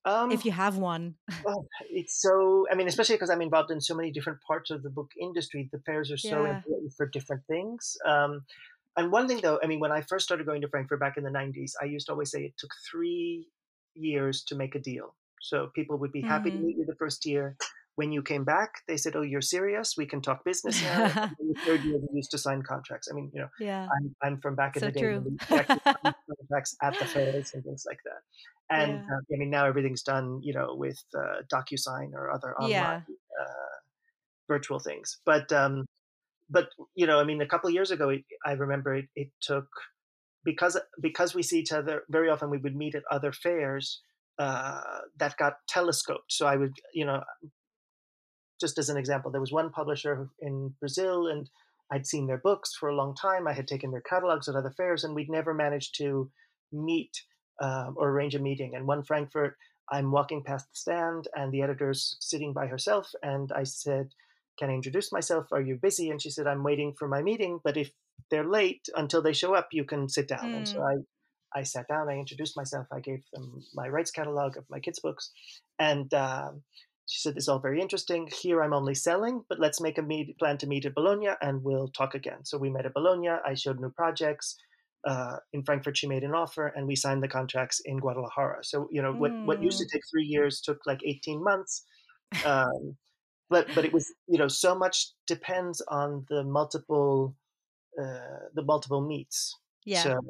Um, 0.04 0.30
if 0.30 0.44
you 0.44 0.52
have 0.52 0.78
one? 0.78 1.16
Oh, 1.46 1.66
it's 1.90 2.20
so. 2.20 2.66
I 2.70 2.74
mean, 2.76 2.86
especially 2.86 3.16
because 3.16 3.30
I'm 3.30 3.42
involved 3.42 3.70
in 3.72 3.80
so 3.80 3.96
many 3.96 4.12
different 4.12 4.40
parts 4.42 4.70
of 4.70 4.82
the 4.82 4.90
book 4.90 5.10
industry. 5.20 5.68
The 5.72 5.80
fairs 5.80 6.10
are 6.12 6.16
so 6.16 6.44
Yeah. 6.44 6.46
important 6.46 6.92
for 6.96 7.06
different 7.08 7.44
things. 7.48 7.96
Um, 8.06 8.44
and 8.96 9.10
one 9.10 9.26
thing, 9.26 9.40
though, 9.40 9.58
I 9.62 9.66
mean, 9.66 9.80
when 9.80 9.90
I 9.92 10.02
first 10.02 10.24
started 10.24 10.46
going 10.46 10.60
to 10.62 10.68
Frankfurt 10.68 11.00
back 11.00 11.16
in 11.16 11.24
the 11.24 11.30
'90s, 11.30 11.74
I 11.82 11.86
used 11.86 12.06
to 12.06 12.12
always 12.12 12.30
say 12.30 12.44
it 12.44 12.54
took 12.58 12.70
three 12.90 13.50
years 13.94 14.44
to 14.44 14.54
make 14.54 14.74
a 14.76 14.80
deal. 14.80 15.16
So 15.40 15.68
people 15.74 15.98
would 15.98 16.12
be 16.12 16.22
happy 16.22 16.52
to 16.52 16.58
hmm 16.58 16.64
meet 16.64 16.76
you 16.76 16.84
the 16.86 16.94
first 16.96 17.26
year. 17.26 17.56
When 17.96 18.10
you 18.10 18.22
came 18.22 18.44
back, 18.44 18.70
they 18.88 18.96
said, 18.96 19.16
"Oh, 19.16 19.22
you're 19.22 19.42
serious? 19.42 19.94
We 19.96 20.06
can 20.06 20.22
talk 20.22 20.44
business 20.44 20.82
now." 20.82 21.04
And 21.04 21.36
the 21.54 21.60
third 21.66 21.84
year, 21.84 21.98
they 21.98 22.16
used 22.16 22.30
to 22.30 22.38
sign 22.38 22.62
contracts. 22.62 23.08
I 23.10 23.14
mean, 23.14 23.30
you 23.34 23.40
know, 23.40 23.48
yeah, 23.60 23.86
I'm 23.94 24.14
I'm 24.22 24.40
from 24.40 24.54
back 24.54 24.76
in 24.76 24.80
so 24.80 24.86
the 24.86 24.92
day 24.92 25.00
true. 25.00 25.20
when 25.20 25.24
we 25.24 25.38
contracts 25.46 26.76
at 26.82 26.98
the 26.98 27.04
fairs 27.04 27.52
and 27.54 27.62
things 27.62 27.84
like 27.86 27.98
that. 28.04 28.22
And 28.74 28.92
yeah, 28.92 28.98
uh, 28.98 29.34
I 29.34 29.38
mean, 29.38 29.50
now 29.50 29.66
everything's 29.66 30.02
done, 30.02 30.40
you 30.42 30.54
know, 30.54 30.74
with 30.74 30.98
uh, 31.14 31.42
DocuSign 31.52 32.14
or 32.14 32.32
other 32.32 32.54
online 32.56 33.04
yeah. 33.06 33.40
uh, 33.40 33.76
virtual 34.48 34.78
things. 34.78 35.18
But 35.26 35.52
um, 35.52 35.84
but 36.48 36.68
you 36.94 37.06
know, 37.06 37.18
I 37.18 37.24
mean, 37.24 37.40
a 37.42 37.46
couple 37.46 37.68
of 37.68 37.74
years 37.74 37.90
ago, 37.90 38.08
it, 38.10 38.24
I 38.46 38.52
remember 38.52 38.94
it, 38.94 39.06
it 39.14 39.28
took 39.40 39.66
because 40.44 40.78
because 41.00 41.34
we 41.34 41.42
see 41.42 41.58
each 41.58 41.72
other 41.72 42.04
very 42.08 42.30
often. 42.30 42.50
We 42.50 42.58
would 42.58 42.76
meet 42.76 42.94
at 42.94 43.02
other 43.10 43.32
fairs 43.32 44.00
uh, 44.38 44.80
that 45.18 45.36
got 45.36 45.54
telescoped. 45.68 46.32
So 46.32 46.46
I 46.46 46.56
would, 46.56 46.74
you 46.94 47.04
know, 47.04 47.22
just 48.62 48.78
as 48.78 48.88
an 48.88 48.96
example, 48.96 49.30
there 49.30 49.42
was 49.42 49.52
one 49.52 49.70
publisher 49.70 50.30
in 50.40 50.74
Brazil, 50.80 51.26
and 51.26 51.50
I'd 51.90 52.06
seen 52.06 52.26
their 52.26 52.38
books 52.38 52.74
for 52.74 52.88
a 52.88 52.96
long 52.96 53.14
time. 53.14 53.46
I 53.46 53.52
had 53.52 53.68
taken 53.68 53.90
their 53.90 54.00
catalogs 54.12 54.48
at 54.48 54.56
other 54.56 54.70
fairs, 54.70 55.04
and 55.04 55.14
we'd 55.14 55.28
never 55.30 55.52
managed 55.52 55.98
to 55.98 56.30
meet 56.72 57.24
um, 57.60 57.94
or 57.98 58.08
arrange 58.10 58.34
a 58.34 58.38
meeting. 58.38 58.74
And 58.74 58.86
one 58.86 59.02
Frankfurt, 59.04 59.58
I'm 59.90 60.12
walking 60.12 60.42
past 60.44 60.70
the 60.70 60.76
stand, 60.76 61.28
and 61.36 61.52
the 61.52 61.62
editor's 61.62 62.16
sitting 62.20 62.54
by 62.54 62.66
herself, 62.68 63.12
and 63.22 63.52
I 63.52 63.64
said, 63.64 64.14
"Can 64.58 64.70
I 64.70 64.74
introduce 64.74 65.12
myself? 65.12 65.48
Are 65.52 65.60
you 65.60 65.76
busy?" 65.76 66.08
And 66.10 66.22
she 66.22 66.30
said, 66.30 66.46
"I'm 66.46 66.64
waiting 66.64 66.94
for 66.94 67.08
my 67.08 67.22
meeting, 67.22 67.60
but 67.62 67.76
if 67.76 67.92
they're 68.30 68.48
late 68.60 68.88
until 68.96 69.22
they 69.22 69.34
show 69.34 69.54
up, 69.54 69.68
you 69.72 69.84
can 69.84 70.08
sit 70.08 70.28
down." 70.28 70.54
And 70.54 70.66
so 70.66 70.80
Mm, 70.80 71.04
I, 71.54 71.60
I 71.60 71.62
sat 71.64 71.88
down. 71.88 72.08
I 72.08 72.16
introduced 72.18 72.56
myself. 72.56 72.86
I 72.92 73.00
gave 73.00 73.22
them 73.32 73.64
my 73.74 73.88
rights 73.88 74.10
catalog 74.12 74.56
of 74.56 74.70
my 74.70 74.80
kids' 74.80 75.00
books, 75.00 75.32
and 75.78 76.12
um, 76.14 76.62
she 77.12 77.20
said, 77.20 77.34
"This 77.34 77.44
is 77.44 77.48
all 77.48 77.58
very 77.58 77.78
interesting. 77.78 78.26
Here, 78.40 78.62
I'm 78.62 78.72
only 78.72 78.94
selling, 78.94 79.44
but 79.46 79.60
let's 79.60 79.82
make 79.82 79.98
a 79.98 80.02
meet, 80.02 80.38
plan 80.38 80.56
to 80.58 80.66
meet 80.66 80.86
at 80.86 80.94
Bologna, 80.94 81.28
and 81.42 81.62
we'll 81.62 81.88
talk 81.88 82.14
again." 82.14 82.42
So 82.44 82.56
we 82.56 82.70
met 82.70 82.86
at 82.86 82.94
Bologna. 82.94 83.28
I 83.28 83.52
showed 83.52 83.78
new 83.80 83.90
projects. 83.90 84.56
Uh, 85.06 85.36
in 85.52 85.62
Frankfurt, 85.62 85.98
she 85.98 86.06
made 86.06 86.22
an 86.22 86.34
offer, 86.34 86.68
and 86.68 86.86
we 86.86 86.96
signed 86.96 87.22
the 87.22 87.28
contracts 87.28 87.82
in 87.84 87.98
Guadalajara. 87.98 88.64
So 88.64 88.88
you 88.90 89.02
know 89.02 89.12
what 89.12 89.32
what 89.44 89.62
used 89.62 89.78
to 89.80 89.84
mm, 89.84 89.90
take 89.92 90.02
three 90.10 90.24
years 90.24 90.62
took 90.62 90.78
like 90.86 91.00
18 91.04 91.44
months. 91.44 91.84
Um, 92.46 92.96
but 93.50 93.68
but 93.74 93.84
it 93.84 93.92
was 93.92 94.10
you 94.26 94.38
know 94.38 94.48
so 94.48 94.74
much 94.74 95.12
depends 95.26 95.82
on 95.82 96.24
the 96.30 96.42
multiple 96.44 97.36
uh, 98.00 98.48
the 98.54 98.62
multiple 98.62 99.02
meets. 99.06 99.54
Yeah. 99.84 100.02
So 100.02 100.20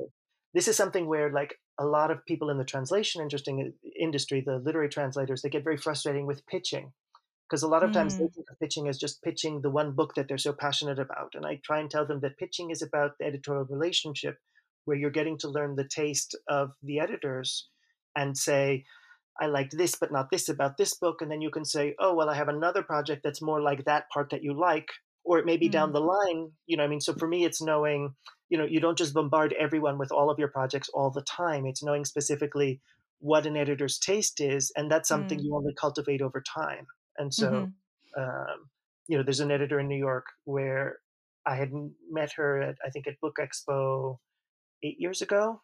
this 0.53 0.67
is 0.67 0.77
something 0.77 1.07
where 1.07 1.31
like 1.31 1.55
a 1.79 1.87
lot 1.87 2.11
of 2.11 2.25
people 2.27 2.51
in 2.51 2.59
the 2.59 2.65
translation 2.65 3.23
interesting 3.23 3.73
industry, 3.99 4.41
the 4.41 4.59
literary 4.59 4.89
translators, 4.89 5.43
they 5.43 5.49
get 5.49 5.65
very 5.65 5.77
frustrating 5.77 6.27
with 6.27 6.47
pitching 6.47 6.93
because 7.49 7.63
a 7.63 7.69
lot 7.69 7.83
of 7.83 7.93
times 7.93 8.17
they 8.17 8.25
Mm. 8.25 8.35
think 8.35 8.47
of 8.51 8.59
pitching 8.59 8.89
as 8.89 8.99
just 8.99 9.23
pitching 9.23 9.61
the 9.61 9.71
one 9.71 9.93
book 9.93 10.15
that 10.15 10.29
they're 10.29 10.39
so 10.39 10.53
passionate 10.53 10.99
about. 10.99 11.35
And 11.35 11.45
I 11.47 11.61
try 11.65 11.81
and 11.81 11.91
tell 11.91 12.07
them 12.07 12.21
that 12.21 12.39
pitching 12.39 12.71
is 12.71 12.83
about 12.83 13.13
the 13.19 13.27
editorial 13.27 13.67
relationship 13.67 14.39
where 14.85 14.97
you're 14.97 15.11
getting 15.11 15.39
to 15.39 15.49
learn 15.49 15.77
the 15.77 15.89
taste 15.89 16.37
of 16.49 16.73
the 16.83 16.99
editors 17.01 17.69
and 18.17 18.37
say, 18.37 18.85
I 19.41 19.47
liked 19.47 19.77
this, 19.77 19.95
but 19.97 20.13
not 20.13 20.31
this 20.31 20.49
about 20.49 20.77
this 20.77 20.95
book. 20.95 21.21
And 21.23 21.31
then 21.31 21.41
you 21.41 21.51
can 21.51 21.65
say, 21.65 21.95
oh, 21.99 22.15
well, 22.15 22.29
I 22.31 22.35
have 22.35 22.49
another 22.49 22.83
project 22.83 23.23
that's 23.25 23.43
more 23.43 23.61
like 23.61 23.85
that 23.85 24.05
part 24.13 24.31
that 24.31 24.43
you 24.43 24.59
like. 24.59 24.89
Or 25.25 25.39
it 25.39 25.47
may 25.47 25.57
be 25.57 25.69
down 25.69 25.91
Mm. 25.91 25.93
the 25.93 26.01
line, 26.01 26.53
you 26.67 26.77
know, 26.77 26.85
I 26.85 26.89
mean, 26.89 27.01
so 27.01 27.15
for 27.15 27.29
me, 27.29 27.45
it's 27.45 27.63
knowing, 27.63 28.15
you 28.53 28.59
know, 28.59 28.67
you 28.67 28.81
don't 28.81 28.99
just 28.99 29.15
bombard 29.15 29.55
everyone 29.59 29.97
with 29.97 30.13
all 30.13 30.29
of 30.31 30.39
your 30.39 30.49
projects 30.57 30.91
all 30.91 31.11
the 31.11 31.23
time. 31.23 31.65
It's 31.65 31.83
knowing 31.83 32.05
specifically 32.05 32.83
what 33.21 33.47
an 33.47 33.57
editor's 33.57 33.99
taste 33.99 34.41
is. 34.43 34.71
And 34.77 34.91
that's 34.91 35.09
something 35.09 35.39
Mm. 35.39 35.45
you 35.45 35.57
only 35.57 35.75
cultivate 35.75 36.21
over 36.21 36.43
time. 36.43 36.87
And 37.17 37.33
so, 37.33 37.51
Mhm. 37.51 37.73
um, 38.23 38.59
you 39.09 39.17
know, 39.17 39.25
there's 39.25 39.41
an 39.41 39.51
editor 39.51 39.81
in 39.81 39.89
New 39.89 40.03
York 40.11 40.27
where 40.45 40.99
I 41.47 41.55
had 41.57 41.71
met 42.11 42.33
her 42.33 42.61
at, 42.61 42.77
I 42.85 42.91
think, 42.91 43.07
at 43.07 43.21
Book 43.23 43.37
Expo 43.41 44.19
eight 44.83 45.01
years 45.01 45.23
ago. 45.23 45.63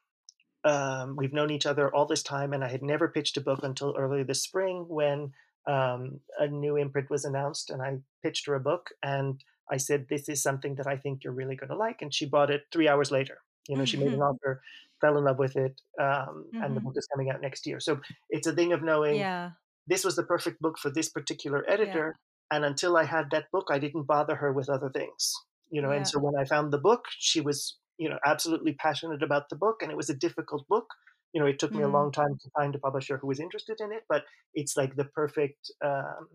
Um, 0.64 1.14
we've 1.16 1.34
known 1.34 1.50
each 1.50 1.66
other 1.66 1.94
all 1.94 2.06
this 2.06 2.22
time, 2.22 2.54
and 2.54 2.64
I 2.64 2.68
had 2.68 2.82
never 2.82 3.08
pitched 3.08 3.36
a 3.36 3.42
book 3.42 3.60
until 3.62 3.94
earlier 3.98 4.24
this 4.24 4.42
spring 4.42 4.86
when 4.88 5.32
um, 5.66 6.20
a 6.38 6.46
new 6.48 6.76
imprint 6.76 7.10
was 7.10 7.26
announced, 7.26 7.68
and 7.70 7.82
I 7.82 7.98
pitched 8.22 8.46
her 8.46 8.54
a 8.54 8.60
book, 8.60 8.84
and 9.02 9.44
I 9.70 9.76
said, 9.78 10.08
"This 10.08 10.28
is 10.28 10.42
something 10.42 10.76
that 10.76 10.86
I 10.86 10.96
think 10.96 11.24
you're 11.24 11.32
really 11.32 11.56
going 11.56 11.70
to 11.70 11.76
like," 11.76 12.02
and 12.02 12.12
she 12.14 12.26
bought 12.26 12.50
it 12.50 12.62
three 12.72 12.88
hours 12.88 13.10
later. 13.10 13.42
You 13.68 13.76
know, 13.76 13.84
she 13.84 13.98
made 13.98 14.12
an 14.12 14.20
offer, 14.22 14.62
fell 15.00 15.18
in 15.18 15.24
love 15.24 15.38
with 15.38 15.56
it, 15.56 15.80
um, 16.00 16.54
and 16.62 16.76
the 16.76 16.80
Mhm. 16.80 16.84
book 16.84 16.94
is 16.96 17.06
coming 17.12 17.30
out 17.30 17.40
next 17.42 17.66
year. 17.66 17.80
So 17.80 18.00
it's 18.30 18.46
a 18.46 18.54
thing 18.54 18.72
of 18.72 18.82
knowing 18.82 19.28
Yeah. 19.28 19.52
this 19.86 20.04
was 20.04 20.16
the 20.16 20.24
perfect 20.24 20.60
book 20.60 20.78
for 20.78 20.90
this 20.90 21.10
particular 21.10 21.68
Yeah. 21.78 22.02
editor. 22.08 22.16
And 22.50 22.64
until 22.64 22.96
I 22.96 23.04
had 23.04 23.30
that 23.30 23.50
book, 23.52 23.66
I 23.70 23.78
didn't 23.78 24.04
bother 24.04 24.36
her 24.36 24.52
with 24.52 24.68
other 24.68 24.90
things, 24.90 25.34
you 25.70 25.82
know. 25.82 25.90
And 25.90 26.06
so 26.08 26.18
when 26.20 26.34
I 26.40 26.44
found 26.46 26.72
the 26.72 26.78
book, 26.78 27.04
she 27.10 27.40
was, 27.40 27.78
you 27.98 28.08
know, 28.08 28.18
absolutely 28.24 28.74
passionate 28.74 29.22
about 29.22 29.48
the 29.50 29.56
book, 29.56 29.82
and 29.82 29.90
it 29.90 29.96
was 29.96 30.10
a 30.10 30.14
difficult 30.16 30.66
book. 30.68 30.86
You 31.32 31.40
know, 31.40 31.46
it 31.46 31.58
took 31.58 31.74
me 31.74 31.82
a 31.82 31.88
Mm. 31.88 31.88
long 31.88 32.10
time 32.12 32.38
to 32.40 32.50
find 32.56 32.74
a 32.74 32.78
publisher 32.78 33.18
who 33.18 33.26
was 33.26 33.40
interested 33.40 33.80
in 33.80 33.92
it, 33.92 34.04
but 34.08 34.24
it's 34.54 34.76
like 34.76 34.96
the 34.96 35.04
perfect 35.04 35.70
um, 35.84 36.28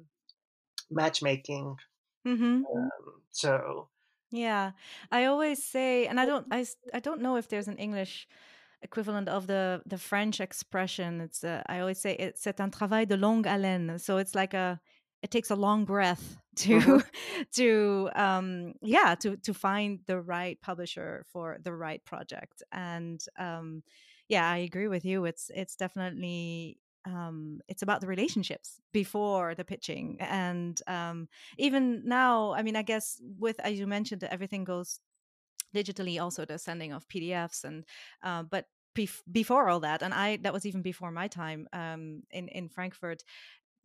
matchmaking. 0.91 1.75
Mhm. 2.25 2.67
Um, 2.73 3.21
so 3.31 3.89
Yeah. 4.31 4.71
I 5.11 5.25
always 5.25 5.63
say, 5.63 6.07
and 6.07 6.19
I 6.19 6.25
don't, 6.25 6.47
I, 6.51 6.65
I 6.93 6.99
don't 6.99 7.21
know 7.21 7.35
if 7.37 7.47
there's 7.49 7.67
an 7.67 7.77
English 7.77 8.27
equivalent 8.81 9.29
of 9.29 9.47
the 9.47 9.81
the 9.85 9.97
French 9.97 10.41
expression. 10.41 11.21
It's, 11.21 11.43
uh, 11.43 11.63
I 11.67 11.79
always 11.79 11.99
say, 11.99 12.15
it's 12.19 12.41
c'est 12.41 12.59
un 12.59 12.71
travail 12.71 13.05
de 13.05 13.17
longue 13.17 13.45
haleine. 13.47 13.99
So 13.99 14.17
it's 14.17 14.35
like 14.35 14.53
a, 14.53 14.79
it 15.21 15.31
takes 15.31 15.51
a 15.51 15.55
long 15.55 15.85
breath 15.85 16.37
to, 16.57 16.79
Mhm. 16.79 17.03
to, 17.53 18.09
um, 18.15 18.73
yeah, 18.81 19.15
to 19.21 19.37
to 19.37 19.53
find 19.53 20.01
the 20.07 20.19
right 20.21 20.59
publisher 20.61 21.23
for 21.31 21.57
the 21.63 21.73
right 21.73 22.03
project. 22.05 22.63
And 22.71 23.23
um, 23.37 23.83
yeah, 24.29 24.49
I 24.49 24.57
agree 24.59 24.87
with 24.87 25.05
you. 25.05 25.25
It's 25.25 25.49
it's 25.55 25.75
definitely. 25.75 26.79
Um, 27.05 27.59
it's 27.67 27.81
about 27.81 28.01
the 28.01 28.07
relationships 28.07 28.79
before 28.93 29.55
the 29.55 29.65
pitching 29.65 30.17
and 30.21 30.79
um, 30.87 31.27
even 31.57 32.03
now, 32.05 32.53
I 32.53 32.61
mean, 32.63 32.75
I 32.77 32.81
guess 32.81 33.21
with 33.39 33.59
as 33.59 33.77
you 33.77 33.87
mentioned, 33.87 34.23
everything 34.23 34.63
goes 34.63 34.99
digitally, 35.75 36.21
also 36.21 36.45
the 36.45 36.57
sending 36.57 36.93
of 36.93 37.07
PDFs, 37.09 37.63
and 37.63 37.85
uh, 38.23 38.43
but 38.43 38.65
bef- 38.95 39.21
before 39.31 39.69
all 39.69 39.79
that, 39.81 40.01
and 40.01 40.13
I 40.13 40.37
that 40.37 40.53
was 40.53 40.65
even 40.65 40.81
before 40.81 41.11
my 41.11 41.27
time 41.27 41.67
um, 41.73 42.23
in 42.31 42.47
in 42.49 42.69
Frankfurt. 42.69 43.23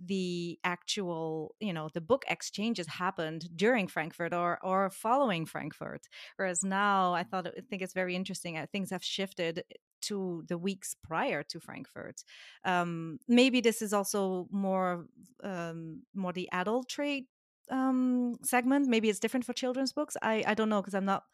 The 0.00 0.60
actual, 0.62 1.56
you 1.60 1.72
know, 1.72 1.88
the 1.92 2.00
book 2.00 2.24
exchanges 2.28 2.86
happened 2.86 3.48
during 3.56 3.88
Frankfurt 3.88 4.32
or 4.32 4.58
or 4.62 4.90
following 4.90 5.44
Frankfurt. 5.46 6.06
Whereas 6.36 6.62
now, 6.64 7.14
I 7.14 7.24
thought 7.24 7.48
I 7.48 7.62
think 7.68 7.82
it's 7.82 7.94
very 7.94 8.14
interesting. 8.14 8.56
Uh, 8.58 8.66
things 8.70 8.90
have 8.90 9.02
shifted 9.04 9.64
to 10.02 10.44
the 10.48 10.58
weeks 10.58 10.94
prior 11.02 11.42
to 11.44 11.60
Frankfurt. 11.60 12.22
Um, 12.64 13.18
maybe 13.28 13.60
this 13.60 13.82
is 13.82 13.92
also 13.92 14.48
more 14.50 15.06
um, 15.42 16.02
more 16.14 16.32
the 16.32 16.48
adult 16.52 16.88
trade 16.88 17.24
um 17.70 18.34
segment 18.42 18.88
maybe 18.88 19.10
it's 19.10 19.18
different 19.18 19.44
for 19.44 19.52
children's 19.52 19.92
books 19.92 20.16
i 20.22 20.42
i 20.46 20.54
don't 20.54 20.70
know 20.70 20.80
because 20.80 20.94
i'm 20.94 21.04
not 21.04 21.24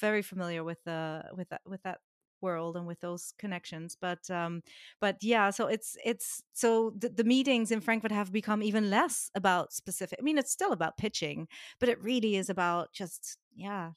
very 0.00 0.22
familiar 0.22 0.62
with 0.62 0.78
the 0.84 1.24
with 1.36 1.48
that 1.48 1.60
with 1.66 1.82
that 1.82 1.98
world 2.40 2.76
and 2.76 2.86
with 2.86 3.00
those 3.00 3.32
connections 3.38 3.96
but 4.00 4.30
um 4.30 4.62
but 5.00 5.16
yeah 5.22 5.50
so 5.50 5.66
it's 5.66 5.96
it's 6.04 6.42
so 6.52 6.92
the, 6.96 7.08
the 7.08 7.24
meetings 7.24 7.70
in 7.70 7.80
frankfurt 7.80 8.12
have 8.12 8.32
become 8.32 8.62
even 8.62 8.88
less 8.88 9.30
about 9.34 9.72
specific 9.72 10.18
i 10.18 10.22
mean 10.22 10.38
it's 10.38 10.52
still 10.52 10.72
about 10.72 10.96
pitching 10.96 11.46
but 11.78 11.88
it 11.88 12.02
really 12.02 12.36
is 12.36 12.48
about 12.48 12.92
just 12.92 13.36
yeah 13.54 13.90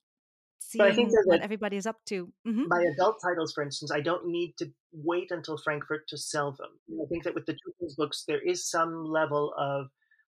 seeing 0.70 1.12
what 1.26 1.42
everybody 1.42 1.78
is 1.78 1.86
up 1.86 1.98
to 2.06 2.32
hmm 2.46 2.64
my 2.68 2.84
adult 2.94 3.18
titles, 3.24 3.54
for 3.54 3.64
instance, 3.64 3.92
I 3.92 4.02
don't 4.02 4.28
need 4.28 4.56
to 4.60 4.72
wait 4.92 5.32
until 5.32 5.58
Frankfurt 5.58 6.08
to 6.10 6.18
sell 6.18 6.52
them. 6.52 6.70
I 7.02 7.06
think 7.10 7.24
that 7.24 7.36
with 7.36 7.46
the 7.46 7.56
children's 7.62 7.96
books, 7.96 8.24
there 8.28 8.42
is 8.42 8.70
some 8.70 9.06
level 9.06 9.54
of 9.58 9.88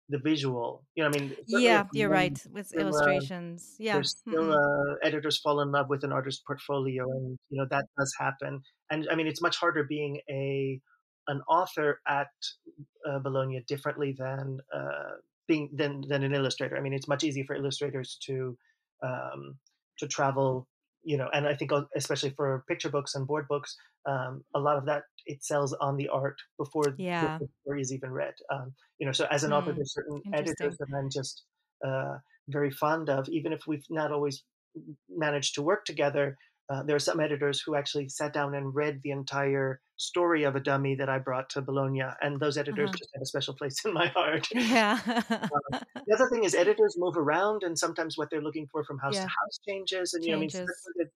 the 0.09 0.19
visual. 0.19 0.85
You 0.95 1.05
know, 1.05 1.11
I 1.11 1.13
mean, 1.13 1.37
yeah 1.47 1.85
you're 1.93 2.09
right 2.09 2.39
with 2.53 2.67
still, 2.69 2.81
uh, 2.81 2.89
illustrations 2.89 3.77
yeah 3.79 3.95
there's 3.95 4.17
still 4.19 4.45
mm-mm. 4.45 4.93
uh, 4.93 4.97
editors 5.03 5.41
fall 5.41 5.61
in 5.61 5.71
love 5.71 5.89
with 5.89 6.05
an 6.05 6.13
artist's 6.13 6.43
portfolio, 6.47 7.05
and 7.11 7.39
you 7.51 7.59
know 7.59 7.67
that 7.71 7.85
does 7.99 8.15
happen. 8.19 8.61
And 8.91 9.09
I 9.11 9.15
mean, 9.15 9.27
it's 9.27 9.43
much 9.43 9.57
harder 9.57 9.85
being 9.85 10.21
a 10.31 10.81
an 11.27 11.41
author 11.49 12.01
at 12.07 12.29
uh, 13.09 13.19
Bologna 13.21 13.65
differently 13.67 14.15
than 14.19 14.59
uh, 14.75 15.17
being 15.49 15.71
than 15.75 16.03
than 16.09 16.23
an 16.23 16.35
illustrator. 16.35 16.77
I 16.77 16.81
mean, 16.81 16.93
it's 16.93 17.09
much 17.09 17.25
easier 17.25 17.45
for 17.45 17.57
illustrators 17.57 18.19
to 18.27 18.57
um, 19.03 19.57
to 19.99 20.09
travel. 20.09 20.69
You 21.03 21.19
know, 21.19 21.29
and 21.35 21.47
I 21.47 21.55
think 21.55 21.71
uh, 21.73 21.83
especially 21.95 22.31
for 22.31 22.65
picture 22.67 22.89
books 22.91 23.15
and 23.15 23.27
board 23.27 23.47
books, 23.49 23.77
um, 24.09 24.43
a 24.55 24.59
lot 24.61 24.79
of 24.79 24.87
that 24.87 25.05
it 25.27 25.45
sells 25.45 25.75
on 25.75 25.97
the 25.97 26.09
art 26.09 26.37
before 26.59 26.99
the 27.21 27.31
yeah 27.37 27.41
story 27.63 27.83
is 27.83 27.93
even 27.93 28.11
read. 28.11 28.35
Um, 28.51 28.75
you 28.99 29.07
know, 29.07 29.13
so 29.13 29.27
as 29.31 29.45
an 29.45 29.53
author, 29.53 29.73
Hmm. 29.73 29.77
there's 29.77 29.93
certain 29.93 30.23
editors 30.33 30.77
that 30.79 30.89
I'm 30.97 31.11
just 31.11 31.45
uh, 31.87 32.19
very 32.49 32.71
fond 32.71 33.11
of, 33.11 33.29
even 33.29 33.53
if 33.53 33.67
we've 33.67 33.85
not 33.91 34.13
always 34.13 34.45
managed 35.09 35.55
to 35.55 35.63
work 35.63 35.85
together. 35.85 36.37
Uh, 36.71 36.83
there 36.83 36.97
are 36.97 37.01
some 37.01 37.21
editors 37.21 37.61
who 37.61 37.75
actually 37.75 38.09
sat 38.09 38.33
down 38.33 38.55
and 38.55 38.75
read 38.75 39.01
the 39.03 39.11
entire 39.11 39.81
story 39.97 40.45
of 40.45 40.57
a 40.57 40.61
dummy 40.61 40.95
that 40.95 41.11
I 41.11 41.19
brought 41.19 41.51
to 41.51 41.63
Bologna, 41.63 42.05
and 42.23 42.41
those 42.41 42.57
editors 42.57 42.89
uh-huh 42.89 42.99
just 42.99 43.11
have 43.15 43.23
a 43.23 43.27
special 43.27 43.55
place 43.55 43.85
in 43.85 43.93
my 43.93 44.07
heart. 44.09 44.49
yeah 44.55 44.99
Um, 45.31 45.81
the 46.07 46.15
other 46.15 46.29
thing 46.31 46.45
is 46.45 46.55
editors 46.55 46.97
move 46.99 47.17
around, 47.17 47.63
and 47.65 47.79
sometimes 47.79 48.17
what 48.17 48.29
they're 48.31 48.43
looking 48.43 48.67
for 48.73 48.85
from 48.85 48.99
house 48.99 49.17
to 49.17 49.23
house 49.23 49.59
changes. 49.69 50.15
And 50.15 50.25
you 50.25 50.31
know, 50.31 50.39
I 50.39 50.41
mean, 50.41 50.51
changes 50.51 50.71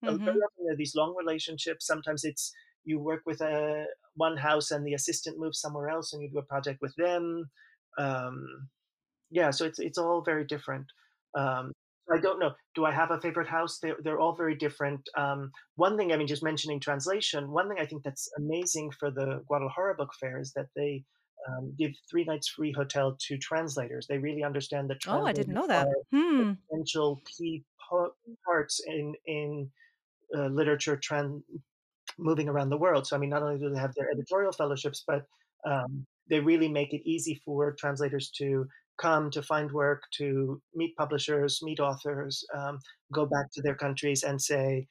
uh, 0.07 0.11
mm-hmm. 0.11 0.25
there 0.25 0.35
are 0.35 0.77
these 0.77 0.95
long 0.95 1.15
relationships. 1.17 1.87
Sometimes 1.87 2.25
it's 2.25 2.53
you 2.85 2.99
work 2.99 3.23
with 3.27 3.41
a 3.41 3.87
one 4.15 4.37
house 4.37 4.71
and 4.71 4.87
the 4.87 4.95
assistant 4.95 5.39
moves 5.39 5.61
somewhere 5.61 5.89
else, 5.89 6.13
and 6.13 6.23
you 6.23 6.31
do 6.31 6.39
a 6.39 6.43
project 6.43 6.81
with 6.81 6.95
them. 6.97 7.51
Um, 7.99 8.69
yeah, 9.31 9.51
so 9.51 9.65
it's 9.65 9.79
it's 9.79 9.99
all 9.99 10.23
very 10.23 10.45
different. 10.45 10.87
Um, 11.35 11.73
I 12.13 12.19
don't 12.19 12.39
know. 12.39 12.53
Do 12.75 12.85
I 12.85 12.93
have 12.93 13.11
a 13.11 13.21
favorite 13.21 13.49
house? 13.49 13.79
They're 13.81 13.97
they're 14.03 14.19
all 14.19 14.35
very 14.35 14.55
different. 14.55 15.09
Um, 15.17 15.51
one 15.77 15.97
thing, 15.97 16.13
I 16.13 16.17
mean, 16.17 16.27
just 16.27 16.43
mentioning 16.43 16.81
translation. 16.81 17.51
One 17.51 17.69
thing 17.69 17.79
I 17.81 17.87
think 17.87 18.03
that's 18.03 18.31
amazing 18.39 18.93
for 18.93 19.11
the 19.11 19.43
Guadalajara 19.47 19.95
Book 19.97 20.13
Fair 20.19 20.41
is 20.41 20.53
that 20.55 20.69
they 20.75 21.05
um, 21.49 21.75
give 21.79 21.93
three 22.11 22.25
nights 22.25 22.49
free 22.49 22.73
hotel 22.73 23.17
to 23.29 23.39
translators. 23.39 24.07
They 24.07 24.19
really 24.19 24.43
understand 24.43 24.91
that 24.91 25.01
oh 25.07 25.25
i 25.25 25.33
didn't 25.33 25.55
translators 25.55 25.55
know 25.55 25.67
that 25.67 25.87
hmm 26.11 26.53
essential 26.71 27.21
key 27.27 27.65
parts 28.45 28.81
in 28.87 29.15
in 29.27 29.71
uh, 30.37 30.49
literature 30.49 30.97
trend 30.97 31.43
moving 32.19 32.49
around 32.49 32.71
the 32.71 32.77
world. 32.79 33.07
So 33.07 33.17
I 33.17 33.19
mean, 33.19 33.31
not 33.31 33.43
only 33.43 33.59
do 33.59 33.71
they 33.71 33.81
have 33.81 33.95
their 33.95 34.11
editorial 34.11 34.53
fellowships, 34.53 35.05
but 35.07 35.25
um, 35.67 36.07
they 36.29 36.41
really 36.41 36.69
make 36.69 36.93
it 36.93 37.09
easy 37.09 37.41
for 37.45 37.75
translators 37.79 38.31
to 38.39 38.67
come 38.99 39.31
to 39.31 39.43
find 39.43 39.71
work, 39.73 40.03
to 40.19 40.61
meet 40.75 40.97
publishers, 40.97 41.61
meet 41.63 41.81
authors, 41.81 42.45
um, 42.57 42.79
go 43.13 43.27
back 43.27 43.47
to 43.53 43.63
their 43.63 43.75
countries 43.75 44.23
and 44.23 44.41
say, 44.41 44.87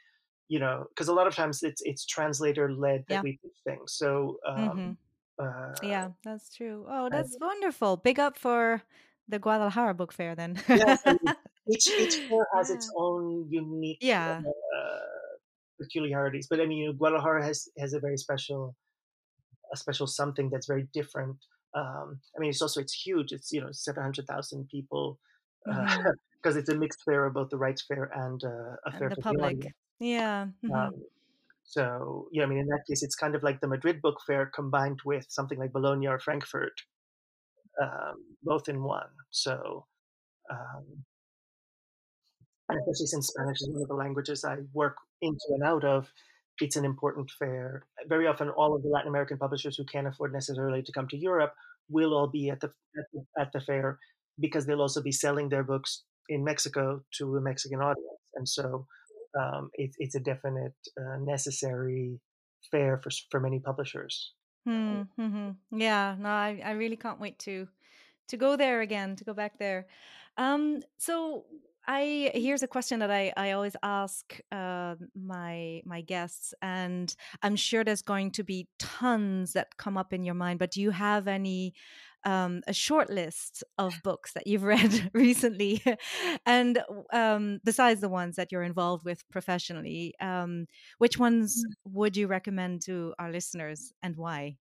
you 0.48 0.60
know, 0.60 0.86
because 0.90 1.10
a 1.10 1.14
lot 1.14 1.28
of 1.28 1.36
times 1.36 1.64
it's 1.64 1.82
it's 1.84 2.06
translator 2.06 2.72
led 2.72 3.04
that 3.08 3.16
yeah 3.16 3.22
we 3.22 3.40
pitch 3.44 3.58
things. 3.66 3.94
So 3.94 4.38
mm-hmm. 4.48 4.70
um, 4.70 4.98
uh, 5.40 5.76
yeah 5.84 6.10
that's 6.24 6.50
true 6.56 6.84
oh 6.90 7.10
that's 7.12 7.38
wonderful 7.40 7.96
big 7.96 8.18
up 8.18 8.40
for 8.40 8.82
the 9.28 9.38
guadalajara 9.38 9.94
book 9.94 10.12
fair 10.12 10.34
then 10.34 10.60
mean, 10.68 11.20
each 11.70 11.88
each 11.88 12.16
fair 12.28 12.48
has 12.56 12.72
its 12.72 12.92
own 12.98 13.46
unique 13.48 14.00
yeah 14.02 14.42
uh, 14.44 14.98
peculiarities. 15.80 16.48
But 16.50 16.60
I 16.60 16.66
mean, 16.66 16.80
you 16.80 16.86
know, 16.88 16.94
Guadalajara 16.94 17.46
has 17.46 17.70
has 17.78 17.94
a 17.94 18.00
very 18.00 18.18
special 18.18 18.76
a 19.74 19.78
special 19.78 20.08
something 20.08 20.50
that's 20.50 20.68
very 20.68 20.88
different. 20.94 21.38
Um, 21.78 22.22
I 22.36 22.40
mean, 22.40 22.50
it's 22.50 22.62
also 22.62 22.82
it's 22.82 22.94
huge. 22.94 23.32
It's 23.34 23.52
you 23.54 23.62
know 23.62 23.72
seven 23.72 24.04
hundred 24.04 24.28
thousand 24.28 24.70
people 24.70 25.20
because 25.66 25.98
Mm-hmm. 26.06 26.10
uh, 26.58 26.60
it's 26.60 26.70
a 26.70 26.76
mixed 26.76 27.04
fair 27.06 27.26
of 27.28 27.34
both 27.36 27.50
the 27.50 27.58
rights 27.58 27.84
fair 27.88 28.06
and 28.16 28.42
uh, 28.44 28.76
a 28.86 28.92
And 28.92 29.00
fair 29.00 29.12
the 29.12 29.16
for 29.16 29.24
the 29.30 29.38
public. 29.38 29.58
audience. 29.58 29.76
Yeah. 30.00 30.48
hmm 30.62 30.72
Um, 30.74 30.92
so 31.64 32.30
yeah, 32.34 32.44
I 32.44 32.48
mean, 32.48 32.60
in 32.60 32.68
that 32.68 32.86
case, 32.90 33.04
it's 33.04 33.16
kind 33.16 33.36
of 33.36 33.44
like 33.44 33.62
the 33.62 33.68
Madrid 33.68 34.02
Book 34.02 34.20
Fair 34.28 34.48
combined 34.48 35.02
with 35.06 35.28
something 35.30 35.60
like 35.60 35.74
Bologna 35.74 36.08
or 36.08 36.20
Frankfurt, 36.20 36.74
um, 37.82 38.16
both 38.44 38.68
in 38.70 38.84
one. 38.84 39.10
So 39.32 39.86
um, 40.52 41.06
and 42.70 42.80
especially 42.80 43.08
since 43.08 43.28
Spanish 43.28 43.62
is 43.62 43.70
one 43.72 43.82
of 43.82 43.88
the 43.88 43.94
languages 43.96 44.44
I 44.44 44.58
work 44.74 44.98
into 45.22 45.46
and 45.50 45.64
out 45.64 45.84
of, 45.86 46.12
it's 46.60 46.76
an 46.76 46.86
important 46.86 47.30
fair. 47.32 47.86
Very 48.08 48.28
often, 48.28 48.50
all 48.50 48.76
of 48.76 48.82
the 48.84 48.90
Latin 48.90 49.10
American 49.10 49.38
publishers 49.38 49.78
who 49.78 49.86
can't 49.86 50.08
afford 50.08 50.34
necessarily 50.34 50.82
to 50.84 50.92
come 50.92 51.08
to 51.10 51.18
Europe 51.18 51.54
will 51.90 52.14
all 52.14 52.28
be 52.28 52.50
at 52.50 52.60
the 52.60 52.68
at 52.68 53.06
the, 53.14 53.26
at 53.40 53.52
the 53.54 53.62
fair 53.62 54.00
because 54.40 54.66
they'll 54.66 54.82
also 54.82 55.02
be 55.02 55.12
selling 55.12 55.50
their 55.50 55.64
books 55.64 56.04
in 56.30 56.44
Mexico 56.44 57.02
to 57.18 57.36
a 57.36 57.42
Mexican 57.42 57.80
audience, 57.80 58.22
and 58.36 58.48
so 58.48 58.86
um, 59.40 59.70
it, 59.74 59.92
it's 59.98 60.16
a 60.16 60.20
definite 60.20 60.76
uh, 61.00 61.18
necessary 61.20 62.20
fair 62.72 63.00
for 63.04 63.10
for 63.32 63.40
many 63.40 63.60
publishers. 63.60 64.34
Mm-hmm. 64.68 65.52
Yeah. 65.80 66.16
No, 66.20 66.30
I, 66.30 66.62
I 66.64 66.72
really 66.72 66.98
can't 66.98 67.20
wait 67.20 67.40
to 67.40 67.68
to 68.30 68.38
go 68.38 68.58
there 68.58 68.82
again, 68.82 69.16
to 69.16 69.24
go 69.24 69.34
back 69.34 69.58
there. 69.58 69.88
Um, 70.38 70.82
so 70.98 71.46
I 71.88 72.32
here's 72.34 72.64
a 72.64 72.68
question 72.68 73.00
that 73.00 73.10
I, 73.12 73.32
I 73.38 73.52
always 73.52 73.76
ask 73.82 74.40
uh, 74.52 74.96
my 75.16 75.82
my 75.86 76.02
guests, 76.02 76.54
and 76.62 77.14
I'm 77.42 77.56
sure 77.56 77.84
there's 77.84 78.02
going 78.02 78.32
to 78.32 78.44
be 78.44 78.68
tons 78.78 79.54
that 79.54 79.78
come 79.78 79.98
up 79.98 80.12
in 80.12 80.24
your 80.24 80.36
mind. 80.36 80.60
But 80.60 80.72
do 80.72 80.82
you 80.82 80.92
have 80.92 81.28
any 81.28 81.74
um, 82.26 82.62
a 82.68 82.74
short 82.74 83.10
list 83.10 83.64
of 83.78 83.94
books 84.04 84.34
that 84.34 84.48
you've 84.48 84.64
read 84.76 85.12
recently, 85.14 85.82
and 86.46 86.82
um, 87.14 87.60
besides 87.64 88.02
the 88.02 88.10
ones 88.10 88.36
that 88.36 88.52
you're 88.52 88.64
involved 88.64 89.06
with 89.06 89.24
professionally, 89.30 90.14
um, 90.20 90.68
which 90.98 91.18
ones 91.18 91.64
would 91.86 92.18
you 92.18 92.28
recommend 92.28 92.82
to 92.84 93.14
our 93.18 93.32
listeners, 93.32 93.94
and 94.04 94.18
why? 94.18 94.58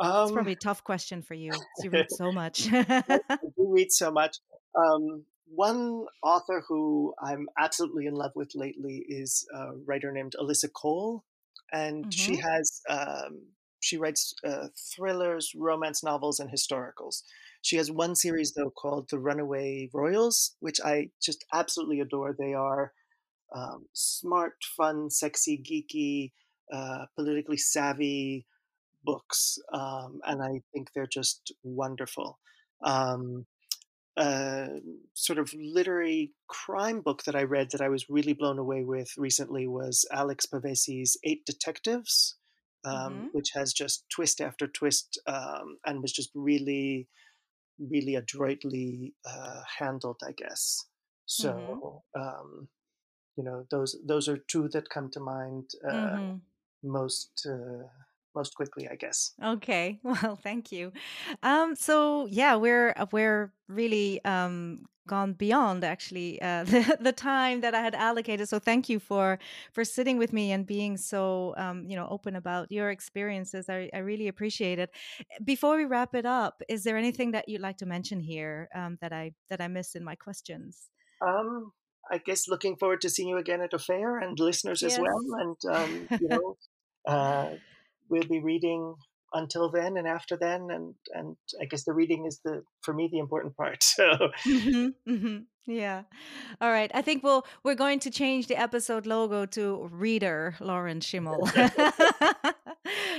It's 0.00 0.30
Um, 0.30 0.32
probably 0.32 0.52
a 0.52 0.56
tough 0.56 0.82
question 0.82 1.20
for 1.20 1.34
you. 1.34 1.50
you 1.82 1.90
read 1.90 2.10
so 2.10 2.32
much. 2.32 2.72
I 2.72 3.20
do 3.56 3.68
read 3.68 3.92
so 3.92 4.10
much. 4.10 4.38
Um, 4.74 5.26
one 5.54 6.06
author 6.22 6.62
who 6.66 7.14
I'm 7.22 7.48
absolutely 7.58 8.06
in 8.06 8.14
love 8.14 8.32
with 8.34 8.52
lately 8.54 9.04
is 9.08 9.46
a 9.54 9.74
writer 9.76 10.12
named 10.12 10.34
Alyssa 10.38 10.72
Cole, 10.72 11.24
and 11.72 12.06
she 12.10 12.36
Mhm, 12.36 12.46
has 12.50 12.80
um, 12.88 13.48
she 13.80 13.96
writes 13.96 14.34
uh, 14.44 14.68
thrillers, 14.94 15.52
romance 15.56 16.02
novels, 16.04 16.40
and 16.40 16.50
historicals. 16.50 17.22
She 17.62 17.76
has 17.76 17.90
one 17.90 18.14
series 18.16 18.54
though 18.54 18.70
called 18.70 19.08
The 19.10 19.18
Runaway 19.18 19.90
Royals, 19.92 20.56
which 20.60 20.80
I 20.84 21.10
just 21.22 21.44
absolutely 21.52 22.00
adore. 22.00 22.34
They 22.38 22.54
are 22.54 22.92
um, 23.54 23.86
smart, 23.92 24.54
fun, 24.76 25.10
sexy, 25.10 25.58
geeky, 25.58 26.32
uh, 26.72 27.06
politically 27.16 27.56
savvy 27.58 28.46
books, 29.04 29.58
um, 29.72 30.20
and 30.26 30.42
I 30.42 30.62
think 30.72 30.92
they're 30.94 31.06
just 31.06 31.52
wonderful. 31.62 32.40
Um, 32.84 33.46
a 34.16 34.80
sort 35.14 35.38
of 35.38 35.52
literary 35.54 36.32
crime 36.48 37.00
book 37.00 37.22
that 37.24 37.34
I 37.34 37.44
read 37.44 37.70
that 37.72 37.80
I 37.80 37.88
was 37.88 38.08
really 38.10 38.34
blown 38.34 38.58
away 38.58 38.84
with 38.84 39.10
recently 39.16 39.66
was 39.66 40.06
Alex 40.12 40.46
Pavesi's 40.46 41.16
Eight 41.24 41.44
Detectives, 41.46 42.36
um, 42.84 43.28
mhm, 43.28 43.28
which 43.32 43.50
has 43.54 43.72
just 43.72 44.04
twist 44.10 44.40
after 44.40 44.66
twist 44.66 45.20
um, 45.26 45.78
and 45.86 46.02
was 46.02 46.12
just 46.12 46.30
really, 46.34 47.08
really 47.78 48.16
adroitly 48.16 49.14
uh, 49.24 49.62
handled, 49.78 50.20
I 50.26 50.32
guess. 50.32 50.86
mhm, 51.40 51.80
So, 51.80 52.04
um, 52.14 52.68
you 53.36 53.44
know, 53.44 53.66
those 53.70 53.96
those 54.06 54.28
are 54.28 54.38
two 54.38 54.68
that 54.70 54.90
come 54.90 55.10
to 55.10 55.20
mind 55.20 55.70
uh, 55.88 56.18
mhm. 56.18 56.40
most 56.82 57.46
uh, 57.48 57.88
most 58.34 58.54
quickly, 58.54 58.88
I 58.88 58.96
guess. 58.96 59.32
Okay, 59.42 60.00
well, 60.04 60.36
thank 60.42 60.72
you. 60.72 60.92
Um, 61.42 61.74
so 61.74 62.26
yeah, 62.26 62.56
we're 62.56 62.94
uh, 62.96 63.06
we're 63.12 63.52
really 63.68 64.24
um 64.24 64.84
gone 65.08 65.32
beyond 65.32 65.82
actually 65.82 66.40
uh, 66.40 66.64
the 66.72 66.96
the 67.00 67.12
time 67.12 67.60
that 67.60 67.74
I 67.74 67.80
had 67.80 67.94
allocated. 67.94 68.48
So 68.48 68.58
thank 68.58 68.88
you 68.88 68.98
for 68.98 69.38
for 69.72 69.84
sitting 69.84 70.18
with 70.18 70.32
me 70.32 70.52
and 70.52 70.66
being 70.66 70.96
so 70.96 71.54
um 71.56 71.84
you 71.86 71.96
know 71.96 72.06
open 72.10 72.36
about 72.36 72.70
your 72.70 72.90
experiences. 72.90 73.68
I 73.68 73.90
I 73.92 73.98
really 73.98 74.28
appreciate 74.28 74.78
it. 74.78 74.90
Before 75.44 75.76
we 75.76 75.84
wrap 75.84 76.14
it 76.14 76.26
up, 76.26 76.62
is 76.68 76.84
there 76.84 76.96
anything 76.96 77.32
that 77.32 77.48
you'd 77.48 77.60
like 77.60 77.78
to 77.78 77.86
mention 77.86 78.20
here 78.20 78.68
um 78.74 78.98
that 79.00 79.12
I 79.12 79.32
that 79.50 79.60
I 79.60 79.68
missed 79.68 79.96
in 79.96 80.04
my 80.04 80.14
questions? 80.14 80.88
Um, 81.20 81.72
I 82.10 82.18
guess 82.18 82.48
looking 82.48 82.76
forward 82.76 83.00
to 83.02 83.10
seeing 83.10 83.28
you 83.28 83.38
again 83.38 83.60
at 83.60 83.72
a 83.72 83.78
fair 83.78 84.18
and 84.18 84.38
listeners 84.38 84.82
as 84.82 84.98
well. 84.98 85.20
And, 85.38 85.56
um, 85.74 86.08
you 86.20 86.28
know, 86.28 86.56
uh, 87.06 87.50
we'll 88.08 88.22
be 88.28 88.40
reading 88.40 88.94
until 89.34 89.70
then 89.70 89.96
and 89.96 90.06
after 90.06 90.36
then. 90.36 90.68
And, 90.70 90.94
and 91.14 91.36
I 91.60 91.64
guess 91.64 91.84
the 91.84 91.92
reading 91.92 92.26
is 92.26 92.40
the, 92.44 92.62
for 92.82 92.92
me, 92.94 93.08
the 93.10 93.18
important 93.18 93.56
part. 93.56 93.82
So, 93.96 94.30
Mhm, 94.46 94.94
mhm. 95.08 95.44
Yeah. 95.66 96.02
All 96.60 96.70
right. 96.70 96.90
I 96.92 97.02
think 97.02 97.22
we'll 97.22 97.46
we're 97.62 97.76
going 97.76 98.00
to 98.00 98.10
change 98.10 98.48
the 98.48 98.56
episode 98.56 99.06
logo 99.06 99.46
to 99.46 99.88
Reader 99.92 100.56
Lawrence 100.60 101.06
Schimel. 101.06 101.46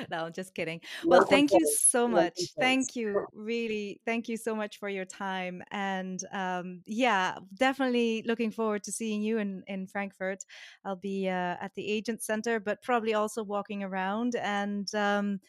no, 0.11 0.25
I'm 0.25 0.33
just 0.33 0.53
kidding. 0.53 0.81
Well, 1.05 1.25
thank 1.25 1.53
you 1.53 1.65
so 1.65 2.07
much. 2.07 2.53
Thank 2.59 2.95
you. 2.95 3.25
Really, 3.33 4.01
thank 4.05 4.29
you 4.29 4.37
so 4.37 4.55
much 4.55 4.77
for 4.77 4.89
your 4.89 5.05
time. 5.05 5.63
And 5.71 6.23
um, 6.31 6.81
yeah, 6.85 7.37
definitely 7.55 8.23
looking 8.25 8.51
forward 8.51 8.83
to 8.83 8.91
seeing 8.91 9.21
you 9.21 9.37
in, 9.37 9.63
in 9.67 9.87
Frankfurt. 9.87 10.43
I'll 10.85 10.95
be 10.95 11.29
uh, 11.29 11.57
at 11.61 11.73
the 11.75 11.87
Agent 11.91 12.23
Center, 12.23 12.59
but 12.59 12.81
probably 12.81 13.13
also 13.13 13.43
walking 13.43 13.83
around. 13.83 14.35
And 14.35 14.93
um, 14.95 15.39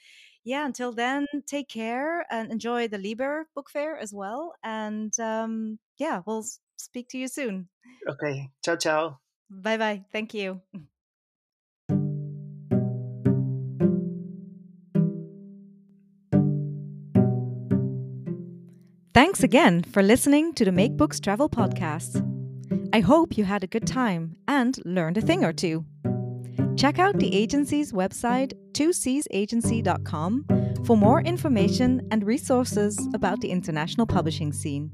yeah, 0.44 0.66
until 0.66 0.92
then, 0.92 1.26
take 1.46 1.68
care 1.68 2.26
and 2.30 2.50
enjoy 2.52 2.88
the 2.88 2.98
Liber 2.98 3.48
Book 3.54 3.70
Fair 3.70 3.96
as 3.98 4.12
well. 4.12 4.54
And 4.62 5.18
um, 5.18 5.78
yeah, 5.98 6.22
we'll 6.26 6.44
speak 6.76 7.08
to 7.10 7.18
you 7.18 7.28
soon. 7.28 7.68
Okay. 8.08 8.50
Ciao, 8.62 8.76
ciao. 8.76 9.18
Bye 9.50 9.78
bye. 9.78 10.04
Thank 10.12 10.34
you. 10.34 10.60
Thanks 19.34 19.42
again 19.42 19.82
for 19.82 20.00
listening 20.00 20.54
to 20.54 20.64
the 20.64 20.70
Make 20.70 20.96
Books 20.96 21.18
Travel 21.18 21.48
podcast. 21.48 22.22
I 22.92 23.00
hope 23.00 23.36
you 23.36 23.42
had 23.42 23.64
a 23.64 23.66
good 23.66 23.84
time 23.84 24.36
and 24.46 24.78
learned 24.84 25.18
a 25.18 25.22
thing 25.22 25.44
or 25.44 25.52
two. 25.52 25.84
Check 26.76 27.00
out 27.00 27.18
the 27.18 27.34
agency's 27.34 27.90
website, 27.90 28.52
2seasagency.com, 28.74 30.84
for 30.86 30.96
more 30.96 31.20
information 31.20 32.06
and 32.12 32.22
resources 32.22 33.08
about 33.12 33.40
the 33.40 33.50
international 33.50 34.06
publishing 34.06 34.52
scene. 34.52 34.92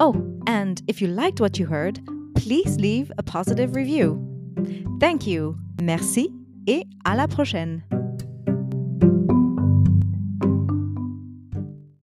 Oh, 0.00 0.14
and 0.46 0.80
if 0.88 1.02
you 1.02 1.08
liked 1.08 1.38
what 1.38 1.58
you 1.58 1.66
heard, 1.66 2.00
please 2.34 2.78
leave 2.78 3.12
a 3.18 3.22
positive 3.22 3.76
review. 3.76 4.18
Thank 5.00 5.26
you, 5.26 5.58
merci, 5.82 6.30
et 6.66 6.86
à 7.04 7.14
la 7.14 7.26
prochaine. 7.26 7.84